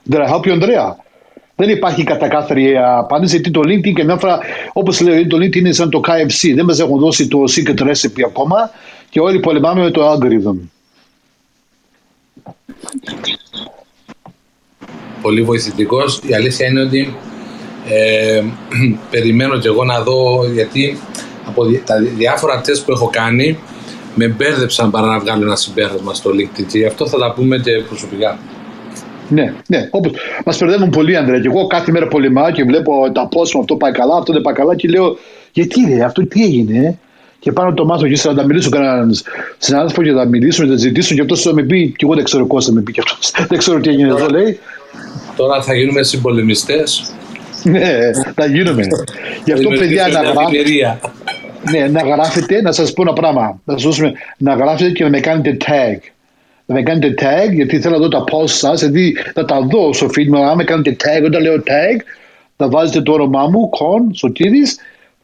Did 0.09 0.17
I 0.17 0.27
help 0.27 0.45
you, 0.45 0.61
Andrea? 0.61 0.95
Δεν 1.55 1.69
υπάρχει 1.69 2.03
κατακάθαρη 2.03 2.77
απάντηση 2.77 3.35
γιατί 3.35 3.51
το 3.51 3.59
LinkedIn 3.59 3.93
και 3.93 4.03
μια 4.03 4.17
φορά, 4.17 4.39
όπως 4.73 5.01
λέω, 5.01 5.27
το 5.27 5.37
LinkedIn 5.37 5.55
είναι 5.55 5.71
σαν 5.71 5.89
το 5.89 6.01
KFC. 6.07 6.51
Δεν 6.55 6.65
μας 6.65 6.79
έχουν 6.79 6.99
δώσει 6.99 7.27
το 7.27 7.43
secret 7.47 7.81
recipe 7.81 8.21
ακόμα 8.25 8.71
και 9.09 9.19
όλοι 9.19 9.39
πολεμάμε 9.39 9.83
με 9.83 9.91
το 9.91 10.11
algorithm. 10.11 10.57
Πολύ 15.21 15.41
βοηθητικός. 15.41 16.21
Η 16.27 16.33
αλήθεια 16.33 16.67
είναι 16.67 16.81
ότι 16.81 17.15
ε, 17.89 18.43
περιμένω 19.11 19.57
και 19.57 19.67
εγώ 19.67 19.83
να 19.83 20.01
δω 20.01 20.45
γιατί 20.53 20.97
από 21.47 21.65
τα 21.85 21.95
διάφορα 22.15 22.61
τεστ 22.61 22.85
που 22.85 22.91
έχω 22.91 23.09
κάνει 23.11 23.59
με 24.15 24.27
μπέρδεψαν 24.27 24.91
παρά 24.91 25.07
να 25.07 25.19
βγάλω 25.19 25.43
ένα 25.43 25.55
συμπέρασμα 25.55 26.13
στο 26.13 26.31
LinkedIn 26.31 26.65
και 26.67 26.77
γι' 26.77 26.85
αυτό 26.85 27.07
θα 27.07 27.17
τα 27.17 27.33
πούμε 27.33 27.57
και 27.57 27.71
προσωπικά. 27.87 28.39
Ναι, 29.29 29.53
ναι. 29.67 29.87
Όπως 29.91 30.11
μας 30.45 30.59
μπερδεύουν 30.59 30.89
πολύ, 30.89 31.17
Ανδρέα. 31.17 31.39
Και 31.39 31.47
εγώ 31.47 31.67
κάθε 31.67 31.91
μέρα 31.91 32.07
πολεμάω 32.07 32.51
και 32.51 32.63
βλέπω 32.63 33.11
τα 33.13 33.27
πόσο 33.27 33.59
αυτό 33.59 33.75
πάει 33.75 33.91
καλά, 33.91 34.17
αυτό 34.17 34.33
δεν 34.33 34.41
πάει 34.41 34.53
καλά 34.53 34.75
και 34.75 34.87
λέω 34.87 35.17
γιατί 35.51 35.75
ρε, 35.87 36.03
αυτό 36.03 36.27
τι 36.27 36.43
έγινε. 36.43 36.97
Και 37.39 37.51
πάνω 37.51 37.73
το 37.73 37.85
μάθω 37.85 38.05
και 38.07 38.11
ύστερα 38.11 38.33
να 38.33 38.41
τα 38.41 38.47
μιλήσω 38.47 38.69
κανέναν 38.69 39.15
συνάδελφο 39.57 40.03
και 40.03 40.11
θα 40.11 40.25
μιλήσω, 40.25 40.63
να 40.63 40.69
τα 40.69 40.75
ζητήσω 40.77 41.15
και 41.15 41.21
αυτός 41.21 41.41
θα 41.41 41.53
με 41.53 41.63
πει. 41.63 41.87
Και 41.97 42.05
εγώ 42.05 42.15
δεν 42.15 42.23
ξέρω 42.23 42.45
πώς 42.45 42.65
θα 42.65 42.71
με 42.71 42.81
πει 42.81 42.91
και 42.91 43.01
αυτός. 43.03 43.31
δεν 43.49 43.57
ξέρω 43.57 43.79
τι 43.79 43.89
έγινε 43.89 44.07
εδώ, 44.07 44.27
λέει. 44.27 44.59
Τώρα 45.35 45.61
θα 45.61 45.73
γίνουμε 45.73 46.03
συμπολεμιστές. 46.03 47.13
Ναι, 47.63 48.11
θα 48.35 48.45
γίνουμε. 48.45 48.87
Γι' 49.45 49.51
αυτό, 49.51 49.69
παιδιά, 49.69 50.07
να 50.07 50.21
γράφετε. 50.21 50.99
Ναι, 51.71 51.87
να 51.87 52.01
γράφετε, 52.01 52.61
να 52.61 52.71
σας 52.71 52.93
πω 52.93 53.01
ένα 53.01 53.13
πράγμα. 53.13 53.61
Να, 53.63 53.75
να 54.37 54.53
γράφετε 54.53 54.91
και 54.91 55.03
να 55.03 55.09
με 55.09 55.19
κάνετε 55.19 55.57
tag 55.65 56.13
να 56.65 56.75
με 56.75 56.83
κάνετε 56.83 57.13
tag, 57.17 57.53
γιατί 57.53 57.79
θέλω 57.79 57.97
να 57.97 58.01
δω 58.01 58.07
τα 58.07 58.23
post 58.31 58.49
σας, 58.49 58.79
γιατί 58.79 59.15
θα 59.33 59.45
τα 59.45 59.61
δω 59.61 59.93
στο 59.93 60.05
feed 60.05 60.27
μου, 60.27 60.43
αν 60.43 60.55
με 60.55 60.63
κάνετε 60.63 60.95
tag, 61.03 61.25
όταν 61.25 61.41
λέω 61.41 61.55
tag, 61.55 62.01
θα 62.57 62.69
βάζετε 62.69 63.01
το 63.01 63.13
όνομά 63.13 63.47
μου, 63.47 63.69
Κον, 63.69 64.13
Σωτήρης, 64.13 64.77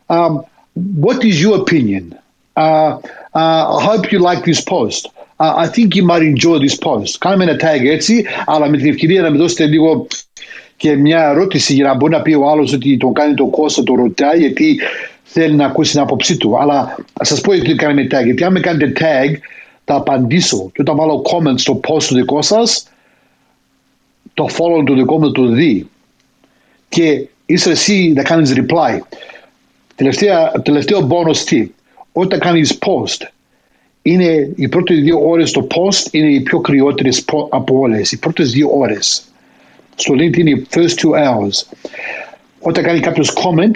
um, 0.08 0.44
what 1.02 1.24
is 1.24 1.42
your 1.44 1.56
opinion? 1.62 2.04
Uh, 2.56 2.62
uh, 2.62 3.78
I 3.78 3.84
hope 3.88 4.12
you 4.12 4.20
like 4.20 4.44
this 4.44 4.62
post. 4.62 5.02
Uh, 5.40 5.54
I 5.64 5.68
think 5.68 5.96
you 5.96 6.04
might 6.04 6.24
enjoy 6.34 6.58
this 6.60 6.76
post. 6.76 7.18
Κάνουμε 7.20 7.44
ένα 7.44 7.56
tag 7.56 7.86
έτσι, 7.86 8.26
αλλά 8.46 8.70
με 8.70 8.78
την 8.78 8.90
ευκαιρία 8.90 9.22
να 9.22 9.30
με 9.30 9.38
δώσετε 9.38 9.66
λίγο 9.66 10.08
και 10.80 10.96
μια 10.96 11.30
ερώτηση 11.30 11.74
για 11.74 11.86
να 11.86 11.96
μπορεί 11.96 12.12
να 12.12 12.22
πει 12.22 12.34
ο 12.34 12.50
άλλος 12.50 12.74
ότι 12.74 12.98
τον 12.98 13.14
κάνει 13.14 13.34
το 13.34 13.46
Κώστα, 13.46 13.84
το 13.84 13.96
ρωτάει, 13.96 14.40
γιατί 14.40 14.80
θέλει 15.24 15.56
να 15.56 15.66
ακούσει 15.66 15.92
την 15.92 16.00
άποψή 16.00 16.38
του. 16.38 16.60
Αλλά 16.60 16.96
θα 17.14 17.24
σας 17.24 17.42
πω 17.42 17.54
γιατί 17.54 17.76
κάνουμε 17.76 18.04
tag. 18.04 18.24
Γιατί 18.24 18.44
αν 18.44 18.52
με 18.52 18.60
κάνετε 18.60 18.92
tag, 19.00 19.38
θα 19.84 19.96
απαντήσω 19.96 20.70
και 20.74 20.82
όταν 20.82 20.96
βάλω 20.96 21.22
comment 21.32 21.54
στο 21.56 21.80
post 21.88 22.04
του 22.04 22.16
δικό 22.16 22.42
σας, 22.42 22.88
το 24.34 24.48
follow 24.58 24.86
του 24.86 24.96
δικό 24.96 25.20
μου 25.20 25.32
το 25.32 25.46
δει 25.46 25.90
και 26.90 27.28
είσαι 27.46 27.70
εσύ 27.70 28.14
να 28.16 28.24
κάνεις 28.24 28.54
reply 28.56 29.00
τελευταία, 29.96 30.52
τελευταίο 30.52 31.08
bonus 31.12 31.52
tip 31.52 31.68
όταν 32.12 32.40
κάνεις 32.40 32.78
post 32.86 33.28
είναι 34.02 34.52
οι 34.56 34.68
πρώτες 34.68 35.00
δύο 35.00 35.30
ώρες 35.30 35.50
στο 35.50 35.68
post 35.70 36.08
είναι 36.12 36.30
οι 36.30 36.42
πιο 36.42 36.60
κρυότερες 36.60 37.26
από 37.50 37.80
όλες. 37.80 38.12
Οι 38.12 38.20
πρώτες 38.20 38.52
δύο 38.52 38.70
ώρες. 38.74 39.29
Στο 40.02 40.14
LinkedIn 40.14 40.38
είναι 40.38 40.50
οι 40.50 40.68
first 40.70 40.96
two 41.02 41.12
hours. 41.14 41.78
Όταν 42.60 42.84
κάνει 42.84 43.00
κάποιος 43.00 43.34
comment, 43.44 43.76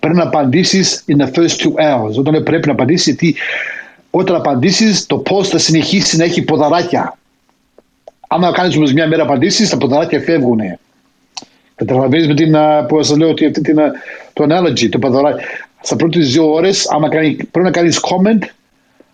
πρέπει 0.00 0.16
να 0.16 0.22
απαντήσεις 0.22 1.04
in 1.08 1.16
the 1.16 1.26
first 1.26 1.56
two 1.62 1.74
hours. 1.74 2.14
Όταν 2.18 2.42
πρέπει 2.42 2.66
να 2.66 2.72
απαντήσεις, 2.72 3.04
γιατί 3.04 3.34
όταν 4.10 4.36
απαντήσεις, 4.36 5.06
το 5.06 5.18
πώ 5.18 5.44
θα 5.44 5.58
συνεχίσει 5.58 6.16
να 6.16 6.24
έχει 6.24 6.42
ποδαράκια. 6.42 7.18
Άμα 8.28 8.52
κάνεις 8.52 8.76
όμως 8.76 8.92
μια 8.92 9.06
μέρα 9.06 9.22
απαντήσεις, 9.22 9.68
τα 9.68 9.76
ποδαράκια 9.76 10.20
φεύγουν. 10.20 10.60
Καταλαβαίνεις 11.74 12.26
με 12.26 12.34
την 12.34 12.56
που 12.88 13.02
σας 13.02 13.16
λέω 13.16 13.28
ότι 13.28 13.46
αυτή 13.46 13.60
την, 13.60 13.76
το 14.32 14.44
analogy, 14.48 14.88
το 14.88 14.98
ποδαράκι. 14.98 15.44
Στα 15.80 15.96
πρώτες 15.96 16.32
δύο 16.32 16.52
ώρες, 16.52 16.86
πρέπει 17.36 17.60
να 17.66 17.70
κάνεις 17.70 18.00
comment, 18.00 18.42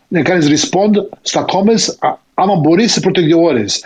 να 0.09 0.23
κάνεις 0.23 0.49
respond 0.49 0.91
στα 1.23 1.45
comments, 1.45 2.11
άμα 2.35 2.55
μπορείς 2.55 2.93
σε 2.93 3.01
πρώτες 3.01 3.25
δύο 3.25 3.43
ώρες. 3.43 3.83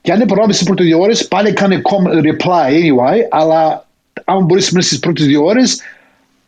Και 0.00 0.12
αν 0.12 0.18
δεν 0.18 0.26
προλάβεις 0.26 0.56
σε 0.56 0.64
πρώτες 0.64 0.86
δύο 0.86 1.00
ώρες, 1.00 1.28
πάλι 1.28 1.52
κάνει 1.52 1.80
reply 2.22 2.68
anyway, 2.70 3.18
αλλά 3.30 3.86
άμα 4.24 4.40
μπορείς 4.40 4.70
μέσα 4.70 4.86
στις 4.86 4.98
πρώτες 4.98 5.26
δύο 5.26 5.44
ώρες, 5.44 5.80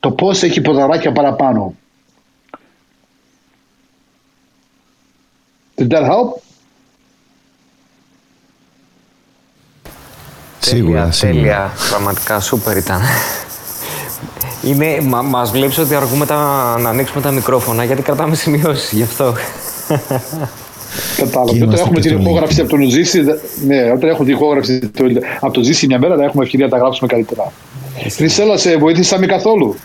το 0.01 0.10
πώς 0.10 0.43
έχει 0.43 0.60
ποδαράκια 0.60 1.12
παραπάνω. 1.12 1.74
Did 5.77 5.89
that 5.89 6.02
help? 6.02 6.43
Σίγουρα, 10.59 11.01
τέλεια, 11.01 11.12
σίγουρα. 11.12 11.40
τέλεια. 11.40 11.72
Πραγματικά 11.89 12.40
σούπερ 12.40 12.77
ήταν. 12.77 13.01
Είναι, 14.62 15.01
μα, 15.01 15.22
μας 15.22 15.51
βλέπεις 15.51 15.78
ότι 15.78 15.94
αργούμε 15.94 16.27
τα, 16.27 16.36
να 16.78 16.89
ανοίξουμε 16.89 17.20
τα 17.22 17.31
μικρόφωνα 17.31 17.85
γιατί 17.85 18.02
κρατάμε 18.02 18.35
σημειώσεις 18.35 18.93
γι' 18.93 19.02
αυτό. 19.02 19.35
Κατάλαβα. 21.17 21.65
Όταν 21.65 21.73
έχουμε 21.73 22.01
την 22.01 22.21
ηχόγραψη 22.21 22.61
από 22.61 22.71
τον 22.71 22.91
Ζήση, 22.91 23.25
ναι, 23.67 23.91
όταν 23.91 24.09
έχουμε 24.09 24.25
την 24.25 24.35
ηχόγραψη 24.35 24.91
από 25.41 25.53
τον 25.53 25.62
Ζήση 25.62 25.87
μια 25.87 25.99
μέρα, 25.99 26.17
θα 26.17 26.25
έχουμε 26.25 26.45
ευκαιρία 26.45 26.67
να 26.67 26.73
τα 26.73 26.79
γράψουμε 26.79 27.09
καλύτερα. 27.09 27.53
Χρυσέλα, 28.15 28.57
σε 28.57 28.77
βοήθησαμε 28.77 29.27
καθόλου; 29.27 29.77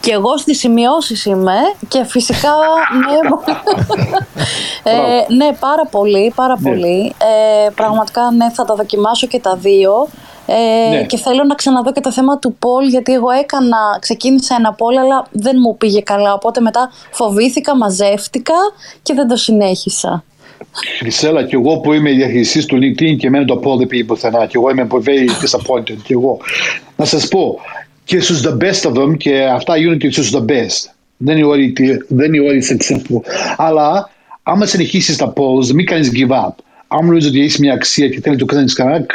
Και 0.00 0.12
εγώ 0.12 0.36
στις 0.36 0.58
σημειώσεις 0.58 1.24
είμαι 1.24 1.56
και 1.88 2.04
φυσικά 2.04 2.52
ναι, 4.82 4.92
ε, 4.92 5.34
ναι 5.34 5.56
πάρα 5.60 5.86
πολύ, 5.90 6.32
πάρα 6.34 6.56
ναι. 6.60 6.70
πολύ. 6.70 7.14
Ε, 7.18 7.70
πραγματικά 7.74 8.30
ναι, 8.36 8.50
θα 8.50 8.64
τα 8.64 8.74
δοκιμάσω 8.74 9.26
και 9.26 9.38
τα 9.38 9.56
δύο. 9.56 10.08
Ε, 10.46 10.96
ναι. 10.96 11.04
Και 11.04 11.16
θέλω 11.16 11.44
να 11.44 11.54
ξαναδώ 11.54 11.92
και 11.92 12.00
το 12.00 12.12
θέμα 12.12 12.38
του 12.38 12.56
Πολ, 12.58 12.88
γιατί 12.88 13.12
εγώ 13.12 13.30
έκανα, 13.30 13.98
ξεκίνησα 14.00 14.54
ένα 14.58 14.72
Πολ, 14.72 14.96
αλλά 14.96 15.26
δεν 15.30 15.56
μου 15.60 15.76
πήγε 15.76 16.00
καλά. 16.00 16.32
Οπότε 16.32 16.60
μετά 16.60 16.90
φοβήθηκα, 17.10 17.76
μαζεύτηκα 17.76 18.54
και 19.02 19.14
δεν 19.14 19.28
το 19.28 19.36
συνέχισα. 19.36 20.24
Χρυσέλα, 20.98 21.44
και 21.44 21.56
εγώ 21.56 21.78
που 21.78 21.92
είμαι 21.92 22.10
διαχειριστής 22.10 22.66
του 22.66 22.76
LinkedIn 22.76 23.16
και 23.16 23.26
εμένα 23.26 23.44
το 23.44 23.56
Πολ 23.56 23.78
δεν 23.78 23.86
πήγε 23.86 24.04
πουθενά. 24.04 24.46
Και 24.46 24.56
εγώ 24.56 24.70
είμαι 24.70 24.86
very 24.90 25.44
disappointed. 25.44 25.96
Και 26.02 26.12
εγώ. 26.12 26.38
Να 26.96 27.04
σας 27.04 27.28
πω, 27.28 27.58
και 28.04 28.20
στους 28.20 28.42
the 28.46 28.56
best 28.64 28.90
of 28.90 29.02
them 29.02 29.16
και 29.16 29.44
αυτά 29.44 29.76
γίνονται 29.76 29.96
και 29.96 30.10
στους 30.10 30.32
the 30.34 30.50
best. 30.50 30.90
Δεν 31.16 31.36
είναι 31.36 31.46
όλοι, 31.46 31.74
δεν 32.08 32.34
είναι 32.34 32.48
όλοι 32.48 32.62
successful. 32.70 33.20
Αλλά 33.56 34.10
άμα 34.42 34.66
συνεχίσεις 34.66 35.16
τα 35.16 35.32
polls, 35.36 35.66
μην 35.74 35.86
κάνεις 35.86 36.10
give 36.14 36.30
up. 36.30 36.54
Αν 36.92 37.06
νομίζω 37.06 37.28
ότι 37.28 37.40
έχεις 37.40 37.58
μια 37.58 37.72
αξία 37.72 38.08
και 38.08 38.20
θέλει 38.20 38.34
να 38.34 38.40
το 38.40 38.54
κάνει 38.54 38.70
καλά, 38.70 39.06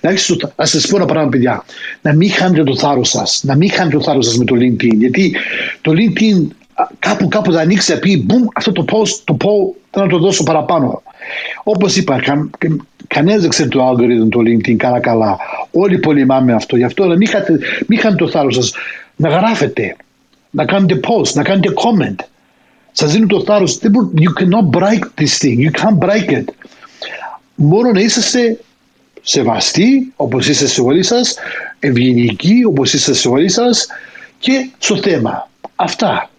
να 0.00 0.10
έχεις 0.10 0.26
το, 0.26 0.52
ας 0.56 0.70
σας 0.70 0.86
πω 0.86 0.96
ένα 0.96 1.04
πράγμα, 1.04 1.28
παιδιά. 1.28 1.64
Να 2.02 2.14
μην 2.14 2.30
χάνετε 2.30 2.62
το 2.62 2.76
θάρρος 2.76 3.08
σας. 3.08 3.40
Να 3.44 3.56
μην 3.56 3.70
χάνετε 3.70 3.96
το 3.96 4.02
θάρρος 4.02 4.26
σας 4.26 4.36
με 4.36 4.44
το 4.44 4.54
LinkedIn. 4.54 4.94
Γιατί 4.94 5.34
το 5.80 5.92
LinkedIn 5.94 6.46
κάπου, 6.98 7.28
κάπου 7.28 7.52
θα 7.52 7.60
ανοίξει 7.60 7.92
να 7.92 7.98
πει, 7.98 8.26
boom, 8.28 8.46
αυτό 8.54 8.72
το 8.72 8.84
post, 8.92 9.20
το 9.24 9.36
poll, 9.40 9.76
θα 9.90 10.00
να 10.02 10.08
το 10.08 10.18
δώσω 10.18 10.42
παραπάνω. 10.42 11.02
Όπως 11.62 11.96
είπα, 11.96 12.20
κα, 12.20 12.50
κανένας 13.06 13.40
δεν 13.40 13.50
ξέρει 13.50 13.68
το 13.68 13.88
algorithm 13.88 14.28
το 14.30 14.40
LinkedIn 14.40 14.76
καλά-καλά. 14.76 15.38
Όλοι 15.70 15.98
πολεμάμε 15.98 16.52
αυτό. 16.52 16.76
Γι' 16.76 16.84
αυτό 16.84 17.06
μην 17.06 17.28
χάνετε, 17.28 17.58
μην 17.86 17.98
χάνετε 17.98 18.24
το 18.24 18.30
θάρρος 18.30 18.54
σας 18.54 18.72
να 19.16 19.28
γράφετε, 19.28 19.96
να 20.50 20.64
κάνετε 20.64 21.00
post, 21.02 21.32
να 21.32 21.42
κάνετε 21.42 21.68
comment. 21.74 22.24
Σας 22.92 23.12
δίνω 23.12 23.26
το 23.26 23.42
θάρρος. 23.42 23.78
You 24.14 24.42
cannot 24.42 24.78
break 24.78 25.00
this 25.20 25.38
thing. 25.40 25.58
You 25.58 25.70
can't 25.80 25.98
break 25.98 26.30
it. 26.30 26.44
Μόνο 27.62 27.90
να 27.90 28.00
είσαστε 28.00 28.60
σεβαστοί, 29.22 30.12
όπως 30.16 30.48
είστε 30.48 30.66
σε 30.66 30.80
όλοι 30.80 31.02
σας, 31.02 31.34
ευγενικοί, 31.78 32.62
όπως 32.66 32.92
είστε 32.92 33.12
σε 33.14 33.28
όλοι 33.28 33.48
σας 33.48 33.86
και 34.38 34.68
στο 34.78 34.96
θέμα. 34.96 35.48
Αυτά. 35.76 36.30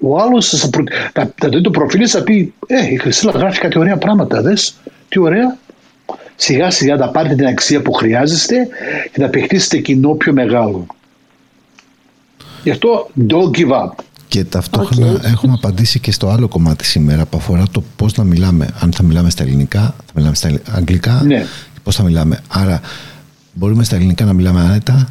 Ο 0.00 0.18
άλλος 0.20 0.48
θα, 0.48 0.68
προ... 0.68 0.84
θα, 1.12 1.34
θα 1.40 1.48
δει 1.48 1.60
το 1.60 1.70
προφίλ 1.70 2.06
θα 2.08 2.22
πει: 2.22 2.54
Ε, 2.66 2.92
η 2.92 2.96
Χριστίνα 2.96 3.32
γράφει 3.32 3.60
κάτι 3.60 3.78
ωραία 3.78 3.96
πράγματα. 3.96 4.42
Δες, 4.42 4.74
τι 5.08 5.18
ωραία. 5.18 5.56
Σιγά 6.36 6.70
σιγά 6.70 6.96
θα 6.96 7.10
πάρετε 7.10 7.34
την 7.34 7.46
αξία 7.46 7.82
που 7.82 7.92
χρειάζεστε 7.92 8.68
και 9.12 9.20
θα 9.20 9.28
παιχτήσετε 9.28 9.78
κοινό 9.78 10.10
πιο 10.10 10.32
μεγάλο. 10.32 10.86
Γι' 12.62 12.70
αυτό 12.70 13.10
don't 13.28 13.50
give 13.56 13.70
up. 13.70 13.90
Και 14.30 14.44
ταυτόχρονα 14.44 15.12
okay. 15.12 15.24
έχουμε 15.24 15.52
απαντήσει 15.52 16.00
και 16.00 16.12
στο 16.12 16.28
άλλο 16.28 16.48
κομμάτι 16.48 16.84
σήμερα 16.84 17.26
που 17.26 17.36
αφορά 17.36 17.64
το 17.70 17.82
πώς 17.96 18.14
να 18.14 18.24
μιλάμε. 18.24 18.68
Αν 18.78 18.92
θα 18.92 19.02
μιλάμε 19.02 19.30
στα 19.30 19.42
ελληνικά, 19.42 19.80
θα 19.80 20.12
μιλάμε 20.14 20.34
στα 20.34 20.60
αγγλικά, 20.70 21.22
ναι. 21.26 21.46
πώς 21.82 21.96
θα 21.96 22.02
μιλάμε. 22.02 22.40
Άρα, 22.48 22.80
μπορούμε 23.52 23.84
στα 23.84 23.96
ελληνικά 23.96 24.24
να 24.24 24.32
μιλάμε 24.32 24.60
άνετα, 24.60 25.08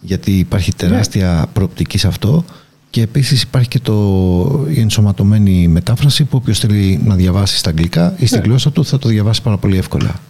γιατί 0.00 0.38
υπάρχει 0.38 0.74
τεράστια 0.74 1.36
ναι. 1.40 1.46
προοπτική 1.52 1.98
σε 1.98 2.06
αυτό 2.06 2.44
Και 2.90 3.02
επίσης 3.02 3.42
υπάρχει 3.42 3.68
και 3.68 3.80
το, 3.80 4.66
η 4.68 4.80
ενσωματωμένη 4.80 5.68
μετάφραση 5.68 6.24
που 6.24 6.36
όποιος 6.36 6.58
θέλει 6.58 7.00
να 7.04 7.14
διαβάσει 7.14 7.56
στα 7.56 7.70
αγγλικά 7.70 8.14
ή 8.18 8.26
στη 8.26 8.36
Ναι. 8.38 8.42
γλώσσα 8.44 8.72
του 8.72 8.84
θα 8.84 8.98
το 8.98 9.08
διαβάσει 9.08 9.42
πάρα 9.42 9.56
πολύ 9.56 9.76
εύκολα. 9.76 10.20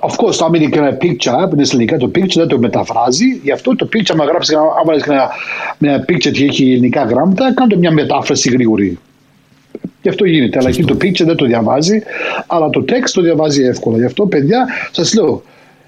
Of 0.00 0.10
course, 0.10 0.38
άμα 0.44 0.56
είναι 0.56 0.66
και 0.66 0.78
ένα 0.78 0.96
picture, 1.00 1.48
που 1.48 1.54
είναι 1.54 1.64
στα 1.64 1.76
ελληνικά 1.76 1.96
το 1.96 2.10
picture, 2.14 2.34
δεν 2.34 2.46
το 2.46 2.58
μεταφράζει. 2.58 3.40
Γι' 3.42 3.52
αυτό 3.52 3.76
το 3.76 3.88
picture, 3.92 4.10
άμα 4.12 4.24
γράψεις, 4.24 4.54
άμα 4.54 4.82
βάλεις 4.86 5.02
και 5.02 5.10
ένα, 5.10 5.30
μια 5.78 6.04
picture 6.08 6.30
και 6.32 6.44
έχει 6.44 6.62
ελληνικά 6.62 7.02
γράμματα, 7.02 7.54
κάντε 7.54 7.76
μια 7.76 7.90
μετάφραση 7.90 8.50
γρήγορη. 8.50 8.98
Γι' 10.02 10.08
αυτό 10.08 10.24
γίνεται. 10.24 10.58
Αλλά 10.58 10.68
εκεί 10.68 10.84
το 10.84 10.96
picture 11.00 11.24
δεν 11.24 11.36
το 11.36 11.44
διαβάζει, 11.44 12.02
αλλά 12.46 12.70
το 12.70 12.84
text 12.88 13.10
το 13.12 13.22
διαβάζει 13.22 13.62
εύκολα. 13.62 13.96
Γι' 13.96 14.04
αυτό, 14.04 14.26
παιδιά, 14.26 14.66
σας 14.90 15.14
λέω, 15.14 15.42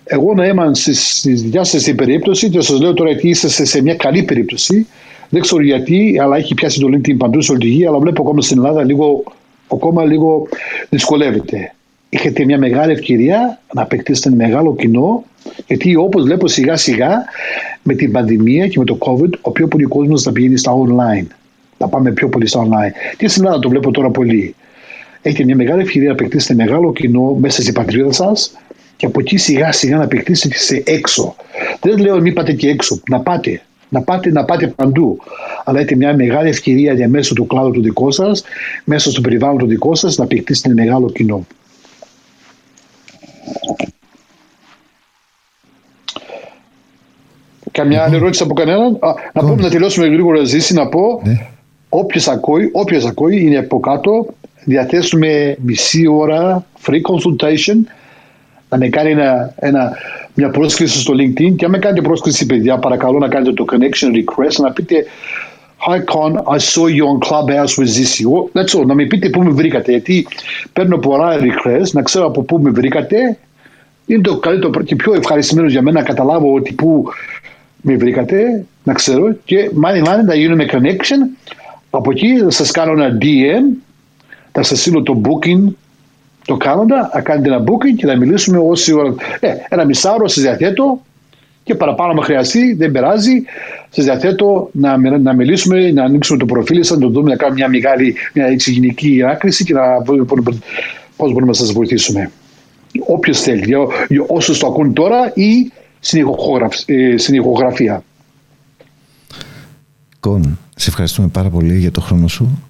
εγώ 0.05 0.35
να 0.35 0.47
ήμουν 0.47 0.75
στη, 0.75 0.95
στη 0.95 1.33
δικιά 1.33 1.65
σα 1.65 1.79
την 1.79 1.97
περίπτωση 1.97 2.51
και 2.51 2.61
σας 2.61 2.81
λέω 2.81 2.95
τώρα 2.95 3.11
ότι 3.11 3.29
είστε 3.29 3.49
σε, 3.49 3.65
σε 3.65 3.83
μια 3.83 3.95
καλή 3.95 4.23
περίπτωση. 4.23 4.87
Δεν 5.29 5.41
ξέρω 5.43 5.63
γιατί, 5.63 6.19
αλλά 6.23 6.37
έχει 6.37 6.55
πιάσει 6.55 6.81
το 6.81 6.89
LinkedIn 6.93 7.17
παντού 7.19 7.41
σε 7.41 7.53
όλη 7.53 7.61
τη 7.61 7.67
γη, 7.67 7.87
αλλά 7.87 7.99
βλέπω 7.99 8.23
ακόμα 8.23 8.43
στην 8.43 8.57
Ελλάδα 8.57 8.85
λίγο, 8.85 9.23
ακόμα 9.69 10.05
λίγο 10.05 10.47
δυσκολεύεται. 10.89 11.75
Έχετε 12.17 12.45
μια 12.45 12.59
μεγάλη 12.59 12.93
ευκαιρία 12.93 13.61
να 13.75 13.83
απεκτήσετε 13.83 14.29
ένα 14.29 14.37
μεγάλο 14.37 14.75
κοινό, 14.75 15.25
γιατί 15.67 15.97
όπως 15.97 16.23
βλέπω 16.23 16.49
σιγά 16.49 16.77
σιγά 16.77 17.25
με 17.83 17.95
την 17.95 18.13
πανδημία 18.13 18.69
και 18.69 18.79
με 18.79 18.85
το 18.85 18.99
COVID, 19.01 19.31
ο 19.41 19.51
πιο 19.51 19.69
πολύ 19.69 19.85
κόσμος 19.85 20.23
θα 20.23 20.33
πηγαίνει 20.33 20.57
στα 20.57 20.73
online. 20.73 21.27
Θα 21.79 21.89
πάμε 21.89 22.13
πιο 22.13 22.29
πολύ 22.29 22.47
στα 22.47 22.61
online. 22.63 23.17
Και 23.17 23.29
στην 23.29 23.43
Ελλάδα 23.43 23.61
το 23.61 23.69
βλέπω 23.69 23.91
τώρα 23.91 24.11
πολύ. 24.11 24.55
Έχετε 25.23 25.45
μια 25.45 25.57
μεγάλη 25.57 25.83
ευκαιρία 25.83 26.09
να 26.09 26.15
απεκτήσετε 26.15 26.55
μεγάλο 26.55 26.93
κοινό 26.93 27.37
μέσα 27.41 27.63
στην 27.63 27.75
πατρίδα 27.75 28.13
σας 28.13 28.57
και 28.97 29.07
από 29.07 29.21
εκεί 29.21 29.37
σιγά 29.37 29.73
σιγά 29.73 29.97
να 29.97 30.05
απεκτήσετε 30.05 30.57
σε 30.57 30.83
έξω. 30.87 31.37
Δεν 31.81 31.99
λέω 31.99 32.21
μην 32.21 32.33
πάτε 32.33 32.53
και 32.53 32.69
έξω, 32.69 33.01
να 33.09 33.21
πάτε. 33.21 33.63
Να 33.89 34.01
πάτε, 34.01 34.31
να 34.31 34.45
πάτε 34.45 34.67
παντού. 34.67 35.19
Αλλά 35.65 35.79
έχετε 35.79 35.97
μια 35.97 36.15
μεγάλη 36.15 36.49
ευκαιρία 36.49 36.93
για 36.93 37.09
μέσω 37.09 37.35
του 37.35 37.47
κλάδου 37.47 37.71
του 37.71 37.83
δικό 37.83 38.11
σας, 38.11 38.45
μέσα 38.85 39.11
στο 39.11 39.21
περιβάλλον 39.21 39.59
του 39.59 39.67
δικό 39.67 39.95
σας, 39.95 40.17
να 40.17 40.25
απεκτήσετε 40.25 40.69
ένα 40.69 40.83
μεγάλο 40.83 41.11
κοινό. 41.11 41.47
Καμιά 47.73 48.05
άλλη 48.05 48.17
ερώτηση 48.17 48.43
από 48.43 48.55
κανέναν. 48.55 48.99
Α, 49.01 49.15
να 49.33 49.41
πούμε 49.41 49.63
να 49.63 49.71
τελειώσουμε 49.71 50.07
γρήγορα 50.07 50.45
ζήσει, 50.45 50.75
να 50.75 50.89
πω. 50.89 51.23
Όποιος 51.89 52.29
ακούει, 52.29 52.71
όποιος 52.73 53.05
ακούει 53.05 53.41
είναι 53.41 53.59
από 53.59 53.81
κάτω. 53.81 54.27
Διαθέσουμε 54.65 55.57
μισή 55.61 56.07
ώρα 56.07 56.67
free 56.87 57.01
consultation 57.01 57.77
να 58.69 58.79
με 58.79 58.89
κάνει 58.89 59.11
ένα, 59.11 59.55
ένα, 59.57 59.93
μια 60.35 60.51
πρόσκληση 60.51 60.99
στο 60.99 61.15
LinkedIn 61.15 61.57
και 61.57 61.65
αν 61.65 61.71
με 61.71 61.79
κάνετε 61.79 62.03
πρόσκληση 62.03 62.47
παιδιά 62.47 62.79
παρακαλώ 62.79 63.19
να 63.19 63.29
κάνετε 63.29 63.53
το 63.53 63.65
connection 63.73 64.17
request 64.17 64.57
να 64.59 64.73
πείτε 64.73 65.07
Hi 65.87 66.01
Con, 66.01 66.39
I 66.49 66.57
saw 66.57 66.87
you 66.87 67.07
on 67.07 67.21
Clubhouse 67.21 67.77
with 67.77 67.89
Zisi. 67.89 68.25
Oh, 68.25 68.51
That's 68.55 68.75
all. 68.75 68.87
Να 68.87 68.95
με 68.95 69.07
πείτε 69.07 69.29
πού 69.29 69.43
με 69.43 69.51
βρήκατε 69.51 69.91
γιατί 69.91 70.27
παίρνω 70.73 70.99
πολλά 70.99 71.37
request 71.41 71.91
να 71.93 72.03
ξέρω 72.03 72.27
από 72.27 72.43
πού 72.43 72.59
με 72.61 72.71
βρήκατε 72.71 73.39
είναι 74.07 74.21
το 74.21 74.39
καλύτερο 74.39 74.83
και 74.83 74.97
πιο 74.97 75.15
ευχαριστημένο 75.15 75.69
για 75.69 75.83
μένα 75.83 76.01
να 76.01 76.07
καταλάβω 76.07 76.55
ότι 76.55 76.73
πού 76.73 77.05
με 77.81 77.97
βρήκατε, 77.97 78.65
να 78.85 78.93
ξέρω 78.93 79.33
και 79.45 79.71
μάλλον 79.75 80.01
μάλλον 80.01 80.25
να 80.25 80.35
γίνουμε 80.35 80.67
connection. 80.71 81.49
Από 81.91 82.11
εκεί 82.11 82.39
θα 82.39 82.51
σας 82.51 82.71
κάνω 82.71 82.93
ένα 82.93 83.19
DM 83.21 83.83
θα 84.53 84.63
σας 84.63 84.81
στείλω 84.81 85.03
το 85.03 85.21
booking 85.25 85.73
το 86.47 86.57
κάνοντα, 86.57 87.11
να 87.15 87.21
κάνετε 87.21 87.49
ένα 87.49 87.65
booking 87.65 87.97
και 87.97 88.07
να 88.07 88.17
μιλήσουμε 88.17 88.59
όση 88.59 88.93
ώρα. 88.93 89.15
Ε, 89.41 89.55
ένα 89.69 89.85
μισάωρο 89.85 90.29
σας 90.29 90.43
διαθέτω 90.43 91.01
και 91.65 91.75
παραπάνω 91.75 92.11
αν 92.13 92.23
χρειαστεί, 92.23 92.75
δεν 92.75 92.91
περάζει. 92.91 93.43
Σας 93.91 94.05
διαθέτω 94.05 94.69
να, 94.73 95.19
να 95.19 95.33
μιλήσουμε, 95.33 95.91
να 95.91 96.05
ανοίξουμε 96.05 96.39
το 96.39 96.47
προφίλ 96.47 96.85
σας, 96.85 96.99
να 96.99 97.03
το 97.07 97.09
δούμε, 97.09 97.31
να 97.31 97.37
κάνουμε 97.37 97.59
μια 97.59 97.69
μεγάλη, 97.69 98.15
μια 98.35 98.47
έτσι 98.47 98.73
γενική 98.73 99.23
άκρηση 99.27 99.65
και 99.65 99.73
να 99.73 100.03
δούμε 100.05 100.25
πώς 101.17 101.33
μπορούμε 101.33 101.47
να 101.47 101.53
σας 101.53 101.73
βοηθήσουμε. 101.73 102.31
Όποιος 103.07 103.41
θέλει, 103.41 103.65
για, 103.65 103.79
για 104.09 104.25
όσους 104.29 104.59
το 104.59 104.67
ακούν 104.67 104.93
τώρα 104.93 105.33
ή 105.35 105.73
στην, 106.01 106.21
ηχογραφ- 106.21 106.91
ε, 106.91 107.17
στην 107.17 107.35
ηχογραφία. 107.35 108.05
Κον, 110.21 110.59
σε 110.77 110.89
ευχαριστούμε 110.89 111.29
πάρα 111.29 111.49
πολύ 111.49 111.79
για 111.79 111.91
το 111.91 112.01
χρόνο 112.01 112.29
σου 112.29 112.63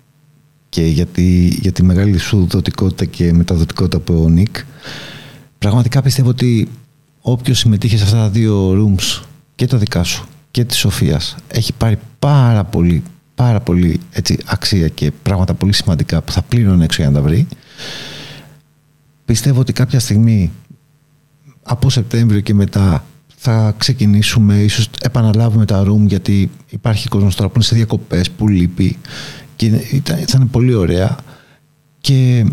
και 0.68 0.82
για 0.82 1.06
τη, 1.06 1.46
για 1.46 1.72
τη 1.72 1.82
μεγάλη 1.82 2.18
σου 2.18 2.46
δοτικότητα 2.50 3.04
και 3.04 3.32
μεταδοτικότητα 3.32 3.96
από 3.96 4.22
ο 4.22 4.28
Νίκ. 4.28 4.56
Πραγματικά 5.58 6.02
πιστεύω 6.02 6.28
ότι 6.28 6.68
όποιος 7.26 7.58
συμμετείχε 7.58 7.96
σε 7.96 8.04
αυτά 8.04 8.16
τα 8.16 8.28
δύο 8.28 8.70
rooms 8.72 9.22
και 9.54 9.66
τα 9.66 9.76
δικά 9.76 10.02
σου 10.02 10.26
και 10.50 10.64
της 10.64 10.78
Σοφίας 10.78 11.36
έχει 11.48 11.72
πάρει 11.72 11.98
πάρα 12.18 12.64
πολύ 12.64 13.02
πάρα 13.34 13.60
πολύ 13.60 14.00
έτσι, 14.10 14.38
αξία 14.44 14.88
και 14.88 15.12
πράγματα 15.22 15.54
πολύ 15.54 15.72
σημαντικά 15.72 16.22
που 16.22 16.32
θα 16.32 16.42
πλήρωνε 16.42 16.84
έξω 16.84 17.02
για 17.02 17.10
να 17.10 17.16
τα 17.16 17.22
βρει. 17.22 17.46
Πιστεύω 19.24 19.60
ότι 19.60 19.72
κάποια 19.72 20.00
στιγμή 20.00 20.52
από 21.62 21.90
Σεπτέμβριο 21.90 22.40
και 22.40 22.54
μετά 22.54 23.04
θα 23.36 23.74
ξεκινήσουμε, 23.78 24.54
ίσως 24.54 24.88
επαναλάβουμε 25.00 25.64
τα 25.64 25.84
room 25.86 26.06
γιατί 26.06 26.50
υπάρχει 26.70 27.08
κόσμος 27.08 27.34
τώρα 27.34 27.48
που 27.48 27.54
είναι 27.56 27.64
σε 27.64 27.74
διακοπές, 27.74 28.30
που 28.30 28.48
λείπει 28.48 28.98
και 29.56 29.66
ήταν, 29.66 30.18
ήταν 30.18 30.50
πολύ 30.50 30.74
ωραία 30.74 31.16
και 32.00 32.46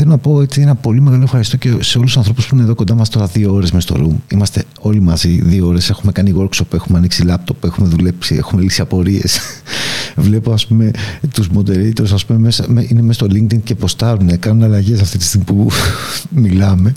θέλω 0.00 0.12
να 0.12 0.18
πω 0.18 0.42
έτσι 0.42 0.60
ένα 0.60 0.74
πολύ 0.74 1.00
μεγάλο 1.00 1.22
ευχαριστώ 1.22 1.56
και 1.56 1.68
σε 1.68 1.98
όλους 1.98 2.10
τους 2.10 2.16
ανθρώπους 2.16 2.46
που 2.46 2.54
είναι 2.54 2.64
εδώ 2.64 2.74
κοντά 2.74 2.94
μας 2.94 3.08
τώρα 3.08 3.26
δύο 3.26 3.54
ώρες 3.54 3.72
μες 3.72 3.82
στο 3.82 3.96
room. 3.98 4.32
Είμαστε 4.32 4.64
όλοι 4.80 5.00
μαζί 5.00 5.40
δύο 5.42 5.66
ώρες, 5.66 5.90
έχουμε 5.90 6.12
κάνει 6.12 6.34
workshop, 6.38 6.74
έχουμε 6.74 6.98
ανοίξει 6.98 7.24
laptop, 7.28 7.64
έχουμε 7.64 7.88
δουλέψει, 7.88 8.34
έχουμε 8.34 8.62
λύσει 8.62 8.80
απορίες. 8.80 9.40
Βλέπω 10.16 10.52
ας 10.52 10.66
πούμε 10.66 10.90
τους 11.32 11.48
moderators 11.56 12.10
ας 12.12 12.24
πούμε 12.24 12.38
μέσα, 12.38 12.66
είναι 12.88 13.02
μέσα 13.02 13.12
στο 13.12 13.26
LinkedIn 13.26 13.62
και 13.62 13.74
ποστάρουν, 13.74 14.38
κάνουν 14.38 14.62
αλλαγές 14.62 15.00
αυτή 15.00 15.18
τη 15.18 15.24
στιγμή 15.24 15.46
που 15.46 15.68
μιλάμε. 16.44 16.94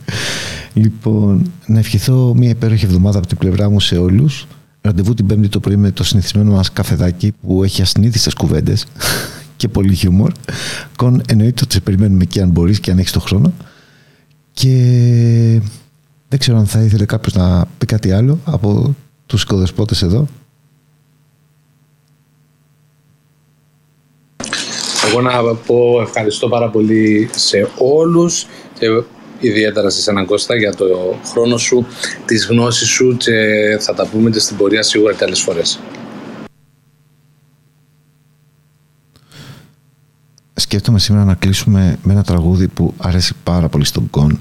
Λοιπόν, 0.73 1.51
να 1.65 1.79
ευχηθώ 1.79 2.33
μια 2.37 2.49
υπέροχη 2.49 2.85
εβδομάδα 2.85 3.17
από 3.17 3.27
την 3.27 3.37
πλευρά 3.37 3.69
μου 3.69 3.79
σε 3.79 3.97
όλους. 3.97 4.47
Ραντεβού 4.81 5.13
την 5.13 5.25
Πέμπτη 5.25 5.47
το 5.47 5.59
πρωί 5.59 5.75
με 5.75 5.91
το 5.91 6.03
συνηθισμένο 6.03 6.51
μας 6.51 6.71
καφεδάκι 6.71 7.33
που 7.41 7.63
έχει 7.63 7.81
ασυνήθιστες 7.81 8.33
κουβέντες 8.33 8.85
και 9.55 9.67
πολύ 9.67 9.93
χιούμορ. 9.93 10.31
Κον 10.95 11.21
εννοείται 11.27 11.61
ότι 11.63 11.73
σε 11.73 11.81
περιμένουμε 11.81 12.25
και 12.25 12.41
αν 12.41 12.49
μπορείς 12.49 12.79
και 12.79 12.91
αν 12.91 12.97
έχεις 12.97 13.11
το 13.11 13.19
χρόνο. 13.19 13.53
Και 14.53 14.71
δεν 16.29 16.39
ξέρω 16.39 16.57
αν 16.57 16.65
θα 16.65 16.79
ήθελε 16.79 17.05
κάποιος 17.05 17.33
να 17.33 17.65
πει 17.77 17.85
κάτι 17.85 18.11
άλλο 18.11 18.39
από 18.45 18.95
τους 19.25 19.41
οικοδεσπότες 19.41 20.01
εδώ. 20.01 20.27
Εγώ 25.09 25.21
να 25.21 25.55
πω 25.55 26.01
ευχαριστώ 26.01 26.47
πάρα 26.47 26.69
πολύ 26.69 27.29
σε 27.35 27.69
όλους 27.77 28.45
και 28.79 28.87
ιδιαίτερα 29.39 29.89
σε 29.89 30.11
έναν 30.11 30.25
Κώστα 30.25 30.55
για 30.55 30.75
το 30.75 31.19
χρόνο 31.25 31.57
σου, 31.57 31.85
τις 32.25 32.47
γνώσεις 32.47 32.87
σου 32.87 33.17
και 33.17 33.31
θα 33.79 33.93
τα 33.93 34.07
πούμε 34.07 34.29
και 34.29 34.39
στην 34.39 34.57
πορεία 34.57 34.83
σίγουρα 34.83 35.13
και 35.13 35.23
άλλες 35.23 35.39
φορές. 35.41 35.79
Σκέφτομαι 40.63 40.99
σήμερα 40.99 41.23
να 41.23 41.33
κλείσουμε 41.33 41.97
με 42.03 42.13
ένα 42.13 42.23
τραγούδι 42.23 42.67
που 42.67 42.93
αρέσει 42.97 43.33
πάρα 43.43 43.67
πολύ 43.67 43.85
στον 43.85 44.09
Κον. 44.09 44.39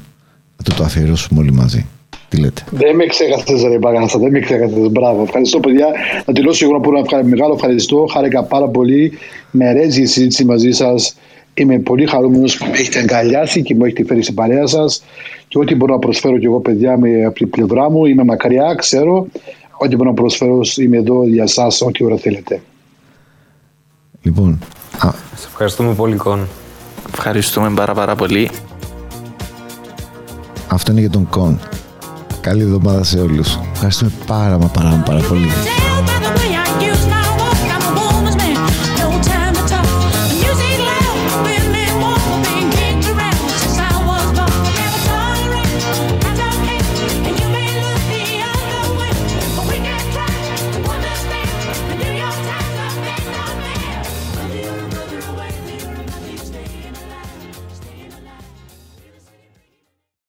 Να 0.57 0.65
το 0.65 0.75
το 0.75 0.85
αφιερώσουμε 0.85 1.41
όλοι 1.41 1.53
μαζί. 1.53 1.87
Τι 2.29 2.37
λέτε; 2.37 2.65
Δεν 2.71 2.97
με 2.97 3.07
ξέχασες, 3.07 3.63
ρε 3.63 3.79
Παγάνσα, 3.79 4.19
δεν 4.19 4.31
με 4.31 4.41
ξέχασες. 4.41 4.91
Μπράβο. 4.91 5.23
Ευχαριστώ, 5.23 5.61
παιδιά. 5.61 5.87
Να 6.27 6.33
τελειώσω 6.33 6.65
εγώ 6.65 6.75
να 6.75 6.81
πω 6.81 7.17
ένα 7.17 7.25
μεγάλο 7.25 7.55
ευχαριστώ. 7.55 8.07
Χάρηκα 8.13 8.43
πάρα 8.43 8.69
πολύ. 8.69 9.13
Με 9.51 9.69
αρέσει 9.69 10.01
η 10.01 10.07
συζήτηση 10.07 10.45
μαζί 10.45 10.71
σας. 10.71 11.17
Είμαι 11.55 11.79
πολύ 11.79 12.07
χαρούμενος 12.07 12.57
που 12.57 12.67
με 12.67 12.79
έχετε 12.79 12.99
αγκαλιάσει 12.99 13.63
και 13.63 13.75
μου 13.75 13.85
έχετε 13.85 14.05
φέρει 14.05 14.23
στην 14.23 14.35
παρέα 14.35 14.67
σας. 14.67 15.03
Και 15.49 15.59
ό,τι 15.59 15.75
μπορώ 15.75 15.93
να 15.93 15.99
προσφέρω 15.99 16.39
κι 16.39 16.47
εγώ, 16.47 16.61
παιδιά, 16.61 16.99
με, 16.99 17.25
από 17.25 17.35
την 17.35 17.51
πλευρά 17.51 17.91
μου. 17.91 18.07
Είμαι 18.07 18.25
μακριά, 18.25 18.75
ξέρω. 18.75 19.27
Ό,τι 19.79 19.97
μπορώ 19.97 20.09
να 20.09 20.15
προσφέρω, 20.15 20.61
είμαι 20.77 20.97
εδώ 20.97 21.27
για 21.27 21.43
εσά, 21.43 21.67
ό,τι 21.87 22.05
ώρα 22.05 22.17
θέλετε. 22.17 22.61
Λοιπόν. 24.23 24.59
Α. 24.99 25.11
Σε 25.37 25.47
ευχαριστούμε 25.49 25.95
πολύ, 25.95 26.17
Κον. 26.17 26.49
Ευχαριστούμε 27.13 27.71
πάρα 27.71 27.95
πάρα 27.95 28.15
πολύ. 28.15 28.51
Αυτό 30.69 30.91
είναι 30.91 31.01
για 31.01 31.11
τον 31.11 31.29
Κον. 31.29 31.59
Καλή 32.41 32.63
εβδομάδα 32.63 33.05
σε 33.05 33.21
όλους. 33.21 33.59
Ευχαριστούμε 33.73 34.11
πάρα 34.27 34.59
μα 34.59 34.67
πάρα 34.67 35.03
πάρα 35.07 35.21
πολύ. 35.21 35.49